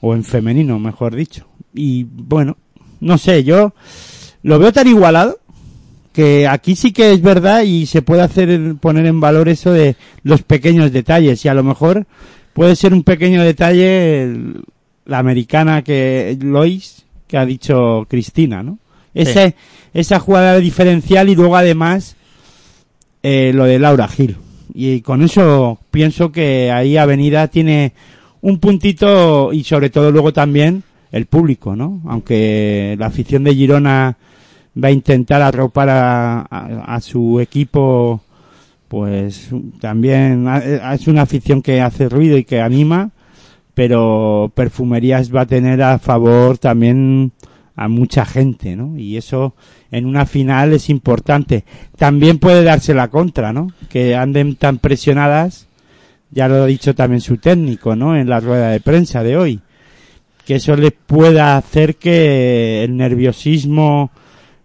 o 0.00 0.14
en 0.14 0.24
femenino, 0.24 0.78
mejor 0.78 1.14
dicho. 1.14 1.46
Y 1.74 2.04
bueno, 2.04 2.56
no 3.00 3.18
sé, 3.18 3.44
yo 3.44 3.74
lo 4.42 4.58
veo 4.58 4.72
tan 4.72 4.88
igualado 4.88 5.38
que 6.12 6.48
aquí 6.48 6.74
sí 6.74 6.92
que 6.92 7.12
es 7.12 7.22
verdad 7.22 7.62
y 7.62 7.86
se 7.86 8.02
puede 8.02 8.22
hacer 8.22 8.74
poner 8.80 9.06
en 9.06 9.20
valor 9.20 9.48
eso 9.48 9.72
de 9.72 9.96
los 10.22 10.42
pequeños 10.42 10.92
detalles 10.92 11.44
y 11.44 11.48
a 11.48 11.54
lo 11.54 11.62
mejor 11.62 12.06
puede 12.52 12.74
ser 12.74 12.92
un 12.92 13.04
pequeño 13.04 13.42
detalle 13.42 14.34
la 15.04 15.18
americana 15.18 15.82
que 15.82 16.36
Lois 16.40 17.04
que 17.26 17.38
ha 17.38 17.46
dicho 17.46 18.06
Cristina, 18.08 18.62
¿no? 18.62 18.78
Ese, 19.14 19.54
esa 19.94 20.18
jugada 20.20 20.56
diferencial 20.58 21.28
y 21.28 21.34
luego 21.34 21.56
además 21.56 22.16
eh, 23.22 23.52
lo 23.54 23.64
de 23.64 23.78
Laura 23.78 24.08
Gil. 24.08 24.36
Y 24.72 25.00
con 25.00 25.22
eso 25.22 25.78
pienso 25.90 26.30
que 26.30 26.70
ahí 26.70 26.96
Avenida 26.96 27.48
tiene 27.48 27.92
un 28.40 28.58
puntito 28.58 29.52
y 29.52 29.64
sobre 29.64 29.90
todo 29.90 30.10
luego 30.12 30.32
también 30.32 30.82
el 31.12 31.26
público, 31.26 31.74
¿no? 31.74 32.00
Aunque 32.06 32.94
la 32.98 33.06
afición 33.06 33.42
de 33.44 33.54
Girona 33.54 34.16
va 34.82 34.88
a 34.88 34.92
intentar 34.92 35.42
arropar 35.42 35.88
a, 35.90 36.40
a- 36.48 36.94
a 36.94 37.00
su 37.00 37.40
equipo, 37.40 38.20
pues 38.86 39.48
también 39.80 40.46
es 40.92 41.06
una 41.08 41.22
afición 41.22 41.62
que 41.62 41.80
hace 41.80 42.08
ruido 42.08 42.38
y 42.38 42.44
que 42.44 42.60
anima, 42.60 43.10
pero 43.74 44.52
Perfumerías 44.54 45.34
va 45.34 45.42
a 45.42 45.46
tener 45.46 45.82
a 45.82 45.98
favor 45.98 46.58
también 46.58 47.32
a 47.80 47.88
mucha 47.88 48.26
gente, 48.26 48.76
¿no? 48.76 48.98
Y 48.98 49.16
eso 49.16 49.54
en 49.90 50.04
una 50.04 50.26
final 50.26 50.74
es 50.74 50.90
importante. 50.90 51.64
También 51.96 52.38
puede 52.38 52.62
darse 52.62 52.92
la 52.92 53.08
contra, 53.08 53.54
¿no? 53.54 53.72
Que 53.88 54.14
anden 54.14 54.56
tan 54.56 54.76
presionadas, 54.76 55.66
ya 56.30 56.46
lo 56.46 56.56
ha 56.56 56.66
dicho 56.66 56.94
también 56.94 57.22
su 57.22 57.38
técnico, 57.38 57.96
¿no? 57.96 58.14
En 58.14 58.28
la 58.28 58.38
rueda 58.38 58.68
de 58.68 58.80
prensa 58.80 59.22
de 59.22 59.38
hoy. 59.38 59.60
Que 60.44 60.56
eso 60.56 60.76
les 60.76 60.92
pueda 60.92 61.56
hacer 61.56 61.96
que 61.96 62.84
el 62.84 62.98
nerviosismo 62.98 64.10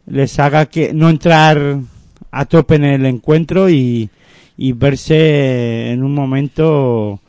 les 0.08 0.38
haga 0.38 0.66
que 0.66 0.94
no 0.94 1.10
entrar 1.10 1.78
a 2.32 2.46
tope 2.46 2.76
en 2.76 2.84
el 2.84 3.06
encuentro 3.06 3.70
y, 3.70 4.10
y 4.58 4.74
verse 4.74 5.90
en 5.92 6.04
un 6.04 6.14
momento 6.14 7.22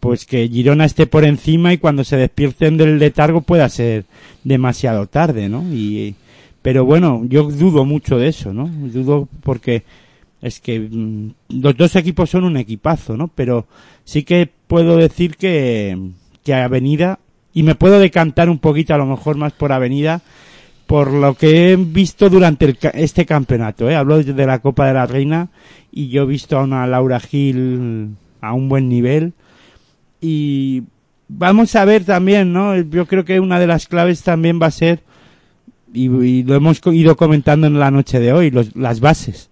pues 0.00 0.24
que 0.24 0.48
Girona 0.48 0.84
esté 0.84 1.06
por 1.06 1.24
encima 1.24 1.72
y 1.72 1.78
cuando 1.78 2.04
se 2.04 2.16
despierten 2.16 2.76
del 2.76 2.98
letargo 2.98 3.42
pueda 3.42 3.68
ser 3.68 4.04
demasiado 4.44 5.06
tarde, 5.06 5.48
¿no? 5.48 5.62
Y, 5.72 6.14
pero 6.62 6.84
bueno, 6.84 7.22
yo 7.28 7.44
dudo 7.44 7.84
mucho 7.84 8.18
de 8.18 8.28
eso, 8.28 8.52
¿no? 8.54 8.68
Dudo 8.68 9.28
porque 9.42 9.84
es 10.40 10.60
que 10.60 10.80
mm, 10.80 11.30
los 11.60 11.76
dos 11.76 11.96
equipos 11.96 12.30
son 12.30 12.44
un 12.44 12.56
equipazo, 12.56 13.16
¿no? 13.16 13.28
Pero 13.28 13.66
sí 14.04 14.22
que 14.22 14.48
puedo 14.66 14.96
decir 14.96 15.36
que, 15.36 15.98
que 16.42 16.54
Avenida, 16.54 17.18
y 17.52 17.62
me 17.62 17.74
puedo 17.74 17.98
decantar 17.98 18.48
un 18.48 18.58
poquito 18.58 18.94
a 18.94 18.98
lo 18.98 19.06
mejor 19.06 19.36
más 19.36 19.52
por 19.52 19.72
Avenida, 19.72 20.22
por 20.86 21.12
lo 21.12 21.34
que 21.34 21.72
he 21.72 21.76
visto 21.76 22.30
durante 22.30 22.64
el 22.64 22.78
este 22.94 23.26
campeonato, 23.26 23.90
¿eh? 23.90 23.96
Hablo 23.96 24.22
de 24.22 24.46
la 24.46 24.60
Copa 24.60 24.86
de 24.86 24.94
la 24.94 25.06
Reina 25.06 25.50
y 25.92 26.08
yo 26.08 26.22
he 26.22 26.26
visto 26.26 26.58
a 26.58 26.62
una 26.62 26.86
Laura 26.86 27.20
Gil 27.20 28.16
a 28.40 28.52
un 28.52 28.68
buen 28.68 28.88
nivel 28.88 29.32
y 30.20 30.82
vamos 31.28 31.74
a 31.76 31.84
ver 31.84 32.04
también, 32.04 32.52
¿no? 32.52 32.76
Yo 32.76 33.06
creo 33.06 33.24
que 33.24 33.40
una 33.40 33.60
de 33.60 33.66
las 33.66 33.86
claves 33.86 34.22
también 34.22 34.58
va 34.60 34.66
a 34.66 34.70
ser 34.70 35.02
y, 35.92 36.42
lo 36.42 36.54
hemos 36.54 36.80
ido 36.86 37.16
comentando 37.16 37.66
en 37.66 37.78
la 37.78 37.90
noche 37.90 38.20
de 38.20 38.32
hoy, 38.32 38.50
los- 38.50 38.76
las 38.76 39.00
bases. 39.00 39.50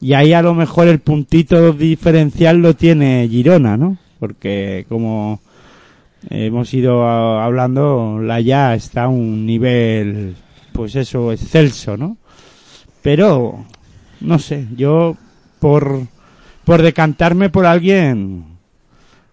Y 0.00 0.12
ahí 0.12 0.32
a 0.32 0.42
lo 0.42 0.54
mejor 0.54 0.88
el 0.88 1.00
puntito 1.00 1.72
diferencial 1.72 2.58
lo 2.58 2.74
tiene 2.74 3.26
Girona, 3.28 3.76
¿no? 3.76 3.98
Porque 4.20 4.86
como 4.88 5.40
hemos 6.30 6.72
ido 6.74 7.08
hablando, 7.08 8.20
la 8.22 8.40
ya 8.40 8.74
está 8.74 9.04
a 9.04 9.08
un 9.08 9.46
nivel, 9.46 10.36
pues 10.72 10.94
eso, 10.96 11.32
excelso, 11.32 11.96
¿no? 11.96 12.16
Pero, 13.02 13.64
no 14.20 14.38
sé, 14.38 14.66
yo 14.76 15.16
por, 15.60 16.02
por 16.68 16.82
decantarme 16.82 17.48
por 17.48 17.64
alguien, 17.64 18.44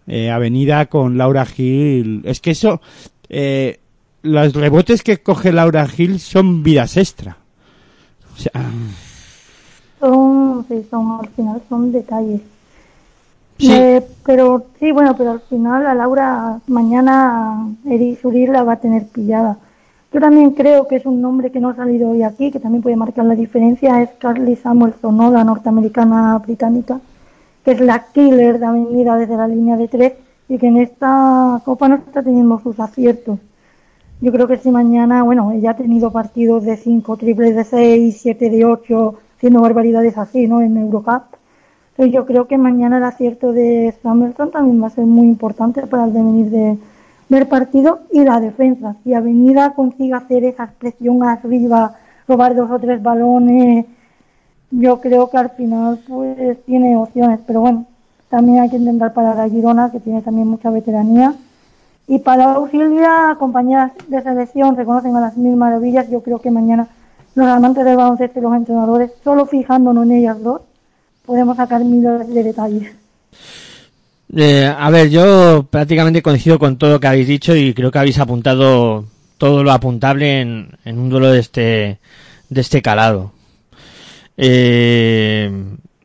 eh, 0.08 0.32
Avenida 0.32 0.86
con 0.86 1.18
Laura 1.18 1.46
Gil, 1.46 2.22
es 2.24 2.40
que 2.40 2.52
eso, 2.52 2.80
eh, 3.28 3.82
los 4.22 4.54
rebotes 4.54 5.04
que 5.04 5.22
coge 5.22 5.52
Laura 5.52 5.86
Gil 5.86 6.22
son 6.22 6.64
vidas 6.64 6.96
extra. 6.96 7.36
O 8.34 8.40
sea, 8.40 8.72
Son, 10.00 10.66
sí, 10.70 10.86
son, 10.90 11.20
al 11.20 11.28
final 11.28 11.62
son 11.68 11.92
detalles. 11.92 12.40
Sí. 13.58 13.70
Eh, 13.70 14.02
pero 14.26 14.68
sí, 14.80 14.94
bueno, 14.94 15.18
pero 15.18 15.32
al 15.32 15.42
final 15.42 15.86
a 15.88 15.94
Laura 15.94 16.62
mañana 16.68 17.68
Eri 17.86 18.16
Surir 18.16 18.48
la 18.48 18.64
va 18.64 18.74
a 18.74 18.80
tener 18.80 19.08
pillada. 19.08 19.58
Yo 20.14 20.22
también 20.22 20.52
creo 20.52 20.88
que 20.88 20.96
es 20.96 21.06
un 21.06 21.22
nombre 21.22 21.52
que 21.52 21.60
no 21.60 21.68
ha 21.68 21.76
salido 21.76 22.12
hoy 22.12 22.24
aquí, 22.24 22.50
que 22.50 22.62
también 22.62 22.82
puede 22.82 22.96
marcar 22.96 23.26
la 23.26 23.36
diferencia, 23.36 24.02
es 24.02 24.12
Carly 24.20 24.56
Samuelson, 24.56 25.18
¿no? 25.18 25.32
la 25.32 25.44
norteamericana 25.44 26.38
británica, 26.38 27.02
que 27.66 27.72
es 27.72 27.82
la 27.82 28.06
killer 28.14 28.60
de 28.60 28.66
avenida 28.68 29.18
desde 29.18 29.36
la 29.36 29.48
línea 29.48 29.76
de 29.76 29.88
tres 29.88 30.14
y 30.48 30.60
que 30.60 30.68
en 30.68 30.78
esta 30.78 31.60
copa 31.66 31.90
no 31.90 31.96
está 31.96 32.22
teniendo 32.22 32.60
sus 32.60 32.80
aciertos. 32.80 33.40
Yo 34.22 34.32
creo 34.32 34.48
que 34.48 34.58
si 34.58 34.70
mañana, 34.70 35.24
bueno, 35.24 35.52
ella 35.52 35.72
ha 35.72 35.76
tenido 35.76 36.12
partidos 36.12 36.64
de 36.64 36.78
5, 36.78 37.18
triples 37.18 37.56
de 37.56 37.64
6, 37.64 38.18
7 38.22 38.50
de 38.52 38.66
8, 38.66 39.16
haciendo 39.36 39.62
barbaridades 39.62 40.18
así, 40.18 40.48
¿no? 40.48 40.62
En 40.62 40.78
Eurocup. 40.78 41.24
Entonces 41.92 42.14
yo 42.14 42.26
creo 42.26 42.48
que 42.48 42.58
mañana 42.58 42.98
el 42.98 43.04
acierto 43.04 43.52
de 43.52 43.94
Samuelson 44.04 44.52
también 44.52 44.82
va 44.82 44.88
a 44.88 44.92
ser 44.92 45.06
muy 45.06 45.26
importante 45.26 45.86
para 45.88 46.06
el 46.06 46.14
devenir 46.14 46.50
de, 46.52 46.78
del 47.30 47.48
partido 47.48 48.02
y 48.12 48.24
la 48.24 48.40
defensa. 48.40 48.96
Si 49.04 49.14
Avenida 49.14 49.74
consigue 49.74 50.14
hacer 50.14 50.44
esa 50.44 50.72
presión 50.78 51.24
arriba, 51.24 51.96
robar 52.28 52.56
dos 52.56 52.70
o 52.70 52.80
tres 52.80 53.02
balones, 53.02 53.86
yo 54.78 55.00
creo 55.00 55.30
que 55.30 55.38
al 55.38 55.50
final 55.52 56.00
pues 56.08 56.64
tiene 56.66 56.98
opciones. 56.98 57.40
Pero 57.48 57.62
bueno, 57.62 57.86
también 58.30 58.60
hay 58.60 58.70
que 58.70 58.78
intentar 58.78 59.14
parar 59.14 59.40
a 59.40 59.50
Girona, 59.50 59.92
que 59.92 60.00
tiene 60.00 60.22
también 60.22 60.48
mucha 60.48 60.70
veteranía. 60.70 61.34
Y 62.08 62.20
para 62.20 62.58
Silvia, 62.70 63.36
compañeras 63.40 63.92
de 64.08 64.22
selección 64.22 64.76
reconocen 64.76 65.16
a 65.16 65.22
las 65.22 65.38
mil 65.38 65.56
maravillas. 65.56 66.10
Yo 66.10 66.22
creo 66.22 66.40
que 66.40 66.52
mañana 66.52 66.88
los 67.34 67.48
amantes 67.48 67.84
del 67.84 67.98
baloncesto 67.98 68.40
y 68.40 68.42
los 68.42 68.56
entrenadores, 68.56 69.12
solo 69.24 69.46
fijándonos 69.46 70.06
en 70.06 70.12
ellas 70.12 70.42
dos, 70.42 70.62
podemos 71.26 71.58
sacar 71.58 71.84
miles 71.84 72.28
de 72.28 72.44
detalles. 72.44 72.92
Eh, 74.36 74.74
a 74.78 74.90
ver, 74.90 75.10
yo 75.10 75.64
prácticamente 75.70 76.22
coincido 76.22 76.60
con 76.60 76.78
todo 76.78 76.92
lo 76.92 77.00
que 77.00 77.08
habéis 77.08 77.28
dicho 77.28 77.56
y 77.56 77.74
creo 77.74 77.92
que 77.92 78.00
habéis 78.00 78.20
apuntado 78.20 79.06
todo 79.38 79.64
lo 79.64 79.72
apuntable 79.72 80.42
en, 80.42 80.70
en 80.84 81.00
un 81.00 81.10
duelo 81.10 81.32
de 81.32 81.40
este, 81.40 82.00
de 82.50 82.62
este 82.62 82.82
calado. 82.82 83.32
Eh, 84.38 85.52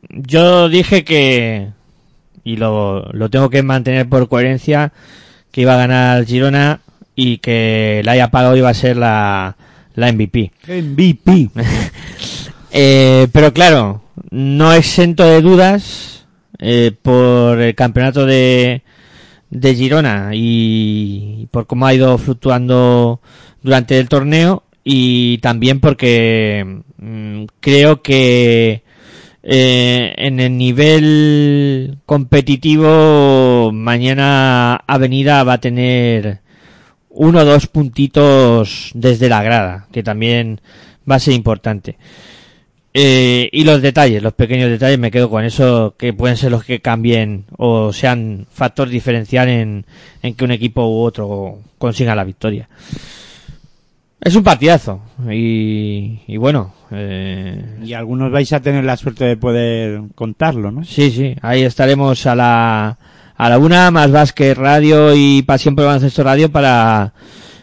yo 0.09 0.69
dije 0.69 1.03
que, 1.03 1.69
y 2.43 2.57
lo, 2.57 3.03
lo 3.11 3.29
tengo 3.29 3.49
que 3.49 3.63
mantener 3.63 4.07
por 4.07 4.27
coherencia, 4.27 4.93
que 5.51 5.61
iba 5.61 5.73
a 5.73 5.77
ganar 5.77 6.25
Girona 6.25 6.81
y 7.15 7.37
que 7.37 8.01
la 8.03 8.13
haya 8.13 8.31
pagado 8.31 8.55
iba 8.55 8.69
a 8.69 8.73
ser 8.73 8.97
la, 8.97 9.57
la 9.95 10.11
MVP. 10.11 10.51
MVP. 10.67 11.49
Eh, 12.73 13.27
pero 13.33 13.51
claro, 13.51 14.01
no 14.29 14.71
exento 14.71 15.25
de 15.25 15.41
dudas 15.41 16.25
eh, 16.57 16.93
por 17.01 17.59
el 17.59 17.75
campeonato 17.75 18.25
de, 18.25 18.81
de 19.49 19.75
Girona 19.75 20.29
y 20.33 21.49
por 21.51 21.67
cómo 21.67 21.85
ha 21.85 21.93
ido 21.93 22.17
fluctuando 22.17 23.19
durante 23.61 23.99
el 23.99 24.07
torneo 24.07 24.63
y 24.83 25.37
también 25.39 25.79
porque 25.79 26.81
mm, 26.97 27.43
creo 27.59 28.01
que 28.01 28.83
eh, 29.43 30.13
en 30.17 30.39
el 30.39 30.57
nivel 30.57 31.97
competitivo 32.05 33.71
mañana 33.73 34.75
Avenida 34.87 35.43
va 35.43 35.53
a 35.53 35.61
tener 35.61 36.39
uno 37.09 37.39
o 37.39 37.45
dos 37.45 37.67
puntitos 37.67 38.91
desde 38.93 39.29
la 39.29 39.43
grada, 39.43 39.87
que 39.91 40.03
también 40.03 40.61
va 41.09 41.15
a 41.15 41.19
ser 41.19 41.33
importante. 41.33 41.97
Eh, 42.93 43.49
y 43.53 43.63
los 43.63 43.81
detalles, 43.81 44.21
los 44.21 44.33
pequeños 44.33 44.69
detalles, 44.69 44.99
me 44.99 45.11
quedo 45.11 45.29
con 45.29 45.45
eso, 45.45 45.95
que 45.97 46.13
pueden 46.13 46.37
ser 46.37 46.51
los 46.51 46.63
que 46.63 46.81
cambien 46.81 47.45
o 47.57 47.93
sean 47.93 48.47
factor 48.51 48.89
diferencial 48.89 49.47
en, 49.47 49.85
en 50.21 50.33
que 50.35 50.43
un 50.43 50.51
equipo 50.51 50.85
u 50.85 51.01
otro 51.01 51.59
consiga 51.77 52.15
la 52.15 52.25
victoria. 52.25 52.67
Es 54.21 54.35
un 54.35 54.43
partidazo 54.43 55.01
y, 55.31 56.19
y 56.27 56.37
bueno. 56.37 56.73
Eh, 56.91 57.79
Y 57.83 57.93
algunos 57.93 58.31
vais 58.31 58.53
a 58.53 58.59
tener 58.61 58.83
la 58.83 58.95
suerte 58.95 59.25
de 59.25 59.35
poder 59.37 60.01
contarlo, 60.13 60.71
¿no? 60.71 60.83
Sí, 60.83 61.09
sí, 61.09 61.35
ahí 61.41 61.63
estaremos 61.63 62.25
a 62.27 62.35
la, 62.35 62.97
a 63.35 63.49
la 63.49 63.57
una, 63.57 63.89
más 63.89 64.11
Vázquez 64.11 64.55
Radio 64.55 65.15
y 65.15 65.41
Pasión 65.41 65.75
por 65.75 65.85
Baloncesto 65.85 66.23
Radio 66.23 66.51
para 66.51 67.13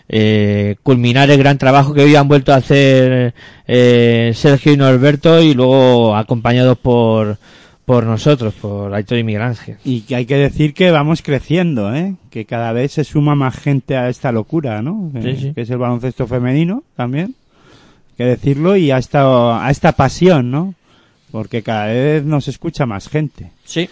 eh, 0.08 0.76
culminar 0.82 1.30
el 1.30 1.38
gran 1.38 1.58
trabajo 1.58 1.94
que 1.94 2.02
hoy 2.02 2.16
han 2.16 2.26
vuelto 2.26 2.52
a 2.52 2.56
hacer 2.56 3.34
eh, 3.68 4.32
Sergio 4.34 4.72
y 4.72 4.76
Norberto 4.76 5.40
y 5.40 5.54
luego 5.54 6.16
acompañados 6.16 6.76
por, 6.78 7.38
por 7.88 8.04
nosotros, 8.04 8.54
por 8.54 8.92
Aitor 8.94 9.18
y 9.18 9.24
Miguel 9.24 9.42
Ángel. 9.42 9.76
Y 9.84 10.02
que 10.02 10.14
hay 10.14 10.26
que 10.26 10.36
decir 10.36 10.74
que 10.74 10.90
vamos 10.90 11.22
creciendo, 11.22 11.94
¿eh? 11.94 12.14
Que 12.30 12.44
cada 12.44 12.72
vez 12.72 12.92
se 12.92 13.02
suma 13.02 13.34
más 13.34 13.56
gente 13.56 13.96
a 13.96 14.08
esta 14.10 14.30
locura, 14.30 14.82
¿no? 14.82 15.10
Sí, 15.22 15.28
Eh, 15.30 15.36
sí. 15.40 15.52
Que 15.54 15.62
es 15.62 15.70
el 15.70 15.78
baloncesto 15.78 16.26
femenino 16.26 16.82
también. 16.96 17.34
Hay 18.10 18.16
que 18.18 18.24
decirlo 18.24 18.76
y 18.76 18.90
a 18.90 18.98
esta, 18.98 19.64
a 19.66 19.70
esta 19.70 19.92
pasión, 19.92 20.50
¿no? 20.50 20.74
Porque 21.30 21.62
cada 21.62 21.86
vez 21.86 22.24
nos 22.24 22.46
escucha 22.48 22.84
más 22.86 23.08
gente. 23.08 23.50
Sí. 23.64 23.88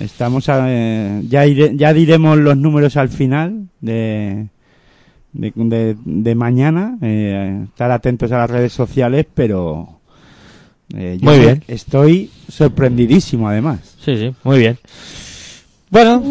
Estamos 0.00 0.48
a- 0.48 0.64
eh, 0.68 1.22
ya, 1.28 1.44
ya 1.46 1.92
diremos 1.92 2.38
los 2.38 2.56
números 2.56 2.96
al 2.96 3.08
final 3.08 3.68
de, 3.80 4.46
de, 5.32 5.52
de- 5.54 5.96
de 6.04 6.34
mañana. 6.34 6.98
eh, 7.02 7.62
estar 7.64 7.90
atentos 7.90 8.30
a 8.32 8.38
las 8.38 8.50
redes 8.50 8.72
sociales, 8.72 9.26
pero 9.34 10.00
eh, 10.94 11.18
yo 11.20 11.30
Muy 11.30 11.38
bien. 11.40 11.62
estoy 11.68 12.30
sorprendidísimo 12.48 13.48
además. 13.48 13.96
Sí, 14.00 14.16
sí, 14.16 14.34
muy 14.44 14.58
bien. 14.58 14.78
Bueno, 15.90 16.22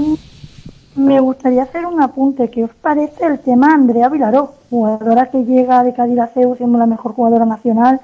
Me 0.95 1.19
gustaría 1.19 1.63
hacer 1.63 1.85
un 1.85 2.01
apunte. 2.01 2.49
¿Qué 2.49 2.63
os 2.63 2.71
parece 2.81 3.25
el 3.25 3.39
tema 3.39 3.73
Andrea 3.73 4.09
Vilaró? 4.09 4.53
Jugadora 4.69 5.29
que 5.31 5.43
llega 5.43 5.83
de 5.83 5.93
Cádiz 5.93 6.19
a 6.19 6.27
CEU 6.27 6.55
siendo 6.55 6.77
la 6.77 6.85
mejor 6.85 7.13
jugadora 7.13 7.45
nacional, 7.45 7.99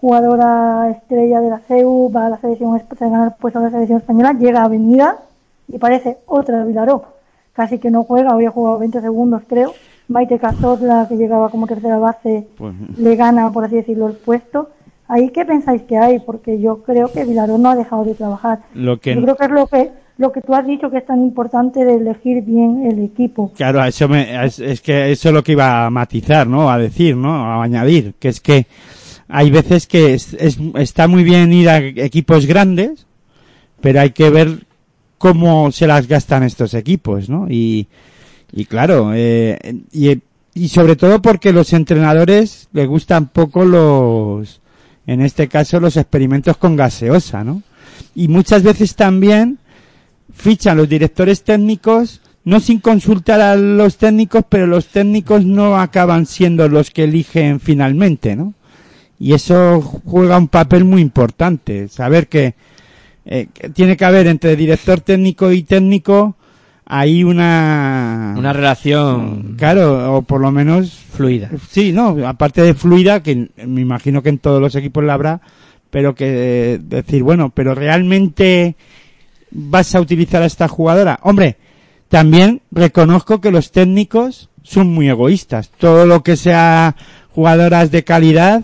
jugadora 0.00 0.90
estrella 0.90 1.40
de 1.40 1.50
la 1.50 1.58
CEU, 1.60 2.10
va 2.14 2.26
a 2.26 2.30
la 2.30 2.38
selección 2.38 2.70
esp- 2.78 3.00
a 3.00 3.08
ganar 3.08 3.36
puesto 3.38 3.58
a 3.58 3.62
la 3.62 3.70
selección 3.70 3.98
española, 3.98 4.32
llega 4.34 4.60
a 4.62 4.64
Avenida 4.64 5.16
y 5.68 5.78
parece 5.78 6.18
otra 6.26 6.64
Vilaró. 6.64 7.04
Casi 7.52 7.78
que 7.78 7.90
no 7.90 8.04
juega, 8.04 8.34
hoy 8.34 8.46
ha 8.46 8.50
jugado 8.50 8.78
20 8.78 9.00
segundos 9.00 9.42
creo. 9.48 9.74
Maite 10.08 10.38
Cazorla, 10.38 11.06
que 11.08 11.16
llegaba 11.16 11.48
como 11.50 11.66
tercera 11.66 11.98
base, 11.98 12.46
Pues, 12.58 12.74
le 12.98 13.16
gana, 13.16 13.50
por 13.52 13.64
así 13.64 13.76
decirlo, 13.76 14.08
el 14.08 14.14
puesto. 14.14 14.70
¿Ahí 15.14 15.28
qué 15.30 15.44
pensáis 15.44 15.82
que 15.82 15.98
hay? 15.98 16.20
Porque 16.20 16.58
yo 16.60 16.82
creo 16.82 17.12
que 17.12 17.24
Vilaró 17.24 17.58
no 17.58 17.68
ha 17.70 17.76
dejado 17.76 18.04
de 18.04 18.14
trabajar. 18.14 18.60
Lo 18.74 18.98
que- 18.98 19.14
Yo 19.14 19.20
creo 19.22 19.36
que 19.36 19.44
es 19.44 19.50
lo 19.50 19.66
que, 19.66 19.90
lo 20.16 20.32
que 20.32 20.40
tú 20.40 20.54
has 20.54 20.66
dicho 20.66 20.90
que 20.90 20.96
es 20.98 21.04
tan 21.06 21.20
importante 21.20 21.84
de 21.84 21.96
elegir 21.96 22.42
bien 22.42 22.86
el 22.90 22.98
equipo. 23.04 23.52
Claro, 23.54 23.84
eso 23.84 24.08
me, 24.08 24.42
es, 24.46 24.58
es 24.58 24.80
que 24.80 25.12
eso 25.12 25.28
es 25.28 25.34
lo 25.34 25.42
que 25.44 25.52
iba 25.52 25.84
a 25.84 25.90
matizar, 25.90 26.46
¿no? 26.46 26.70
A 26.70 26.78
decir, 26.78 27.14
¿no? 27.14 27.30
A 27.34 27.62
añadir, 27.62 28.14
que 28.18 28.28
es 28.28 28.40
que 28.40 28.66
hay 29.28 29.50
veces 29.50 29.86
que 29.86 30.14
es, 30.14 30.32
es- 30.34 30.58
está 30.76 31.08
muy 31.08 31.24
bien 31.24 31.52
ir 31.52 31.68
a 31.68 31.76
equipos 31.78 32.46
grandes, 32.46 33.06
pero 33.82 34.00
hay 34.00 34.12
que 34.12 34.30
ver 34.30 34.64
cómo 35.18 35.70
se 35.72 35.86
las 35.86 36.08
gastan 36.08 36.42
estos 36.42 36.72
equipos, 36.72 37.28
¿no? 37.28 37.48
Y, 37.50 37.86
y 38.50 38.64
claro, 38.64 39.10
eh, 39.14 39.58
y, 39.92 40.18
y 40.54 40.68
sobre 40.68 40.96
todo 40.96 41.20
porque 41.20 41.52
los 41.52 41.72
entrenadores 41.74 42.68
les 42.72 42.88
gustan 42.88 43.28
poco 43.28 43.64
los, 43.66 44.61
en 45.06 45.20
este 45.20 45.48
caso, 45.48 45.80
los 45.80 45.96
experimentos 45.96 46.56
con 46.56 46.76
gaseosa, 46.76 47.44
¿no? 47.44 47.62
Y 48.14 48.28
muchas 48.28 48.62
veces 48.62 48.94
también 48.94 49.58
fichan 50.32 50.76
los 50.76 50.88
directores 50.88 51.42
técnicos 51.42 52.20
no 52.44 52.60
sin 52.60 52.80
consultar 52.80 53.40
a 53.40 53.56
los 53.56 53.96
técnicos, 53.96 54.44
pero 54.48 54.66
los 54.66 54.86
técnicos 54.88 55.44
no 55.44 55.78
acaban 55.78 56.26
siendo 56.26 56.68
los 56.68 56.90
que 56.90 57.04
eligen 57.04 57.60
finalmente, 57.60 58.34
¿no? 58.34 58.54
Y 59.18 59.34
eso 59.34 59.80
juega 59.80 60.38
un 60.38 60.48
papel 60.48 60.84
muy 60.84 61.00
importante, 61.00 61.86
saber 61.88 62.26
que, 62.26 62.54
eh, 63.24 63.46
tiene 63.74 63.96
que 63.96 64.04
haber 64.04 64.26
entre 64.26 64.56
director 64.56 65.00
técnico 65.00 65.52
y 65.52 65.62
técnico 65.62 66.34
hay 66.84 67.24
una 67.24 68.34
una 68.36 68.52
relación 68.52 69.54
claro 69.56 70.16
o 70.16 70.22
por 70.22 70.40
lo 70.40 70.50
menos 70.50 70.92
fluida. 70.92 71.50
Sí, 71.70 71.92
no, 71.92 72.16
aparte 72.26 72.62
de 72.62 72.74
fluida 72.74 73.22
que 73.22 73.48
me 73.66 73.80
imagino 73.80 74.22
que 74.22 74.28
en 74.28 74.38
todos 74.38 74.60
los 74.60 74.74
equipos 74.74 75.04
la 75.04 75.14
habrá, 75.14 75.40
pero 75.90 76.14
que 76.14 76.74
eh, 76.74 76.78
decir, 76.82 77.22
bueno, 77.22 77.50
pero 77.50 77.74
realmente 77.74 78.76
vas 79.50 79.94
a 79.94 80.00
utilizar 80.00 80.42
a 80.42 80.46
esta 80.46 80.68
jugadora. 80.68 81.18
Hombre, 81.22 81.56
también 82.08 82.62
reconozco 82.70 83.40
que 83.40 83.50
los 83.50 83.70
técnicos 83.70 84.48
son 84.62 84.88
muy 84.88 85.08
egoístas. 85.08 85.70
Todo 85.70 86.06
lo 86.06 86.22
que 86.22 86.36
sea 86.36 86.96
jugadoras 87.30 87.90
de 87.90 88.04
calidad, 88.04 88.62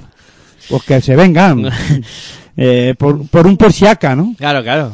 pues 0.69 0.83
que 0.83 1.01
se 1.01 1.17
vengan. 1.17 1.71
Eh, 2.61 2.97
por, 2.99 3.29
por 3.29 3.47
un 3.47 3.57
por 3.57 3.73
si 3.73 3.87
aca, 3.87 4.17
¿no? 4.17 4.35
Claro, 4.37 4.65
claro. 4.65 4.93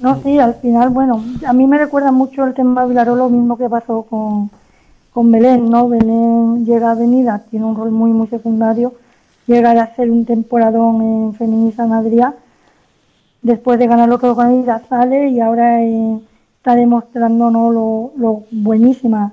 No, 0.00 0.20
sí, 0.22 0.38
al 0.38 0.54
final, 0.56 0.90
bueno, 0.90 1.22
a 1.46 1.52
mí 1.54 1.66
me 1.66 1.78
recuerda 1.78 2.12
mucho 2.12 2.44
el 2.44 2.54
tema 2.54 2.82
de 2.82 2.88
Vilaró, 2.90 3.16
lo 3.16 3.30
mismo 3.30 3.56
que 3.56 3.68
pasó 3.68 4.02
con, 4.02 4.50
con 5.12 5.30
Belén, 5.32 5.70
¿no? 5.70 5.88
Belén 5.88 6.66
llega 6.66 6.88
a 6.88 6.92
Avenida, 6.92 7.44
tiene 7.50 7.64
un 7.64 7.76
rol 7.76 7.90
muy, 7.90 8.10
muy 8.10 8.26
secundario, 8.26 8.92
llega 9.46 9.70
a 9.70 9.84
hacer 9.84 10.10
un 10.10 10.26
temporadón 10.26 11.00
en 11.00 11.34
Femení 11.34 11.72
San 11.72 11.92
Adrià, 11.92 12.34
después 13.40 13.78
de 13.78 13.86
ganar 13.86 14.08
lo 14.08 14.18
que 14.18 14.34
con 14.34 14.50
ella 14.50 14.82
sale 14.88 15.30
y 15.30 15.40
ahora 15.40 15.82
eh, 15.82 16.20
está 16.58 16.74
demostrando 16.74 17.50
¿no? 17.50 17.70
lo, 17.70 18.12
lo 18.16 18.42
buenísima 18.50 19.32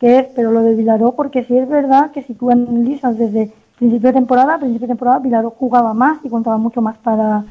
que 0.00 0.20
es, 0.20 0.26
pero 0.34 0.52
lo 0.52 0.62
de 0.62 0.74
Vilaró, 0.74 1.12
porque 1.12 1.44
sí 1.44 1.58
es 1.58 1.68
verdad 1.68 2.12
que 2.12 2.22
si 2.22 2.34
tú 2.34 2.50
analizas 2.50 3.18
desde 3.18 3.52
principio 3.76 4.08
de 4.08 4.14
temporada, 4.14 4.58
principio 4.58 4.86
de 4.86 4.92
temporada, 4.92 5.18
Vilaró 5.18 5.50
jugaba 5.50 5.92
más 5.92 6.18
y 6.24 6.28
contaba 6.30 6.56
mucho 6.56 6.80
más 6.80 6.96
para, 6.98 7.44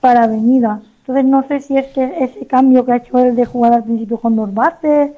para 0.00 0.24
Avenida. 0.24 0.82
Entonces 1.10 1.28
no 1.28 1.44
sé 1.48 1.58
si 1.60 1.76
es 1.76 1.86
que 1.88 2.04
ese 2.20 2.46
cambio 2.46 2.84
que 2.84 2.92
ha 2.92 2.96
hecho 2.98 3.18
él 3.18 3.34
de 3.34 3.44
jugar 3.44 3.72
al 3.72 3.82
principio 3.82 4.18
con 4.18 4.36
dos 4.36 4.54
bases, 4.54 5.10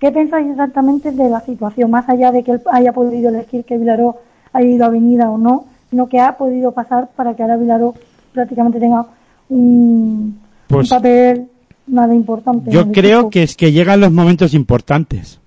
¿qué 0.00 0.10
pensáis 0.10 0.48
exactamente 0.48 1.10
de 1.12 1.28
la 1.28 1.42
situación? 1.42 1.90
Más 1.90 2.08
allá 2.08 2.32
de 2.32 2.42
que 2.42 2.52
él 2.52 2.62
haya 2.72 2.94
podido 2.94 3.28
elegir 3.28 3.62
que 3.66 3.76
Vilaró 3.76 4.16
haya 4.54 4.66
ido 4.70 4.84
a 4.84 4.86
Avenida 4.86 5.28
o 5.28 5.36
no, 5.36 5.66
sino 5.90 6.08
que 6.08 6.18
ha 6.18 6.38
podido 6.38 6.72
pasar 6.72 7.10
para 7.14 7.34
que 7.36 7.42
ahora 7.42 7.58
Vilaró 7.58 7.92
prácticamente 8.32 8.80
tenga 8.80 9.04
un, 9.50 10.40
Pues- 10.66 10.90
un 10.90 10.96
papel 10.96 11.46
nada 11.88 12.14
importante. 12.14 12.70
Yo 12.70 12.90
creo 12.90 13.18
equipo. 13.18 13.30
que 13.30 13.42
es 13.42 13.54
que 13.54 13.70
llegan 13.70 14.00
los 14.00 14.12
momentos 14.12 14.54
importantes. 14.54 15.40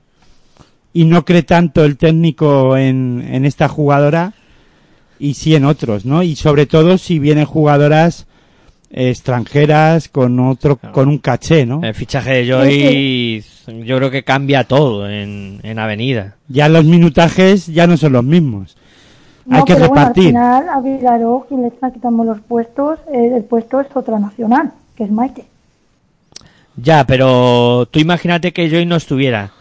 Y 0.94 1.06
no 1.06 1.26
cree 1.26 1.42
tanto 1.42 1.84
el 1.84 1.98
técnico 1.98 2.78
en, 2.78 3.24
en 3.32 3.46
esta 3.46 3.68
jugadora 3.68 4.34
y 5.18 5.34
sí 5.34 5.56
en 5.56 5.66
otros, 5.66 6.06
¿no? 6.06 6.22
Y 6.22 6.36
sobre 6.36 6.68
todo 6.68 7.00
si 7.00 7.18
vienen 7.18 7.46
jugadoras 7.46 8.28
extranjeras 8.90 10.10
con 10.10 10.40
otro, 10.40 10.78
con 10.78 11.08
un 11.08 11.18
caché, 11.18 11.66
¿no? 11.66 11.82
El 11.84 11.94
fichaje 11.94 12.44
de 12.44 12.48
Joy 12.48 13.44
yo 13.86 13.98
creo 13.98 14.10
que 14.12 14.24
cambia 14.24 14.64
todo 14.64 15.10
en, 15.10 15.60
en 15.64 15.80
Avenida. 15.80 16.36
Ya 16.48 16.70
los 16.70 16.86
minutajes 16.86 17.68
ya 17.68 17.88
no 17.88 17.98
son 17.98 18.14
los 18.14 18.24
mismos. 18.24 18.78
No, 19.46 19.58
Hay 19.58 19.64
que 19.64 19.76
pero 19.76 19.88
repartir. 19.88 20.32
Bueno, 20.32 20.56
al 20.56 20.64
final 20.64 20.70
a 20.70 20.82
Vilaró, 20.82 21.46
quien 21.48 21.62
le 21.62 21.68
está 21.70 21.92
quitando 21.92 22.24
los 22.24 22.40
puestos, 22.42 23.00
eh, 23.14 23.32
el 23.36 23.44
puesto 23.44 23.80
es 23.80 23.88
otra 23.94 24.20
nacional, 24.20 24.72
que 24.96 25.04
es 25.06 25.12
Maite. 25.12 25.46
Ya, 26.76 27.06
pero 27.06 27.88
tú 27.90 28.00
imagínate 28.00 28.54
que 28.54 28.70
Joy 28.70 28.86
no 28.86 28.98
estuviera. 28.98 29.52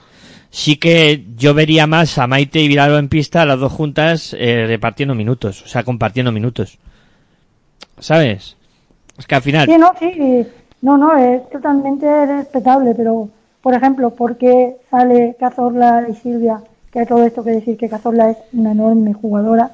Sí 0.51 0.77
que 0.77 1.25
yo 1.37 1.55
vería 1.55 1.87
más 1.87 2.19
a 2.19 2.27
Maite 2.27 2.61
y 2.61 2.69
Vilaro 2.69 2.99
en 2.99 3.09
pista, 3.09 3.45
las 3.45 3.59
dos 3.59 3.73
juntas, 3.73 4.35
eh, 4.39 4.65
repartiendo 4.67 5.15
minutos, 5.15 5.63
o 5.63 5.69
sea, 5.69 5.83
compartiendo 5.83 6.33
minutos. 6.33 6.79
¿Sabes? 7.99 8.57
Es 9.19 9.27
que 9.27 9.35
al 9.35 9.43
final... 9.43 9.67
Sí, 9.67 9.77
no, 9.79 9.93
sí. 9.99 10.47
No, 10.83 10.99
no, 10.99 11.17
es 11.17 11.49
totalmente 11.51 12.27
respetable, 12.27 12.95
pero, 12.95 13.29
por 13.63 13.75
ejemplo, 13.75 14.11
¿por 14.11 14.37
qué 14.37 14.77
sale 14.91 15.37
Cazorla 15.39 16.07
y 16.09 16.15
Silvia? 16.15 16.61
Que 16.93 17.07
todo 17.07 17.25
esto 17.25 17.43
que 17.43 17.51
decir 17.51 17.77
que 17.77 17.89
Cazorla 17.89 18.31
es 18.31 18.37
una 18.53 18.73
enorme 18.73 19.13
jugadora, 19.15 19.71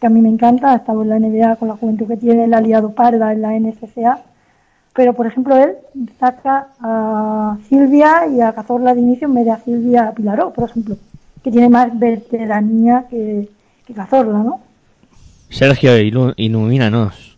que 0.00 0.06
a 0.08 0.10
mí 0.10 0.20
me 0.20 0.28
encanta, 0.28 0.72
ha 0.72 0.76
estado 0.76 1.02
en 1.02 1.08
la 1.10 1.16
NBA 1.18 1.56
con 1.56 1.68
la 1.68 1.76
juventud 1.76 2.08
que 2.08 2.16
tiene, 2.16 2.44
el 2.44 2.54
aliado 2.54 2.90
Parda 2.90 3.32
en 3.32 3.42
la 3.42 3.52
NSCA, 3.58 4.18
pero, 4.94 5.14
por 5.14 5.26
ejemplo, 5.26 5.56
él 5.56 5.76
saca 6.20 6.66
a 6.80 7.56
Silvia 7.68 8.26
y 8.26 8.40
a 8.40 8.52
Cazorla 8.52 8.94
de 8.94 9.00
inicio 9.00 9.26
en 9.28 9.34
vez 9.34 9.44
de 9.46 9.50
a 9.52 9.58
Silvia 9.58 10.12
Pilaró, 10.14 10.52
por 10.52 10.68
ejemplo, 10.68 10.96
que 11.42 11.50
tiene 11.50 11.68
más 11.68 11.96
veteranía 11.98 13.06
que, 13.08 13.48
que 13.86 13.94
Cazorla, 13.94 14.38
¿no? 14.38 14.60
Sergio, 15.48 15.96
ilu- 15.98 16.34
ilumínanos. 16.36 17.31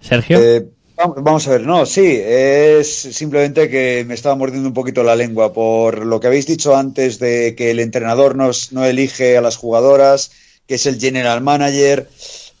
Sergio. 0.00 0.38
Eh, 0.42 0.66
vam- 0.96 1.14
vamos 1.22 1.46
a 1.46 1.50
ver, 1.52 1.62
no, 1.62 1.86
sí, 1.86 2.20
es 2.22 2.88
simplemente 2.88 3.68
que 3.68 4.04
me 4.06 4.14
estaba 4.14 4.34
mordiendo 4.36 4.68
un 4.68 4.74
poquito 4.74 5.02
la 5.02 5.16
lengua 5.16 5.52
por 5.52 6.04
lo 6.04 6.20
que 6.20 6.26
habéis 6.26 6.46
dicho 6.46 6.76
antes 6.76 7.18
de 7.18 7.54
que 7.56 7.70
el 7.70 7.80
entrenador 7.80 8.34
nos- 8.36 8.72
no 8.72 8.84
elige 8.84 9.36
a 9.36 9.40
las 9.40 9.56
jugadoras, 9.56 10.30
que 10.66 10.74
es 10.74 10.86
el 10.86 11.00
general 11.00 11.40
manager. 11.40 12.08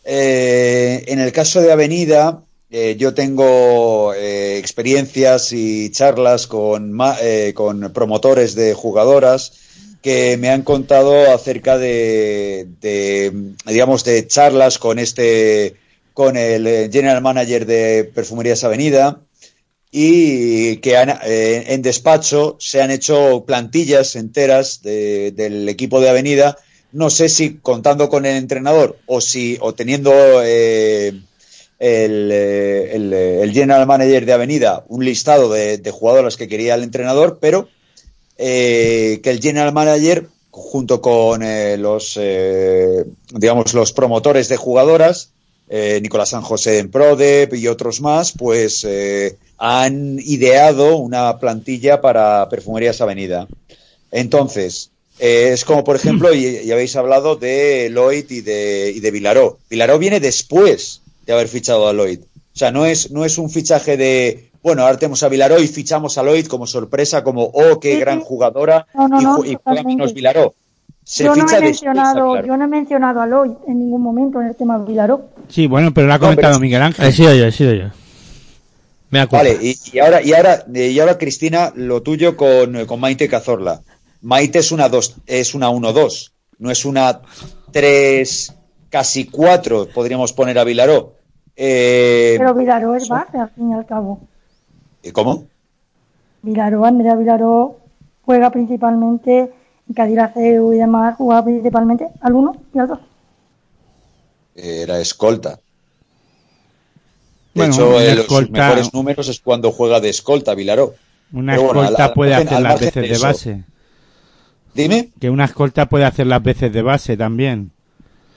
Eh, 0.04 1.04
en 1.08 1.18
el 1.20 1.32
caso 1.32 1.60
de 1.60 1.70
Avenida, 1.72 2.42
eh, 2.70 2.96
yo 2.98 3.14
tengo 3.14 4.12
experiencias 4.14 5.52
y 5.52 5.90
charlas 5.90 6.46
con, 6.46 6.98
eh, 7.20 7.52
con 7.54 7.92
promotores 7.92 8.54
de 8.54 8.74
jugadoras 8.74 9.52
que 10.02 10.36
me 10.38 10.48
han 10.48 10.62
contado 10.62 11.32
acerca 11.34 11.76
de, 11.76 12.68
de, 12.80 13.32
digamos, 13.66 14.04
de 14.04 14.26
charlas 14.26 14.78
con 14.78 14.98
este, 14.98 15.74
con 16.18 16.36
el 16.36 16.66
eh, 16.66 16.90
general 16.92 17.22
manager 17.22 17.64
de 17.64 18.10
Perfumerías 18.12 18.64
Avenida 18.64 19.20
y 19.92 20.78
que 20.78 20.94
eh, 20.96 21.64
en 21.68 21.80
despacho 21.80 22.56
se 22.58 22.82
han 22.82 22.90
hecho 22.90 23.44
plantillas 23.46 24.16
enteras 24.16 24.82
de- 24.82 25.30
del 25.30 25.68
equipo 25.68 26.00
de 26.00 26.08
Avenida. 26.08 26.58
No 26.90 27.08
sé 27.08 27.28
si 27.28 27.58
contando 27.58 28.08
con 28.08 28.26
el 28.26 28.34
entrenador 28.34 28.98
o 29.06 29.20
si 29.20 29.58
o 29.60 29.74
teniendo 29.74 30.10
eh, 30.42 31.12
el, 31.78 32.32
el, 32.32 33.52
general 33.52 33.86
manager 33.86 34.26
de 34.26 34.32
Avenida 34.32 34.84
un 34.88 35.04
listado 35.04 35.48
de, 35.52 35.88
jugadoras 35.92 36.36
que 36.36 36.48
quería 36.48 36.74
el 36.74 36.82
entrenador, 36.82 37.38
pero 37.40 37.68
que 38.36 39.20
el 39.22 39.40
general 39.40 39.72
manager 39.72 40.26
junto 40.50 41.00
con 41.00 41.44
los 41.80 42.18
digamos 43.34 43.72
los 43.72 43.92
promotores 43.92 44.48
de 44.48 44.56
jugadoras 44.56 45.30
eh, 45.68 45.98
Nicolás 46.02 46.30
San 46.30 46.42
José 46.42 46.78
en 46.78 46.90
Prodep 46.90 47.54
y 47.54 47.68
otros 47.68 48.00
más 48.00 48.32
pues 48.32 48.84
eh, 48.84 49.36
han 49.58 50.18
ideado 50.18 50.96
una 50.96 51.38
plantilla 51.38 52.00
para 52.00 52.48
Perfumerías 52.48 53.00
Avenida. 53.00 53.46
Entonces 54.10 54.90
eh, 55.18 55.50
es 55.52 55.64
como 55.64 55.84
por 55.84 55.96
ejemplo 55.96 56.32
y, 56.34 56.44
y 56.46 56.72
habéis 56.72 56.96
hablado 56.96 57.36
de 57.36 57.90
Lloyd 57.92 58.30
y 58.30 58.40
de, 58.40 58.92
y 58.94 59.00
de 59.00 59.10
Vilaró. 59.10 59.58
Vilaró 59.68 59.98
viene 59.98 60.20
después 60.20 61.02
de 61.26 61.32
haber 61.32 61.48
fichado 61.48 61.88
a 61.88 61.92
Lloyd. 61.92 62.20
O 62.54 62.58
sea 62.58 62.70
no 62.72 62.86
es 62.86 63.10
no 63.10 63.24
es 63.24 63.38
un 63.38 63.50
fichaje 63.50 63.96
de 63.96 64.48
bueno, 64.62 64.82
ahora 64.82 64.98
tenemos 64.98 65.22
a 65.22 65.28
Vilaró 65.28 65.60
y 65.60 65.68
fichamos 65.68 66.18
a 66.18 66.22
Lloyd 66.22 66.46
como 66.46 66.66
sorpresa, 66.66 67.22
como, 67.22 67.44
oh, 67.44 67.78
qué 67.80 67.96
gran 67.96 68.20
jugadora, 68.20 68.86
No, 68.92 69.08
no, 69.08 69.20
y, 69.20 69.24
no, 69.24 69.44
y 69.44 69.58
juega 69.62 69.82
menos 69.82 70.12
Vilaró. 70.12 70.54
Se 71.10 71.24
yo 71.24 71.34
no, 71.34 71.44
ficha 71.46 71.56
he 71.56 71.62
mencionado, 71.62 72.28
Vilaró. 72.32 72.46
yo 72.46 72.56
no 72.58 72.64
he 72.64 72.68
mencionado 72.68 73.20
a 73.22 73.26
Lloyd 73.26 73.52
en 73.66 73.78
ningún 73.78 74.02
momento 74.02 74.42
en 74.42 74.48
el 74.48 74.56
tema 74.56 74.78
de 74.78 74.84
Vilaró. 74.84 75.30
Sí, 75.48 75.66
bueno, 75.66 75.94
pero 75.94 76.06
lo 76.06 76.12
ha 76.12 76.18
No, 76.18 76.22
comentado 76.24 76.52
es- 76.54 76.60
Miguel 76.60 76.82
Ángel. 76.82 77.06
He 77.06 77.12
sido 77.12 77.34
yo, 77.34 77.46
he 77.46 77.52
sido 77.52 77.72
yo. 77.72 77.84
Me 79.08 79.20
acuerdo. 79.20 79.46
Vale, 79.54 79.58
y, 79.66 79.74
y 79.90 79.98
ahora, 80.00 80.20
y 80.22 80.34
ahora, 80.34 80.64
y 80.70 80.98
ahora, 81.00 81.16
Cristina, 81.16 81.72
lo 81.74 82.02
tuyo 82.02 82.36
con, 82.36 82.84
con 82.84 83.00
Maite 83.00 83.26
Cazorla. 83.26 83.80
Maite 84.20 84.58
es 84.58 84.70
una 84.70 84.90
dos, 84.90 85.16
es 85.26 85.54
una 85.54 85.70
1-2, 85.70 86.30
no 86.58 86.70
es 86.70 86.84
una 86.84 87.22
3, 87.72 88.54
casi 88.90 89.24
4, 89.24 89.88
podríamos 89.94 90.34
poner 90.34 90.58
a 90.58 90.64
Vilaró. 90.64 91.14
Eh, 91.56 92.34
Pero 92.36 92.52
Vilaró 92.54 92.94
es 92.96 93.08
base, 93.08 93.38
al 93.38 93.48
fin 93.48 93.70
y 93.70 93.72
al 93.72 93.86
cabo. 93.86 94.20
¿Cómo? 95.14 95.44
Vilaró, 96.42 96.84
Andrea 96.84 97.14
Vilaró 97.16 97.78
juega 98.26 98.50
principalmente 98.50 99.50
en 99.88 99.94
Cadiraceu 99.94 100.72
y 100.72 100.78
demás, 100.78 101.16
juega 101.16 101.44
principalmente 101.44 102.06
al 102.20 102.32
1 102.34 102.56
y 102.74 102.78
al 102.78 102.88
2. 102.88 102.98
Era 104.54 105.00
escolta. 105.00 105.50
De 105.54 105.60
Bueno, 107.54 107.74
hecho, 107.74 108.00
eh, 108.00 108.14
los 108.14 108.50
mejores 108.50 108.92
números 108.92 109.28
es 109.28 109.40
cuando 109.40 109.72
juega 109.72 110.00
de 110.00 110.10
escolta 110.10 110.54
Vilaró. 110.54 110.94
Una 111.32 111.54
Pero 111.54 111.66
escolta 111.68 112.04
al 112.06 112.12
puede 112.12 112.34
hacer 112.34 112.54
al 112.54 112.62
las 112.62 112.80
veces 112.80 113.08
de 113.08 113.18
base. 113.18 113.64
Dime. 114.74 115.10
Que 115.20 115.30
una 115.30 115.44
escolta 115.44 115.86
puede 115.88 116.04
hacer 116.04 116.26
las 116.26 116.42
veces 116.42 116.72
de 116.72 116.82
base 116.82 117.16
también. 117.16 117.72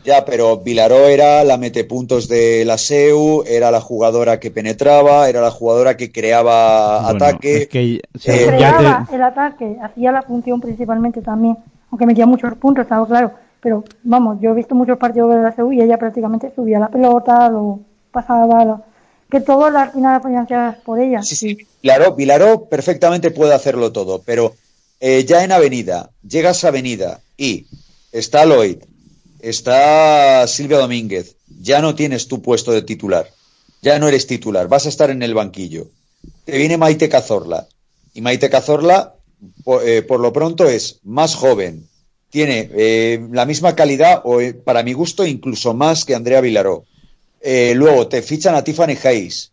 Ya, 0.03 0.26
pero 0.26 0.57
Vilaró 0.57 1.07
era 1.07 1.44
la 1.44 1.57
metepuntos 1.57 2.28
de 2.28 2.65
la 2.65 2.78
SEU, 2.78 3.44
era 3.45 3.69
la 3.69 3.82
jugadora 3.82 4.40
que 4.40 4.49
penetraba, 4.49 5.30
era 5.30 5.41
la 5.41 5.52
jugadora 5.52 5.95
que 5.95 6.11
creaba 6.11 7.02
Bueno, 7.03 7.26
ataque. 7.26 7.57
es 7.64 7.68
que 7.68 7.80
Eh, 7.90 7.99
ya 8.60 8.76
Creaba 8.78 9.07
el 9.14 9.22
ataque, 9.23 9.78
hacía 9.82 10.11
la 10.11 10.23
función 10.23 10.60
principalmente 10.60 11.22
también, 11.22 11.57
aunque 11.91 12.06
metía 12.06 12.26
muchos 12.26 12.56
puntos, 12.56 12.84
estaba 12.84 13.06
claro. 13.07 13.32
Pero 13.61 13.84
vamos, 14.03 14.40
yo 14.41 14.52
he 14.52 14.56
visto 14.56 14.73
muchos 14.73 14.98
partidos 14.98 15.36
de 15.36 15.41
la 15.44 15.52
CU 15.52 15.72
y 15.72 15.82
ella 15.82 15.98
prácticamente 15.99 16.52
subía 16.56 16.80
la 16.80 16.90
pelota, 16.90 17.48
lo 17.49 17.80
pasaba, 18.11 18.65
lo... 18.65 18.82
que 19.30 19.40
todo 19.40 19.65
al 19.65 19.91
final 19.91 20.19
financiadas 20.22 20.78
por 20.78 20.99
ella. 20.99 21.22
Sí, 21.22 21.36
sí, 21.36 21.57
Vilaró, 21.84 22.15
Vilaró 22.15 22.65
perfectamente 22.65 23.30
puede 23.30 23.53
hacerlo 23.53 23.91
todo, 23.91 24.19
pero 24.26 24.53
eh, 24.99 25.23
ya 25.26 25.44
en 25.44 25.52
Avenida, 25.52 26.10
llegas 26.28 26.64
a 26.64 26.69
Avenida 26.69 27.19
y 27.38 27.68
está 28.11 28.45
Lloyd, 28.45 28.78
está 29.41 30.47
Silvia 30.47 30.77
Domínguez, 30.77 31.35
ya 31.59 31.81
no 31.81 31.95
tienes 31.95 32.27
tu 32.27 32.41
puesto 32.41 32.72
de 32.72 32.81
titular, 32.81 33.30
ya 33.81 33.99
no 33.99 34.07
eres 34.07 34.27
titular, 34.27 34.68
vas 34.68 34.85
a 34.85 34.89
estar 34.89 35.09
en 35.09 35.23
el 35.23 35.34
banquillo. 35.34 35.88
Te 36.45 36.57
viene 36.57 36.77
Maite 36.77 37.09
Cazorla, 37.09 37.68
y 38.13 38.22
Maite 38.22 38.49
Cazorla, 38.49 39.15
por, 39.63 39.88
eh, 39.88 40.03
por 40.03 40.19
lo 40.19 40.31
pronto, 40.31 40.68
es 40.68 40.99
más 41.03 41.35
joven, 41.35 41.88
tiene 42.30 42.69
eh, 42.73 43.27
la 43.31 43.45
misma 43.45 43.76
calidad, 43.76 44.22
o 44.23 44.39
eh, 44.39 44.53
para 44.53 44.84
mi 44.84 44.93
gusto, 44.93 45.26
incluso 45.26 45.73
más 45.73 46.05
que 46.05 46.15
Andrea 46.15 46.41
Vilaró. 46.41 46.85
Luego 47.43 48.07
te 48.07 48.22
fichan 48.22 48.53
a 48.53 48.63
Tiffany 48.63 48.95
Hayes, 49.03 49.51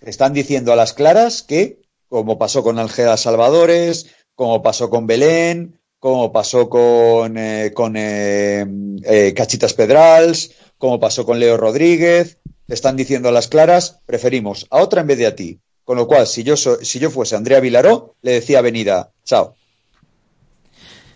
están 0.00 0.32
diciendo 0.32 0.72
a 0.72 0.76
las 0.76 0.92
claras 0.92 1.42
que, 1.42 1.78
como 2.08 2.36
pasó 2.36 2.64
con 2.64 2.80
Ángela 2.80 3.16
Salvadores, 3.16 4.06
como 4.34 4.60
pasó 4.62 4.90
con 4.90 5.06
Belén, 5.06 5.79
como 6.00 6.32
pasó 6.32 6.68
con, 6.68 7.36
eh, 7.36 7.72
con 7.74 7.94
eh, 7.96 8.66
eh, 9.04 9.34
Cachitas 9.36 9.74
Pedrals, 9.74 10.50
como 10.78 10.98
pasó 10.98 11.26
con 11.26 11.38
Leo 11.38 11.58
Rodríguez, 11.58 12.38
te 12.66 12.74
están 12.74 12.96
diciendo 12.96 13.28
a 13.28 13.32
las 13.32 13.48
claras, 13.48 14.00
preferimos 14.06 14.66
a 14.70 14.78
otra 14.78 15.02
en 15.02 15.06
vez 15.06 15.18
de 15.18 15.26
a 15.26 15.36
ti. 15.36 15.60
Con 15.84 15.98
lo 15.98 16.06
cual, 16.06 16.26
si 16.26 16.42
yo, 16.42 16.56
si 16.56 16.98
yo 16.98 17.10
fuese 17.10 17.36
Andrea 17.36 17.60
Vilaró, 17.60 18.14
le 18.22 18.32
decía 18.32 18.58
a 18.58 18.60
Avenida, 18.60 19.10
chao. 19.24 19.56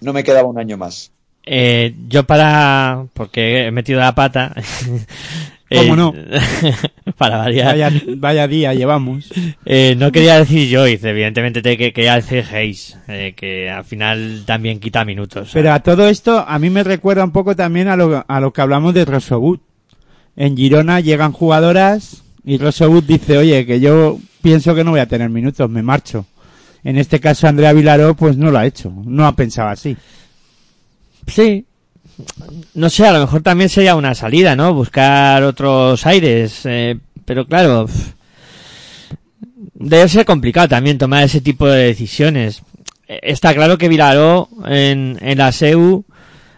No 0.01 0.13
me 0.13 0.23
quedaba 0.23 0.49
un 0.49 0.59
año 0.59 0.77
más. 0.77 1.13
Eh, 1.47 1.95
yo 2.09 2.25
para... 2.25 3.07
porque 3.15 3.67
he 3.67 3.71
metido 3.71 4.01
la 4.01 4.15
pata... 4.15 4.55
¿Cómo 5.75 5.95
eh, 5.95 5.97
no? 5.97 6.15
para 7.17 7.39
variar. 7.39 7.69
Vaya, 7.69 7.93
vaya 8.17 8.49
día 8.49 8.75
llevamos. 8.75 9.31
Eh, 9.65 9.95
no 9.99 10.13
quería 10.13 10.39
decir 10.39 10.75
Joyce, 10.75 11.09
evidentemente 11.09 11.63
te 11.63 11.77
que 11.77 11.93
quería 11.93 12.17
decir 12.17 12.45
Hayes, 12.53 12.97
eh, 13.09 13.35
que 13.37 13.71
al 13.71 13.85
final 13.85 14.43
también 14.47 14.81
quita 14.81 15.05
minutos. 15.05 15.51
Pero 15.53 15.73
a 15.73 15.81
todo 15.81 16.09
esto, 16.09 16.45
a 16.47 16.59
mí 16.59 16.71
me 16.71 16.85
recuerda 16.85 17.25
un 17.25 17.33
poco 17.33 17.57
también 17.57 17.89
a 17.89 17.97
lo, 17.97 18.25
a 18.27 18.41
lo 18.41 18.53
que 18.53 18.61
hablamos 18.61 18.95
de 18.95 19.05
Rosobut. 19.05 19.61
En 20.37 20.57
Girona 20.57 21.01
llegan 21.01 21.33
jugadoras 21.33 22.23
y 22.45 22.59
Rosobut 22.59 23.07
dice, 23.07 23.39
oye, 23.39 23.65
que 23.67 23.81
yo 23.81 24.19
pienso 24.43 24.75
que 24.75 24.85
no 24.85 24.91
voy 24.91 25.01
a 25.01 25.07
tener 25.07 25.31
minutos, 25.31 25.71
me 25.71 25.83
marcho. 25.83 26.27
En 26.83 26.99
este 26.99 27.19
caso, 27.19 27.49
Andrea 27.49 27.73
Vilaró, 27.73 28.15
pues 28.15 28.37
no 28.37 28.51
lo 28.51 28.59
ha 28.59 28.67
hecho, 28.67 28.93
no 29.07 29.27
ha 29.27 29.35
pensado 29.35 29.71
así. 29.71 29.97
Sí. 31.27 31.65
No 32.75 32.91
sé, 32.91 33.07
a 33.07 33.13
lo 33.13 33.21
mejor 33.21 33.43
también 33.43 33.69
sería 33.69 33.97
una 33.97 34.15
salida, 34.15 34.55
¿no? 34.57 34.73
Buscar 34.75 35.43
otros 35.43 36.05
aires. 36.07 36.61
eh, 36.65 36.97
pero 37.25 37.47
claro, 37.47 37.87
debe 39.75 40.09
ser 40.09 40.25
complicado 40.25 40.69
también 40.69 40.99
tomar 40.99 41.25
ese 41.25 41.41
tipo 41.41 41.67
de 41.69 41.87
decisiones. 41.87 42.63
Eh, 43.09 43.21
Está 43.23 43.55
claro 43.55 43.79
que 43.79 43.89
Vilaró 43.89 44.49
en, 44.67 45.19
la 45.37 45.53
SEU 45.53 46.05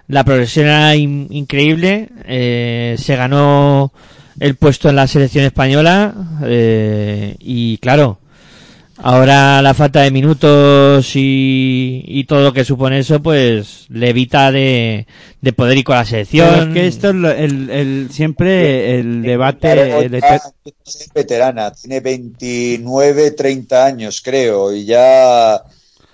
la 0.08 0.24
progresión 0.24 0.66
era 0.66 0.94
in- 0.94 1.26
increíble. 1.30 2.08
eh, 2.24 2.96
se 2.98 3.16
ganó 3.16 3.92
el 4.38 4.54
puesto 4.56 4.88
en 4.88 4.96
la 4.96 5.06
selección 5.06 5.44
española 5.44 6.14
eh, 6.44 7.34
y 7.40 7.78
claro, 7.78 8.18
ahora 8.98 9.62
la 9.62 9.74
falta 9.74 10.00
de 10.02 10.10
minutos 10.10 11.10
y, 11.14 12.02
y 12.06 12.24
todo 12.24 12.42
lo 12.42 12.52
que 12.52 12.64
supone 12.64 12.98
eso, 13.00 13.22
pues 13.22 13.86
le 13.90 14.10
evita 14.10 14.50
de, 14.52 15.06
de 15.40 15.52
poder 15.52 15.78
ir 15.78 15.84
con 15.84 15.96
la 15.96 16.04
Pero 16.04 16.10
selección. 16.10 16.54
es 16.54 16.68
que 16.68 16.86
esto 16.86 17.08
es 17.10 17.14
lo- 17.14 17.30
el, 17.30 17.70
el- 17.70 18.08
siempre 18.10 18.98
el 18.98 19.24
debate... 19.24 19.68
Eter- 20.06 20.42
empieza 20.54 20.78
a 20.86 20.90
ser 20.90 21.08
veterana, 21.14 21.72
tiene 21.72 22.00
29, 22.00 23.30
30 23.32 23.84
años, 23.84 24.20
creo, 24.22 24.72
y 24.74 24.84
ya, 24.84 25.62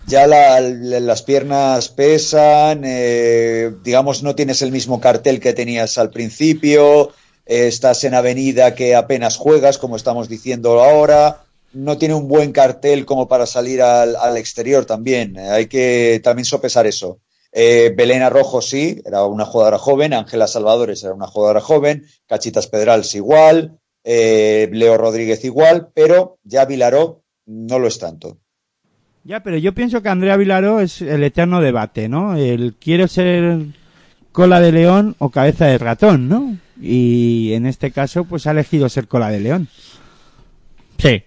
ya 0.06 0.26
la- 0.26 0.60
las 0.60 1.22
piernas 1.22 1.88
pesan, 1.88 2.82
eh, 2.84 3.70
digamos, 3.82 4.22
no 4.22 4.34
tienes 4.34 4.62
el 4.62 4.72
mismo 4.72 5.00
cartel 5.00 5.40
que 5.40 5.52
tenías 5.52 5.98
al 5.98 6.10
principio, 6.10 7.10
eh, 7.46 7.66
estás 7.68 8.04
en 8.04 8.14
avenida 8.14 8.74
que 8.74 8.94
apenas 8.94 9.36
juegas, 9.36 9.78
como 9.78 9.96
estamos 9.96 10.28
diciendo 10.28 10.82
ahora, 10.82 11.42
no 11.72 11.98
tiene 11.98 12.14
un 12.14 12.28
buen 12.28 12.52
cartel 12.52 13.04
como 13.04 13.28
para 13.28 13.46
salir 13.46 13.82
al, 13.82 14.16
al 14.16 14.36
exterior 14.36 14.84
también, 14.84 15.36
eh, 15.36 15.48
hay 15.50 15.66
que 15.66 16.20
también 16.22 16.44
sopesar 16.44 16.86
eso. 16.86 17.20
Eh, 17.54 17.92
Belén 17.94 18.22
Arrojo 18.22 18.62
sí, 18.62 19.02
era 19.04 19.24
una 19.26 19.44
jugadora 19.44 19.78
joven, 19.78 20.14
Ángela 20.14 20.46
Salvadores 20.46 21.04
era 21.04 21.12
una 21.12 21.26
jugadora 21.26 21.60
joven, 21.60 22.06
Cachitas 22.26 22.66
Pedrals 22.66 23.14
igual, 23.14 23.78
eh, 24.04 24.68
Leo 24.72 24.96
Rodríguez 24.96 25.44
igual, 25.44 25.88
pero 25.94 26.38
ya 26.44 26.64
Vilaró 26.64 27.22
no 27.46 27.78
lo 27.78 27.88
es 27.88 27.98
tanto. 27.98 28.38
Ya, 29.24 29.42
pero 29.42 29.56
yo 29.58 29.74
pienso 29.74 30.02
que 30.02 30.08
Andrea 30.08 30.36
Vilaró 30.36 30.80
es 30.80 31.02
el 31.02 31.22
eterno 31.22 31.60
debate, 31.60 32.08
¿no? 32.08 32.36
El 32.36 32.74
quiero 32.80 33.06
ser 33.06 33.66
cola 34.32 34.60
de 34.60 34.72
león 34.72 35.14
o 35.18 35.30
cabeza 35.30 35.66
de 35.66 35.78
ratón, 35.78 36.28
¿no? 36.28 36.56
Y 36.80 37.52
en 37.52 37.66
este 37.66 37.92
caso, 37.92 38.24
pues 38.24 38.46
ha 38.46 38.50
elegido 38.50 38.88
ser 38.88 39.06
cola 39.06 39.30
de 39.30 39.40
león. 39.40 39.68
Sí. 40.98 41.22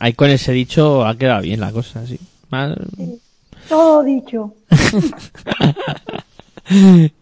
Ahí 0.00 0.12
con 0.14 0.30
ese 0.30 0.52
dicho 0.52 1.06
ha 1.06 1.16
quedado 1.16 1.42
bien 1.42 1.60
la 1.60 1.70
cosa, 1.72 2.06
sí. 2.06 2.18
Mal- 2.50 2.76
Todo 3.68 4.02
dicho. 4.04 4.54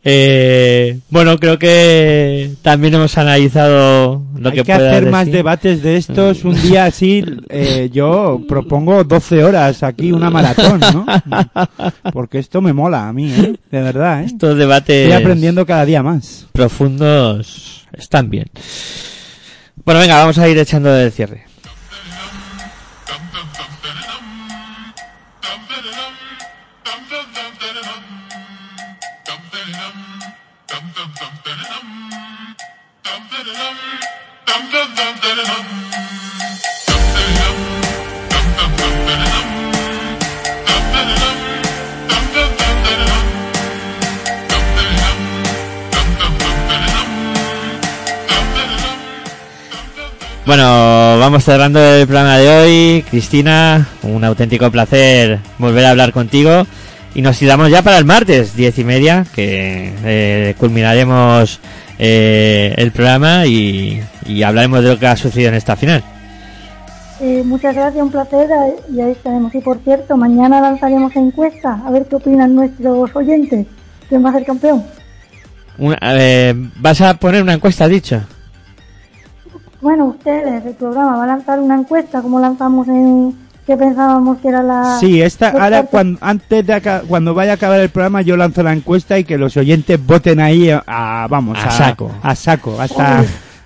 Eh, 0.04 1.00
bueno, 1.10 1.36
creo 1.36 1.58
que 1.58 2.52
también 2.62 2.94
hemos 2.94 3.18
analizado 3.18 4.22
lo 4.36 4.48
Hay 4.50 4.54
que, 4.56 4.62
que, 4.62 4.72
pueda 4.76 4.90
hacer 4.92 5.10
más 5.10 5.20
decir. 5.26 5.34
debates 5.34 5.82
de 5.82 5.96
estos. 5.96 6.44
Un 6.44 6.62
día 6.62 6.84
así, 6.84 7.24
eh, 7.48 7.90
yo 7.92 8.40
propongo 8.48 9.02
12 9.02 9.42
horas 9.42 9.82
aquí, 9.82 10.12
una 10.12 10.30
maratón, 10.30 10.78
¿no? 10.80 11.06
Porque 12.12 12.38
esto 12.38 12.60
me 12.60 12.72
mola 12.72 13.08
a 13.08 13.12
mí, 13.12 13.32
¿eh? 13.32 13.56
De 13.70 13.80
verdad, 13.82 14.22
¿eh? 14.22 14.26
Estos 14.26 14.56
debates 14.56 15.08
Estoy 15.08 15.20
aprendiendo 15.20 15.66
cada 15.66 15.84
día 15.84 16.04
más. 16.04 16.46
profundos 16.52 17.84
están 17.92 18.30
bien. 18.30 18.46
Bueno, 19.84 20.00
venga, 20.00 20.18
vamos 20.18 20.38
a 20.38 20.48
ir 20.48 20.56
echando 20.56 20.92
del 20.92 21.10
cierre. 21.10 21.46
Bueno, 50.44 50.64
vamos 51.20 51.44
cerrando 51.44 51.78
el 51.80 52.06
programa 52.06 52.36
de 52.38 52.48
hoy. 52.48 53.04
Cristina, 53.08 53.86
un 54.02 54.24
auténtico 54.24 54.70
placer 54.70 55.38
volver 55.58 55.84
a 55.84 55.90
hablar 55.90 56.12
contigo. 56.12 56.66
Y 57.14 57.22
nos 57.22 57.38
tiramos 57.38 57.70
ya 57.70 57.82
para 57.82 57.98
el 57.98 58.04
martes, 58.06 58.56
diez 58.56 58.78
y 58.78 58.84
media, 58.84 59.24
que 59.34 59.92
eh, 60.04 60.54
culminaremos 60.58 61.60
eh, 61.98 62.74
el 62.78 62.90
programa 62.90 63.46
y, 63.46 64.02
y 64.26 64.42
hablaremos 64.42 64.82
de 64.82 64.88
lo 64.90 64.98
que 64.98 65.06
ha 65.06 65.16
sucedido 65.16 65.50
en 65.50 65.54
esta 65.56 65.76
final. 65.76 66.02
Eh, 67.20 67.42
muchas 67.44 67.74
gracias, 67.76 68.02
un 68.02 68.10
placer 68.10 68.48
y 68.92 69.00
ahí 69.00 69.12
estaremos. 69.12 69.54
Y 69.54 69.60
por 69.60 69.78
cierto, 69.84 70.16
mañana 70.16 70.60
lanzaremos 70.60 71.14
encuesta 71.14 71.82
a 71.86 71.90
ver 71.90 72.06
qué 72.06 72.16
opinan 72.16 72.54
nuestros 72.54 73.14
oyentes. 73.14 73.66
¿Quién 74.08 74.24
va 74.24 74.30
a 74.30 74.32
ser 74.32 74.44
campeón? 74.46 74.82
Una- 75.78 75.98
eh, 76.02 76.54
¿Vas 76.76 77.00
a 77.02 77.14
poner 77.14 77.42
una 77.42 77.52
encuesta, 77.52 77.86
dicho? 77.86 78.22
Bueno, 79.82 80.06
ustedes, 80.06 80.64
el 80.64 80.74
programa 80.74 81.16
va 81.18 81.24
a 81.24 81.26
lanzar 81.26 81.58
una 81.60 81.74
encuesta 81.74 82.22
como 82.22 82.38
lanzamos 82.40 82.88
en 82.88 83.36
que 83.66 83.76
pensábamos 83.76 84.38
que 84.38 84.48
era 84.48 84.62
la... 84.62 84.96
Sí, 84.98 85.20
esta, 85.22 85.48
ahora 85.50 85.82
cuando, 85.84 86.18
antes 86.20 86.66
de 86.66 86.72
aca- 86.72 87.02
cuando 87.06 87.34
vaya 87.34 87.52
a 87.52 87.54
acabar 87.54 87.78
el 87.80 87.90
programa 87.90 88.22
yo 88.22 88.36
lanzo 88.36 88.62
la 88.62 88.72
encuesta 88.72 89.18
y 89.18 89.24
que 89.24 89.36
los 89.38 89.56
oyentes 89.56 90.04
voten 90.04 90.40
ahí 90.40 90.70
a, 90.70 90.82
a- 90.86 91.26
vamos 91.28 91.58
A 91.64 91.70
saco. 91.70 92.10
a 92.22 92.34
saco 92.34 92.80
hasta 92.80 93.24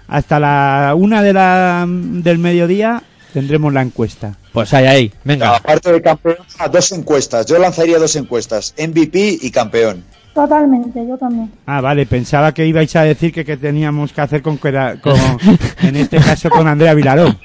hasta 0.09 0.39
la 0.41 0.95
una 0.97 1.23
de 1.23 1.33
la 1.33 1.85
del 1.89 2.39
mediodía 2.39 3.03
tendremos 3.33 3.73
la 3.73 3.83
encuesta. 3.83 4.35
Pues 4.53 4.73
ahí, 4.73 4.87
ahí, 4.87 5.13
venga. 5.25 5.57
Aparte 5.57 5.93
de 5.93 6.01
campeón, 6.01 6.37
dos 6.73 6.93
encuestas. 6.93 7.45
Yo 7.47 7.59
lanzaría 7.59 7.99
dos 7.99 8.17
encuestas, 8.17 8.75
MVP 8.79 9.39
y 9.43 9.51
campeón. 9.51 10.03
Totalmente, 10.37 11.05
yo 11.09 11.17
también. 11.17 11.51
Ah, 11.65 11.81
vale, 11.81 12.05
pensaba 12.07 12.53
que 12.53 12.67
ibais 12.67 12.95
a 12.95 13.03
decir 13.03 13.33
que, 13.33 13.43
que 13.45 13.57
teníamos 13.57 14.13
que 14.13 14.21
hacer 14.21 14.43
con, 14.43 14.59
queda- 14.59 15.01
con 15.01 15.15
en 15.83 15.97
este 15.97 16.19
caso 16.19 16.51
con 16.51 16.69
Andrea 16.69 16.95
Vilaró. 16.95 17.35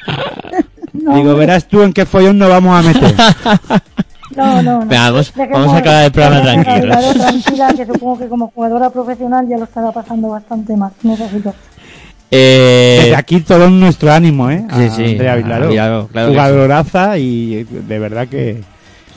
No, 0.93 1.15
Digo, 1.15 1.33
verás 1.35 1.67
tú 1.67 1.81
en 1.81 1.93
qué 1.93 2.05
follón 2.05 2.37
nos 2.37 2.49
vamos 2.49 2.77
a 2.77 2.87
meter. 2.87 3.15
No, 4.35 4.61
no, 4.61 4.79
no. 4.81 4.85
Venga, 4.85 5.09
vamos- 5.11 5.33
vamos 5.51 5.73
a 5.73 5.77
acabar 5.77 6.05
el 6.05 6.11
programa. 6.11 6.63
Vilaró 6.79 7.13
tranquila, 7.13 7.73
que 7.75 7.85
supongo 7.85 8.19
que 8.19 8.27
como 8.27 8.47
jugadora 8.49 8.89
profesional 8.89 9.45
ya 9.49 9.57
lo 9.57 9.63
estará 9.65 9.91
pasando 9.91 10.29
bastante 10.29 10.75
mal. 10.77 10.91
Necesito. 11.03 11.53
Eh, 12.29 12.99
Desde 13.03 13.15
aquí 13.15 13.39
todo 13.41 13.69
nuestro 13.69 14.11
ánimo, 14.11 14.49
¿eh? 14.49 14.63
A 14.69 14.77
Sí, 14.77 14.89
sí, 14.95 15.03
Andrea 15.13 15.35
Vilaró. 15.35 15.67
Vilaró, 15.69 16.07
claro 16.07 16.29
Jugadoraza 16.29 17.17
y 17.17 17.63
de 17.65 17.99
verdad 17.99 18.27
que, 18.29 18.61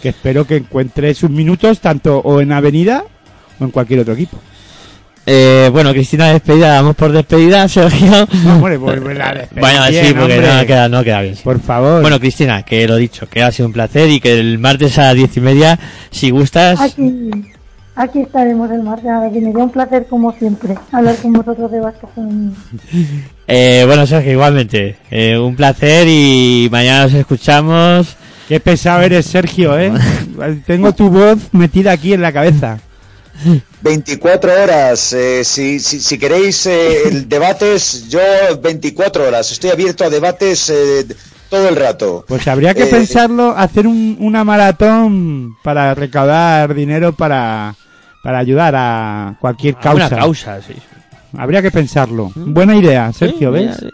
que 0.02 0.08
espero 0.08 0.46
que 0.46 0.56
encuentre 0.56 1.12
sus 1.14 1.30
minutos 1.30 1.80
tanto 1.80 2.18
o 2.18 2.40
en 2.40 2.50
Avenida 2.52 3.04
o 3.60 3.64
en 3.64 3.70
cualquier 3.70 4.00
otro 4.00 4.14
equipo. 4.14 4.38
Eh, 5.26 5.70
bueno, 5.72 5.92
Cristina, 5.92 6.28
despedida, 6.28 6.68
damos 6.74 6.96
por 6.96 7.10
despedida, 7.10 7.66
Sergio. 7.68 8.28
No, 8.44 8.56
hombre, 8.56 8.78
pues 8.78 9.16
la 9.16 9.34
despedir 9.34 9.60
bueno, 9.60 9.86
sí, 9.86 9.92
bien, 9.92 10.14
porque 10.14 10.34
hombre. 10.38 10.54
no 10.54 10.66
queda, 10.66 10.88
no 10.88 11.04
queda 11.04 11.20
bien. 11.22 11.36
Por 11.42 11.60
favor. 11.60 12.02
Bueno, 12.02 12.20
Cristina, 12.20 12.62
que 12.62 12.86
lo 12.86 12.96
dicho, 12.96 13.26
que 13.28 13.42
ha 13.42 13.50
sido 13.50 13.68
un 13.68 13.72
placer 13.72 14.10
y 14.10 14.20
que 14.20 14.38
el 14.38 14.58
martes 14.58 14.98
a 14.98 15.04
las 15.04 15.14
diez 15.14 15.36
y 15.36 15.40
media, 15.40 15.78
si 16.10 16.30
gustas, 16.30 16.78
Aquí, 16.78 17.30
aquí 17.96 18.20
estaremos 18.20 18.70
el 18.70 18.82
martes. 18.82 19.10
A 19.10 19.30
que 19.32 19.40
me 19.40 19.50
dio 19.50 19.60
un 19.60 19.70
placer 19.70 20.06
como 20.08 20.30
siempre 20.32 20.74
hablar 20.92 21.16
con 21.16 21.32
vosotros 21.32 21.70
de 21.70 21.80
femenino. 22.14 22.52
eh, 23.48 23.84
bueno, 23.86 24.06
Sergio, 24.06 24.32
igualmente, 24.32 24.96
eh, 25.10 25.38
un 25.38 25.56
placer 25.56 26.06
y 26.06 26.68
mañana 26.70 27.04
nos 27.04 27.14
escuchamos. 27.14 28.16
Qué 28.46 28.60
pesado 28.60 29.00
eres, 29.00 29.24
Sergio, 29.24 29.78
¿eh? 29.78 29.90
Tengo 30.66 30.92
tu 30.92 31.08
voz 31.08 31.38
metida 31.52 31.92
aquí 31.92 32.12
en 32.12 32.20
la 32.20 32.30
cabeza. 32.30 32.78
24 33.82 34.62
horas. 34.62 35.12
eh, 35.12 35.42
si, 35.44 35.80
si, 35.80 36.00
si 36.00 36.18
queréis 36.18 36.66
eh, 36.66 37.08
el 37.08 37.28
debates, 37.28 38.08
yo 38.08 38.20
24 38.62 39.26
horas. 39.28 39.50
Estoy 39.52 39.70
abierto 39.70 40.04
a 40.04 40.10
debates 40.10 40.70
eh, 40.70 41.06
todo 41.50 41.68
el 41.68 41.76
rato. 41.76 42.24
Pues 42.26 42.46
habría 42.48 42.74
que 42.74 42.84
Eh, 42.84 42.86
pensarlo, 42.90 43.54
hacer 43.56 43.86
un- 43.86 44.16
una 44.20 44.44
maratón 44.44 45.56
para 45.62 45.94
recaudar 45.94 46.74
dinero 46.74 47.12
para, 47.12 47.74
para 48.22 48.38
ayudar 48.38 48.74
a 48.76 49.36
cualquier 49.40 49.76
A 49.82 49.92
una 49.94 50.08
causa. 50.08 50.16
causa, 50.16 50.62
sí. 50.62 50.74
Habría 51.36 51.60
que 51.62 51.70
pensarlo. 51.70 52.30
Buena 52.36 52.76
idea, 52.76 53.12
Sergio, 53.12 53.48
Sí, 53.52 53.54
¿ves? 53.64 53.76
mira, 53.82 53.92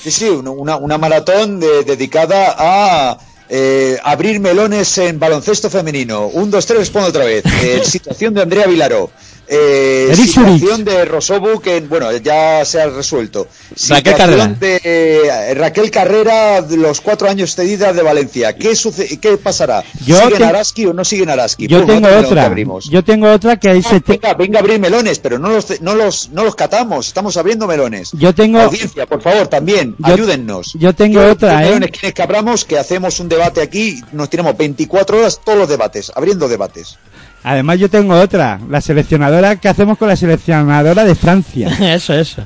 Sí, 0.00 0.10
sí, 0.10 0.28
una- 0.28 0.50
una, 0.50 0.76
una 0.76 0.98
maratón 0.98 1.58
de- 1.58 1.82
dedicada 1.84 2.54
a 2.58 3.18
eh, 3.48 3.98
abrir 4.02 4.40
melones 4.40 4.98
en 4.98 5.18
baloncesto 5.18 5.70
femenino. 5.70 6.26
Un, 6.26 6.50
dos, 6.50 6.66
tres, 6.66 6.80
respondo 6.80 7.08
otra 7.08 7.24
vez. 7.24 7.44
Eh, 7.62 7.80
situación 7.84 8.34
de 8.34 8.42
Andrea 8.42 8.66
Vilaró. 8.66 9.10
Eh, 9.50 10.12
situación 10.14 10.84
de 10.84 11.04
Rosobu, 11.06 11.60
que 11.60 11.80
bueno, 11.80 12.12
ya 12.18 12.64
se 12.64 12.80
ha 12.82 12.86
resuelto. 12.88 13.48
Raquel 13.88 14.58
de 14.58 14.80
eh, 14.84 15.54
Raquel 15.54 15.90
Carrera, 15.90 16.60
los 16.60 17.00
cuatro 17.00 17.28
años 17.28 17.54
cedidas 17.54 17.96
de 17.96 18.02
Valencia. 18.02 18.54
¿Qué, 18.56 18.76
suce- 18.76 19.18
qué 19.18 19.36
pasará? 19.38 19.82
Yo 20.04 20.16
¿Siguen 20.20 20.38
te- 20.38 20.44
Araski 20.44 20.86
o 20.86 20.92
no 20.92 21.04
siguen 21.04 21.30
Araski? 21.30 21.66
Yo 21.66 21.78
Pum, 21.86 21.86
tengo 22.02 22.08
otra. 22.18 22.44
abrimos. 22.44 22.90
Yo 22.90 23.02
tengo 23.02 23.30
otra 23.32 23.56
que 23.58 23.70
ahí 23.70 23.82
se 23.82 24.00
te... 24.00 24.12
Venga, 24.12 24.34
venga 24.34 24.58
a 24.58 24.60
abrir 24.60 24.78
melones, 24.80 25.18
pero 25.18 25.38
no 25.38 25.48
los, 25.48 25.80
no 25.80 25.94
los, 25.94 26.28
no 26.30 26.44
los 26.44 26.54
catamos, 26.54 27.06
estamos 27.08 27.36
abriendo 27.36 27.66
melones. 27.66 28.10
Yo 28.12 28.34
tengo- 28.34 28.60
Audiencia, 28.60 29.06
por 29.06 29.22
favor, 29.22 29.48
también, 29.48 29.94
Yo- 29.98 30.06
ayúdennos. 30.14 30.74
yo 30.74 30.94
tengo 30.94 31.20
¿Qué- 31.20 31.26
otra, 31.30 31.62
¿eh? 31.62 31.66
melones 31.66 31.90
quieres 31.92 32.12
que 32.14 32.22
abramos? 32.22 32.64
Que 32.64 32.78
hacemos 32.78 33.18
un 33.20 33.28
debate 33.28 33.62
aquí, 33.62 34.02
nos 34.12 34.28
tiramos 34.28 34.56
24 34.56 35.18
horas 35.18 35.40
todos 35.44 35.58
los 35.58 35.68
debates, 35.68 36.12
abriendo 36.14 36.48
debates. 36.48 36.98
Además 37.42 37.78
yo 37.78 37.88
tengo 37.88 38.14
otra, 38.14 38.60
la 38.68 38.80
seleccionadora, 38.80 39.56
¿qué 39.56 39.68
hacemos 39.68 39.96
con 39.98 40.08
la 40.08 40.16
seleccionadora 40.16 41.04
de 41.04 41.14
Francia? 41.14 41.68
eso, 41.94 42.14
eso. 42.14 42.44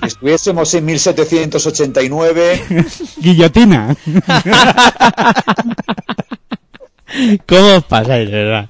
Que 0.00 0.06
estuviésemos 0.08 0.74
en 0.74 0.84
1789. 0.84 2.64
Guillotina. 3.18 3.96
¿Cómo 7.46 7.76
os 7.76 7.84
pasáis, 7.84 8.30
de 8.30 8.44
verdad? 8.44 8.66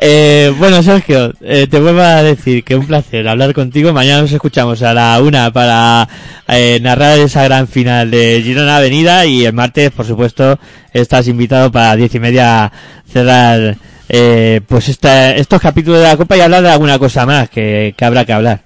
Eh, 0.00 0.52
bueno, 0.58 0.82
Sergio, 0.82 1.32
eh, 1.40 1.66
te 1.68 1.80
vuelvo 1.80 2.00
a 2.00 2.22
decir 2.22 2.62
que 2.64 2.76
un 2.76 2.86
placer 2.86 3.26
hablar 3.26 3.52
contigo. 3.54 3.92
Mañana 3.92 4.22
nos 4.22 4.32
escuchamos 4.32 4.82
a 4.82 4.94
la 4.94 5.20
una 5.20 5.52
para 5.52 6.08
eh, 6.48 6.78
narrar 6.80 7.18
esa 7.18 7.44
gran 7.44 7.66
final 7.66 8.10
de 8.10 8.40
Girona 8.44 8.76
Avenida 8.76 9.26
y 9.26 9.44
el 9.44 9.52
martes, 9.52 9.90
por 9.90 10.06
supuesto, 10.06 10.58
estás 10.92 11.26
invitado 11.28 11.72
para 11.72 11.96
diez 11.96 12.14
y 12.14 12.20
media 12.20 12.64
a 12.64 12.72
cerrar 13.10 13.76
eh, 14.08 14.60
pues 14.68 14.88
esta- 14.88 15.34
estos 15.34 15.60
capítulos 15.60 16.00
de 16.00 16.06
la 16.08 16.16
Copa 16.16 16.36
y 16.36 16.40
hablar 16.40 16.62
de 16.62 16.70
alguna 16.70 16.98
cosa 16.98 17.24
más 17.26 17.48
que, 17.50 17.94
que 17.96 18.04
habrá 18.04 18.24
que 18.24 18.32
hablar. 18.32 18.62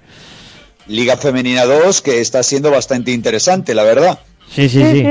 Liga 0.87 1.17
Femenina 1.17 1.65
2, 1.65 2.01
que 2.01 2.21
está 2.21 2.43
siendo 2.43 2.71
bastante 2.71 3.11
interesante, 3.11 3.73
la 3.73 3.83
verdad. 3.83 4.19
Sí, 4.53 4.69
sí, 4.69 4.81
sí. 4.91 5.05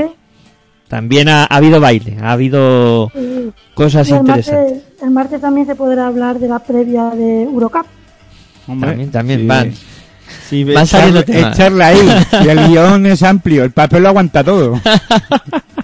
También 0.87 1.27
ha, 1.29 1.43
ha 1.43 1.55
habido 1.57 1.79
baile, 1.81 2.17
ha 2.21 2.31
habido 2.31 3.11
Sí. 3.13 3.51
cosas 3.73 4.07
Y 4.09 4.13
el 4.13 4.19
interesantes. 4.19 4.71
martes, 4.73 5.03
el 5.03 5.11
martes 5.11 5.41
también 5.41 5.67
se 5.67 5.75
podrá 5.75 6.07
hablar 6.07 6.39
de 6.39 6.47
la 6.47 6.59
previa 6.59 7.09
de 7.09 7.43
Eurocup. 7.43 7.85
También, 8.65 9.11
también 9.11 9.39
sí. 9.41 9.45
van. 9.47 9.73
Sí, 10.49 10.63
Van 10.63 10.87
saliendo 10.87 11.23
temas. 11.23 11.53
echarle 11.57 11.83
ahí. 11.83 12.09
Y 12.43 12.47
el 12.49 12.67
guion 12.67 13.05
es 13.05 13.21
amplio, 13.23 13.63
el 13.63 13.71
papel 13.71 14.03
lo 14.03 14.09
aguanta 14.09 14.43
todo. 14.43 14.79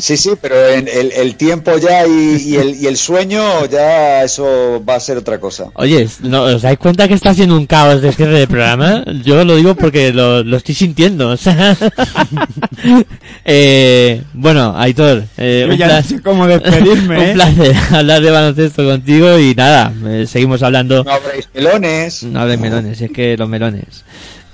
Sí, 0.00 0.16
sí, 0.16 0.30
pero 0.40 0.68
en 0.68 0.88
el, 0.88 1.12
el 1.12 1.36
tiempo 1.36 1.76
ya 1.78 2.06
y, 2.06 2.36
y 2.44 2.56
el, 2.56 2.74
y 2.76 2.86
el 2.86 2.96
sueño, 2.96 3.66
ya 3.66 4.24
eso 4.24 4.82
va 4.88 4.96
a 4.96 5.00
ser 5.00 5.16
otra 5.18 5.38
cosa. 5.38 5.66
Oye, 5.74 6.08
¿no, 6.22 6.42
¿os 6.44 6.62
dais 6.62 6.78
cuenta 6.78 7.06
que 7.08 7.14
está 7.14 7.32
siendo 7.34 7.56
un 7.56 7.66
caos 7.66 8.02
de 8.02 8.12
cierre 8.12 8.38
de 8.40 8.46
programa? 8.48 9.04
Yo 9.24 9.44
lo 9.44 9.56
digo 9.56 9.74
porque 9.74 10.12
lo, 10.12 10.42
lo 10.42 10.56
estoy 10.56 10.74
sintiendo. 10.74 11.28
o 11.30 11.36
sea. 11.36 11.76
eh, 13.44 14.22
bueno, 14.32 14.74
Aitor, 14.76 15.24
eh, 15.36 15.64
Yo 15.66 15.72
un, 15.72 15.78
ya 15.78 15.86
pla- 15.86 16.00
no 16.00 16.06
sé 16.08 16.22
cómo 16.22 16.46
despedirme, 16.46 17.18
un 17.18 17.24
¿eh? 17.24 17.32
placer 17.34 17.76
hablar 17.92 18.22
de 18.22 18.30
baloncesto 18.30 18.84
contigo 18.84 19.38
y 19.38 19.54
nada, 19.54 19.92
eh, 20.06 20.26
seguimos 20.26 20.62
hablando. 20.62 21.04
No 21.04 21.10
habréis 21.12 21.48
melones. 21.54 22.22
No 22.24 22.40
habléis 22.40 22.60
melones, 22.60 23.00
es 23.00 23.10
que 23.10 23.36
los 23.36 23.48
melones. 23.48 24.04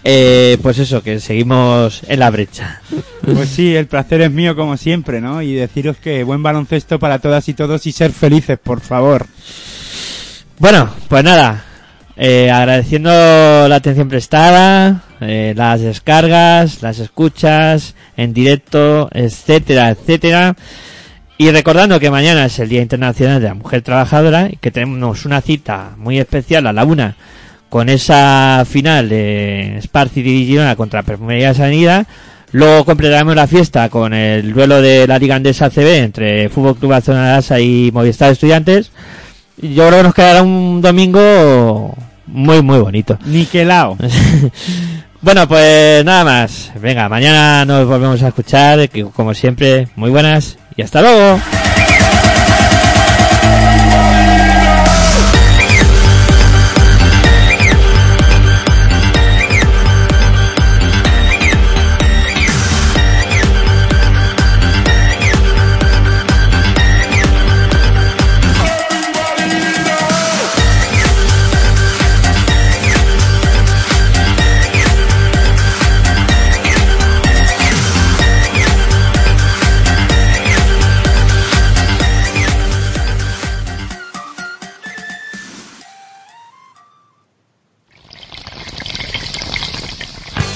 Eh, 0.08 0.56
pues 0.62 0.78
eso, 0.78 1.02
que 1.02 1.18
seguimos 1.18 2.02
en 2.06 2.20
la 2.20 2.30
brecha. 2.30 2.80
Pues 3.22 3.48
sí, 3.48 3.74
el 3.74 3.88
placer 3.88 4.20
es 4.20 4.30
mío 4.30 4.54
como 4.54 4.76
siempre, 4.76 5.20
¿no? 5.20 5.42
Y 5.42 5.54
deciros 5.54 5.96
que 5.96 6.22
buen 6.22 6.44
baloncesto 6.44 7.00
para 7.00 7.18
todas 7.18 7.48
y 7.48 7.54
todos 7.54 7.88
y 7.88 7.92
ser 7.92 8.12
felices, 8.12 8.56
por 8.56 8.80
favor. 8.80 9.26
Bueno, 10.60 10.88
pues 11.08 11.24
nada, 11.24 11.64
eh, 12.16 12.52
agradeciendo 12.52 13.10
la 13.10 13.74
atención 13.74 14.08
prestada, 14.08 15.02
eh, 15.20 15.54
las 15.56 15.80
descargas, 15.80 16.82
las 16.82 17.00
escuchas 17.00 17.96
en 18.16 18.32
directo, 18.32 19.08
etcétera, 19.12 19.90
etcétera. 19.90 20.54
Y 21.36 21.50
recordando 21.50 21.98
que 21.98 22.12
mañana 22.12 22.44
es 22.44 22.56
el 22.60 22.68
Día 22.68 22.80
Internacional 22.80 23.42
de 23.42 23.48
la 23.48 23.54
Mujer 23.54 23.82
Trabajadora 23.82 24.50
y 24.52 24.56
que 24.58 24.70
tenemos 24.70 25.24
una 25.24 25.40
cita 25.40 25.94
muy 25.96 26.20
especial 26.20 26.68
a 26.68 26.72
la 26.72 26.84
una 26.84 27.16
con 27.68 27.88
esa 27.88 28.64
final 28.68 29.08
de 29.08 29.78
Spar 29.82 30.08
City 30.08 30.46
Girona 30.46 30.76
contra 30.76 31.02
Perfumería 31.02 31.54
Sanidad. 31.54 32.06
Luego 32.52 32.84
completaremos 32.84 33.34
la 33.34 33.46
fiesta 33.46 33.88
con 33.88 34.14
el 34.14 34.52
duelo 34.52 34.80
de 34.80 35.06
la 35.06 35.18
Liga 35.18 35.36
Andesa 35.36 35.68
CB 35.68 36.04
entre 36.04 36.48
Fútbol 36.48 36.76
Club 36.76 36.92
Barcelona 36.92 37.40
y 37.60 37.90
Movistar 37.92 38.32
Estudiantes. 38.32 38.92
Y 39.60 39.74
Yo 39.74 39.86
creo 39.88 39.98
que 39.98 40.04
nos 40.04 40.14
quedará 40.14 40.42
un 40.42 40.80
domingo 40.80 41.94
muy, 42.26 42.62
muy 42.62 42.78
bonito. 42.78 43.18
Niquelao. 43.24 43.96
bueno, 45.20 45.48
pues 45.48 46.04
nada 46.04 46.24
más. 46.24 46.72
Venga, 46.80 47.08
mañana 47.08 47.64
nos 47.64 47.86
volvemos 47.86 48.22
a 48.22 48.28
escuchar. 48.28 48.88
Como 49.14 49.34
siempre, 49.34 49.88
muy 49.96 50.10
buenas 50.10 50.58
y 50.76 50.82
hasta 50.82 51.02
luego. 51.02 51.40